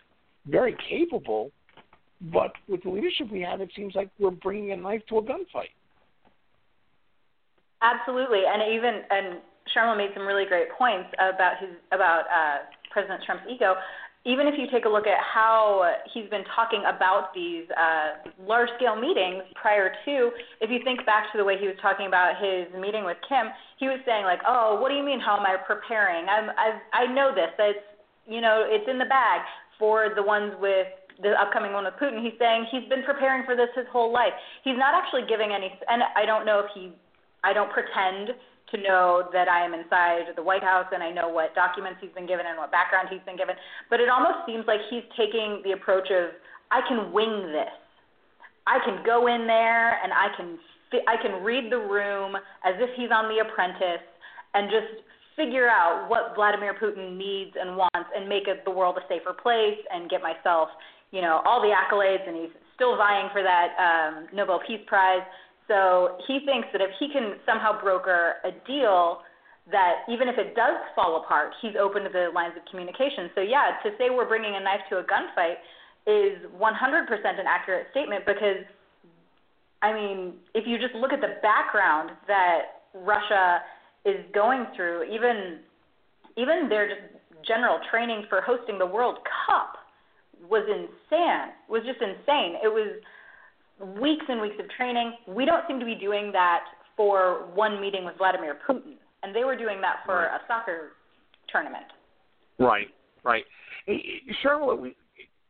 very 0.47 0.75
capable, 0.89 1.51
but 2.33 2.51
with 2.67 2.83
the 2.83 2.89
leadership 2.89 3.31
we 3.31 3.41
have, 3.41 3.61
it 3.61 3.69
seems 3.75 3.95
like 3.95 4.09
we're 4.19 4.31
bringing 4.31 4.71
a 4.71 4.75
knife 4.75 5.01
to 5.09 5.17
a 5.17 5.21
gunfight. 5.21 5.73
Absolutely, 7.81 8.41
and 8.47 8.73
even 8.73 9.01
and 9.09 9.41
Sharma 9.73 9.97
made 9.97 10.11
some 10.13 10.25
really 10.25 10.45
great 10.45 10.69
points 10.77 11.09
about 11.17 11.57
his 11.59 11.71
about 11.91 12.25
uh, 12.29 12.67
President 12.91 13.21
Trump's 13.25 13.45
ego. 13.49 13.75
Even 14.25 14.47
if 14.49 14.57
you 14.57 14.65
take 14.73 14.85
a 14.85 14.89
look 14.89 15.05
at 15.05 15.21
how 15.21 15.85
he's 16.11 16.27
been 16.33 16.43
talking 16.57 16.81
about 16.89 17.29
these 17.37 17.69
uh, 17.77 18.25
large-scale 18.41 18.97
meetings 18.97 19.45
prior 19.53 19.93
to, 20.01 20.33
if 20.65 20.73
you 20.73 20.81
think 20.81 21.05
back 21.05 21.29
to 21.29 21.37
the 21.37 21.45
way 21.45 21.61
he 21.61 21.69
was 21.69 21.77
talking 21.77 22.09
about 22.09 22.33
his 22.41 22.65
meeting 22.73 23.05
with 23.05 23.21
Kim, 23.29 23.53
he 23.77 23.85
was 23.85 24.01
saying 24.01 24.25
like, 24.25 24.41
"Oh, 24.47 24.81
what 24.81 24.89
do 24.89 24.95
you 24.97 25.05
mean? 25.05 25.21
How 25.21 25.37
am 25.37 25.45
I 25.45 25.61
preparing? 25.61 26.25
I'm, 26.25 26.49
I've, 26.57 26.81
I 26.93 27.05
know 27.13 27.29
this. 27.37 27.53
It's 27.59 27.85
you 28.25 28.41
know, 28.41 28.65
it's 28.65 28.89
in 28.89 28.97
the 28.97 29.05
bag 29.05 29.41
for 29.77 30.09
the 30.15 30.23
ones 30.23 30.53
with 30.59 30.87
the 31.21 31.31
upcoming 31.39 31.71
one 31.71 31.85
with 31.85 31.93
Putin. 32.01 32.23
He's 32.23 32.35
saying 32.39 32.65
he's 32.71 32.87
been 32.89 33.03
preparing 33.03 33.45
for 33.45 33.55
this 33.55 33.69
his 33.75 33.85
whole 33.91 34.11
life. 34.11 34.33
He's 34.63 34.77
not 34.77 34.95
actually 34.95 35.23
giving 35.29 35.53
any, 35.53 35.71
and 35.87 36.03
I 36.15 36.25
don't 36.25 36.45
know 36.45 36.59
if 36.59 36.71
he, 36.73 36.91
I 37.43 37.53
don't 37.53 37.71
pretend 37.71 38.35
to 38.71 38.81
know 38.81 39.29
that 39.31 39.47
I 39.47 39.63
am 39.63 39.73
inside 39.73 40.33
the 40.35 40.43
White 40.43 40.63
House 40.63 40.87
and 40.93 41.03
I 41.03 41.11
know 41.11 41.29
what 41.29 41.53
documents 41.53 41.99
he's 42.01 42.11
been 42.11 42.25
given 42.25 42.45
and 42.47 42.57
what 42.57 42.71
background 42.71 43.09
he's 43.11 43.21
been 43.25 43.37
given. 43.37 43.55
But 43.89 43.99
it 43.99 44.09
almost 44.09 44.45
seems 44.45 44.65
like 44.65 44.79
he's 44.89 45.03
taking 45.15 45.61
the 45.63 45.73
approach 45.73 46.09
of 46.09 46.33
I 46.71 46.81
can 46.87 47.13
wing 47.13 47.53
this. 47.53 47.77
I 48.65 48.79
can 48.83 49.05
go 49.05 49.27
in 49.27 49.45
there 49.45 50.01
and 50.01 50.11
I 50.11 50.27
can 50.35 50.57
I 51.07 51.17
can 51.21 51.43
read 51.43 51.71
the 51.71 51.77
room 51.77 52.35
as 52.63 52.75
if 52.79 52.89
he's 52.95 53.09
on 53.11 53.27
The 53.27 53.41
Apprentice 53.41 54.05
and 54.53 54.71
just 54.71 55.03
figure 55.35 55.67
out 55.67 56.07
what 56.09 56.33
Vladimir 56.35 56.73
Putin 56.73 57.17
needs 57.17 57.51
and 57.59 57.75
wants 57.75 58.09
and 58.15 58.29
make 58.29 58.45
the 58.45 58.71
world 58.71 58.97
a 58.97 59.05
safer 59.09 59.33
place 59.33 59.77
and 59.91 60.09
get 60.09 60.21
myself, 60.21 60.69
you 61.11 61.21
know, 61.21 61.41
all 61.45 61.61
the 61.61 61.73
accolades 61.75 62.25
and 62.27 62.37
he's 62.37 62.55
still 62.75 62.95
vying 62.95 63.29
for 63.33 63.43
that 63.43 63.75
um, 63.75 64.27
Nobel 64.33 64.61
Peace 64.65 64.81
Prize. 64.87 65.23
So 65.67 66.17
he 66.27 66.39
thinks 66.45 66.67
that 66.73 66.81
if 66.81 66.91
he 66.99 67.09
can 67.11 67.35
somehow 67.45 67.79
broker 67.81 68.35
a 68.43 68.51
deal 68.67 69.21
that 69.71 70.05
even 70.07 70.27
if 70.27 70.37
it 70.37 70.55
does 70.55 70.77
fall 70.93 71.23
apart, 71.23 71.51
he's 71.61 71.73
open 71.79 72.03
to 72.03 72.09
the 72.09 72.29
lines 72.33 72.53
of 72.55 72.63
communication. 72.69 73.29
So 73.33 73.41
yeah, 73.41 73.81
to 73.83 73.89
say 73.97 74.13
we're 74.13 74.29
bringing 74.29 74.55
a 74.55 74.59
knife 74.59 74.85
to 74.89 74.97
a 74.99 75.03
gunfight 75.03 75.57
is 76.05 76.37
100% 76.53 76.61
an 76.61 77.45
accurate 77.47 77.87
statement 77.91 78.25
because 78.25 78.61
I 79.81 79.93
mean, 79.93 80.33
if 80.53 80.65
you 80.65 80.77
just 80.77 80.95
look 80.95 81.13
at 81.13 81.21
the 81.21 81.37
background 81.41 82.11
that 82.27 82.85
Russia 82.93 83.61
is 84.05 84.17
going 84.33 84.65
through, 84.75 85.03
even 85.03 85.59
even 86.37 86.69
their 86.69 86.87
just 86.87 87.01
general 87.45 87.79
training 87.89 88.25
for 88.29 88.41
hosting 88.41 88.77
the 88.77 88.85
World 88.85 89.17
Cup 89.45 89.77
was 90.49 90.63
insane. 90.67 91.53
Was 91.69 91.83
just 91.85 92.01
insane. 92.01 92.57
It 92.63 92.71
was 92.71 93.01
weeks 93.79 94.25
and 94.27 94.41
weeks 94.41 94.55
of 94.59 94.69
training. 94.71 95.13
We 95.27 95.45
don't 95.45 95.63
seem 95.67 95.79
to 95.79 95.85
be 95.85 95.95
doing 95.95 96.31
that 96.31 96.61
for 96.95 97.47
one 97.53 97.81
meeting 97.81 98.05
with 98.05 98.17
Vladimir 98.17 98.57
Putin, 98.67 98.93
and 99.23 99.35
they 99.35 99.43
were 99.43 99.57
doing 99.57 99.81
that 99.81 99.97
for 100.05 100.15
right. 100.15 100.35
a 100.35 100.39
soccer 100.47 100.93
tournament. 101.49 101.85
Right, 102.57 102.87
right. 103.23 103.43
Charlotte, 104.41 104.79
we, 104.79 104.95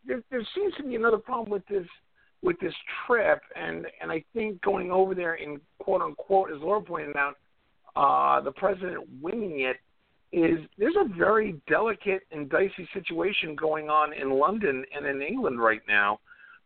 there, 0.06 0.24
there 0.32 0.46
seems 0.56 0.74
to 0.76 0.84
be 0.84 0.96
another 0.96 1.18
problem 1.18 1.50
with 1.50 1.66
this 1.68 1.86
with 2.42 2.60
this 2.60 2.74
trip, 3.08 3.42
and 3.56 3.88
and 4.02 4.12
I 4.12 4.24
think 4.34 4.62
going 4.62 4.92
over 4.92 5.16
there 5.16 5.36
in 5.36 5.60
quote 5.80 6.02
unquote, 6.02 6.52
as 6.52 6.62
Laura 6.62 6.82
pointed 6.82 7.16
out, 7.16 7.36
uh, 7.96 8.42
the 8.42 8.52
president 8.52 9.04
winning 9.22 9.62
it 9.62 9.78
is 10.32 10.60
there's 10.78 10.96
a 11.00 11.18
very 11.18 11.56
delicate 11.68 12.24
and 12.32 12.50
dicey 12.50 12.88
situation 12.94 13.56
going 13.56 13.90
on 13.90 14.12
in 14.14 14.32
London 14.32 14.84
and 14.96 15.06
in 15.06 15.22
England 15.22 15.60
right 15.60 15.82
now 15.88 16.20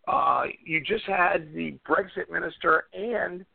uh, 0.09 0.43
you 0.63 0.81
just 0.81 1.05
had 1.05 1.53
the 1.53 1.77
Brexit 1.87 2.31
minister 2.31 2.85
and 2.93 3.45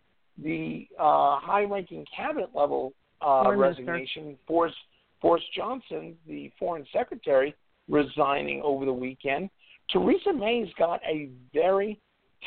the 0.43 0.87
uh, 0.99 1.39
high-ranking 1.41 2.05
cabinet 2.15 2.51
level 2.55 2.93
uh, 3.27 3.51
resignation. 3.55 4.37
Boris, 4.47 4.75
Boris 5.23 5.43
Johnson, 5.57 6.17
the 6.27 6.51
foreign 6.59 6.85
secretary, 6.93 7.55
resigning 7.89 8.61
over 8.63 8.85
the 8.85 8.93
weekend. 8.93 9.51
Theresa 9.91 10.33
May's 10.33 10.73
got 10.79 11.01
a 11.09 11.31
very 11.53 12.01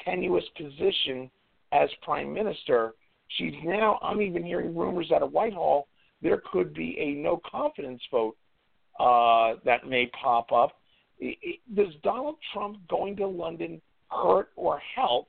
tenuous 0.04 0.44
position 0.56 1.30
as 1.72 1.90
prime 2.02 2.34
minister. 2.34 2.94
She's 3.30 3.54
now. 3.64 4.00
I'm 4.02 4.22
even 4.22 4.44
hearing 4.44 4.76
rumors 4.76 5.12
out 5.12 5.22
of 5.22 5.32
Whitehall 5.32 5.88
there 6.22 6.42
could 6.52 6.74
be 6.74 6.98
a 7.00 7.12
no 7.22 7.40
confidence 7.50 8.02
vote 8.12 8.36
uh, 9.00 9.60
that 9.66 9.88
may 9.88 10.08
pop 10.22 10.52
up. 10.52 10.74
Does 11.76 11.94
Donald 12.04 12.36
Trump 12.54 12.78
going 12.90 13.16
to 13.18 13.28
London 13.28 13.82
hurt 14.10 14.50
or 14.56 14.80
help 14.96 15.28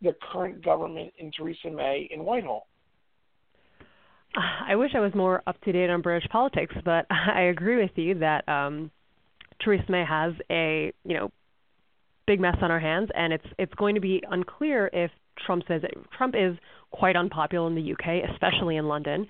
the 0.00 0.14
current 0.32 0.64
government 0.64 1.12
in 1.18 1.30
Theresa 1.30 1.70
May 1.70 2.08
in 2.10 2.24
Whitehall. 2.24 2.66
I 4.34 4.76
wish 4.76 4.92
I 4.94 5.00
was 5.00 5.14
more 5.14 5.42
up 5.46 5.60
to 5.62 5.72
date 5.72 5.90
on 5.90 6.00
British 6.00 6.28
politics, 6.30 6.74
but 6.84 7.06
I 7.10 7.42
agree 7.42 7.80
with 7.80 7.90
you 7.96 8.18
that 8.20 8.48
um, 8.48 8.90
Theresa 9.62 9.90
May 9.90 10.04
has 10.08 10.32
a 10.50 10.92
you 11.04 11.16
know 11.16 11.30
big 12.26 12.40
mess 12.40 12.56
on 12.62 12.70
our 12.70 12.80
hands, 12.80 13.10
and 13.14 13.32
it's 13.32 13.44
it's 13.58 13.74
going 13.74 13.94
to 13.94 14.00
be 14.00 14.22
unclear 14.30 14.90
if 14.92 15.10
Trump 15.46 15.64
says 15.68 15.82
it. 15.84 15.96
Trump 16.16 16.34
is 16.36 16.56
quite 16.90 17.16
unpopular 17.16 17.66
in 17.68 17.74
the 17.74 17.92
UK, 17.92 18.28
especially 18.32 18.76
in 18.76 18.86
London. 18.88 19.26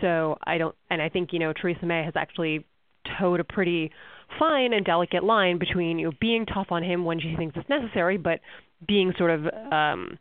So 0.00 0.38
I 0.44 0.58
don't, 0.58 0.74
and 0.90 1.00
I 1.02 1.08
think 1.08 1.30
you 1.32 1.38
know 1.38 1.52
Theresa 1.52 1.86
May 1.86 2.04
has 2.04 2.14
actually 2.16 2.64
toed 3.18 3.40
a 3.40 3.44
pretty 3.44 3.90
fine 4.38 4.72
and 4.72 4.84
delicate 4.84 5.24
line 5.24 5.58
between 5.58 5.98
you 5.98 6.06
know 6.06 6.16
being 6.20 6.46
tough 6.46 6.68
on 6.70 6.82
him 6.82 7.04
when 7.04 7.20
she 7.20 7.34
thinks 7.36 7.56
it's 7.56 7.68
necessary, 7.68 8.16
but 8.16 8.40
being 8.86 9.12
sort 9.16 9.30
of 9.30 9.46
um, 9.72 10.18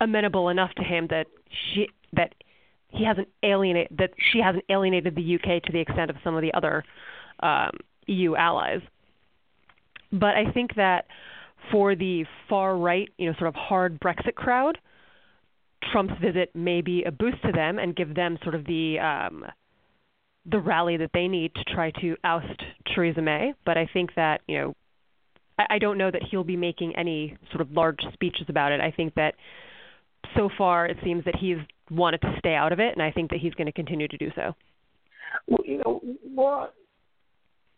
amenable 0.00 0.48
enough 0.48 0.72
to 0.76 0.82
him 0.82 1.06
that 1.10 1.26
she 1.72 1.88
that 2.12 2.34
he 2.88 3.04
hasn't 3.04 3.28
alienated 3.42 3.96
that 3.98 4.10
she 4.32 4.40
hasn't 4.40 4.64
alienated 4.70 5.14
the 5.14 5.34
UK 5.34 5.62
to 5.62 5.72
the 5.72 5.80
extent 5.80 6.10
of 6.10 6.16
some 6.24 6.34
of 6.34 6.42
the 6.42 6.52
other 6.54 6.84
um, 7.40 7.70
EU 8.06 8.34
allies. 8.34 8.80
But 10.10 10.36
I 10.36 10.50
think 10.52 10.74
that 10.76 11.06
for 11.70 11.94
the 11.94 12.24
far 12.48 12.76
right, 12.76 13.08
you 13.18 13.26
know, 13.26 13.36
sort 13.38 13.48
of 13.48 13.54
hard 13.54 14.00
Brexit 14.00 14.34
crowd, 14.34 14.78
Trump's 15.92 16.14
visit 16.20 16.54
may 16.54 16.80
be 16.80 17.04
a 17.04 17.12
boost 17.12 17.42
to 17.42 17.52
them 17.52 17.78
and 17.78 17.94
give 17.94 18.14
them 18.14 18.38
sort 18.42 18.54
of 18.54 18.64
the 18.64 18.98
um, 18.98 19.44
the 20.50 20.58
rally 20.58 20.96
that 20.96 21.10
they 21.12 21.28
need 21.28 21.54
to 21.54 21.64
try 21.74 21.90
to 22.00 22.16
oust 22.24 22.62
Theresa 22.94 23.22
May. 23.22 23.54
But 23.64 23.76
I 23.76 23.88
think 23.92 24.14
that 24.16 24.40
you 24.46 24.58
know, 24.58 24.76
I, 25.58 25.66
I 25.70 25.78
don't 25.78 25.98
know 25.98 26.10
that 26.10 26.22
he'll 26.30 26.44
be 26.44 26.56
making 26.56 26.96
any 26.96 27.36
sort 27.50 27.60
of 27.60 27.72
large 27.72 28.00
speeches 28.12 28.46
about 28.48 28.72
it. 28.72 28.80
I 28.80 28.90
think 28.90 29.14
that 29.14 29.34
so 30.36 30.48
far 30.56 30.86
it 30.86 30.96
seems 31.04 31.24
that 31.24 31.36
he's 31.36 31.58
wanted 31.90 32.20
to 32.22 32.34
stay 32.38 32.54
out 32.54 32.72
of 32.72 32.80
it, 32.80 32.92
and 32.92 33.02
I 33.02 33.10
think 33.10 33.30
that 33.30 33.40
he's 33.40 33.54
going 33.54 33.66
to 33.66 33.72
continue 33.72 34.08
to 34.08 34.16
do 34.16 34.30
so. 34.34 34.54
Well, 35.46 35.60
you 35.64 35.78
know, 35.78 36.00
Laura, 36.26 36.70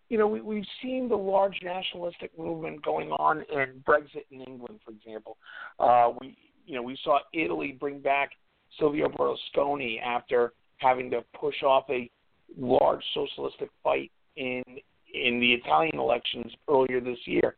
you 0.09 0.19
know, 0.19 0.27
we, 0.27 0.41
we've 0.41 0.65
seen 0.83 1.09
the 1.09 1.17
large 1.17 1.57
nationalistic 1.63 2.37
movement 2.39 2.85
going 2.85 3.11
on 3.13 3.45
in 3.53 3.83
Brexit 3.87 4.25
in 4.31 4.41
England, 4.41 4.81
for 4.85 4.91
example. 4.91 5.37
Uh, 5.79 6.11
we, 6.21 6.37
you 6.67 6.75
know, 6.75 6.83
we 6.83 6.99
saw 7.05 7.19
Italy 7.33 7.77
bring 7.79 8.01
back 8.01 8.31
Silvio 8.79 9.09
Berlusconi 9.09 10.01
after 10.03 10.53
having 10.79 11.11
to 11.11 11.23
push 11.39 11.63
off 11.63 11.85
a 11.91 12.11
large 12.59 13.03
socialistic 13.15 13.71
fight 13.83 14.11
in 14.37 14.63
in 15.13 15.41
the 15.41 15.53
Italian 15.53 15.99
elections 15.99 16.53
earlier 16.69 17.01
this 17.01 17.19
year. 17.25 17.57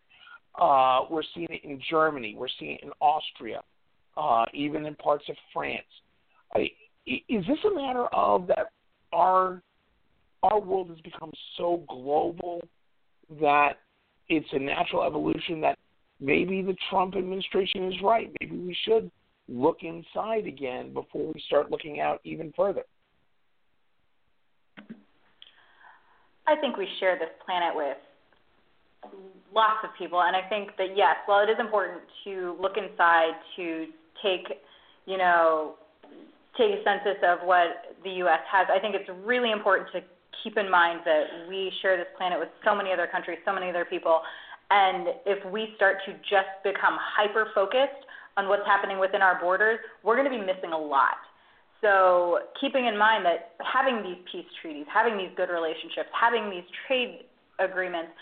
Uh, 0.61 1.01
we're 1.11 1.23
seeing 1.35 1.49
it 1.51 1.65
in 1.65 1.81
Germany. 1.91 2.35
We're 2.37 2.49
seeing 2.59 2.73
it 2.73 2.83
in 2.83 2.91
Austria, 3.01 3.61
uh, 4.17 4.45
even 4.55 4.87
in 4.87 4.95
parts 4.97 5.25
of 5.29 5.37
France. 5.53 5.83
I, 6.55 6.71
is 7.07 7.45
this 7.47 7.59
a 7.71 7.75
matter 7.75 8.07
of 8.07 8.47
that 8.49 8.69
our 9.13 9.63
our 10.43 10.61
world 10.61 10.89
has 10.89 11.01
become 11.01 11.33
so 11.57 11.85
global 11.89 12.61
that 13.41 13.79
it's 14.29 14.49
a 14.53 14.59
natural 14.59 15.05
evolution 15.05 15.61
that 15.61 15.79
maybe 16.21 16.63
the 16.63 16.77
Trump 16.91 17.17
administration 17.17 17.93
is 17.93 17.95
right. 18.03 18.31
Maybe 18.41 18.57
we 18.57 18.77
should 18.85 19.11
look 19.49 19.79
inside 19.83 20.47
again 20.47 20.93
before 20.93 21.33
we 21.33 21.43
start 21.47 21.71
looking 21.71 22.01
out 22.01 22.21
even 22.25 22.53
further. 22.57 22.83
I 26.47 26.57
think 26.57 26.77
we 26.77 26.89
share 26.99 27.19
this 27.19 27.31
planet 27.45 27.75
with 27.75 27.97
lots 29.55 29.85
of 29.85 29.91
people, 29.99 30.23
and 30.23 30.35
I 30.35 30.43
think 30.49 30.77
that 30.79 30.97
yes, 30.97 31.17
while 31.27 31.47
it 31.47 31.51
is 31.51 31.59
important 31.61 32.01
to 32.25 32.57
look 32.61 32.77
inside 32.77 33.35
to 33.57 33.87
take, 34.23 34.59
you 35.07 35.19
know, 35.19 35.75
take 36.57 36.73
a 36.73 36.83
census 36.85 37.21
of 37.23 37.47
what 37.47 37.97
the 38.05 38.11
U.S. 38.27 38.41
has, 38.51 38.67
I 38.75 38.79
think 38.81 38.95
it's 38.95 39.09
really 39.25 39.53
important 39.53 39.89
to 39.93 40.01
keep 40.43 40.57
in 40.57 40.71
mind 40.71 41.01
that 41.05 41.49
we 41.49 41.71
share 41.81 41.97
this 41.97 42.07
planet 42.17 42.39
with 42.39 42.49
so 42.65 42.75
many 42.75 42.93
other 42.93 43.07
countries, 43.07 43.39
so 43.45 43.53
many 43.53 43.69
other 43.69 43.85
people, 43.85 44.21
and 44.71 45.09
if 45.27 45.45
we 45.53 45.69
start 45.77 45.99
to 46.07 46.13
just 46.27 46.49
become 46.65 46.97
hyper 46.99 47.49
focused 47.55 48.09
on 48.37 48.49
what's 48.49 48.67
happening 48.67 48.99
within 48.99 49.21
our 49.21 49.39
borders, 49.39 49.79
we're 50.03 50.17
going 50.17 50.31
to 50.31 50.37
be 50.37 50.41
missing 50.41 50.73
a 50.73 50.79
lot. 50.79 51.21
So, 51.83 52.39
keeping 52.61 52.87
in 52.87 52.97
mind 52.97 53.27
that 53.27 53.59
having 53.59 54.03
these 54.03 54.23
peace 54.31 54.47
treaties, 54.63 54.87
having 54.93 55.19
these 55.19 55.31
good 55.37 55.51
relationships, 55.51 56.09
having 56.15 56.49
these 56.49 56.65
trade 56.87 57.27
agreements 57.59 58.15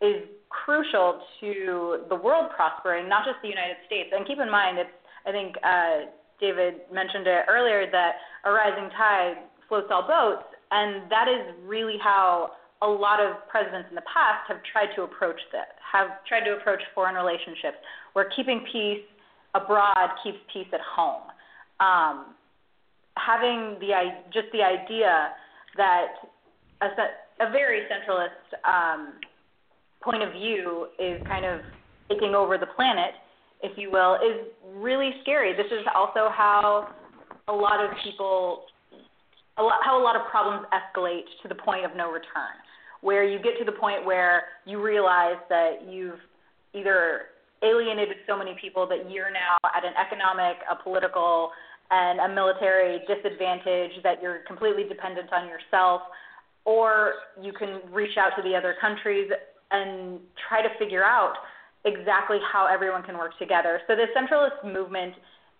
is 0.00 0.22
crucial 0.48 1.20
to 1.40 2.06
the 2.08 2.14
world 2.14 2.50
prospering, 2.54 3.08
not 3.08 3.26
just 3.26 3.42
the 3.42 3.48
United 3.48 3.76
States. 3.86 4.10
And 4.14 4.26
keep 4.26 4.38
in 4.38 4.50
mind, 4.50 4.78
it's 4.78 4.94
I 5.26 5.32
think 5.32 5.56
uh, 5.62 6.08
David 6.40 6.86
mentioned 6.92 7.26
it 7.26 7.44
earlier 7.50 7.90
that 7.90 8.12
a 8.44 8.52
rising 8.52 8.88
tide 8.96 9.42
floats 9.68 9.88
all 9.90 10.06
boats, 10.06 10.46
and 10.70 11.10
that 11.10 11.26
is 11.26 11.54
really 11.66 11.98
how 12.00 12.52
a 12.80 12.86
lot 12.86 13.18
of 13.18 13.36
presidents 13.50 13.88
in 13.90 13.96
the 13.96 14.06
past 14.06 14.46
have 14.46 14.58
tried 14.72 14.94
to 14.94 15.02
approach 15.02 15.40
this, 15.50 15.66
have 15.82 16.22
tried 16.26 16.46
to 16.46 16.54
approach 16.54 16.80
foreign 16.94 17.16
relationships, 17.16 17.76
where 18.12 18.30
keeping 18.36 18.64
peace 18.70 19.02
abroad 19.54 20.14
keeps 20.22 20.38
peace 20.52 20.68
at 20.72 20.80
home. 20.80 21.26
Um, 21.80 22.37
having 23.18 23.78
the 23.80 23.92
just 24.32 24.46
the 24.52 24.62
idea 24.62 25.32
that 25.76 26.06
a, 26.80 26.86
a 27.44 27.50
very 27.50 27.82
centralist 27.90 28.46
um, 28.64 29.14
point 30.02 30.22
of 30.22 30.32
view 30.32 30.88
is 30.98 31.20
kind 31.26 31.44
of 31.44 31.60
taking 32.10 32.34
over 32.34 32.58
the 32.58 32.66
planet, 32.76 33.12
if 33.62 33.76
you 33.76 33.90
will, 33.90 34.14
is 34.14 34.46
really 34.76 35.10
scary. 35.22 35.52
This 35.52 35.66
is 35.66 35.84
also 35.94 36.30
how 36.30 36.88
a 37.48 37.52
lot 37.52 37.84
of 37.84 37.90
people, 38.04 38.64
a 39.58 39.62
lot, 39.62 39.80
how 39.84 40.00
a 40.00 40.02
lot 40.02 40.16
of 40.16 40.22
problems 40.30 40.66
escalate 40.72 41.24
to 41.42 41.48
the 41.48 41.54
point 41.54 41.84
of 41.84 41.96
no 41.96 42.10
return, 42.10 42.56
where 43.00 43.24
you 43.24 43.38
get 43.38 43.58
to 43.58 43.64
the 43.64 43.72
point 43.72 44.04
where 44.04 44.44
you 44.64 44.82
realize 44.82 45.36
that 45.48 45.86
you've 45.88 46.20
either 46.74 47.22
alienated 47.62 48.16
so 48.26 48.36
many 48.36 48.54
people 48.60 48.86
that 48.86 49.10
you're 49.10 49.32
now 49.32 49.56
at 49.76 49.84
an 49.84 49.92
economic, 49.98 50.56
a 50.70 50.80
political, 50.82 51.50
and 51.90 52.20
a 52.20 52.28
military 52.28 53.00
disadvantage 53.06 53.92
that 54.02 54.22
you're 54.22 54.40
completely 54.46 54.84
dependent 54.84 55.32
on 55.32 55.48
yourself, 55.48 56.02
or 56.64 57.14
you 57.40 57.52
can 57.52 57.80
reach 57.90 58.16
out 58.18 58.32
to 58.36 58.42
the 58.42 58.54
other 58.54 58.74
countries 58.80 59.30
and 59.70 60.20
try 60.48 60.62
to 60.62 60.68
figure 60.78 61.04
out 61.04 61.34
exactly 61.84 62.38
how 62.52 62.66
everyone 62.66 63.02
can 63.02 63.16
work 63.16 63.38
together. 63.38 63.80
So 63.86 63.94
the 63.96 64.06
centralist 64.16 64.64
movement 64.64 65.14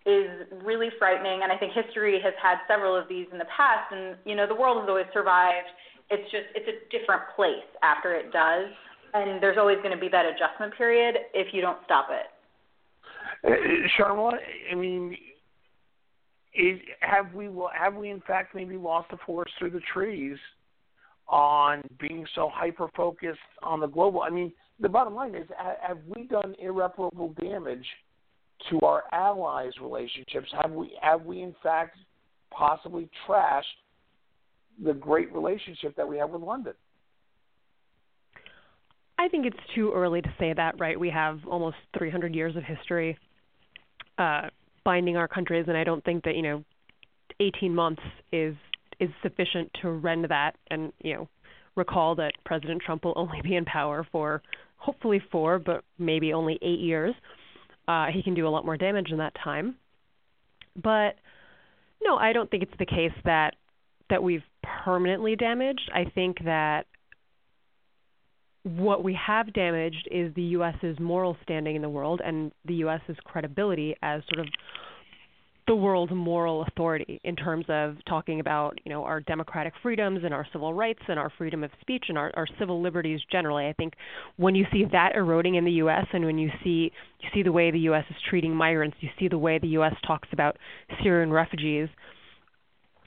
is 0.06 0.28
really 0.64 0.88
frightening, 0.98 1.40
and 1.42 1.52
I 1.52 1.56
think 1.56 1.72
history 1.72 2.20
has 2.22 2.34
had 2.42 2.58
several 2.66 2.96
of 2.96 3.08
these 3.08 3.26
in 3.32 3.38
the 3.38 3.48
past. 3.54 3.92
And 3.92 4.16
you 4.24 4.34
know, 4.34 4.46
the 4.46 4.54
world 4.54 4.80
has 4.80 4.88
always 4.88 5.06
survived. 5.12 5.68
It's 6.10 6.30
just 6.30 6.46
it's 6.54 6.68
a 6.68 6.76
different 6.96 7.22
place 7.36 7.68
after 7.82 8.14
it 8.14 8.32
does, 8.32 8.68
and 9.14 9.42
there's 9.42 9.58
always 9.58 9.78
going 9.78 9.92
to 9.92 10.00
be 10.00 10.08
that 10.08 10.24
adjustment 10.24 10.74
period 10.76 11.16
if 11.34 11.52
you 11.52 11.60
don't 11.60 11.78
stop 11.84 12.08
it. 12.10 12.26
Uh, 13.44 13.50
Sharma, 13.96 14.32
I 14.72 14.74
mean, 14.74 15.16
is, 16.58 16.80
have 17.00 17.32
we 17.32 17.48
have 17.72 17.94
we 17.94 18.10
in 18.10 18.20
fact 18.22 18.54
maybe 18.54 18.76
lost 18.76 19.10
the 19.10 19.18
forest 19.24 19.52
through 19.58 19.70
the 19.70 19.80
trees 19.92 20.36
on 21.28 21.82
being 22.00 22.26
so 22.34 22.50
hyper 22.52 22.88
focused 22.96 23.38
on 23.62 23.80
the 23.80 23.86
global? 23.86 24.22
I 24.22 24.30
mean, 24.30 24.52
the 24.80 24.88
bottom 24.88 25.14
line 25.14 25.34
is, 25.34 25.46
have 25.80 25.98
we 26.14 26.24
done 26.24 26.54
irreparable 26.60 27.34
damage 27.40 27.86
to 28.70 28.80
our 28.80 29.04
allies' 29.12 29.72
relationships? 29.80 30.48
Have 30.60 30.72
we 30.72 30.98
have 31.00 31.24
we 31.24 31.42
in 31.42 31.54
fact 31.62 31.96
possibly 32.50 33.08
trashed 33.26 33.62
the 34.82 34.94
great 34.94 35.32
relationship 35.32 35.94
that 35.96 36.08
we 36.08 36.18
have 36.18 36.30
with 36.30 36.42
London? 36.42 36.74
I 39.20 39.28
think 39.28 39.46
it's 39.46 39.56
too 39.74 39.92
early 39.92 40.22
to 40.22 40.34
say 40.38 40.52
that, 40.52 40.78
right? 40.78 40.98
We 40.98 41.10
have 41.10 41.40
almost 41.48 41.76
300 41.98 42.34
years 42.34 42.54
of 42.54 42.62
history. 42.62 43.18
Uh, 44.16 44.42
binding 44.88 45.18
our 45.18 45.28
countries, 45.28 45.66
and 45.68 45.76
I 45.76 45.84
don't 45.84 46.02
think 46.02 46.24
that 46.24 46.34
you 46.34 46.40
know, 46.40 46.64
18 47.40 47.74
months 47.74 48.00
is 48.32 48.54
is 48.98 49.10
sufficient 49.22 49.70
to 49.82 49.90
rend 49.90 50.24
that. 50.30 50.52
And 50.70 50.94
you 51.02 51.12
know, 51.12 51.28
recall 51.76 52.14
that 52.14 52.32
President 52.46 52.80
Trump 52.80 53.04
will 53.04 53.12
only 53.16 53.42
be 53.42 53.54
in 53.54 53.66
power 53.66 54.06
for 54.10 54.40
hopefully 54.78 55.20
four, 55.30 55.58
but 55.58 55.84
maybe 55.98 56.32
only 56.32 56.58
eight 56.62 56.80
years. 56.80 57.14
Uh, 57.86 58.06
he 58.10 58.22
can 58.22 58.32
do 58.32 58.48
a 58.48 58.50
lot 58.50 58.64
more 58.64 58.78
damage 58.78 59.10
in 59.10 59.18
that 59.18 59.34
time. 59.44 59.76
But 60.82 61.16
no, 62.02 62.16
I 62.16 62.32
don't 62.32 62.50
think 62.50 62.62
it's 62.62 62.78
the 62.78 62.86
case 62.86 63.12
that 63.26 63.56
that 64.08 64.22
we've 64.22 64.44
permanently 64.84 65.36
damaged. 65.36 65.90
I 65.94 66.04
think 66.14 66.38
that 66.46 66.86
what 68.64 69.04
we 69.04 69.18
have 69.26 69.52
damaged 69.52 70.08
is 70.10 70.34
the 70.34 70.42
U.S.'s 70.42 70.98
moral 70.98 71.36
standing 71.42 71.76
in 71.76 71.82
the 71.82 71.88
world 71.88 72.20
and 72.24 72.52
the 72.64 72.74
U.S.'s 72.74 73.16
credibility 73.24 73.94
as 74.02 74.22
sort 74.32 74.46
of 74.46 74.52
the 75.68 75.74
world's 75.74 76.12
moral 76.12 76.64
authority 76.66 77.20
in 77.24 77.36
terms 77.36 77.66
of 77.68 77.96
talking 78.08 78.40
about 78.40 78.78
you 78.84 78.90
know 78.90 79.04
our 79.04 79.20
democratic 79.20 79.74
freedoms 79.82 80.20
and 80.24 80.32
our 80.32 80.46
civil 80.50 80.72
rights 80.72 81.02
and 81.08 81.18
our 81.18 81.30
freedom 81.36 81.62
of 81.62 81.70
speech 81.80 82.06
and 82.08 82.16
our, 82.16 82.32
our 82.34 82.46
civil 82.58 82.82
liberties 82.82 83.20
generally. 83.30 83.66
I 83.66 83.74
think 83.74 83.92
when 84.36 84.54
you 84.54 84.64
see 84.72 84.84
that 84.90 85.14
eroding 85.14 85.56
in 85.56 85.64
the 85.64 85.72
U.S. 85.72 86.06
and 86.12 86.24
when 86.24 86.38
you 86.38 86.50
see 86.64 86.90
you 87.20 87.28
see 87.34 87.42
the 87.42 87.52
way 87.52 87.70
the 87.70 87.80
U.S. 87.80 88.04
is 88.08 88.16
treating 88.28 88.54
migrants, 88.54 88.96
you 89.00 89.10
see 89.18 89.28
the 89.28 89.38
way 89.38 89.58
the 89.58 89.68
U.S. 89.68 89.94
talks 90.06 90.28
about 90.32 90.56
Syrian 91.02 91.30
refugees. 91.30 91.88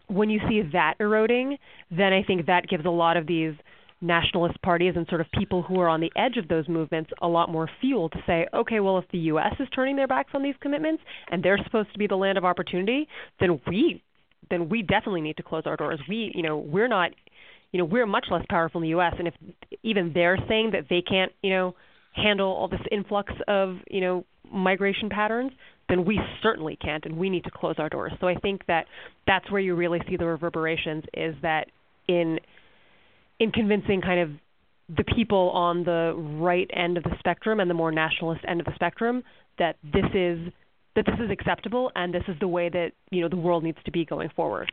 When 0.08 0.30
you 0.30 0.40
see 0.48 0.62
that 0.74 0.96
eroding, 1.00 1.58
then 1.90 2.14
I 2.14 2.22
think 2.22 2.46
that 2.46 2.68
gives 2.70 2.86
a 2.86 2.90
lot 2.90 3.18
of 3.18 3.26
these 3.26 3.54
nationalist 4.02 4.60
parties 4.62 4.94
and 4.96 5.06
sort 5.08 5.22
of 5.22 5.28
people 5.38 5.62
who 5.62 5.80
are 5.80 5.88
on 5.88 6.02
the 6.02 6.12
edge 6.16 6.38
of 6.38 6.48
those 6.48 6.68
movements 6.68 7.12
a 7.22 7.28
lot 7.28 7.50
more 7.50 7.70
fuel 7.80 8.10
to 8.10 8.18
say, 8.26 8.48
okay, 8.54 8.80
well, 8.80 8.98
if 8.98 9.06
the 9.12 9.18
U.S. 9.20 9.54
is 9.60 9.68
turning 9.74 9.96
their 9.96 10.08
backs 10.08 10.32
on 10.34 10.42
these 10.42 10.56
commitments 10.60 11.04
and 11.30 11.44
they're 11.44 11.60
supposed 11.64 11.92
to 11.94 12.00
be 12.00 12.08
the 12.08 12.16
land 12.16 12.38
of 12.38 12.46
opportunity, 12.46 13.08
then 13.40 13.62
we 13.68 14.02
then 14.50 14.68
we 14.70 14.82
definitely 14.82 15.22
need 15.22 15.38
to 15.38 15.44
close 15.44 15.64
our 15.66 15.78
doors. 15.78 16.00
We, 16.10 16.32
you 16.36 16.42
know, 16.42 16.58
we're 16.58 16.88
not, 16.88 17.12
you 17.72 17.78
know, 17.78 17.86
we're 17.86 18.08
much 18.08 18.26
less 18.30 18.44
powerful 18.50 18.80
in 18.80 18.84
the 18.84 18.90
U.S. 18.90 19.14
And 19.18 19.28
if 19.28 19.34
even 19.84 20.12
they're 20.14 20.38
saying 20.50 20.72
that 20.72 20.86
they 20.90 21.02
can't, 21.02 21.32
you 21.42 21.52
know, 21.52 21.76
handle 22.14 22.50
all 22.50 22.68
this 22.68 22.82
influx 22.92 23.32
of, 23.48 23.78
you 23.90 24.02
know, 24.02 24.26
migration 24.52 25.10
patterns, 25.10 25.52
then 25.88 26.04
we 26.06 26.20
certainly 26.42 26.76
can't, 26.76 27.06
and 27.06 27.18
we 27.18 27.30
need 27.30 27.44
to 27.46 27.52
close 27.52 27.76
our 27.78 27.88
doors. 27.88 28.12
So 28.20 28.28
I 28.28 28.36
think 28.36 28.66
that 28.68 28.86
that's 29.28 29.50
where 29.52 29.62
you 29.62 29.76
really 29.76 30.02
see 30.10 30.18
the 30.18 30.26
reverberations 30.26 31.04
is 31.14 31.36
that 31.42 31.68
in 32.08 32.40
in 33.42 33.52
convincing 33.52 34.02
kind 34.02 34.20
of 34.20 34.30
the 34.98 35.04
people 35.16 35.50
on 35.50 35.84
the 35.84 36.14
right 36.40 36.70
end 36.74 36.96
of 36.96 37.04
the 37.04 37.16
spectrum 37.18 37.60
and 37.60 37.70
the 37.70 37.74
more 37.74 37.92
nationalist 37.92 38.42
end 38.48 38.60
of 38.60 38.68
the 38.68 38.76
spectrum 38.76 39.24
that 39.58 39.78
this 39.84 40.06
is 40.14 40.38
that 40.96 41.06
this 41.06 41.16
is 41.24 41.32
acceptable 41.32 41.92
and 41.96 42.14
this 42.14 42.24
is 42.28 42.36
the 42.40 42.48
way 42.48 42.70
that 42.70 42.92
you 43.10 43.20
know 43.22 43.28
the 43.28 43.36
world 43.36 43.64
needs 43.64 43.80
to 43.84 43.92
be 43.92 44.06
going 44.06 44.30
forward. 44.36 44.72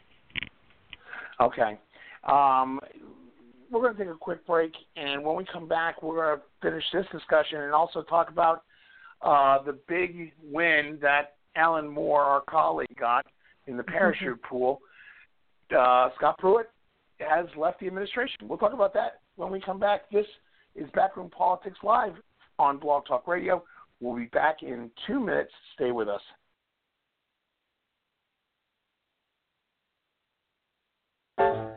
Okay. 1.41 1.79
Um, 2.25 2.79
we're 3.71 3.81
going 3.81 3.97
to 3.97 4.05
take 4.05 4.13
a 4.13 4.19
quick 4.19 4.47
break, 4.47 4.73
and 4.97 5.25
when 5.25 5.37
we 5.37 5.47
come 5.51 5.69
back, 5.69 6.03
we're 6.03 6.17
going 6.17 6.39
to 6.39 6.43
finish 6.61 6.85
this 6.93 7.07
discussion 7.13 7.61
and 7.61 7.73
also 7.73 8.03
talk 8.03 8.29
about 8.29 8.65
uh, 9.23 9.63
the 9.63 9.79
big 9.89 10.33
win 10.43 10.99
that 11.01 11.37
Alan 11.55 11.87
Moore, 11.87 12.23
our 12.23 12.41
colleague, 12.43 12.95
got 12.99 13.25
in 13.67 13.77
the 13.77 13.83
parachute 13.83 14.43
pool. 14.43 14.81
Uh, 15.71 16.09
Scott 16.17 16.39
Pruitt 16.39 16.71
has 17.21 17.47
left 17.57 17.81
the 17.81 17.87
administration. 17.87 18.49
We'll 18.49 18.59
talk 18.59 18.73
about 18.73 18.95
that 18.95 19.21
when 19.37 19.51
we 19.51 19.61
come 19.61 19.79
back. 19.79 20.11
This 20.11 20.27
is 20.75 20.89
Backroom 20.95 21.31
Politics 21.31 21.79
Live 21.83 22.15
on 22.59 22.79
Blog 22.79 23.07
Talk 23.07 23.27
Radio. 23.27 23.65
We'll 24.01 24.17
be 24.17 24.27
back 24.27 24.63
in 24.63 24.91
two 25.07 25.21
minutes. 25.21 25.53
Stay 25.75 25.91
with 25.91 26.09
us. 26.09 26.21
Backroom 31.37 31.68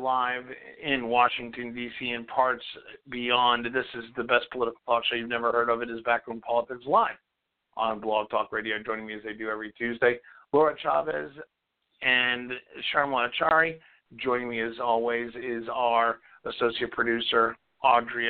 live 0.00 0.44
in 0.82 1.08
Washington, 1.08 1.74
D.C., 1.74 2.10
and 2.10 2.26
parts 2.26 2.64
beyond. 3.10 3.66
This 3.66 3.84
is 3.94 4.04
the 4.16 4.24
best 4.24 4.46
political 4.50 4.80
talk 4.86 5.04
show 5.04 5.16
you've 5.16 5.28
never 5.28 5.52
heard 5.52 5.68
of. 5.68 5.82
It 5.82 5.90
is 5.90 6.00
Backroom 6.04 6.40
Politics 6.40 6.84
Live 6.86 7.16
on 7.76 8.00
Blog 8.00 8.30
Talk 8.30 8.50
Radio. 8.52 8.76
Joining 8.84 9.06
me 9.06 9.14
as 9.14 9.22
they 9.22 9.34
do 9.34 9.48
every 9.50 9.72
Tuesday, 9.72 10.18
Laura 10.52 10.74
Chavez 10.82 11.30
and 12.02 12.52
Sharmila 12.94 13.28
Achari. 13.30 13.78
Joining 14.16 14.48
me 14.48 14.60
as 14.60 14.74
always 14.82 15.30
is 15.36 15.64
our 15.72 16.18
associate 16.46 16.90
producer, 16.92 17.56
Audrey, 17.84 18.28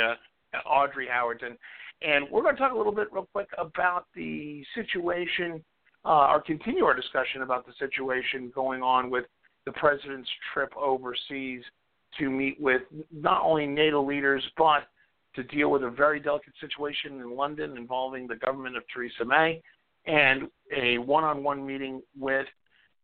Audrey 0.67 1.07
Howerton. 1.07 1.57
And 2.03 2.27
we're 2.31 2.43
going 2.43 2.57
to 2.57 2.61
talk 2.61 2.73
a 2.73 2.77
little 2.77 2.95
bit 2.95 3.13
real 3.13 3.29
quick 3.33 3.49
about 3.59 4.07
the 4.15 4.65
situation 4.75 5.63
uh, 6.05 6.29
or 6.29 6.41
continue 6.41 6.85
our 6.85 6.95
discussion 6.95 7.43
about 7.43 7.67
the 7.67 7.73
situation 7.79 8.51
going 8.55 8.83
on 8.83 9.11
with 9.11 9.27
the 9.73 9.79
president's 9.79 10.29
trip 10.53 10.73
overseas 10.77 11.63
to 12.19 12.29
meet 12.29 12.61
with 12.61 12.83
not 13.13 13.43
only 13.43 13.67
NATO 13.67 14.05
leaders 14.05 14.43
but 14.57 14.89
to 15.37 15.45
deal 15.45 15.71
with 15.71 15.85
a 15.85 15.91
very 15.91 16.19
delicate 16.19 16.55
situation 16.61 17.21
in 17.21 17.37
London 17.37 17.77
involving 17.77 18.27
the 18.27 18.35
government 18.35 18.77
of 18.77 18.83
Theresa 18.93 19.25
May 19.25 19.63
and 20.07 20.49
a 20.77 20.99
one 20.99 21.23
on 21.23 21.45
one 21.45 21.65
meeting 21.65 22.03
with 22.19 22.47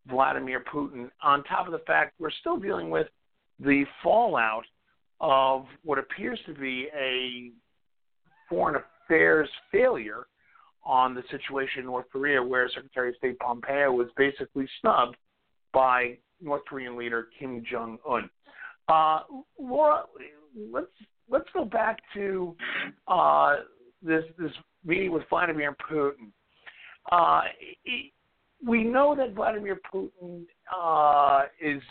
Vladimir 0.09 0.61
Putin. 0.73 1.09
On 1.23 1.41
top 1.45 1.67
of 1.67 1.71
the 1.71 1.83
fact, 1.87 2.15
we're 2.19 2.31
still 2.41 2.57
dealing 2.57 2.89
with 2.89 3.07
the 3.59 3.85
fallout 4.03 4.65
of 5.21 5.65
what 5.83 5.97
appears 5.97 6.39
to 6.47 6.53
be 6.53 6.89
a 6.93 7.51
foreign 8.49 8.75
affairs 8.75 9.49
failure 9.71 10.27
on 10.83 11.15
the 11.15 11.23
situation 11.31 11.79
in 11.79 11.85
North 11.85 12.05
Korea, 12.11 12.43
where 12.43 12.67
Secretary 12.69 13.09
of 13.09 13.15
State 13.15 13.39
Pompeo 13.39 13.91
was 13.91 14.07
basically 14.17 14.67
snubbed 14.81 15.15
by 15.73 16.17
North 16.41 16.63
Korean 16.67 16.97
leader 16.97 17.27
Kim 17.39 17.63
Jong 17.69 17.97
Un. 18.07 18.29
Uh, 18.87 19.21
Laura, 19.59 20.03
let's 20.71 20.87
let's 21.29 21.47
go 21.53 21.65
back 21.65 21.99
to 22.13 22.55
uh, 23.07 23.57
this 24.01 24.23
this 24.37 24.51
meeting 24.85 25.11
with 25.11 25.23
Vladimir 25.29 25.75
Putin. 25.89 26.31
Uh, 27.11 27.41
we 28.65 28.83
know 28.83 29.15
that 29.15 29.33
Vladimir 29.33 29.79
Putin 29.93 30.43
uh, 30.75 31.43
is 31.61 31.81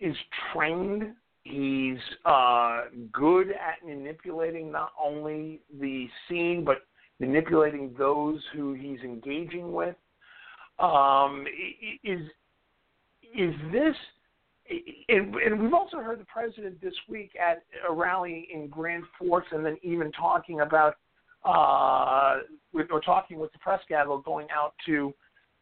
is 0.00 0.16
trained. 0.52 1.14
He's 1.44 1.98
uh, 2.24 2.82
good 3.12 3.50
at 3.50 3.84
manipulating 3.84 4.70
not 4.70 4.92
only 5.02 5.60
the 5.80 6.08
scene 6.28 6.64
but 6.64 6.78
manipulating 7.18 7.94
those 7.98 8.40
who 8.54 8.74
he's 8.74 9.00
engaging 9.00 9.72
with. 9.72 9.96
Um, 10.78 11.44
is 12.02 12.20
is 13.36 13.54
this? 13.72 13.94
And, 15.08 15.34
and 15.34 15.60
we've 15.60 15.74
also 15.74 15.98
heard 15.98 16.20
the 16.20 16.24
president 16.24 16.80
this 16.80 16.94
week 17.08 17.32
at 17.36 17.64
a 17.88 17.92
rally 17.92 18.48
in 18.52 18.68
Grand 18.68 19.04
Forks, 19.18 19.48
and 19.50 19.64
then 19.64 19.76
even 19.82 20.10
talking 20.12 20.60
about, 20.60 20.94
uh, 21.44 22.38
with, 22.72 22.86
or 22.90 23.00
talking 23.00 23.38
with 23.38 23.52
the 23.52 23.58
press 23.58 23.80
gaggle 23.88 24.18
going 24.18 24.46
out 24.54 24.74
to 24.86 25.12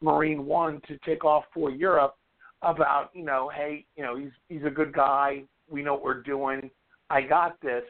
Marine 0.01 0.47
One 0.47 0.81
to 0.87 0.99
take 0.99 1.25
off 1.25 1.45
for 1.53 1.71
Europe 1.71 2.17
about, 2.63 3.11
you 3.15 3.25
know, 3.25 3.51
hey, 3.55 3.87
you 3.97 4.03
know, 4.03 4.17
he's 4.17 4.31
he's 4.49 4.65
a 4.65 4.71
good 4.71 4.93
guy. 4.93 5.43
We 5.69 5.83
know 5.83 5.95
what 5.95 6.05
we're 6.05 6.23
doing. 6.23 6.71
I 7.09 7.23
got 7.23 7.61
this. 7.61 7.85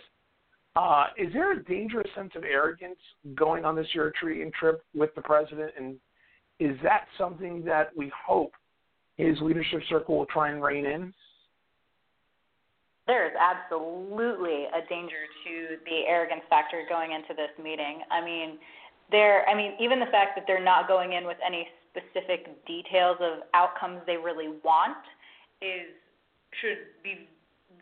Uh, 0.77 1.07
is 1.19 1.33
there 1.33 1.53
a 1.53 1.65
dangerous 1.65 2.09
sense 2.15 2.31
of 2.37 2.45
arrogance 2.45 2.99
going 3.35 3.65
on 3.65 3.75
this 3.75 3.89
Eritrean 3.95 4.53
trip 4.53 4.85
with 4.95 5.15
the 5.17 5.23
president, 5.23 5.73
and 5.77 5.97
is 6.61 6.77
that 6.83 7.07
something 7.19 7.65
that 7.65 7.91
we 7.97 8.13
hope 8.27 8.53
his 9.21 9.41
leadership 9.41 9.81
circle 9.89 10.19
will 10.19 10.27
try 10.27 10.51
and 10.51 10.63
rein 10.63 10.87
in? 10.87 11.15
There 13.07 13.27
is 13.27 13.33
absolutely 13.35 14.67
a 14.71 14.87
danger 14.89 15.27
to 15.45 15.77
the 15.85 16.07
arrogance 16.07 16.43
factor 16.49 16.85
going 16.89 17.13
into 17.13 17.35
this 17.35 17.51
meeting. 17.63 18.03
I 18.11 18.25
mean, 18.25 18.59
there. 19.11 19.49
I 19.49 19.55
mean, 19.57 19.73
even 19.81 19.99
the 19.99 20.07
fact 20.07 20.37
that 20.37 20.45
they're 20.47 20.63
not 20.63 20.87
going 20.87 21.13
in 21.15 21.27
with 21.27 21.39
any 21.45 21.67
specific 21.91 22.65
details 22.67 23.17
of 23.21 23.43
outcomes 23.53 24.01
they 24.07 24.17
really 24.17 24.49
want 24.63 25.03
is 25.61 25.91
should 26.61 26.79
be 27.03 27.27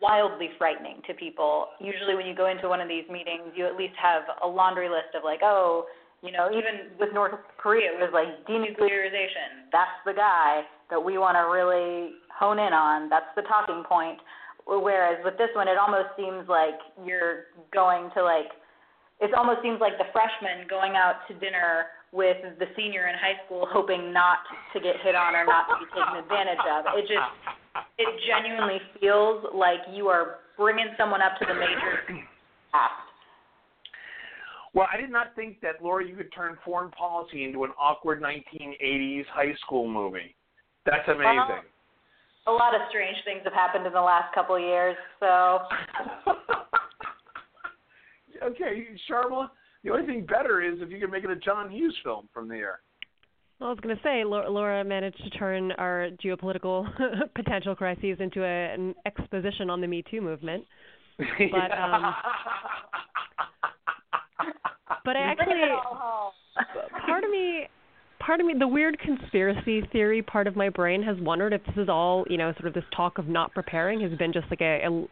wildly 0.01 0.49
frightening 0.57 1.01
to 1.07 1.13
people. 1.13 1.67
Usually, 1.79 2.15
when 2.15 2.25
you 2.25 2.35
go 2.35 2.49
into 2.49 2.67
one 2.67 2.81
of 2.81 2.87
these 2.87 3.05
meetings, 3.09 3.53
you 3.55 3.65
at 3.65 3.75
least 3.75 3.93
have 4.01 4.23
a 4.43 4.47
laundry 4.47 4.89
list 4.89 5.13
of 5.15 5.23
like, 5.23 5.41
oh, 5.43 5.85
you 6.21 6.31
know, 6.31 6.49
even 6.51 6.91
with 6.99 7.13
North 7.13 7.35
Korea, 7.57 7.91
it 7.95 7.99
was 7.99 8.11
like 8.11 8.45
denuclearization. 8.45 9.71
That's 9.71 9.97
the 10.05 10.13
guy 10.13 10.63
that 10.89 10.99
we 10.99 11.17
want 11.17 11.35
to 11.35 11.47
really 11.47 12.19
hone 12.27 12.59
in 12.59 12.73
on. 12.73 13.09
That's 13.09 13.29
the 13.35 13.43
talking 13.43 13.83
point. 13.87 14.19
Whereas 14.67 15.17
with 15.23 15.37
this 15.37 15.49
one, 15.55 15.67
it 15.67 15.77
almost 15.77 16.13
seems 16.17 16.47
like 16.47 16.77
you're 17.05 17.49
going 17.73 18.11
to 18.13 18.23
like, 18.23 18.51
it 19.19 19.33
almost 19.33 19.63
seems 19.63 19.79
like 19.81 19.97
the 19.97 20.07
freshman 20.13 20.67
going 20.69 20.93
out 20.93 21.25
to 21.27 21.33
dinner 21.39 21.87
with 22.11 22.37
the 22.59 22.65
senior 22.75 23.07
in 23.07 23.15
high 23.15 23.37
school, 23.45 23.67
hoping 23.69 24.13
not 24.13 24.39
to 24.73 24.79
get 24.79 24.95
hit 25.03 25.15
on 25.15 25.35
or 25.35 25.45
not 25.45 25.67
to 25.69 25.75
be 25.81 25.87
taken 25.89 26.21
advantage 26.21 26.61
of. 26.67 26.85
It 26.97 27.05
just, 27.07 27.29
it 27.97 28.09
genuinely 28.27 28.81
feels 28.99 29.45
like 29.53 29.79
you 29.93 30.07
are 30.07 30.45
bringing 30.57 30.89
someone 30.97 31.21
up 31.21 31.37
to 31.39 31.45
the 31.45 31.53
major 31.53 32.25
task. 32.71 33.08
Well, 34.73 34.87
I 34.93 34.97
did 34.99 35.11
not 35.11 35.35
think 35.35 35.61
that, 35.61 35.81
Laura, 35.81 36.07
you 36.07 36.15
could 36.15 36.31
turn 36.33 36.57
foreign 36.63 36.91
policy 36.91 37.43
into 37.43 37.63
an 37.63 37.71
awkward 37.79 38.21
1980s 38.21 39.25
high 39.33 39.53
school 39.65 39.87
movie. 39.89 40.35
That's 40.85 41.07
amazing. 41.07 41.23
Well, 41.25 41.63
a 42.47 42.51
lot 42.51 42.75
of 42.75 42.81
strange 42.89 43.17
things 43.25 43.41
have 43.43 43.53
happened 43.53 43.85
in 43.85 43.93
the 43.93 44.01
last 44.01 44.33
couple 44.33 44.55
of 44.55 44.61
years, 44.61 44.95
so. 45.19 45.59
okay, 48.43 48.87
Sharmila, 49.09 49.49
the 49.83 49.91
only 49.91 50.05
thing 50.05 50.25
better 50.25 50.61
is 50.61 50.79
if 50.81 50.89
you 50.89 50.99
can 50.99 51.11
make 51.11 51.23
it 51.23 51.29
a 51.29 51.35
John 51.35 51.69
Hughes 51.69 51.95
film 52.03 52.29
from 52.33 52.47
there. 52.47 52.79
Well, 53.59 53.69
I 53.69 53.71
was 53.73 53.79
going 53.81 53.95
to 53.95 54.01
say, 54.03 54.23
Laura 54.23 54.83
managed 54.85 55.21
to 55.23 55.29
turn 55.31 55.73
our 55.73 56.09
geopolitical 56.23 56.87
potential 57.35 57.75
crises 57.75 58.17
into 58.19 58.41
a, 58.43 58.73
an 58.73 58.95
exposition 59.05 59.69
on 59.69 59.81
the 59.81 59.87
Me 59.87 60.03
Too 60.09 60.21
movement. 60.21 60.65
But 61.51 61.77
um, 61.77 62.15
but 65.05 65.15
I 65.15 65.19
actually 65.19 65.61
part 67.05 67.23
of 67.23 67.29
me 67.29 67.67
part 68.19 68.39
of 68.41 68.45
me 68.45 68.53
the 68.57 68.67
weird 68.67 68.97
conspiracy 68.99 69.81
theory 69.91 70.21
part 70.21 70.47
of 70.47 70.55
my 70.55 70.69
brain 70.69 71.01
has 71.03 71.17
wondered 71.19 71.53
if 71.53 71.63
this 71.65 71.75
is 71.77 71.89
all 71.89 72.25
you 72.29 72.37
know 72.37 72.53
sort 72.53 72.67
of 72.67 72.73
this 72.73 72.83
talk 72.95 73.17
of 73.17 73.27
not 73.27 73.53
preparing 73.53 74.01
has 74.01 74.17
been 74.17 74.33
just 74.33 74.47
like 74.49 74.61
a, 74.61 74.83
a 74.85 75.07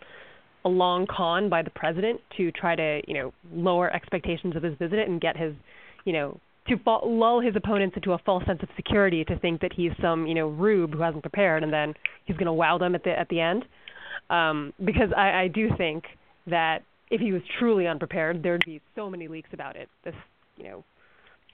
a 0.66 0.70
long 0.70 1.08
con 1.10 1.49
by 1.49 1.62
the 1.62 1.70
president 1.72 2.20
to 2.36 2.52
try 2.52 2.76
to 2.76 3.02
you 3.08 3.14
know 3.14 3.34
lower 3.54 3.94
expectations 3.94 4.56
of 4.56 4.64
his 4.64 4.78
visit 4.78 4.99
and 5.08 5.22
get 5.22 5.38
his 5.38 5.54
you 6.06 6.14
know 6.14 6.40
to 6.68 6.76
lull 7.06 7.40
his 7.40 7.56
opponents 7.56 7.95
into 7.95 8.12
a 8.12 8.18
false 8.20 8.44
sense 8.45 8.60
of 8.62 8.68
security 8.76 9.24
to 9.24 9.40
think 9.40 9.62
that 9.62 9.72
he's 9.74 9.91
some 10.02 10.28
you 10.28 10.34
know 10.34 10.49
rube 10.49 10.94
who 10.94 11.02
hasn't 11.02 11.24
prepared 11.24 11.64
and 11.64 11.72
then 11.72 11.94
he's 12.26 12.36
going 12.36 12.45
to 12.45 12.54
wow 12.54 12.78
them 12.78 12.94
at 12.95 13.04
the 13.04 13.18
at 13.18 13.30
the 13.30 13.40
end. 13.40 13.64
Um 14.30 14.74
because 14.84 15.10
i 15.16 15.44
i 15.44 15.48
do 15.48 15.70
think 15.78 16.04
that 16.48 16.80
if 17.10 17.22
he 17.22 17.32
was 17.32 17.42
truly 17.60 17.88
unprepared 17.88 18.42
there'd 18.44 18.64
be 18.66 18.82
so 18.96 19.10
many 19.10 19.28
leaks 19.28 19.50
about 19.54 19.76
it 19.76 19.90
this 20.04 20.16
you 20.58 20.64
know 20.64 20.84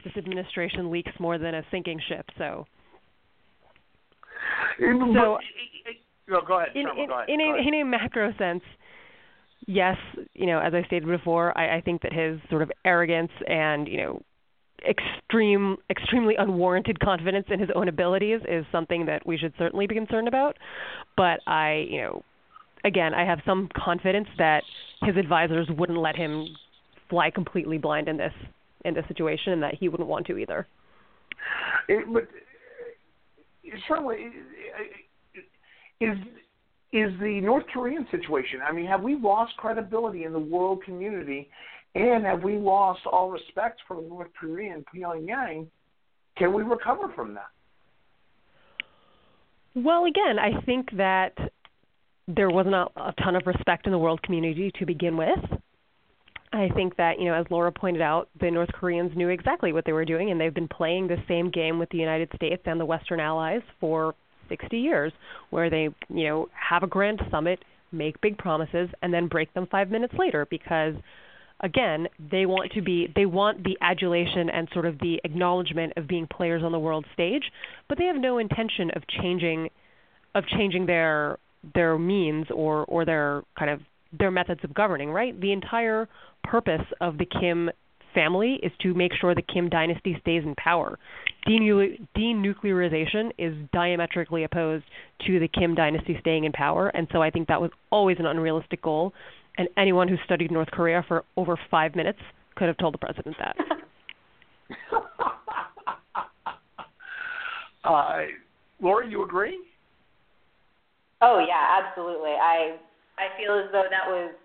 this 0.03 0.13
administration 0.17 0.91
leaks 0.91 1.11
more 1.19 1.37
than 1.37 1.55
a 1.55 1.63
sinking 1.71 1.99
ship 2.07 2.25
so 2.37 2.65
so 4.79 5.37
no, 6.27 6.41
go 6.45 6.59
ahead. 6.59 6.69
In, 6.75 6.81
in, 6.97 7.07
go 7.07 7.15
ahead. 7.15 7.29
in, 7.29 7.41
a, 7.41 7.67
in 7.67 7.81
a 7.81 7.83
macro 7.83 8.33
sense, 8.37 8.63
yes, 9.67 9.97
you 10.33 10.45
know, 10.45 10.59
as 10.59 10.73
I 10.73 10.83
stated 10.83 11.07
before, 11.07 11.57
I, 11.57 11.77
I 11.77 11.81
think 11.81 12.01
that 12.03 12.13
his 12.13 12.39
sort 12.49 12.61
of 12.61 12.71
arrogance 12.85 13.31
and 13.47 13.87
you 13.87 13.97
know 13.97 14.21
extreme, 14.87 15.77
extremely 15.89 16.35
unwarranted 16.35 16.99
confidence 16.99 17.45
in 17.49 17.59
his 17.59 17.69
own 17.75 17.87
abilities 17.87 18.41
is 18.49 18.65
something 18.71 19.05
that 19.05 19.25
we 19.25 19.37
should 19.37 19.53
certainly 19.57 19.87
be 19.87 19.95
concerned 19.95 20.27
about. 20.27 20.57
But 21.15 21.39
I, 21.47 21.85
you 21.89 22.01
know, 22.01 22.23
again, 22.83 23.13
I 23.13 23.25
have 23.25 23.39
some 23.45 23.69
confidence 23.75 24.27
that 24.37 24.63
his 25.05 25.17
advisors 25.17 25.67
wouldn't 25.77 25.99
let 25.99 26.15
him 26.15 26.47
fly 27.09 27.29
completely 27.29 27.77
blind 27.77 28.07
in 28.07 28.17
this 28.17 28.33
in 28.85 28.93
this 28.93 29.05
situation, 29.07 29.53
and 29.53 29.63
that 29.63 29.75
he 29.75 29.87
wouldn't 29.87 30.09
want 30.09 30.27
to 30.27 30.37
either. 30.37 30.67
It, 31.87 32.05
but 32.11 32.27
certainly, 33.87 34.29
is 35.99 36.17
is 36.91 37.11
the 37.19 37.41
North 37.41 37.65
Korean 37.73 38.05
situation. 38.11 38.59
I 38.67 38.71
mean, 38.71 38.85
have 38.85 39.01
we 39.01 39.15
lost 39.15 39.55
credibility 39.57 40.25
in 40.25 40.33
the 40.33 40.39
world 40.39 40.83
community, 40.83 41.49
and 41.95 42.23
have 42.25 42.43
we 42.43 42.57
lost 42.57 43.01
all 43.11 43.31
respect 43.31 43.81
for 43.87 44.01
North 44.01 44.29
Korea 44.39 44.73
and 44.73 44.85
Pyongyang? 44.85 45.67
Can 46.37 46.53
we 46.53 46.63
recover 46.63 47.11
from 47.15 47.33
that? 47.35 47.49
Well, 49.75 50.05
again, 50.05 50.37
I 50.37 50.61
think 50.65 50.89
that 50.97 51.33
there 52.27 52.49
wasn't 52.49 52.75
a, 52.75 52.87
a 52.95 53.13
ton 53.23 53.35
of 53.35 53.43
respect 53.45 53.85
in 53.85 53.91
the 53.91 53.97
world 53.97 54.21
community 54.23 54.71
to 54.79 54.85
begin 54.85 55.17
with. 55.17 55.39
I 56.53 56.69
think 56.75 56.95
that, 56.97 57.19
you 57.19 57.25
know, 57.25 57.33
as 57.33 57.47
Laura 57.49 57.71
pointed 57.71 58.01
out, 58.01 58.29
the 58.39 58.51
North 58.51 58.71
Koreans 58.73 59.11
knew 59.15 59.29
exactly 59.29 59.73
what 59.73 59.85
they 59.85 59.91
were 59.91 60.05
doing, 60.05 60.29
and 60.29 60.39
they've 60.39 60.53
been 60.53 60.67
playing 60.67 61.07
the 61.07 61.17
same 61.27 61.49
game 61.49 61.79
with 61.79 61.89
the 61.89 61.97
United 61.97 62.29
States 62.35 62.61
and 62.65 62.79
the 62.79 62.85
Western 62.85 63.19
allies 63.19 63.61
for 63.79 64.13
60 64.49 64.77
years 64.77 65.11
where 65.49 65.69
they, 65.69 65.89
you 66.09 66.27
know, 66.27 66.47
have 66.53 66.83
a 66.83 66.87
grand 66.87 67.19
summit, 67.31 67.59
make 67.91 68.19
big 68.21 68.37
promises 68.37 68.89
and 69.01 69.13
then 69.13 69.27
break 69.27 69.51
them 69.53 69.67
5 69.71 69.89
minutes 69.89 70.13
later 70.17 70.47
because 70.49 70.93
again, 71.61 72.07
they 72.31 72.45
want 72.45 72.71
to 72.73 72.81
be 72.81 73.11
they 73.15 73.25
want 73.25 73.63
the 73.63 73.77
adulation 73.81 74.49
and 74.49 74.67
sort 74.73 74.85
of 74.85 74.99
the 74.99 75.19
acknowledgement 75.23 75.93
of 75.95 76.07
being 76.07 76.27
players 76.27 76.63
on 76.63 76.71
the 76.71 76.79
world 76.79 77.05
stage, 77.13 77.43
but 77.87 77.97
they 77.97 78.05
have 78.05 78.17
no 78.17 78.37
intention 78.37 78.91
of 78.95 79.03
changing 79.07 79.69
of 80.35 80.43
changing 80.47 80.85
their 80.85 81.37
their 81.73 81.97
means 81.97 82.47
or 82.53 82.85
or 82.85 83.05
their 83.05 83.43
kind 83.57 83.71
of 83.71 83.79
their 84.17 84.31
methods 84.31 84.61
of 84.63 84.73
governing, 84.73 85.09
right? 85.09 85.39
The 85.39 85.51
entire 85.51 86.07
purpose 86.43 86.85
of 87.01 87.17
the 87.17 87.25
Kim 87.25 87.69
family 88.13 88.59
is 88.61 88.71
to 88.81 88.93
make 88.93 89.11
sure 89.19 89.33
the 89.33 89.41
Kim 89.41 89.69
dynasty 89.69 90.15
stays 90.21 90.43
in 90.43 90.53
power. 90.55 90.99
Denuclearization 91.47 93.31
is 93.37 93.55
diametrically 93.73 94.43
opposed 94.43 94.85
to 95.25 95.39
the 95.39 95.47
Kim 95.47 95.73
dynasty 95.75 96.15
staying 96.19 96.43
in 96.43 96.51
power, 96.51 96.89
and 96.89 97.07
so 97.11 97.21
I 97.21 97.29
think 97.29 97.47
that 97.47 97.59
was 97.59 97.71
always 97.91 98.17
an 98.19 98.25
unrealistic 98.25 98.81
goal. 98.81 99.13
And 99.57 99.67
anyone 99.77 100.07
who 100.07 100.15
studied 100.25 100.51
North 100.51 100.69
Korea 100.71 101.03
for 101.07 101.23
over 101.37 101.59
five 101.69 101.95
minutes 101.95 102.19
could 102.55 102.67
have 102.67 102.77
told 102.77 102.93
the 102.93 102.97
president 102.99 103.35
that. 103.39 103.55
uh, 107.83 108.21
Laura, 108.81 109.07
you 109.07 109.23
agree? 109.23 109.59
Oh 111.23 111.39
yeah, 111.39 111.79
absolutely. 111.79 112.35
I 112.35 112.75
I 113.15 113.31
feel 113.39 113.55
as 113.55 113.71
though 113.71 113.87
that 113.87 114.05
was 114.11 114.35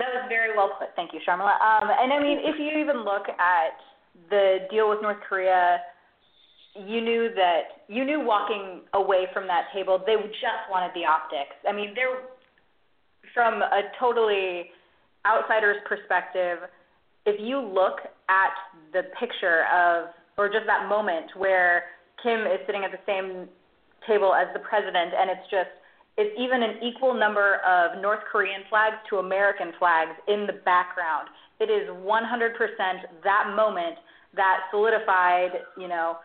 that 0.00 0.08
was 0.16 0.24
very 0.32 0.56
well 0.56 0.72
put. 0.80 0.88
Thank 0.96 1.12
you, 1.12 1.20
Sharmila. 1.20 1.60
Um, 1.60 1.92
and 1.92 2.08
I 2.10 2.18
mean, 2.18 2.40
if 2.40 2.56
you 2.58 2.80
even 2.80 3.04
look 3.04 3.28
at 3.28 3.76
the 4.30 4.66
deal 4.70 4.88
with 4.88 5.02
North 5.02 5.20
Korea, 5.28 5.84
you 6.74 7.04
knew 7.04 7.28
that 7.36 7.84
you 7.88 8.04
knew 8.04 8.24
walking 8.24 8.80
away 8.94 9.26
from 9.32 9.46
that 9.46 9.68
table, 9.74 10.02
they 10.04 10.16
just 10.16 10.64
wanted 10.70 10.90
the 10.94 11.04
optics. 11.04 11.54
I 11.68 11.72
mean, 11.72 11.92
they're 11.94 12.32
from 13.34 13.60
a 13.60 13.92
totally 14.00 14.70
outsider's 15.26 15.76
perspective. 15.86 16.58
If 17.26 17.36
you 17.40 17.60
look 17.60 18.00
at 18.28 18.52
the 18.92 19.08
picture 19.20 19.64
of, 19.72 20.08
or 20.36 20.48
just 20.48 20.66
that 20.66 20.88
moment 20.88 21.30
where 21.36 21.84
Kim 22.22 22.40
is 22.40 22.60
sitting 22.66 22.84
at 22.84 22.90
the 22.90 23.00
same 23.06 23.48
table 24.06 24.34
as 24.34 24.48
the 24.52 24.60
president, 24.60 25.12
and 25.16 25.30
it's 25.30 25.48
just 25.50 25.70
is 26.16 26.30
even 26.38 26.62
an 26.62 26.78
equal 26.78 27.12
number 27.12 27.58
of 27.66 28.00
North 28.00 28.22
Korean 28.30 28.62
flags 28.70 28.94
to 29.10 29.18
American 29.18 29.72
flags 29.78 30.14
in 30.28 30.46
the 30.46 30.62
background. 30.64 31.26
It 31.58 31.70
is 31.70 31.90
100% 31.90 32.54
that 33.24 33.52
moment 33.56 33.96
that 34.36 34.70
solidified, 34.70 35.50
you 35.76 35.88
know, 35.88 36.18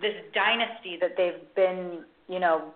this 0.00 0.16
dynasty 0.32 0.96
that 1.00 1.16
they've 1.16 1.44
been, 1.54 2.04
you 2.28 2.40
know, 2.40 2.72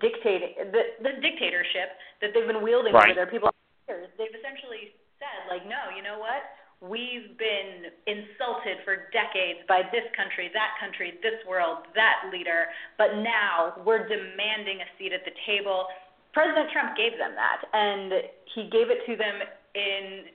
dictating 0.00 0.54
the 0.72 0.82
the 1.02 1.12
dictatorship 1.22 1.94
that 2.20 2.30
they've 2.34 2.46
been 2.46 2.62
wielding 2.62 2.94
right. 2.94 3.10
over 3.10 3.14
their 3.14 3.30
people. 3.30 3.50
They've 3.86 4.34
essentially 4.34 4.94
said 5.18 5.46
like, 5.50 5.62
no, 5.68 5.94
you 5.94 6.02
know 6.02 6.18
what? 6.18 6.42
We've 6.84 7.32
been 7.40 7.88
insulted 8.04 8.84
for 8.84 9.08
decades 9.08 9.64
by 9.64 9.88
this 9.88 10.04
country, 10.12 10.52
that 10.52 10.76
country, 10.76 11.16
this 11.24 11.40
world, 11.48 11.88
that 11.96 12.28
leader, 12.28 12.68
but 13.00 13.16
now 13.24 13.80
we're 13.80 14.04
demanding 14.04 14.84
a 14.84 14.88
seat 15.00 15.16
at 15.16 15.24
the 15.24 15.32
table. 15.48 15.88
President 16.36 16.68
Trump 16.76 16.92
gave 16.92 17.16
them 17.16 17.32
that, 17.32 17.64
and 17.72 18.28
he 18.52 18.68
gave 18.68 18.92
it 18.92 19.00
to 19.08 19.16
them 19.16 19.40
in 19.72 20.28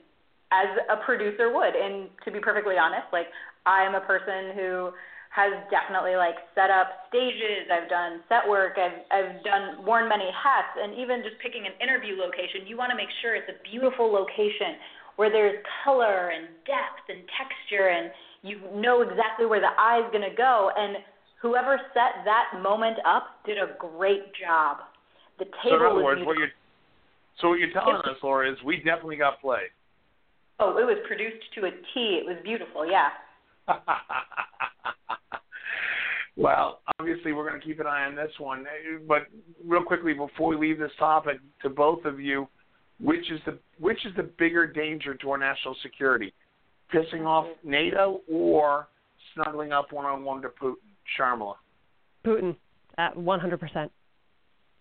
as 0.50 0.70
a 0.90 0.98
producer 1.06 1.54
would. 1.54 1.78
And 1.78 2.10
to 2.26 2.34
be 2.34 2.42
perfectly 2.42 2.76
honest, 2.76 3.06
like 3.14 3.30
I'm 3.70 3.94
a 3.94 4.02
person 4.02 4.58
who 4.58 4.92
has 5.32 5.54
definitely 5.72 6.20
like 6.20 6.36
set 6.58 6.68
up 6.68 7.08
stages. 7.08 7.72
I've 7.72 7.88
done 7.88 8.20
set 8.28 8.44
work. 8.50 8.76
I've 8.76 9.00
I've 9.14 9.44
done 9.46 9.86
worn 9.86 10.10
many 10.10 10.28
hats, 10.34 10.76
and 10.76 10.98
even 10.98 11.24
just 11.24 11.40
picking 11.40 11.70
an 11.70 11.78
interview 11.80 12.20
location, 12.20 12.68
you 12.68 12.76
want 12.76 12.92
to 12.92 12.98
make 12.98 13.14
sure 13.22 13.38
it's 13.38 13.48
a 13.48 13.62
beautiful 13.64 14.12
location 14.12 14.76
where 15.22 15.30
there's 15.30 15.64
color 15.86 16.32
and 16.34 16.48
depth 16.66 17.06
and 17.08 17.20
texture, 17.38 17.90
and 17.90 18.10
you 18.42 18.58
know 18.74 19.04
exactly 19.04 19.46
where 19.46 19.60
the 19.60 19.70
eye 19.78 20.02
is 20.04 20.12
going 20.12 20.28
to 20.28 20.36
go. 20.36 20.72
And 20.76 20.98
whoever 21.40 21.80
set 21.94 22.26
that 22.26 22.60
moment 22.60 22.98
up 23.06 23.28
did 23.46 23.60
a 23.60 23.78
great 23.78 24.34
job. 24.34 24.78
The 25.38 25.46
table 25.46 25.70
so 25.70 25.76
in 25.76 25.82
other 25.86 25.94
was 25.94 26.04
words, 26.04 26.22
what 26.26 26.38
you're 26.40 26.50
so 27.40 27.50
what 27.50 27.60
you're 27.60 27.70
telling 27.72 27.98
us, 27.98 28.18
Laura, 28.24 28.52
is 28.52 28.58
we 28.66 28.78
definitely 28.78 29.18
got 29.18 29.40
play. 29.40 29.70
Oh, 30.60 30.76
it 30.80 30.86
was 30.86 30.98
produced 31.06 31.46
to 31.54 31.66
a 31.66 31.70
T. 31.70 32.18
It 32.18 32.26
was 32.26 32.38
beautiful. 32.44 32.90
Yeah. 32.90 33.10
well, 36.36 36.80
obviously, 37.00 37.32
we're 37.34 37.48
going 37.48 37.62
to 37.62 37.68
keep 37.68 37.80
an 37.80 37.86
eye 37.86 38.06
on 38.06 38.16
this 38.16 38.32
one. 38.40 38.66
But 39.08 39.28
real 39.64 39.84
quickly, 39.84 40.14
before 40.14 40.50
we 40.50 40.70
leave 40.70 40.80
this 40.80 40.92
topic, 40.98 41.38
to 41.62 41.70
both 41.70 42.06
of 42.06 42.20
you, 42.20 42.48
which 43.02 43.32
is 43.32 43.40
the 43.46 43.58
which 43.80 44.06
is 44.06 44.14
the 44.16 44.24
bigger 44.24 44.68
danger 44.68 45.14
to 45.16 45.32
our 45.32 45.38
national 45.38 45.76
security? 45.82 46.34
Pissing 46.94 47.26
off 47.26 47.48
NATO 47.64 48.22
or 48.32 48.88
snuggling 49.34 49.72
up 49.72 49.92
one 49.92 50.06
on 50.06 50.24
one 50.24 50.42
to 50.42 50.50
Putin? 50.50 50.76
Sharmila. 51.20 51.56
Putin, 52.26 52.56
at 52.98 53.16
100%. 53.16 53.90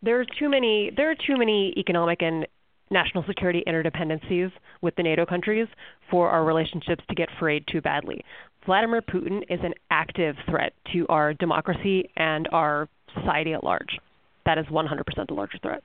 There 0.03 0.21
are 0.21 0.27
too 0.39 0.49
many. 0.49 0.91
There 0.97 1.11
are 1.11 1.15
too 1.15 1.37
many 1.37 1.75
economic 1.77 2.23
and 2.23 2.47
national 2.91 3.25
security 3.25 3.63
interdependencies 3.67 4.51
with 4.83 4.95
the 4.97 5.03
NATO 5.03 5.25
countries 5.25 5.69
for 6.11 6.29
our 6.29 6.45
relationships 6.45 7.05
to 7.09 7.15
get 7.15 7.29
frayed 7.39 7.65
too 7.71 7.81
badly. 7.81 8.25
Vladimir 8.67 9.01
Putin 9.01 9.43
is 9.49 9.61
an 9.63 9.73
active 9.91 10.35
threat 10.49 10.73
to 10.93 11.07
our 11.09 11.33
democracy 11.35 12.11
and 12.17 12.49
our 12.53 12.89
society 13.15 13.53
at 13.53 13.63
large. 13.63 13.99
That 14.45 14.59
is 14.59 14.67
100% 14.67 15.05
the 15.29 15.35
larger 15.35 15.59
threat. 15.59 15.83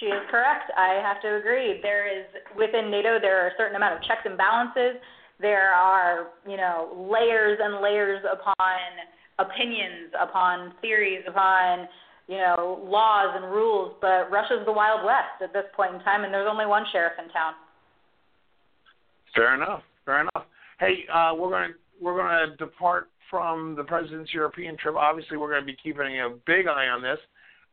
She 0.00 0.06
is 0.06 0.22
correct. 0.30 0.70
I 0.76 1.00
have 1.02 1.20
to 1.22 1.36
agree. 1.36 1.80
There 1.82 2.06
is 2.06 2.26
within 2.56 2.90
NATO 2.90 3.18
there 3.20 3.44
are 3.44 3.48
a 3.48 3.56
certain 3.56 3.76
amount 3.76 3.96
of 3.96 4.02
checks 4.02 4.22
and 4.24 4.36
balances. 4.36 5.00
There 5.40 5.72
are, 5.72 6.28
you 6.46 6.56
know, 6.56 7.08
layers 7.10 7.58
and 7.62 7.80
layers 7.82 8.22
upon 8.30 8.78
opinions, 9.38 10.12
upon 10.20 10.74
theories, 10.82 11.22
upon 11.26 11.88
you 12.28 12.36
know, 12.36 12.84
laws 12.84 13.34
and 13.34 13.50
rules, 13.50 13.94
but 14.02 14.30
Russia's 14.30 14.60
the 14.66 14.72
Wild 14.72 15.04
West 15.04 15.40
at 15.42 15.52
this 15.54 15.64
point 15.74 15.94
in 15.94 16.00
time, 16.00 16.24
and 16.24 16.32
there's 16.32 16.48
only 16.48 16.66
one 16.66 16.84
sheriff 16.92 17.14
in 17.18 17.30
town. 17.32 17.54
Fair 19.34 19.54
enough. 19.54 19.82
Fair 20.04 20.20
enough. 20.20 20.46
Hey, 20.78 21.06
uh, 21.12 21.32
we're 21.34 21.48
going 21.48 21.70
to 21.70 21.74
we're 22.00 22.16
going 22.16 22.50
to 22.50 22.56
depart 22.56 23.08
from 23.30 23.74
the 23.76 23.82
president's 23.82 24.32
European 24.32 24.76
trip. 24.76 24.94
Obviously, 24.94 25.36
we're 25.36 25.50
going 25.50 25.62
to 25.62 25.66
be 25.66 25.76
keeping 25.82 26.20
a 26.20 26.30
big 26.46 26.66
eye 26.66 26.86
on 26.86 27.02
this. 27.02 27.18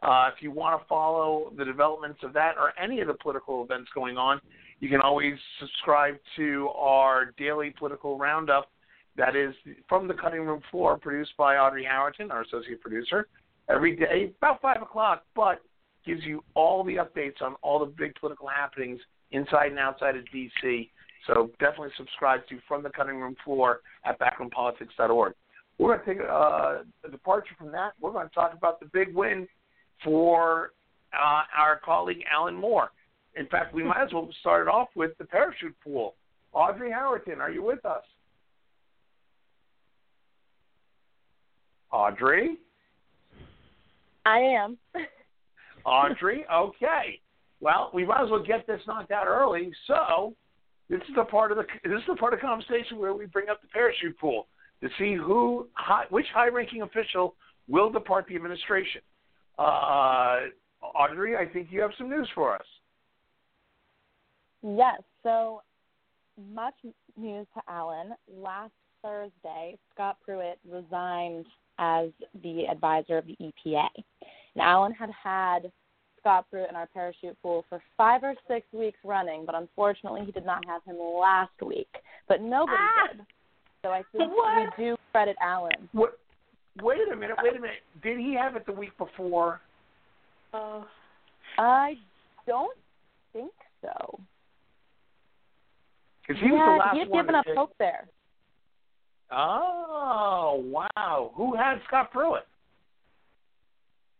Uh, 0.05 0.29
if 0.35 0.41
you 0.41 0.51
want 0.51 0.79
to 0.79 0.87
follow 0.87 1.51
the 1.57 1.65
developments 1.65 2.19
of 2.21 2.31
that 2.31 2.55
or 2.59 2.73
any 2.81 3.01
of 3.01 3.07
the 3.07 3.13
political 3.15 3.63
events 3.63 3.89
going 3.95 4.17
on, 4.17 4.39
you 4.79 4.87
can 4.87 5.01
always 5.01 5.33
subscribe 5.59 6.15
to 6.35 6.69
our 6.75 7.33
daily 7.37 7.73
political 7.77 8.17
roundup. 8.17 8.69
That 9.17 9.35
is 9.35 9.55
from 9.89 10.07
the 10.07 10.13
cutting 10.13 10.41
room 10.41 10.61
floor, 10.69 10.97
produced 10.99 11.31
by 11.37 11.57
Audrey 11.57 11.87
Howerton, 11.89 12.29
our 12.29 12.43
associate 12.43 12.81
producer 12.81 13.27
every 13.67 13.95
day, 13.95 14.31
about 14.37 14.61
5 14.61 14.83
o'clock, 14.83 15.23
but 15.35 15.61
gives 16.05 16.23
you 16.23 16.43
all 16.53 16.83
the 16.83 16.97
updates 16.97 17.41
on 17.41 17.55
all 17.63 17.79
the 17.79 17.85
big 17.85 18.13
political 18.19 18.47
happenings 18.47 18.99
inside 19.31 19.71
and 19.71 19.79
outside 19.79 20.15
of 20.15 20.23
D.C. 20.31 20.91
So 21.25 21.49
definitely 21.59 21.89
subscribe 21.97 22.41
to 22.49 22.59
From 22.67 22.83
the 22.83 22.91
Cutting 22.91 23.19
Room 23.19 23.35
Floor 23.43 23.79
at 24.05 24.19
backroompolitics.org. 24.19 25.33
We're 25.79 25.97
going 25.97 26.05
to 26.05 26.13
take 26.13 26.29
uh, 26.29 26.83
a 27.03 27.09
departure 27.09 27.55
from 27.57 27.71
that. 27.71 27.93
We're 27.99 28.11
going 28.11 28.27
to 28.27 28.35
talk 28.35 28.53
about 28.53 28.79
the 28.79 28.85
big 28.85 29.15
win 29.15 29.47
for 30.03 30.71
uh, 31.13 31.43
our 31.57 31.79
colleague 31.83 32.23
Alan 32.31 32.55
Moore. 32.55 32.91
In 33.35 33.47
fact, 33.47 33.73
we 33.73 33.83
might 33.83 34.03
as 34.03 34.13
well 34.13 34.29
start 34.39 34.67
it 34.67 34.69
off 34.69 34.89
with 34.95 35.17
the 35.17 35.25
parachute 35.25 35.75
pool. 35.83 36.15
Audrey 36.53 36.89
Howerton, 36.89 37.39
are 37.39 37.51
you 37.51 37.63
with 37.63 37.83
us? 37.85 38.03
Audrey? 41.91 42.57
I 44.25 44.39
am. 44.39 44.77
Audrey, 45.85 46.45
okay. 46.51 47.19
Well, 47.59 47.91
we 47.93 48.05
might 48.05 48.23
as 48.23 48.29
well 48.29 48.43
get 48.43 48.65
this 48.67 48.81
knocked 48.87 49.11
out 49.11 49.27
early. 49.27 49.71
So, 49.87 50.33
this 50.89 51.01
is 51.09 51.15
the 51.15 51.23
part 51.23 51.51
of 51.51 51.57
the 51.57 51.63
this 51.83 51.99
is 51.99 52.07
the 52.07 52.15
part 52.15 52.33
of 52.33 52.39
the 52.39 52.45
conversation 52.45 52.97
where 52.97 53.13
we 53.13 53.25
bring 53.25 53.49
up 53.49 53.61
the 53.61 53.67
parachute 53.67 54.17
pool 54.19 54.47
to 54.81 54.89
see 54.99 55.15
who 55.15 55.67
high, 55.73 56.05
which 56.09 56.25
high-ranking 56.33 56.81
official 56.81 57.35
will 57.67 57.89
depart 57.89 58.25
the 58.27 58.35
administration. 58.35 59.01
Uh, 59.57 60.37
Audrey, 60.81 61.35
I 61.35 61.45
think 61.45 61.67
you 61.71 61.81
have 61.81 61.91
some 61.97 62.09
news 62.09 62.29
for 62.35 62.55
us. 62.55 62.65
Yes. 64.61 65.01
So 65.23 65.61
much 66.53 66.75
news 67.17 67.47
to 67.55 67.61
Alan. 67.67 68.13
Last 68.37 68.73
Thursday, 69.01 69.77
Scott 69.93 70.17
Pruitt 70.23 70.59
resigned 70.69 71.45
as 71.77 72.09
the 72.43 72.65
advisor 72.69 73.17
of 73.17 73.25
the 73.27 73.35
EPA. 73.41 73.87
And 74.55 74.61
Alan 74.61 74.91
had 74.91 75.09
had 75.11 75.71
Scott 76.19 76.45
Pruitt 76.49 76.69
in 76.69 76.75
our 76.75 76.87
parachute 76.87 77.37
pool 77.41 77.65
for 77.69 77.81
five 77.97 78.23
or 78.23 78.33
six 78.47 78.65
weeks 78.73 78.97
running, 79.03 79.45
but 79.45 79.55
unfortunately 79.55 80.23
he 80.25 80.31
did 80.31 80.45
not 80.45 80.65
have 80.65 80.83
him 80.85 80.97
last 80.97 81.53
week. 81.63 81.89
But 82.27 82.41
nobody 82.41 82.77
ah! 82.79 83.07
did. 83.11 83.25
So 83.83 83.91
I 83.91 84.01
think 84.11 84.31
what? 84.31 84.73
we 84.79 84.83
do 84.83 84.97
credit 85.11 85.35
Alan. 85.39 85.87
What? 85.91 86.17
Wait 86.81 86.99
a 87.11 87.15
minute. 87.15 87.37
Wait 87.41 87.55
a 87.55 87.59
minute. 87.59 87.77
Did 88.03 88.19
he 88.19 88.33
have 88.35 88.55
it 88.55 88.65
the 88.65 88.71
week 88.71 88.97
before? 88.97 89.61
Uh, 90.53 90.81
I 91.57 91.95
don't 92.47 92.77
think 93.33 93.51
so. 93.81 94.19
Because 96.27 96.41
he 96.41 96.47
yeah, 96.49 96.53
was 96.53 96.79
the 96.79 96.79
last 96.79 96.93
he 96.93 96.99
had 96.99 97.09
one 97.09 97.23
given 97.25 97.33
to 97.33 97.39
up 97.39 97.45
hope 97.55 97.73
there. 97.77 98.07
Oh 99.31 100.63
wow! 100.65 101.31
Who 101.35 101.55
had 101.55 101.79
Scott 101.87 102.11
Pruitt? 102.11 102.45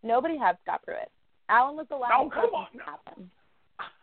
Nobody 0.04 0.38
had 0.38 0.58
Scott 0.64 0.82
Pruitt. 0.84 1.10
Alan 1.50 1.76
was 1.76 1.88
the 1.90 1.96
last 1.96 2.14
Oh, 2.16 2.30
come 2.30 2.50
on. 2.54 2.68
to 2.74 2.84
happen. 2.84 3.32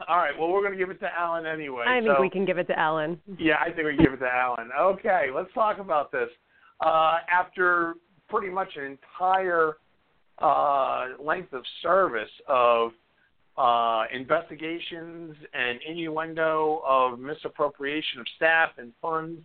All 0.09 0.17
right. 0.17 0.33
Well, 0.39 0.49
we're 0.51 0.61
going 0.61 0.73
to 0.73 0.79
give 0.79 0.91
it 0.91 1.01
to 1.01 1.09
Alan 1.13 1.47
anyway. 1.47 1.85
I 1.87 2.01
think 2.01 2.13
so- 2.17 2.21
we 2.21 2.29
can 2.31 2.45
give 2.45 2.59
it 2.59 2.67
to 2.69 2.79
Alan. 2.79 3.21
Yeah, 3.39 3.55
I 3.61 3.73
think 3.73 3.87
we 3.87 3.97
can 3.97 4.05
give 4.05 4.13
it 4.13 4.19
to 4.19 4.29
Alan. 4.29 4.71
Okay, 4.79 5.29
let's 5.35 5.53
talk 5.55 5.79
about 5.79 6.13
this. 6.13 6.29
Uh, 6.85 7.19
after 7.31 7.95
pretty 8.33 8.53
much 8.53 8.71
an 8.77 8.99
entire 8.99 9.77
uh, 10.39 11.09
length 11.23 11.53
of 11.53 11.63
service 11.83 12.31
of 12.49 12.93
uh, 13.59 14.05
investigations 14.13 15.37
and 15.53 15.79
innuendo 15.87 16.83
of 16.89 17.19
misappropriation 17.19 18.21
of 18.21 18.27
staff 18.37 18.71
and 18.79 18.93
funds 19.03 19.43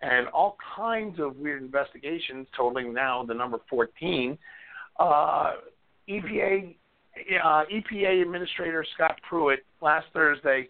and 0.00 0.28
all 0.28 0.56
kinds 0.76 1.18
of 1.18 1.36
weird 1.36 1.60
investigations, 1.60 2.46
totaling 2.56 2.94
now 2.94 3.24
the 3.24 3.34
number 3.34 3.58
14, 3.68 4.38
uh, 5.00 5.52
EPA 6.08 6.76
uh, 7.44 7.64
EPA 7.72 8.22
Administrator 8.22 8.86
Scott 8.94 9.18
Pruitt 9.28 9.64
last 9.82 10.06
Thursday 10.12 10.68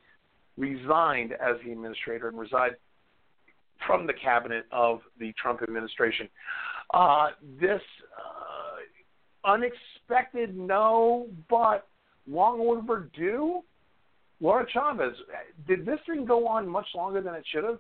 resigned 0.57 1.33
as 1.33 1.57
the 1.63 1.73
administrator 1.73 2.29
and 2.29 2.39
resigned 2.39 2.75
from 3.87 4.07
the 4.07 4.15
cabinet 4.15 4.65
of 4.73 5.01
the 5.21 5.33
Trump 5.41 5.63
administration. 5.63 6.29
Uh, 6.95 7.29
this 7.61 7.83
uh, 8.17 9.51
unexpected, 9.51 10.57
no, 10.57 11.27
but 11.49 11.87
long 12.27 12.61
overdue. 12.61 13.63
Laura 14.41 14.65
Chavez, 14.73 15.15
did 15.67 15.85
this 15.85 15.99
thing 16.07 16.25
go 16.25 16.47
on 16.47 16.69
much 16.69 16.87
longer 16.95 17.21
than 17.21 17.35
it 17.35 17.45
should 17.51 17.65
have? 17.65 17.79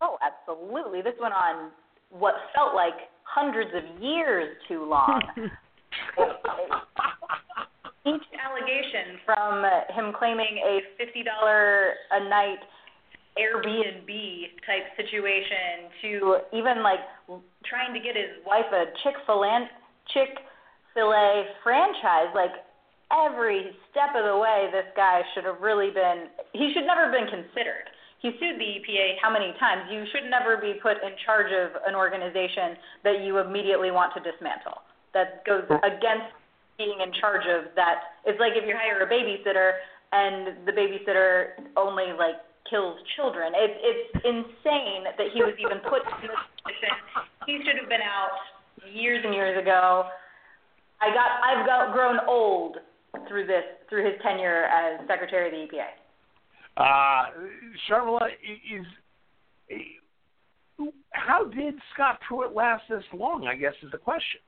oh, 0.00 0.18
absolutely. 0.22 1.02
This 1.02 1.14
went 1.20 1.34
on 1.34 1.70
what 2.10 2.34
felt 2.54 2.74
like 2.74 2.94
hundreds 3.24 3.70
of 3.74 4.02
years 4.02 4.56
too 4.68 4.84
long. 4.88 5.20
Each 8.06 8.22
allegation 8.32 9.20
from 9.26 9.62
him 9.94 10.12
claiming 10.18 10.58
a 10.64 10.80
$50 11.00 11.90
a 12.12 12.28
night 12.28 12.58
Airbnb 13.38 14.10
type 14.66 14.86
situation 14.96 15.90
to 16.02 16.38
even 16.52 16.82
like 16.82 17.00
trying 17.64 17.94
to 17.94 18.00
get 18.00 18.16
his 18.16 18.42
wife 18.46 18.66
a 18.72 18.90
Chick 19.02 19.14
Fil 19.26 19.44
A 19.44 19.68
Chick 20.12 20.42
Fil 20.94 21.12
A 21.12 21.44
franchise. 21.62 22.34
Like 22.34 22.66
every 23.10 23.70
step 23.90 24.14
of 24.18 24.24
the 24.26 24.38
way, 24.38 24.68
this 24.72 24.90
guy 24.96 25.22
should 25.34 25.44
have 25.44 25.60
really 25.60 25.90
been. 25.90 26.26
He 26.52 26.72
should 26.74 26.86
never 26.86 27.10
have 27.10 27.14
been 27.14 27.30
considered. 27.30 27.90
He 28.20 28.36
sued 28.36 28.60
the 28.60 28.68
EPA 28.82 29.16
how 29.22 29.32
many 29.32 29.54
times? 29.58 29.88
You 29.90 30.04
should 30.12 30.28
never 30.28 30.60
be 30.60 30.76
put 30.82 31.00
in 31.00 31.16
charge 31.24 31.48
of 31.52 31.80
an 31.86 31.94
organization 31.94 32.76
that 33.02 33.24
you 33.24 33.38
immediately 33.38 33.90
want 33.90 34.12
to 34.12 34.20
dismantle. 34.20 34.84
That 35.14 35.44
goes 35.46 35.64
against 35.82 36.28
being 36.76 37.00
in 37.00 37.12
charge 37.20 37.48
of 37.48 37.72
that. 37.76 38.20
It's 38.26 38.38
like 38.38 38.52
if 38.56 38.68
you 38.68 38.76
hire 38.76 39.00
a 39.00 39.08
babysitter 39.08 39.80
and 40.12 40.66
the 40.66 40.72
babysitter 40.72 41.56
only 41.76 42.12
like 42.12 42.36
kills 42.70 42.96
children. 43.16 43.52
It, 43.54 43.76
it's 43.82 44.24
insane 44.24 45.04
that 45.04 45.28
he 45.34 45.42
was 45.42 45.54
even 45.58 45.82
put 45.84 46.06
in 46.06 46.30
this 46.30 46.42
position. 46.62 46.94
He 47.46 47.58
should 47.66 47.76
have 47.76 47.90
been 47.90 48.00
out 48.00 48.38
years 48.94 49.20
and 49.24 49.34
years 49.34 49.60
ago. 49.60 50.06
I 51.02 51.08
got 51.12 51.28
I've 51.42 51.66
got 51.66 51.92
grown 51.92 52.18
old 52.26 52.78
through 53.28 53.46
this 53.46 53.64
through 53.88 54.04
his 54.04 54.14
tenure 54.22 54.64
as 54.64 55.00
Secretary 55.06 55.48
of 55.48 55.68
the 55.68 55.76
EPA. 55.76 55.90
Uh, 56.76 57.30
Sharmila, 57.88 58.28
is 58.70 58.86
how 61.12 61.44
did 61.44 61.74
Scott 61.92 62.20
Pruitt 62.26 62.54
last 62.54 62.84
this 62.88 63.04
long? 63.12 63.46
I 63.46 63.54
guess 63.54 63.74
is 63.82 63.90
the 63.90 63.98
question. 63.98 64.40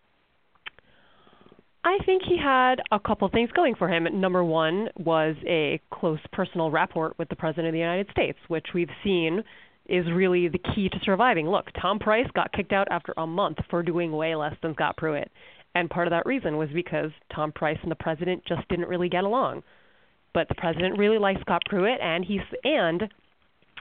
I 1.84 1.98
think 2.06 2.22
he 2.22 2.38
had 2.38 2.76
a 2.92 3.00
couple 3.00 3.28
things 3.28 3.50
going 3.52 3.74
for 3.74 3.88
him. 3.88 4.06
Number 4.20 4.44
one 4.44 4.88
was 4.96 5.34
a 5.46 5.80
close 5.90 6.20
personal 6.32 6.70
rapport 6.70 7.14
with 7.18 7.28
the 7.28 7.36
President 7.36 7.68
of 7.68 7.72
the 7.72 7.80
United 7.80 8.08
States, 8.12 8.38
which 8.46 8.66
we've 8.72 8.88
seen 9.02 9.42
is 9.86 10.06
really 10.12 10.46
the 10.46 10.60
key 10.74 10.88
to 10.88 11.00
surviving. 11.04 11.48
Look, 11.48 11.66
Tom 11.80 11.98
Price 11.98 12.28
got 12.34 12.52
kicked 12.52 12.72
out 12.72 12.86
after 12.90 13.12
a 13.16 13.26
month 13.26 13.58
for 13.68 13.82
doing 13.82 14.12
way 14.12 14.36
less 14.36 14.54
than 14.62 14.74
Scott 14.74 14.96
Pruitt. 14.96 15.30
And 15.74 15.90
part 15.90 16.06
of 16.06 16.12
that 16.12 16.24
reason 16.24 16.56
was 16.56 16.68
because 16.72 17.10
Tom 17.34 17.50
Price 17.50 17.78
and 17.82 17.90
the 17.90 17.96
president 17.96 18.44
just 18.46 18.68
didn't 18.68 18.88
really 18.88 19.08
get 19.08 19.24
along. 19.24 19.64
But 20.34 20.48
the 20.48 20.54
president 20.54 20.98
really 20.98 21.18
liked 21.18 21.40
Scott 21.40 21.62
Pruitt 21.66 22.00
and 22.00 22.24
he 22.24 22.40
and 22.62 23.12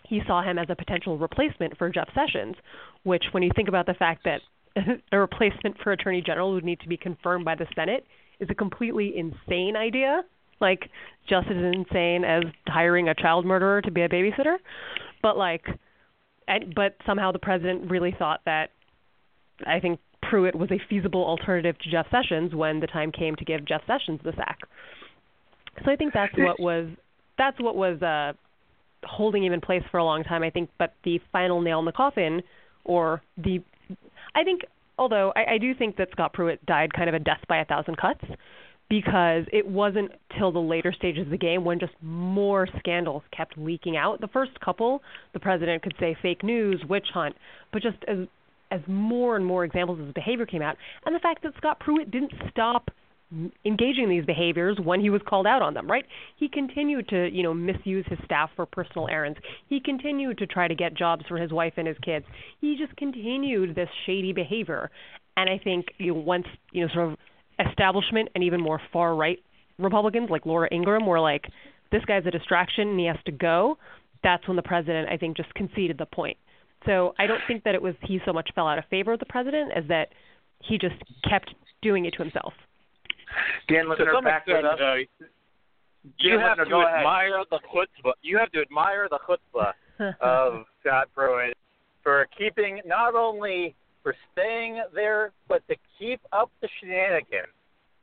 he 0.08 0.22
saw 0.26 0.42
him 0.42 0.58
as 0.58 0.68
a 0.70 0.76
potential 0.76 1.18
replacement 1.18 1.78
for 1.78 1.90
Jeff 1.90 2.10
Sessions, 2.16 2.56
which 3.04 3.24
when 3.32 3.44
you 3.44 3.52
think 3.56 3.70
about 3.70 3.86
the 3.86 3.94
fact 3.94 4.24
that 4.26 4.42
a 5.12 5.20
replacement 5.20 5.78
for 5.84 5.92
attorney 5.92 6.22
general 6.26 6.54
would 6.54 6.64
need 6.64 6.80
to 6.82 6.88
be 6.88 6.98
confirmed 6.98 7.46
by 7.46 7.56
the 7.56 7.68
Senate 7.76 8.06
is 8.40 8.50
a 8.50 8.56
completely 8.56 9.14
insane 9.18 9.76
idea. 9.76 10.22
Like 10.60 10.90
just 11.28 11.48
as 11.48 11.58
insane 11.58 12.24
as 12.24 12.44
hiring 12.68 13.10
a 13.10 13.16
child 13.16 13.46
murderer 13.46 13.82
to 13.82 13.92
be 13.92 14.02
a 14.02 14.10
babysitter. 14.10 14.58
But 15.22 15.38
like 15.38 15.66
and, 16.48 16.74
but 16.76 16.96
somehow 17.06 17.32
the 17.32 17.40
president 17.40 17.90
really 17.90 18.16
thought 18.18 18.42
that 18.46 18.70
I 19.66 19.80
think 19.80 20.00
Pruitt 20.22 20.56
was 20.56 20.70
a 20.72 20.80
feasible 20.90 21.24
alternative 21.24 21.78
to 21.80 21.90
Jeff 21.90 22.08
Sessions 22.12 22.54
when 22.54 22.80
the 22.80 22.88
time 22.88 23.12
came 23.12 23.36
to 23.38 23.46
give 23.46 23.66
Jeff 23.66 23.82
Sessions 23.88 24.20
the 24.24 24.34
sack. 24.36 24.60
So 25.84 25.92
I 25.92 25.96
think 25.96 26.14
that's 26.14 26.34
what 26.38 26.60
was 26.60 26.90
that's 27.38 27.60
what 27.60 27.76
was 27.76 28.02
uh 28.02 28.34
holding 29.04 29.44
him 29.44 29.54
in 29.54 29.62
place 29.62 29.82
for 29.90 29.98
a 29.98 30.04
long 30.04 30.24
time, 30.24 30.44
I 30.44 30.50
think, 30.52 30.70
but 30.78 30.94
the 31.04 31.20
final 31.32 31.62
nail 31.62 31.80
in 31.80 31.86
the 31.86 31.92
coffin 31.92 32.42
or 32.84 33.22
the 33.38 33.64
I 34.36 34.44
think, 34.44 34.62
although 34.98 35.34
I, 35.36 35.54
I 35.54 35.58
do 35.58 35.74
think 35.74 35.98
that 35.98 36.10
Scott 36.12 36.34
Pruitt 36.34 36.66
died 36.66 36.94
kind 36.94 37.10
of 37.10 37.16
a 37.16 37.20
death 37.20 37.42
by 37.48 37.58
a 37.58 37.66
thousand 37.66 37.98
cuts 37.98 38.24
because 38.90 39.46
it 39.54 39.66
wasn't 39.66 40.12
till 40.38 40.52
the 40.52 40.60
later 40.60 40.92
stages 40.92 41.24
of 41.24 41.32
the 41.32 41.38
game 41.38 41.64
when 41.64 41.80
just 41.80 41.94
more 42.02 42.68
scandals 42.80 43.24
kept 43.36 43.58
leaking 43.58 43.96
out. 43.96 44.20
The 44.20 44.28
first 44.28 44.60
couple, 44.60 45.02
the 45.32 45.40
president 45.40 45.82
could 45.82 45.96
say 46.00 46.16
fake 46.22 46.44
news, 46.44 46.84
witch 46.90 47.08
hunt, 47.14 47.36
but 47.72 47.82
just 47.82 47.98
as 48.08 48.28
as 48.70 48.80
more 48.88 49.36
and 49.36 49.46
more 49.46 49.66
examples 49.66 50.00
of 50.00 50.06
his 50.06 50.14
behavior 50.14 50.46
came 50.46 50.62
out, 50.62 50.78
and 51.06 51.14
the 51.14 51.20
fact 51.20 51.44
that 51.44 51.52
Scott 51.58 51.80
Pruitt 51.80 52.10
didn't 52.10 52.32
stop 52.50 52.90
engaging 53.66 54.10
these 54.10 54.26
behaviors 54.26 54.78
when 54.84 55.00
he 55.00 55.10
was 55.10 55.22
called 55.28 55.48
out 55.48 55.62
on 55.62 55.74
them, 55.74 55.90
right? 55.90 56.06
He 56.38 56.50
continued 56.50 57.08
to, 57.10 57.30
you 57.32 57.44
know, 57.44 57.54
misuse 57.54 58.06
his 58.10 58.20
staff 58.26 58.50
for 58.56 58.66
personal 58.66 59.08
errands. 59.08 59.40
He 59.68 59.80
continued 59.80 60.38
to 60.40 60.48
try 60.48 60.68
to 60.68 60.76
get 60.76 60.96
jobs 60.96 61.24
for 61.28 61.38
his 61.38 61.52
wife 61.52 61.74
and 61.78 61.88
his 61.88 61.98
kids. 62.04 62.26
He 62.60 62.78
just 62.78 62.96
continued 62.98 63.76
this 63.76 63.90
shady 64.06 64.34
behavior. 64.34 64.90
And 65.38 65.50
I 65.50 65.60
think 65.64 65.86
you 65.98 66.14
know, 66.14 66.20
once, 66.20 66.46
you 66.72 66.86
know, 66.86 66.94
sort 66.94 67.12
of 67.14 67.18
establishment 67.70 68.30
and 68.36 68.44
even 68.44 68.60
more 68.60 68.82
far 68.92 69.16
right 69.16 69.40
Republicans 69.82 70.30
like 70.30 70.46
Laura 70.46 70.68
Ingraham 70.72 71.06
were 71.06 71.20
like, 71.20 71.46
this 71.92 72.04
guy's 72.06 72.26
a 72.26 72.32
distraction 72.32 72.90
and 72.90 73.00
he 73.00 73.06
has 73.06 73.18
to 73.26 73.32
go, 73.32 73.78
that's 74.24 74.48
when 74.48 74.56
the 74.56 74.64
president, 74.64 75.10
I 75.10 75.18
think, 75.18 75.36
just 75.36 75.54
conceded 75.56 75.98
the 75.98 76.06
point. 76.06 76.38
So 76.86 77.14
I 77.20 77.28
don't 77.28 77.42
think 77.48 77.64
that 77.64 77.76
it 77.76 77.82
was 77.82 77.96
he 78.02 78.20
so 78.26 78.34
much 78.34 78.50
fell 78.56 78.68
out 78.68 78.78
of 78.78 78.86
favor 78.90 79.14
of 79.14 79.20
the 79.20 79.26
president 79.26 79.72
as 79.76 79.84
that 79.88 80.10
he 80.64 80.78
just 80.78 80.96
kept 81.30 81.54
doing 81.82 82.06
it 82.06 82.14
to 82.18 82.24
himself. 82.24 82.54
Dan 83.68 83.86
Littner, 83.86 84.12
to 84.18 84.22
back 84.22 84.44
extent, 84.48 84.64
with 84.64 84.72
us. 84.74 84.80
uh, 84.80 84.96
you 86.18 86.38
Dan 86.38 86.40
have 86.40 86.58
Littner, 86.58 86.64
to 86.66 86.70
go 86.70 86.82
ahead. 86.86 86.98
admire 87.00 87.44
the 87.50 87.60
chutzpah. 87.74 88.14
You 88.22 88.38
have 88.38 88.52
to 88.52 88.62
admire 88.62 89.08
the 89.10 89.20
chutzpah 89.28 89.74
of 90.22 90.66
Scott 90.82 91.08
Pruitt 91.16 91.56
for 92.04 92.28
keeping 92.38 92.82
not 92.86 93.16
only 93.16 93.76
for 94.04 94.16
staying 94.34 94.82
there, 94.96 95.32
but 95.48 95.66
to 95.68 95.76
keep 96.00 96.20
up 96.34 96.52
the 96.62 96.68
shenanigans. 96.80 97.54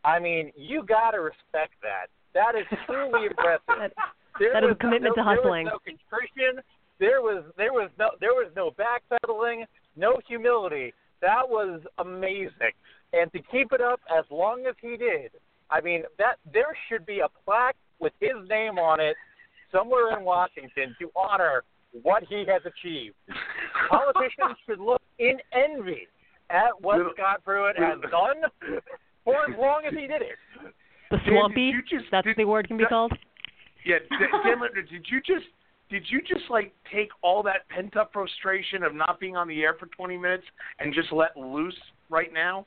I 0.05 0.21
mean, 0.21 0.53
you 0.57 0.85
got 0.85 1.11
to 1.11 1.19
respect 1.21 1.73
that. 1.83 2.07
That 2.35 2.55
is 2.59 2.67
truly 2.87 3.27
impressive. 3.31 3.63
That- 3.67 3.93
There 4.39 4.53
that 4.53 4.63
is 4.63 4.67
a 4.67 4.69
was 4.69 4.77
commitment 4.81 5.17
no, 5.17 5.23
to 5.25 5.29
hustling. 5.29 5.65
There 5.67 5.75
was 5.75 5.81
no 5.87 5.93
contrition. 6.15 6.63
There 7.01 7.21
was 7.23 7.45
there 7.57 7.73
was 7.73 7.91
no 7.99 8.11
there 8.21 8.31
was 8.35 8.51
no 8.55 8.71
backpedaling, 8.71 9.65
no 9.97 10.21
humility. 10.29 10.95
That 11.21 11.49
was 11.49 11.81
amazing. 11.99 12.75
And 13.13 13.33
to 13.33 13.39
keep 13.51 13.73
it 13.73 13.81
up 13.81 14.01
as 14.17 14.25
long 14.31 14.67
as 14.69 14.75
he 14.81 14.97
did, 14.97 15.31
I 15.71 15.81
mean 15.81 16.03
that 16.19 16.37
there 16.53 16.77
should 16.89 17.07
be 17.07 17.21
a 17.21 17.29
plaque 17.45 17.77
with 18.01 18.13
his 18.21 18.33
name 18.49 18.79
on 18.79 19.01
it 19.01 19.17
somewhere 19.73 20.17
in 20.19 20.25
Washington 20.25 20.95
to 21.01 21.11
honor 21.17 21.63
what 22.03 22.23
he 22.29 22.45
has 22.49 22.63
achieved. 22.65 23.15
Politicians 23.91 24.57
should 24.67 24.81
look 24.81 25.03
in 25.19 25.39
envy 25.53 26.07
at 26.51 26.71
what 26.81 26.99
Little- 26.99 27.13
Scott 27.15 27.45
Pruitt 27.45 27.77
has 27.79 27.99
done 28.11 28.81
for 29.25 29.35
as 29.51 29.59
long 29.59 29.83
as 29.87 29.93
he 29.95 30.07
did 30.07 30.23
it. 30.23 30.37
The 31.11 31.17
Dan, 31.17 31.25
did 31.25 31.33
swampy, 31.35 31.63
you 31.63 31.83
just- 31.83 32.11
that's 32.11 32.27
did- 32.27 32.37
the 32.37 32.45
word 32.45 32.69
can 32.69 32.77
be 32.77 32.85
that- 32.85 32.91
called. 32.91 33.13
Yeah, 33.85 33.99
D- 34.01 34.07
Dan 34.45 34.59
Littner, 34.59 34.89
did 34.89 35.07
you 35.11 35.21
just 35.21 35.47
did 35.89 36.05
you 36.11 36.21
just 36.21 36.51
like 36.51 36.75
take 36.93 37.09
all 37.23 37.43
that 37.45 37.67
pent 37.71 37.97
up 37.97 38.11
frustration 38.13 38.83
of 38.83 38.95
not 38.95 39.19
being 39.19 39.37
on 39.37 39.49
the 39.49 39.63
air 39.63 39.75
for 39.79 39.87
20 39.87 40.19
minutes 40.19 40.45
and 40.79 40.93
just 40.93 41.11
let 41.13 41.35
loose 41.37 41.79
right 42.11 42.31
now? 42.33 42.67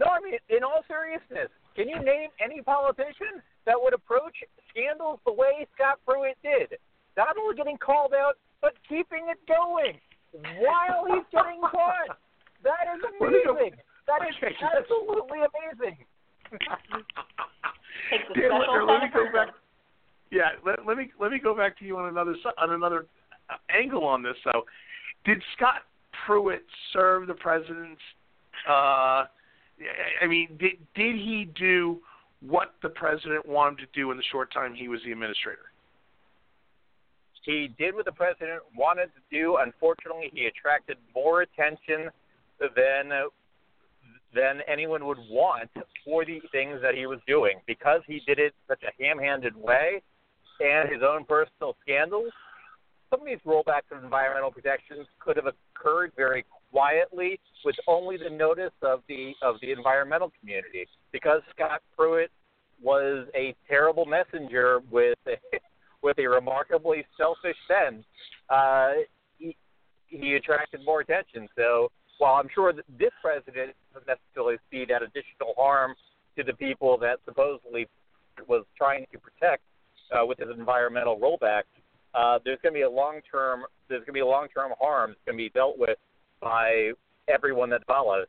No, 0.00 0.08
I 0.08 0.18
mean, 0.24 0.40
in 0.48 0.64
all 0.64 0.80
seriousness, 0.88 1.52
can 1.76 1.86
you 1.88 2.00
name 2.00 2.32
any 2.42 2.62
politician 2.64 3.44
that 3.66 3.76
would 3.76 3.92
approach 3.92 4.32
scandals 4.72 5.20
the 5.26 5.32
way 5.32 5.68
Scott 5.76 6.00
Pruitt 6.08 6.40
did? 6.42 6.80
Not 7.16 7.36
only 7.36 7.54
getting 7.54 7.76
called 7.76 8.14
out, 8.16 8.40
but 8.64 8.72
keeping 8.88 9.28
it 9.28 9.36
going 9.44 10.00
while 10.64 11.04
he's 11.04 11.28
getting 11.30 11.60
caught. 11.60 12.16
That 12.64 12.88
is 12.96 13.04
Let 13.20 13.30
me 13.30 13.44
go- 13.44 13.52
amazing. 13.52 13.76
That 14.08 14.24
is 14.24 14.34
absolutely 14.40 15.38
amazing. 15.44 15.98
Takes 16.50 18.24
a 18.24 18.34
Dan 18.34 18.50
special 18.50 18.86
let 18.86 19.02
me 19.02 19.08
go 19.12 19.24
back. 19.32 19.48
Yeah, 20.30 20.50
let, 20.64 20.86
let 20.86 20.96
me 20.96 21.10
let 21.20 21.30
me 21.30 21.38
go 21.38 21.54
back 21.54 21.78
to 21.78 21.84
you 21.84 21.96
on 21.98 22.08
another 22.08 22.34
on 22.58 22.70
another 22.72 23.06
uh, 23.50 23.56
angle 23.76 24.04
on 24.04 24.22
this. 24.22 24.36
though. 24.44 24.64
did 25.24 25.42
Scott 25.56 25.82
Pruitt 26.26 26.64
serve 26.92 27.26
the 27.26 27.34
president's? 27.34 28.00
Uh, 28.68 29.24
I 30.22 30.26
mean, 30.26 30.56
did 30.58 30.72
did 30.94 31.16
he 31.16 31.48
do 31.58 32.00
what 32.40 32.74
the 32.82 32.88
president 32.88 33.46
wanted 33.46 33.78
to 33.78 33.86
do 33.94 34.10
in 34.10 34.16
the 34.16 34.22
short 34.30 34.52
time 34.52 34.74
he 34.74 34.88
was 34.88 35.00
the 35.04 35.12
administrator? 35.12 35.70
He 37.44 37.72
did 37.78 37.94
what 37.94 38.04
the 38.04 38.12
president 38.12 38.62
wanted 38.76 39.06
to 39.06 39.20
do. 39.30 39.56
Unfortunately, 39.60 40.30
he 40.32 40.46
attracted 40.46 40.98
more 41.14 41.42
attention 41.42 42.10
than 42.60 43.10
than 44.34 44.60
anyone 44.68 45.06
would 45.06 45.18
want 45.28 45.70
for 46.04 46.24
the 46.24 46.40
things 46.52 46.80
that 46.82 46.94
he 46.94 47.06
was 47.06 47.18
doing 47.26 47.60
because 47.66 48.00
he 48.06 48.20
did 48.26 48.38
it 48.38 48.54
such 48.68 48.82
a 48.84 49.02
ham-handed 49.02 49.56
way 49.56 50.02
and 50.60 50.88
his 50.88 51.02
own 51.02 51.24
personal 51.24 51.76
scandals. 51.82 52.30
Some 53.08 53.20
of 53.20 53.26
these 53.26 53.40
rollbacks 53.44 53.90
of 53.90 54.04
environmental 54.04 54.52
protections 54.52 55.06
could 55.18 55.36
have 55.36 55.46
occurred 55.46 56.12
very 56.16 56.44
quietly 56.70 57.38
with 57.64 57.76
only 57.86 58.16
the 58.16 58.30
notice 58.30 58.72
of 58.82 59.00
the 59.08 59.32
of 59.42 59.56
the 59.60 59.72
environmental 59.72 60.32
community 60.40 60.86
because 61.12 61.42
Scott 61.54 61.82
Pruitt 61.96 62.30
was 62.82 63.26
a 63.34 63.54
terrible 63.68 64.06
messenger 64.06 64.80
with 64.90 65.18
a, 65.26 65.36
with 66.02 66.18
a 66.18 66.26
remarkably 66.26 67.04
selfish 67.16 67.56
sense. 67.68 68.04
Uh, 68.48 68.92
he, 69.38 69.56
he 70.06 70.34
attracted 70.34 70.84
more 70.84 71.00
attention. 71.00 71.48
So 71.56 71.90
while 72.18 72.34
I'm 72.34 72.48
sure 72.54 72.72
that 72.72 72.84
this 72.98 73.10
president 73.22 73.72
doesn't 73.92 74.08
necessarily 74.08 74.56
see 74.70 74.84
that 74.88 75.02
additional 75.02 75.54
harm 75.56 75.94
to 76.36 76.44
the 76.44 76.54
people 76.54 76.96
that 76.98 77.18
supposedly 77.24 77.86
was 78.48 78.64
trying 78.76 79.06
to 79.12 79.18
protect 79.18 79.62
uh, 80.12 80.24
with 80.24 80.38
his 80.38 80.48
environmental 80.56 81.18
rollback, 81.18 81.62
uh, 82.14 82.38
there's 82.44 82.58
going 82.62 82.74
to 82.74 82.78
be 82.78 82.82
a 82.82 82.90
long 82.90 83.20
term 83.30 83.64
there's 83.88 84.00
going 84.00 84.06
to 84.06 84.12
be 84.12 84.20
a 84.20 84.26
long 84.26 84.48
term 84.54 84.72
harm 84.80 85.10
that's 85.10 85.20
going 85.26 85.36
to 85.36 85.44
be 85.44 85.50
dealt 85.50 85.78
with 85.78 85.98
by 86.40 86.92
everyone 87.28 87.70
that 87.70 87.86
follows. 87.86 88.26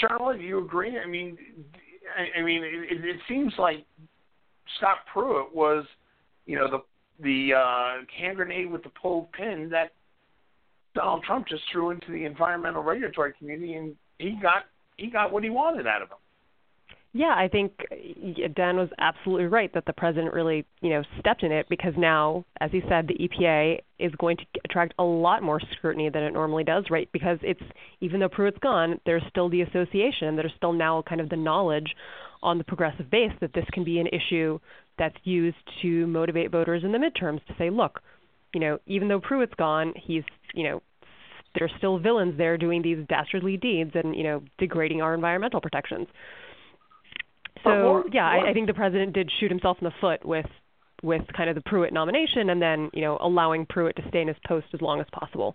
Charlotte, 0.00 0.40
you 0.40 0.64
agree? 0.64 0.98
I 0.98 1.06
mean, 1.06 1.36
I, 2.16 2.40
I 2.40 2.42
mean, 2.42 2.62
it, 2.64 3.04
it 3.04 3.16
seems 3.28 3.52
like 3.58 3.84
Scott 4.78 4.98
Pruitt 5.12 5.54
was, 5.54 5.84
you 6.46 6.56
know, 6.56 6.68
the 6.70 6.78
the 7.22 7.54
uh, 7.54 8.04
hand 8.18 8.36
grenade 8.36 8.70
with 8.70 8.82
the 8.82 8.88
pulled 8.90 9.30
pin 9.32 9.68
that 9.70 9.92
Donald 10.94 11.22
Trump 11.24 11.46
just 11.46 11.62
threw 11.70 11.90
into 11.90 12.10
the 12.10 12.24
environmental 12.24 12.82
regulatory 12.82 13.32
community, 13.38 13.74
and 13.74 13.94
he 14.18 14.38
got 14.42 14.64
he 14.96 15.08
got 15.08 15.32
what 15.32 15.44
he 15.44 15.50
wanted 15.50 15.86
out 15.86 16.02
of 16.02 16.08
him. 16.08 16.18
Yeah, 17.14 17.34
I 17.36 17.48
think 17.48 17.72
Dan 18.56 18.78
was 18.78 18.88
absolutely 18.98 19.44
right 19.44 19.72
that 19.74 19.84
the 19.84 19.92
president 19.92 20.32
really, 20.32 20.64
you 20.80 20.88
know, 20.88 21.02
stepped 21.20 21.42
in 21.42 21.52
it 21.52 21.66
because 21.68 21.92
now, 21.98 22.46
as 22.60 22.70
he 22.70 22.80
said, 22.88 23.06
the 23.06 23.28
EPA 23.28 23.80
is 23.98 24.12
going 24.18 24.38
to 24.38 24.44
attract 24.64 24.94
a 24.98 25.04
lot 25.04 25.42
more 25.42 25.60
scrutiny 25.72 26.08
than 26.08 26.22
it 26.22 26.32
normally 26.32 26.64
does, 26.64 26.84
right? 26.90 27.10
Because 27.12 27.38
it's 27.42 27.60
even 28.00 28.18
though 28.18 28.30
Pruitt's 28.30 28.58
gone, 28.62 28.98
there's 29.04 29.22
still 29.28 29.50
the 29.50 29.60
association, 29.60 30.36
there's 30.36 30.54
still 30.56 30.72
now 30.72 31.02
kind 31.06 31.20
of 31.20 31.28
the 31.28 31.36
knowledge 31.36 31.94
on 32.42 32.56
the 32.56 32.64
progressive 32.64 33.10
base 33.10 33.32
that 33.42 33.52
this 33.52 33.66
can 33.74 33.84
be 33.84 33.98
an 33.98 34.06
issue 34.06 34.58
that's 34.98 35.16
used 35.24 35.56
to 35.82 36.06
motivate 36.06 36.50
voters 36.50 36.82
in 36.82 36.92
the 36.92 36.98
midterms 36.98 37.44
to 37.46 37.54
say, 37.58 37.68
look, 37.68 38.00
you 38.54 38.60
know, 38.60 38.78
even 38.86 39.08
though 39.08 39.20
Pruitt's 39.20 39.54
gone, 39.58 39.92
he's, 40.02 40.24
you 40.54 40.64
know, 40.64 40.82
there's 41.58 41.72
still 41.76 41.98
villains 41.98 42.38
there 42.38 42.56
doing 42.56 42.80
these 42.80 42.98
dastardly 43.08 43.58
deeds 43.58 43.90
and, 43.94 44.16
you 44.16 44.22
know, 44.22 44.42
degrading 44.58 45.02
our 45.02 45.14
environmental 45.14 45.60
protections. 45.60 46.06
So 47.64 48.04
yeah, 48.12 48.26
I, 48.26 48.50
I 48.50 48.52
think 48.52 48.66
the 48.66 48.74
president 48.74 49.12
did 49.12 49.30
shoot 49.38 49.50
himself 49.50 49.78
in 49.80 49.84
the 49.84 49.92
foot 50.00 50.24
with 50.24 50.46
with 51.02 51.22
kind 51.36 51.48
of 51.48 51.56
the 51.56 51.62
Pruitt 51.62 51.92
nomination, 51.92 52.50
and 52.50 52.60
then 52.62 52.90
you 52.92 53.02
know 53.02 53.18
allowing 53.20 53.66
Pruitt 53.66 53.96
to 53.96 54.02
stay 54.08 54.20
in 54.20 54.28
his 54.28 54.36
post 54.46 54.66
as 54.72 54.80
long 54.80 55.00
as 55.00 55.06
possible. 55.12 55.54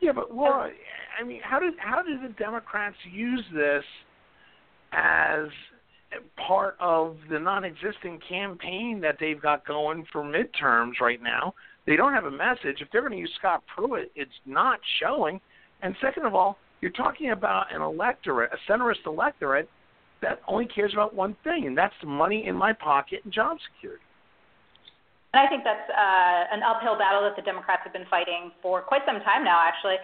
Yeah, 0.00 0.12
but 0.12 0.34
Laura, 0.34 0.70
I 1.20 1.24
mean, 1.24 1.40
how 1.42 1.58
did 1.58 1.74
how 1.78 2.02
did 2.02 2.22
the 2.22 2.34
Democrats 2.34 2.96
use 3.10 3.44
this 3.54 3.84
as 4.92 5.48
part 6.46 6.76
of 6.80 7.16
the 7.30 7.38
non-existent 7.38 8.22
campaign 8.26 9.00
that 9.02 9.16
they've 9.20 9.40
got 9.40 9.66
going 9.66 10.04
for 10.12 10.22
midterms 10.22 11.00
right 11.00 11.22
now? 11.22 11.54
They 11.86 11.96
don't 11.96 12.12
have 12.12 12.24
a 12.24 12.30
message. 12.30 12.80
If 12.80 12.88
they're 12.92 13.02
going 13.02 13.12
to 13.12 13.18
use 13.18 13.32
Scott 13.38 13.62
Pruitt, 13.74 14.10
it's 14.14 14.30
not 14.46 14.78
showing. 15.00 15.40
And 15.82 15.94
second 16.00 16.26
of 16.26 16.34
all, 16.34 16.58
you're 16.80 16.92
talking 16.92 17.30
about 17.30 17.74
an 17.74 17.82
electorate, 17.82 18.50
a 18.52 18.70
centrist 18.70 19.06
electorate 19.06 19.68
that 20.22 20.40
only 20.48 20.66
cares 20.66 20.92
about 20.92 21.14
one 21.14 21.36
thing, 21.44 21.66
and 21.66 21.76
that's 21.76 21.94
the 22.00 22.08
money 22.08 22.46
in 22.46 22.56
my 22.56 22.72
pocket 22.72 23.20
and 23.24 23.32
job 23.32 23.56
security. 23.74 24.02
And 25.34 25.46
I 25.46 25.48
think 25.48 25.62
that's 25.62 25.88
uh, 25.90 26.54
an 26.54 26.62
uphill 26.62 26.96
battle 26.96 27.22
that 27.22 27.36
the 27.36 27.42
Democrats 27.42 27.82
have 27.84 27.92
been 27.92 28.08
fighting 28.08 28.50
for 28.62 28.80
quite 28.80 29.02
some 29.06 29.20
time 29.20 29.44
now, 29.44 29.60
actually. 29.60 29.96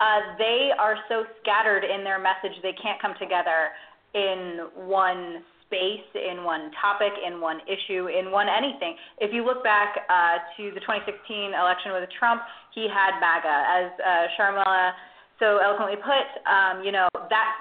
Uh, 0.00 0.34
they 0.38 0.70
are 0.78 0.96
so 1.08 1.24
scattered 1.42 1.84
in 1.84 2.02
their 2.02 2.18
message, 2.18 2.56
they 2.62 2.72
can't 2.80 3.00
come 3.00 3.12
together 3.20 3.76
in 4.14 4.66
one 4.74 5.44
space, 5.68 6.08
in 6.16 6.42
one 6.42 6.72
topic, 6.80 7.12
in 7.20 7.40
one 7.40 7.60
issue, 7.68 8.08
in 8.08 8.32
one 8.32 8.48
anything. 8.48 8.96
If 9.18 9.32
you 9.32 9.44
look 9.44 9.62
back 9.62 10.08
uh, 10.08 10.42
to 10.56 10.74
the 10.74 10.80
2016 10.80 11.54
election 11.54 11.92
with 11.92 12.08
Trump, 12.18 12.42
he 12.74 12.88
had 12.90 13.20
MAGA. 13.20 13.56
As 13.70 13.86
uh, 14.00 14.26
Sharmila 14.34 14.92
so 15.38 15.58
eloquently 15.62 15.96
put, 15.96 16.26
um, 16.44 16.82
you 16.82 16.92
know, 16.92 17.08
that 17.14 17.52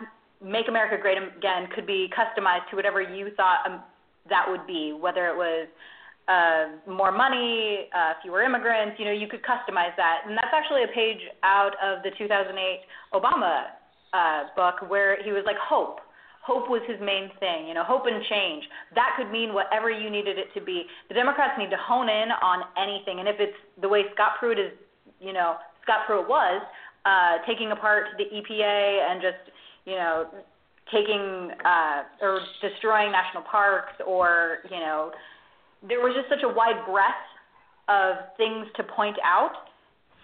Make 0.43 0.67
America 0.67 0.97
Great 1.01 1.17
Again 1.17 1.67
could 1.75 1.85
be 1.85 2.09
customized 2.15 2.69
to 2.69 2.75
whatever 2.75 3.01
you 3.01 3.31
thought 3.35 3.59
um, 3.65 3.81
that 4.29 4.45
would 4.47 4.65
be, 4.65 4.93
whether 4.93 5.27
it 5.27 5.35
was 5.35 5.67
uh, 6.29 6.91
more 6.91 7.11
money, 7.11 7.89
uh, 7.95 8.13
fewer 8.21 8.43
immigrants. 8.43 8.95
You 8.99 9.05
know, 9.05 9.11
you 9.11 9.27
could 9.27 9.41
customize 9.41 9.95
that, 9.97 10.21
and 10.25 10.37
that's 10.37 10.53
actually 10.53 10.83
a 10.83 10.93
page 10.93 11.19
out 11.43 11.73
of 11.83 12.03
the 12.03 12.11
2008 12.17 12.55
Obama 13.13 13.75
uh, 14.13 14.43
book 14.55 14.89
where 14.89 15.21
he 15.23 15.31
was 15.31 15.43
like 15.45 15.57
hope. 15.57 15.99
Hope 16.41 16.69
was 16.69 16.81
his 16.87 16.97
main 17.01 17.29
thing, 17.39 17.67
you 17.67 17.73
know, 17.73 17.83
hope 17.83 18.05
and 18.05 18.23
change. 18.25 18.63
That 18.95 19.13
could 19.17 19.29
mean 19.29 19.53
whatever 19.53 19.91
you 19.91 20.09
needed 20.09 20.39
it 20.39 20.47
to 20.55 20.61
be. 20.61 20.85
The 21.09 21.13
Democrats 21.13 21.53
need 21.59 21.69
to 21.69 21.77
hone 21.77 22.09
in 22.09 22.31
on 22.31 22.63
anything, 22.77 23.19
and 23.19 23.27
if 23.27 23.35
it's 23.39 23.57
the 23.81 23.89
way 23.89 24.05
Scott 24.13 24.39
Pruitt 24.39 24.57
is, 24.57 24.71
you 25.19 25.33
know, 25.33 25.57
Scott 25.83 26.07
Pruitt 26.07 26.29
was, 26.29 26.61
uh, 27.05 27.37
taking 27.45 27.71
apart 27.71 28.17
the 28.17 28.25
EPA 28.25 29.11
and 29.11 29.21
just 29.21 29.48
you 29.89 29.95
know, 29.95 30.29
taking 30.93 31.49
uh, 31.65 32.03
or 32.21 32.41
destroying 32.61 33.11
national 33.11 33.43
parks 33.43 33.93
or, 34.05 34.57
you 34.69 34.77
know, 34.77 35.11
there 35.87 35.99
was 35.99 36.13
just 36.13 36.29
such 36.29 36.43
a 36.43 36.49
wide 36.49 36.85
breadth 36.85 37.25
of 37.89 38.29
things 38.37 38.67
to 38.77 38.83
point 38.83 39.17
out. 39.25 39.65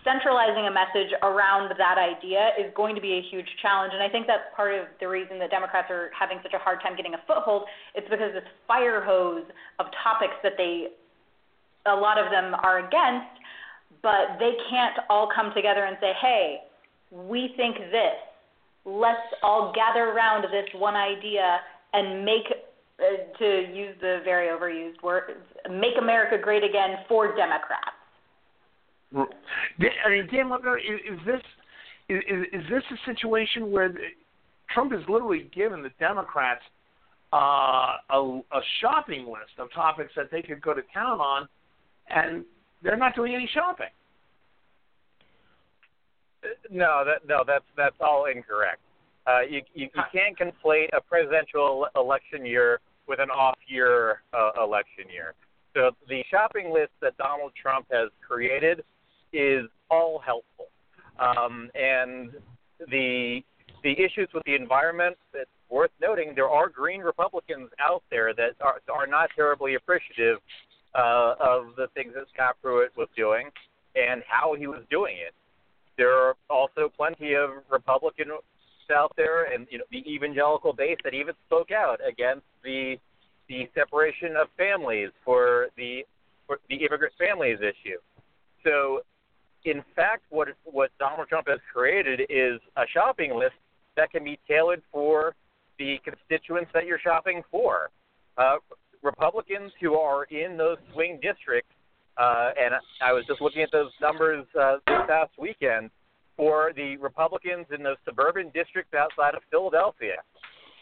Centralizing 0.06 0.70
a 0.70 0.74
message 0.74 1.10
around 1.26 1.74
that 1.82 1.98
idea 1.98 2.54
is 2.62 2.70
going 2.78 2.94
to 2.94 3.02
be 3.02 3.18
a 3.18 3.24
huge 3.34 3.50
challenge. 3.62 3.90
And 3.94 4.04
I 4.04 4.10
think 4.10 4.28
that's 4.28 4.46
part 4.56 4.78
of 4.78 4.86
the 5.02 5.08
reason 5.10 5.40
that 5.40 5.50
Democrats 5.50 5.90
are 5.90 6.14
having 6.14 6.38
such 6.44 6.54
a 6.54 6.62
hard 6.62 6.78
time 6.82 6.96
getting 6.96 7.16
a 7.16 7.22
foothold. 7.26 7.66
It's 7.96 8.06
because 8.06 8.30
this 8.34 8.46
fire 8.68 9.02
hose 9.02 9.50
of 9.80 9.88
topics 10.06 10.38
that 10.44 10.54
they, 10.62 10.94
a 11.90 11.96
lot 11.96 12.22
of 12.22 12.30
them 12.30 12.54
are 12.54 12.86
against, 12.86 13.34
but 14.06 14.38
they 14.38 14.54
can't 14.70 14.94
all 15.10 15.28
come 15.34 15.50
together 15.56 15.90
and 15.90 15.98
say, 15.98 16.14
hey, 16.22 16.70
we 17.10 17.54
think 17.58 17.78
this 17.90 18.22
let's 18.86 19.18
all 19.42 19.74
gather 19.74 20.12
around 20.12 20.44
this 20.44 20.68
one 20.76 20.96
idea 20.96 21.58
and 21.94 22.24
make 22.24 22.46
uh, 23.00 23.38
to 23.40 23.46
use 23.74 23.96
the 24.00 24.20
very 24.24 24.48
overused 24.48 25.02
word 25.04 25.24
make 25.70 25.94
america 26.00 26.38
great 26.42 26.64
again 26.64 26.98
for 27.10 27.36
democrats. 27.36 27.92
I 29.14 30.10
mean 30.10 30.28
dan 30.32 30.52
is, 30.78 31.14
is 31.14 31.20
this 31.26 31.42
is, 32.08 32.22
is 32.54 32.64
this 32.70 32.84
a 32.92 33.12
situation 33.12 33.72
where 33.72 33.94
trump 34.74 34.92
has 34.92 35.02
literally 35.10 35.50
given 35.54 35.82
the 35.82 35.92
democrats 36.00 36.62
uh, 37.34 37.98
a, 38.12 38.42
a 38.54 38.62
shopping 38.82 39.26
list 39.26 39.58
of 39.58 39.72
topics 39.74 40.14
that 40.16 40.30
they 40.32 40.42
could 40.42 40.62
go 40.62 40.74
to 40.74 40.82
town 40.94 41.20
on 41.20 41.48
and 42.10 42.46
they're 42.84 42.96
not 42.96 43.16
doing 43.16 43.34
any 43.34 43.50
shopping 43.54 43.88
no, 46.72 47.04
that 47.06 47.28
no, 47.28 47.44
that's 47.46 47.66
that's 47.78 47.96
all 48.00 48.26
incorrect. 48.26 48.80
Uh, 49.28 49.42
you, 49.42 49.62
you 49.74 49.90
you 49.94 50.04
can't 50.12 50.38
conflate 50.38 50.90
a 50.94 51.02
presidential 51.02 51.88
election 51.96 52.46
year 52.46 52.80
with 53.08 53.20
an 53.20 53.30
off-year 53.30 54.22
uh, 54.34 54.64
election 54.64 55.06
year. 55.12 55.34
So 55.74 55.92
the 56.08 56.24
shopping 56.32 56.74
list 56.74 56.92
that 57.02 57.18
Donald 57.18 57.52
Trump 57.60 57.88
has 57.92 58.10
created 58.26 58.84
is 59.34 59.66
all 59.90 60.20
helpful, 60.20 60.68
um, 61.20 61.70
and 61.76 62.32
the 62.80 63.42
the 63.84 63.92
issues 63.92 64.30
with 64.34 64.44
the 64.46 64.56
environment. 64.56 65.18
It's 65.34 65.50
worth 65.70 65.92
noting 66.02 66.34
there 66.36 66.50
are 66.50 66.70
green 66.70 67.02
Republicans 67.02 67.70
out 67.80 68.04
there 68.10 68.34
that 68.34 68.52
are 68.62 68.82
are 68.94 69.08
not 69.08 69.30
terribly 69.36 69.76
appreciative 69.76 70.38
uh, 70.94 71.36
of 71.40 71.76
the 71.76 71.88
things 71.94 72.14
that 72.16 72.26
Scott 72.34 72.56
Pruitt 72.62 72.96
was 72.96 73.10
doing 73.16 73.50
and 73.96 74.24
how 74.28 74.56
he 74.56 74.68
was 74.68 74.82
doing 74.90 75.16
it 75.18 75.34
there 75.98 76.14
are 76.14 76.36
also 76.50 76.92
plenty 76.96 77.34
of 77.34 77.50
Republicans 77.72 78.32
out 78.94 79.12
there, 79.18 79.52
and 79.52 79.68
you 79.70 79.78
know 79.78 79.84
the 79.92 80.04
evangelical 80.12 80.74
base 80.74 80.98
that 81.04 81.14
even 81.14 81.34
spoke 81.48 81.72
out 81.72 82.00
against 82.08 82.46
the 82.64 82.98
the 83.48 83.70
separation 83.76 84.36
of 84.36 84.48
families 84.58 85.10
for 85.24 85.68
the 85.78 86.04
for 86.48 86.60
the 86.70 86.76
immigrant 86.76 87.14
families 87.18 87.60
issue. 87.60 87.98
So, 88.64 89.02
in 89.64 89.84
fact, 89.96 90.24
what 90.30 90.50
what 90.64 90.92
Donald 91.00 91.28
Trump 91.30 91.48
has 91.48 91.60
created 91.74 92.22
is 92.30 92.60
a 92.78 92.84
shopping 92.94 93.36
list 93.36 93.56
that 93.96 94.12
can 94.12 94.24
be 94.24 94.40
tailored 94.48 94.82
for 94.92 95.36
the 95.80 96.00
constituents 96.04 96.72
that 96.74 96.86
you're 96.86 97.00
shopping 97.00 97.42
for. 97.50 97.90
Uh, 98.38 98.58
Republicans 99.02 99.72
who 99.80 99.96
are 99.96 100.24
in 100.26 100.58
those 100.58 100.78
swing 100.94 101.20
districts 101.22 101.72
uh, 102.18 102.52
and 102.60 102.74
I 103.02 103.14
was 103.14 103.26
just 103.28 103.42
looking 103.42 103.62
at 103.62 103.72
those 103.72 103.92
numbers 104.02 104.46
uh, 104.60 104.78
this 104.88 105.02
past 105.08 105.32
weekend 105.38 105.90
for 106.38 106.72
the 106.76 106.98
Republicans 106.98 107.66
in 107.74 107.84
those 107.84 107.98
suburban 108.06 108.52
districts 108.54 108.94
outside 108.94 109.36
of 109.36 109.42
Philadelphia. 109.50 110.18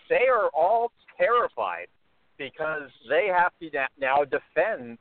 They 0.10 0.28
are 0.32 0.50
all 0.54 0.92
terrified 1.18 1.88
because 2.38 2.90
they 3.10 3.28
have 3.28 3.52
to 3.62 3.70
now 4.00 4.24
defend 4.24 4.98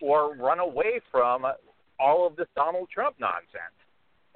or 0.00 0.34
run 0.34 0.60
away 0.60 1.00
from 1.10 1.44
all 1.98 2.26
of 2.26 2.36
this 2.36 2.46
Donald 2.54 2.88
Trump 2.92 3.16
nonsense. 3.18 3.74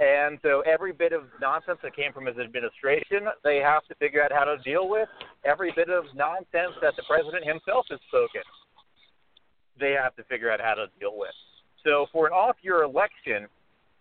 And 0.00 0.38
so 0.40 0.62
every 0.64 0.92
bit 0.92 1.12
of 1.12 1.24
nonsense 1.40 1.78
that 1.82 1.94
came 1.94 2.12
from 2.12 2.24
his 2.24 2.38
administration, 2.38 3.28
they 3.44 3.58
have 3.58 3.84
to 3.88 3.94
figure 3.96 4.24
out 4.24 4.32
how 4.32 4.44
to 4.44 4.56
deal 4.64 4.88
with. 4.88 5.08
Every 5.44 5.72
bit 5.76 5.90
of 5.90 6.04
nonsense 6.16 6.72
that 6.80 6.96
the 6.96 7.04
president 7.04 7.44
himself 7.44 7.84
has 7.90 8.00
spoken, 8.08 8.40
they 9.80 9.92
have 9.92 10.14
to 10.16 10.24
figure 10.24 10.50
out 10.50 10.60
how 10.60 10.74
to 10.74 10.86
deal 11.00 11.16
with. 11.16 11.34
So 11.84 12.06
for 12.12 12.26
an 12.26 12.32
off-year 12.32 12.82
election, 12.82 13.46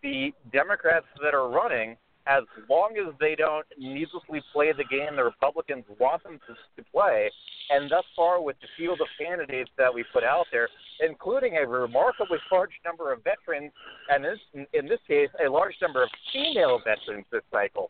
the 0.03 0.31
Democrats 0.51 1.05
that 1.23 1.33
are 1.33 1.49
running 1.49 1.95
as 2.27 2.43
long 2.69 2.95
as 2.99 3.13
they 3.19 3.33
don't 3.35 3.65
needlessly 3.77 4.41
play 4.53 4.71
the 4.71 4.83
game 4.83 5.15
the 5.15 5.23
Republicans 5.23 5.83
want 5.99 6.21
them 6.23 6.39
to, 6.45 6.53
to 6.77 6.89
play. 6.91 7.29
And 7.71 7.89
thus 7.89 8.03
far, 8.15 8.41
with 8.41 8.55
the 8.61 8.67
field 8.77 8.99
of 9.01 9.07
candidates 9.19 9.69
that 9.77 9.93
we 9.93 10.03
put 10.13 10.23
out 10.23 10.45
there, 10.51 10.69
including 10.99 11.57
a 11.57 11.67
remarkably 11.67 12.37
large 12.51 12.71
number 12.85 13.11
of 13.11 13.23
veterans, 13.23 13.71
and 14.09 14.23
this, 14.23 14.39
in 14.73 14.87
this 14.87 14.99
case, 15.07 15.29
a 15.43 15.49
large 15.49 15.75
number 15.81 16.03
of 16.03 16.09
female 16.31 16.79
veterans 16.83 17.25
this 17.31 17.41
cycle, 17.51 17.87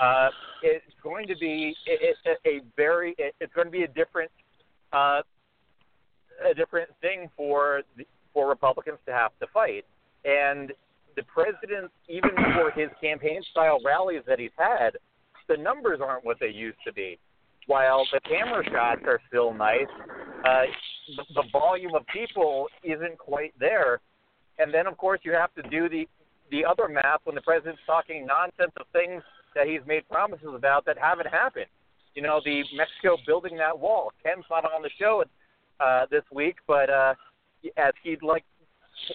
uh, 0.00 0.28
it's 0.62 0.84
going 1.02 1.26
to 1.26 1.36
be 1.36 1.74
it, 1.86 2.16
it, 2.24 2.38
a 2.46 2.60
very 2.76 3.14
it, 3.18 3.34
it's 3.40 3.52
going 3.54 3.66
to 3.66 3.72
be 3.72 3.82
a 3.82 3.88
different 3.88 4.30
uh, 4.92 5.20
a 6.48 6.54
different 6.54 6.90
thing 7.00 7.30
for 7.36 7.82
the, 7.96 8.06
for 8.32 8.48
Republicans 8.48 8.98
to 9.06 9.12
have 9.12 9.32
to 9.40 9.46
fight. 9.52 9.84
And 10.24 10.72
the 11.16 11.22
president, 11.24 11.90
even 12.08 12.30
for 12.54 12.70
his 12.70 12.88
campaign 13.00 13.42
style 13.50 13.78
rallies 13.84 14.22
that 14.26 14.38
he's 14.38 14.50
had, 14.56 14.90
the 15.48 15.56
numbers 15.56 16.00
aren't 16.02 16.24
what 16.24 16.38
they 16.40 16.48
used 16.48 16.78
to 16.86 16.92
be. 16.92 17.18
While 17.66 18.06
the 18.12 18.20
camera 18.20 18.64
shots 18.70 19.02
are 19.06 19.20
still 19.28 19.52
nice, 19.52 19.90
uh, 20.44 20.62
the, 21.34 21.44
volume 21.52 21.94
of 21.94 22.06
people 22.06 22.68
isn't 22.82 23.18
quite 23.18 23.52
there. 23.58 24.00
And 24.58 24.72
then, 24.72 24.86
of 24.86 24.96
course, 24.96 25.20
you 25.24 25.32
have 25.32 25.54
to 25.54 25.62
do 25.68 25.88
the 25.88 26.06
the 26.50 26.64
other 26.64 26.88
math 26.88 27.20
when 27.24 27.36
the 27.36 27.40
president's 27.42 27.80
talking 27.86 28.26
nonsense 28.26 28.72
of 28.76 28.86
things 28.92 29.22
that 29.54 29.68
he's 29.68 29.80
made 29.86 30.02
promises 30.08 30.48
about 30.52 30.84
that 30.84 30.98
haven't 30.98 31.28
happened. 31.28 31.70
You 32.14 32.22
know, 32.22 32.40
the 32.44 32.64
Mexico 32.74 33.16
building 33.24 33.56
that 33.58 33.78
wall. 33.78 34.12
Ken's 34.24 34.44
not 34.50 34.64
on 34.64 34.82
the 34.82 34.90
show 34.98 35.22
uh, 35.82 36.06
this 36.10 36.22
week, 36.32 36.56
but 36.66 36.90
uh, 36.90 37.14
as 37.76 37.92
he'd 38.02 38.22
like 38.22 38.44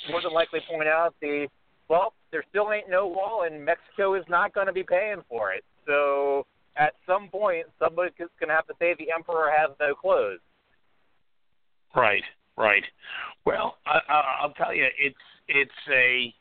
more 0.09 0.21
than 0.21 0.33
likely 0.33 0.59
point 0.69 0.87
out, 0.87 1.13
the 1.21 1.47
well, 1.87 2.13
there 2.31 2.43
still 2.49 2.71
ain't 2.71 2.89
no 2.89 3.07
wall, 3.07 3.43
and 3.45 3.63
Mexico 3.63 4.15
is 4.15 4.23
not 4.27 4.53
going 4.53 4.67
to 4.67 4.73
be 4.73 4.83
paying 4.83 5.21
for 5.29 5.51
it. 5.53 5.63
So 5.85 6.45
at 6.77 6.93
some 7.05 7.29
point, 7.29 7.67
somebody's 7.79 8.13
going 8.17 8.49
to 8.49 8.55
have 8.55 8.67
to 8.67 8.73
say 8.79 8.95
the 8.97 9.11
emperor 9.15 9.51
has 9.55 9.69
no 9.79 9.93
clothes. 9.93 10.39
Right, 11.95 12.23
right. 12.57 12.83
Well, 13.45 13.77
I, 13.85 13.99
I, 14.09 14.23
I'll 14.41 14.53
tell 14.53 14.73
you, 14.73 14.87
it's 14.99 15.15
it's 15.47 15.71
a 15.93 16.33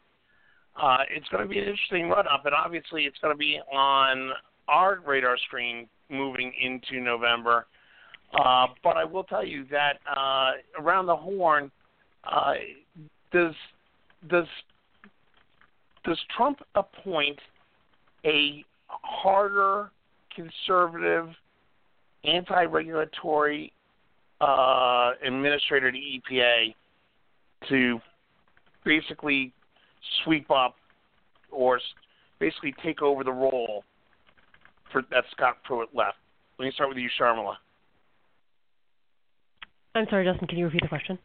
uh, 0.81 1.05
it's 1.15 1.29
going 1.29 1.43
to 1.43 1.49
be 1.49 1.59
an 1.59 1.67
interesting 1.67 2.09
run 2.09 2.27
up, 2.27 2.47
and 2.47 2.55
obviously 2.55 3.05
it's 3.05 3.19
going 3.21 3.35
to 3.35 3.39
be 3.39 3.61
on 3.73 4.31
our 4.67 5.01
radar 5.07 5.37
screen 5.39 5.87
moving 6.11 6.53
into 6.61 7.03
November. 7.03 7.67
Uh, 8.35 8.67
but 8.83 8.97
I 8.97 9.05
will 9.05 9.25
tell 9.25 9.47
you 9.47 9.65
that 9.71 9.99
uh, 10.11 10.53
around 10.81 11.07
the 11.07 11.17
horn, 11.17 11.71
uh, 12.25 12.55
does 13.33 13.55
does 14.29 14.47
does 16.05 16.19
Trump 16.37 16.59
appoint 16.75 17.39
a 18.25 18.65
harder 18.89 19.91
conservative 20.35 21.29
anti-regulatory 22.25 23.73
uh, 24.41 25.13
administrator 25.25 25.93
to 25.93 25.99
EPA 25.99 26.75
to 27.69 28.01
basically 28.85 29.53
sweep 30.25 30.51
up 30.51 30.75
or 31.51 31.81
basically 32.41 32.75
take 32.83 33.01
over 33.01 33.23
the 33.23 33.33
role 33.33 33.85
for 34.91 35.03
that 35.11 35.25
Scott 35.31 35.59
Pruitt 35.65 35.91
left? 35.95 36.17
Let 36.59 36.67
me 36.67 36.73
start 36.73 36.89
with 36.89 36.99
you, 36.99 37.09
Sharmila. 37.21 37.55
I'm 39.95 40.07
sorry, 40.11 40.25
Justin. 40.25 40.49
Can 40.49 40.59
you 40.59 40.65
repeat 40.67 40.83
the 40.83 40.89
question? 40.89 41.19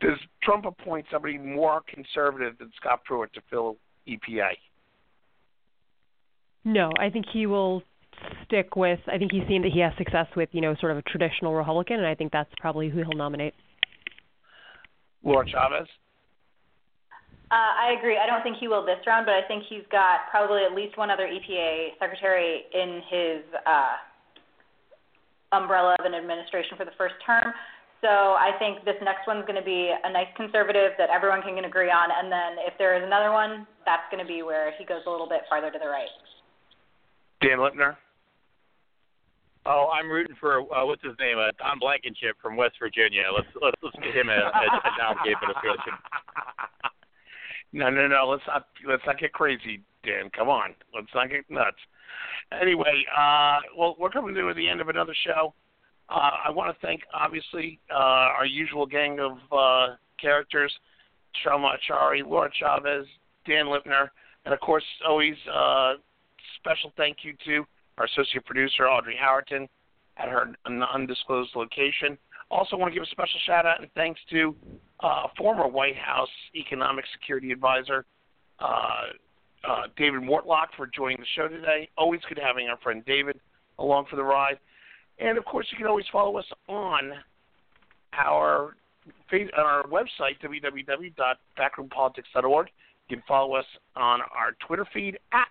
Does 0.00 0.18
Trump 0.42 0.64
appoint 0.64 1.06
somebody 1.10 1.38
more 1.38 1.82
conservative 1.92 2.58
than 2.58 2.70
Scott 2.76 3.04
Pruitt 3.04 3.32
to 3.34 3.40
fill 3.50 3.76
EPA? 4.08 4.50
No, 6.64 6.90
I 6.98 7.10
think 7.10 7.26
he 7.32 7.46
will 7.46 7.82
stick 8.44 8.76
with. 8.76 9.00
I 9.06 9.18
think 9.18 9.32
he's 9.32 9.46
seen 9.48 9.62
that 9.62 9.72
he 9.72 9.80
has 9.80 9.92
success 9.96 10.26
with, 10.36 10.48
you 10.52 10.60
know, 10.60 10.74
sort 10.80 10.92
of 10.92 10.98
a 10.98 11.02
traditional 11.02 11.54
Republican, 11.54 11.96
and 11.96 12.06
I 12.06 12.14
think 12.14 12.32
that's 12.32 12.50
probably 12.60 12.88
who 12.88 12.98
he'll 12.98 13.16
nominate. 13.16 13.54
Laura 15.22 15.46
Chavez. 15.48 15.88
Uh, 17.50 17.56
I 17.56 17.96
agree. 17.98 18.16
I 18.16 18.26
don't 18.26 18.42
think 18.42 18.58
he 18.58 18.68
will 18.68 18.86
this 18.86 19.04
round, 19.06 19.26
but 19.26 19.34
I 19.34 19.42
think 19.48 19.64
he's 19.68 19.82
got 19.90 20.30
probably 20.30 20.62
at 20.64 20.72
least 20.72 20.96
one 20.96 21.10
other 21.10 21.26
EPA 21.26 21.98
secretary 21.98 22.62
in 22.72 23.02
his 23.10 23.42
uh, 23.66 23.96
umbrella 25.52 25.96
of 25.98 26.06
an 26.06 26.14
administration 26.14 26.76
for 26.76 26.84
the 26.84 26.94
first 26.96 27.14
term. 27.24 27.52
So 28.00 28.08
I 28.08 28.56
think 28.58 28.84
this 28.88 28.96
next 29.04 29.28
one's 29.28 29.44
going 29.44 29.60
to 29.60 29.66
be 29.66 29.92
a 29.92 30.10
nice 30.10 30.30
conservative 30.36 30.96
that 30.96 31.10
everyone 31.12 31.42
can 31.42 31.64
agree 31.64 31.92
on, 31.92 32.08
and 32.08 32.32
then 32.32 32.56
if 32.64 32.72
there 32.78 32.96
is 32.96 33.04
another 33.04 33.30
one, 33.30 33.66
that's 33.84 34.08
going 34.10 34.24
to 34.24 34.28
be 34.28 34.40
where 34.40 34.72
he 34.78 34.88
goes 34.88 35.04
a 35.06 35.10
little 35.10 35.28
bit 35.28 35.44
farther 35.50 35.70
to 35.70 35.78
the 35.78 35.88
right. 35.88 36.08
Dan 37.42 37.58
Lipner. 37.60 37.96
Oh, 39.66 39.92
I'm 39.92 40.08
rooting 40.08 40.36
for 40.40 40.64
uh, 40.72 40.86
what's 40.86 41.04
his 41.04 41.12
name, 41.20 41.36
uh, 41.36 41.52
Don 41.60 41.78
Blankenship 41.78 42.40
from 42.40 42.56
West 42.56 42.80
Virginia. 42.80 43.28
Let's 43.28 43.52
let's, 43.60 43.76
let's 43.84 43.96
get 44.00 44.16
him 44.16 44.32
a, 44.32 44.40
a, 44.40 44.64
a 44.64 44.92
nominee 44.96 45.36
administration. 45.36 45.92
No, 47.72 47.88
no, 47.88 48.08
no. 48.08 48.28
Let's 48.28 48.42
not 48.46 48.66
let's 48.86 49.02
not 49.06 49.18
get 49.18 49.32
crazy, 49.32 49.80
Dan. 50.04 50.30
Come 50.36 50.48
on, 50.48 50.74
let's 50.94 51.06
not 51.14 51.30
get 51.30 51.48
nuts. 51.48 51.78
Anyway, 52.60 53.04
uh, 53.16 53.58
well, 53.76 53.96
we're 53.98 54.10
coming 54.10 54.34
to 54.34 54.52
the 54.54 54.68
end 54.68 54.80
of 54.80 54.88
another 54.88 55.14
show. 55.24 55.54
Uh, 56.08 56.30
I 56.46 56.50
want 56.50 56.74
to 56.74 56.86
thank, 56.86 57.02
obviously, 57.14 57.78
uh, 57.90 58.34
our 58.38 58.46
usual 58.46 58.86
gang 58.86 59.20
of 59.20 59.38
uh, 59.52 59.94
characters, 60.20 60.72
Sharmila 61.44 61.76
Chari, 61.88 62.26
Laura 62.26 62.50
Chavez, 62.58 63.06
Dan 63.46 63.66
Lipner, 63.66 64.08
and 64.44 64.52
of 64.52 64.60
course, 64.60 64.84
always 65.06 65.36
uh, 65.52 65.94
special 66.56 66.92
thank 66.96 67.18
you 67.22 67.34
to 67.44 67.64
our 67.98 68.06
associate 68.06 68.44
producer, 68.44 68.88
Audrey 68.88 69.16
Howerton, 69.22 69.68
at 70.16 70.28
her 70.28 70.52
undisclosed 70.92 71.50
location. 71.54 72.18
Also, 72.50 72.76
want 72.76 72.92
to 72.92 72.94
give 72.94 73.06
a 73.06 73.10
special 73.10 73.38
shout 73.46 73.64
out 73.64 73.80
and 73.80 73.88
thanks 73.94 74.20
to 74.30 74.54
uh, 75.00 75.28
former 75.38 75.68
White 75.68 75.96
House 75.96 76.28
Economic 76.56 77.04
Security 77.12 77.52
Advisor 77.52 78.04
uh, 78.58 79.02
uh, 79.68 79.82
David 79.96 80.22
Mortlock 80.22 80.68
for 80.76 80.86
joining 80.86 81.18
the 81.18 81.26
show 81.36 81.48
today. 81.48 81.88
Always 81.96 82.20
good 82.28 82.38
having 82.42 82.68
our 82.68 82.76
friend 82.78 83.02
David 83.06 83.40
along 83.78 84.06
for 84.08 84.16
the 84.16 84.22
ride. 84.22 84.58
And 85.18 85.36
of 85.38 85.44
course, 85.44 85.66
you 85.70 85.78
can 85.78 85.86
always 85.86 86.06
follow 86.12 86.36
us 86.38 86.46
on 86.68 87.12
our 88.14 88.76
on 89.32 89.48
our 89.56 89.84
website 89.84 90.38
www.backroompolitics.org. 90.42 92.68
You 93.08 93.16
can 93.16 93.24
follow 93.26 93.54
us 93.54 93.64
on 93.96 94.20
our 94.20 94.52
Twitter 94.66 94.86
feed 94.92 95.18
at 95.32 95.48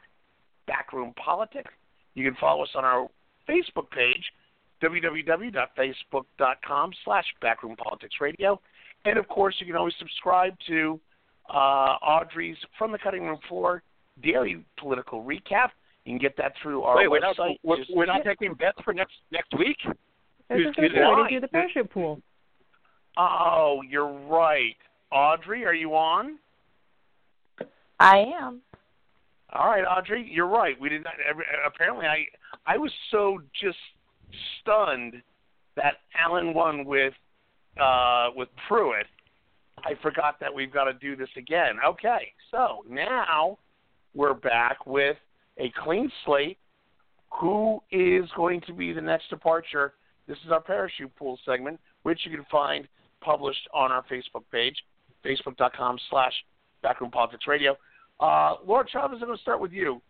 Backroom 0.67 1.13
Politics. 1.23 1.71
You 2.15 2.23
can 2.23 2.35
follow 2.39 2.63
us 2.63 2.69
on 2.75 2.85
our 2.85 3.09
Facebook 3.47 3.91
page 3.91 4.23
www.facebook.com 4.81 6.91
slash 7.03 7.25
Backroom 7.41 7.75
Politics 7.75 8.15
Radio. 8.21 8.61
And 9.05 9.17
of 9.17 9.27
course, 9.27 9.55
you 9.59 9.65
can 9.65 9.75
always 9.75 9.93
subscribe 9.99 10.55
to 10.67 10.99
uh, 11.49 11.97
Audrey's 12.01 12.57
From 12.77 12.91
the 12.91 12.97
Cutting 12.97 13.23
Room 13.23 13.39
Floor 13.47 13.81
daily 14.21 14.63
political 14.77 15.23
recap. 15.23 15.69
You 16.05 16.13
can 16.13 16.17
get 16.17 16.35
that 16.37 16.53
through 16.61 16.83
our 16.83 16.97
Wait, 16.97 17.21
website. 17.21 17.57
We're 17.63 17.77
not, 17.77 17.87
we're, 17.89 17.95
we're 17.95 18.05
not 18.05 18.23
taking 18.23 18.53
bets 18.53 18.77
for 18.83 18.93
next 18.93 19.13
next 19.31 19.57
week. 19.57 19.77
This 20.49 20.61
is 20.67 20.75
going 20.75 20.91
to 20.91 21.27
do 21.29 21.39
the 21.39 21.47
parachute 21.47 21.91
pool. 21.91 22.21
Oh, 23.17 23.81
you're 23.87 24.11
right. 24.27 24.75
Audrey, 25.11 25.65
are 25.65 25.73
you 25.73 25.95
on? 25.95 26.39
I 27.99 28.25
am. 28.39 28.61
All 29.51 29.67
right, 29.67 29.83
Audrey, 29.83 30.29
you're 30.31 30.47
right. 30.47 30.79
We 30.79 30.89
did 30.89 31.03
not. 31.03 31.13
Apparently, 31.65 32.05
I 32.05 32.25
I 32.65 32.77
was 32.77 32.91
so 33.11 33.39
just 33.59 33.77
stunned 34.61 35.15
that 35.75 35.95
Alan 36.19 36.53
won 36.53 36.85
with 36.85 37.13
uh, 37.81 38.27
with 38.35 38.49
Pruitt. 38.67 39.07
I 39.79 39.93
forgot 40.01 40.39
that 40.39 40.53
we've 40.53 40.71
got 40.71 40.85
to 40.85 40.93
do 40.93 41.15
this 41.15 41.29
again. 41.37 41.77
Okay, 41.85 42.33
so 42.51 42.83
now 42.87 43.57
we're 44.15 44.33
back 44.33 44.85
with 44.85 45.17
a 45.57 45.71
clean 45.83 46.11
slate. 46.25 46.57
Who 47.39 47.79
is 47.91 48.25
going 48.35 48.61
to 48.61 48.73
be 48.73 48.91
the 48.91 49.01
next 49.01 49.29
departure? 49.29 49.93
This 50.27 50.37
is 50.45 50.51
our 50.51 50.61
parachute 50.61 51.15
pool 51.15 51.39
segment, 51.45 51.79
which 52.03 52.19
you 52.23 52.35
can 52.35 52.45
find 52.51 52.87
published 53.21 53.67
on 53.73 53.91
our 53.91 54.03
Facebook 54.03 54.43
page, 54.51 54.75
facebook.com 55.25 55.99
slash 56.09 56.33
Backroom 56.81 57.11
Politics 57.11 57.45
Radio. 57.47 57.77
Uh, 58.19 58.55
Laura 58.65 58.85
Chavez, 58.89 59.19
I'm 59.21 59.27
going 59.27 59.37
to 59.37 59.41
start 59.41 59.59
with 59.59 59.71
you. 59.71 60.01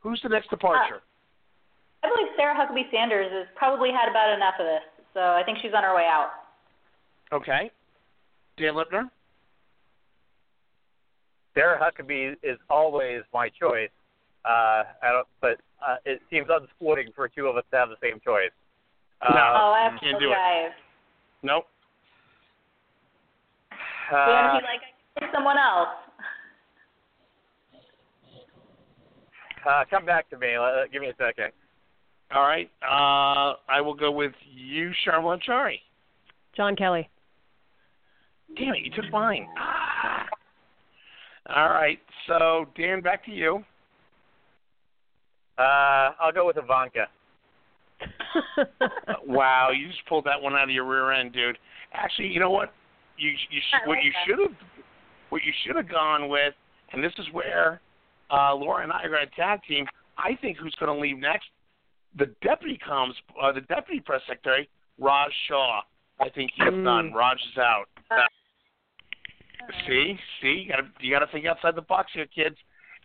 Who's 0.00 0.20
the 0.22 0.28
next 0.28 0.50
departure? 0.50 0.96
Uh, 0.96 2.06
I 2.06 2.08
believe 2.08 2.32
Sarah 2.36 2.54
Huckabee 2.54 2.90
Sanders 2.92 3.30
has 3.32 3.46
probably 3.56 3.90
had 3.90 4.08
about 4.08 4.34
enough 4.34 4.54
of 4.60 4.66
this, 4.66 5.04
so 5.14 5.20
I 5.20 5.42
think 5.44 5.58
she's 5.62 5.72
on 5.74 5.82
her 5.82 5.94
way 5.94 6.06
out. 6.08 6.30
Okay. 7.32 7.70
Dan 8.58 8.74
Lipner? 8.74 9.10
Sarah 11.56 11.80
Huckabee 11.80 12.34
is 12.42 12.58
always 12.68 13.22
my 13.32 13.48
choice. 13.48 13.88
Uh, 14.44 14.84
I 15.02 15.10
don't, 15.10 15.26
but 15.40 15.58
uh, 15.84 15.96
it 16.04 16.20
seems 16.30 16.46
unsporting 16.50 17.08
for 17.16 17.28
two 17.28 17.46
of 17.46 17.56
us 17.56 17.64
to 17.70 17.78
have 17.78 17.88
the 17.88 17.96
same 18.02 18.20
choice. 18.20 18.50
Uh, 19.22 19.32
no, 19.32 19.40
oh, 19.40 19.74
I 19.74 19.88
have 19.90 19.98
can't 19.98 20.20
to 20.20 20.26
do 20.26 20.30
guys. 20.30 20.66
it. 20.66 20.72
Nope. 21.42 21.66
Uh, 24.12 24.60
like 24.62 24.82
I 25.20 25.32
someone 25.32 25.56
else. 25.56 25.88
Uh, 29.68 29.84
come 29.90 30.04
back 30.04 30.28
to 30.30 30.38
me. 30.38 30.54
Uh, 30.54 30.84
give 30.92 31.00
me 31.02 31.08
a 31.08 31.14
second. 31.18 31.52
All 32.32 32.42
right. 32.42 32.70
Uh, 32.82 33.56
I 33.68 33.80
will 33.80 33.94
go 33.94 34.12
with 34.12 34.32
you, 34.54 34.92
Sharmila 35.04 35.40
Chari. 35.48 35.78
John 36.56 36.76
Kelly. 36.76 37.08
Damn 38.56 38.74
it, 38.74 38.84
you 38.84 38.90
took 38.90 39.10
mine. 39.10 39.48
Ah. 39.58 40.26
All 41.54 41.68
right. 41.68 41.98
So, 42.26 42.66
Dan, 42.76 43.00
back 43.00 43.24
to 43.26 43.30
you. 43.30 43.64
Uh, 45.58 46.12
I'll 46.20 46.32
go 46.34 46.46
with 46.46 46.56
Ivanka. 46.58 47.06
Wow, 49.26 49.70
you 49.70 49.88
just 49.88 50.06
pulled 50.06 50.24
that 50.26 50.40
one 50.40 50.54
out 50.54 50.64
of 50.64 50.70
your 50.70 50.84
rear 50.84 51.10
end, 51.12 51.32
dude. 51.32 51.58
Actually, 51.92 52.28
you 52.28 52.38
know 52.38 52.50
what? 52.50 52.72
You 53.16 53.30
you 53.30 53.60
sh- 53.60 53.74
I 53.84 53.88
what 53.88 53.98
you 54.04 54.12
should 54.26 54.38
have 54.38 54.56
what 55.30 55.42
you 55.44 55.52
should 55.64 55.74
have 55.76 55.88
gone 55.88 56.28
with, 56.28 56.54
and 56.92 57.02
this 57.02 57.12
is 57.18 57.26
where 57.32 57.80
uh, 58.30 58.54
Laura 58.54 58.82
and 58.84 58.92
I 58.92 59.02
are 59.02 59.08
going 59.08 59.26
to 59.26 59.34
tag 59.34 59.60
team. 59.66 59.86
I 60.18 60.36
think 60.40 60.58
who's 60.58 60.74
going 60.78 60.94
to 60.94 61.00
leave 61.00 61.18
next? 61.18 61.46
The 62.18 62.26
deputy 62.42 62.78
comes, 62.86 63.14
uh, 63.42 63.52
the 63.52 63.62
deputy 63.62 64.00
press 64.00 64.20
secretary, 64.28 64.68
Raj 65.00 65.32
Shah. 65.48 65.80
I 66.20 66.28
think 66.28 66.52
he's 66.54 66.66
Mm. 66.68 66.84
done. 66.84 67.12
Raj 67.12 67.38
is 67.38 67.58
out. 67.58 67.86
Uh, 68.10 68.16
See, 69.86 70.18
see, 70.40 70.64
you 70.66 70.68
got 70.68 70.76
to 70.76 70.88
you 71.00 71.12
got 71.12 71.24
to 71.24 71.32
think 71.32 71.46
outside 71.46 71.74
the 71.74 71.82
box 71.82 72.10
here, 72.14 72.26
kids. 72.26 72.56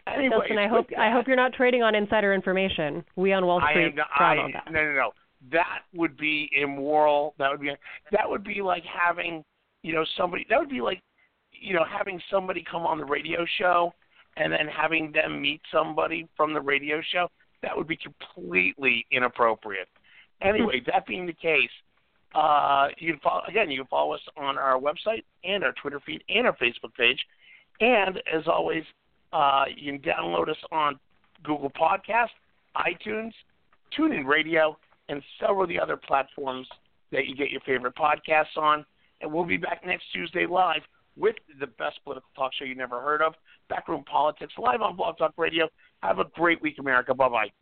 Anyway, 0.07 0.35
Justin, 0.39 0.57
I 0.57 0.67
hope 0.67 0.87
I 0.97 1.11
hope 1.11 1.27
you're 1.27 1.35
not 1.35 1.53
trading 1.53 1.83
on 1.83 1.95
insider 1.95 2.33
information. 2.33 3.03
We 3.15 3.33
on 3.33 3.45
Wall 3.45 3.61
I 3.61 3.71
Street 3.71 3.85
am 3.85 3.95
not, 3.95 4.07
frown 4.17 4.39
I, 4.39 4.41
on 4.41 4.51
that. 4.53 4.71
No, 4.71 4.83
no, 4.83 4.93
no. 4.93 5.11
That 5.51 5.79
would 5.93 6.17
be 6.17 6.49
immoral. 6.53 7.35
That 7.37 7.51
would 7.51 7.61
be 7.61 7.71
that 8.11 8.29
would 8.29 8.43
be 8.43 8.61
like 8.61 8.83
having 8.83 9.43
you 9.83 9.93
know 9.93 10.05
somebody. 10.17 10.45
That 10.49 10.59
would 10.59 10.69
be 10.69 10.81
like 10.81 11.01
you 11.51 11.73
know 11.73 11.85
having 11.85 12.19
somebody 12.31 12.63
come 12.69 12.83
on 12.83 12.97
the 12.97 13.05
radio 13.05 13.45
show 13.59 13.93
and 14.37 14.51
then 14.51 14.67
having 14.67 15.11
them 15.11 15.41
meet 15.41 15.61
somebody 15.71 16.27
from 16.35 16.53
the 16.53 16.61
radio 16.61 17.01
show. 17.11 17.27
That 17.61 17.77
would 17.77 17.87
be 17.87 17.97
completely 17.97 19.05
inappropriate. 19.11 19.87
Anyway, 20.41 20.81
that 20.91 21.05
being 21.05 21.27
the 21.27 21.33
case, 21.33 21.69
uh, 22.33 22.87
you 22.97 23.13
can 23.13 23.19
follow 23.21 23.41
again. 23.47 23.69
You 23.69 23.79
can 23.79 23.87
follow 23.87 24.13
us 24.13 24.21
on 24.37 24.57
our 24.57 24.79
website 24.79 25.23
and 25.43 25.63
our 25.63 25.73
Twitter 25.73 25.99
feed 26.05 26.23
and 26.29 26.47
our 26.47 26.55
Facebook 26.57 26.93
page. 26.97 27.19
And 27.79 28.17
as 28.31 28.47
always, 28.47 28.83
uh, 29.33 29.65
you 29.75 29.93
can 29.93 30.01
download 30.01 30.49
us 30.49 30.57
on 30.71 30.99
Google 31.43 31.71
Podcast, 31.71 32.29
iTunes, 32.75 33.31
TuneIn 33.97 34.25
Radio, 34.25 34.77
and 35.09 35.21
several 35.39 35.63
of 35.63 35.69
the 35.69 35.79
other 35.79 35.97
platforms 35.97 36.67
that 37.11 37.27
you 37.27 37.35
get 37.35 37.51
your 37.51 37.61
favorite 37.61 37.95
podcasts 37.95 38.57
on. 38.57 38.85
And 39.19 39.31
we'll 39.31 39.45
be 39.45 39.57
back 39.57 39.85
next 39.85 40.05
Tuesday 40.13 40.45
live 40.45 40.81
with 41.17 41.35
the 41.59 41.67
best 41.67 41.99
political 42.03 42.29
talk 42.35 42.51
show 42.57 42.65
you 42.65 42.75
never 42.75 43.01
heard 43.01 43.21
of, 43.21 43.33
Backroom 43.69 44.03
Politics, 44.05 44.53
live 44.57 44.81
on 44.81 44.95
Blog 44.95 45.17
Talk 45.17 45.33
Radio. 45.37 45.67
Have 46.01 46.19
a 46.19 46.25
great 46.35 46.61
week, 46.61 46.77
America. 46.79 47.13
Bye 47.13 47.29
bye. 47.29 47.60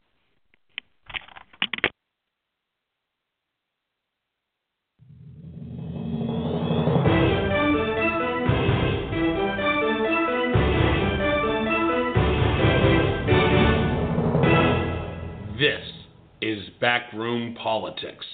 Backroom 16.80 17.56
Politics. 17.56 18.26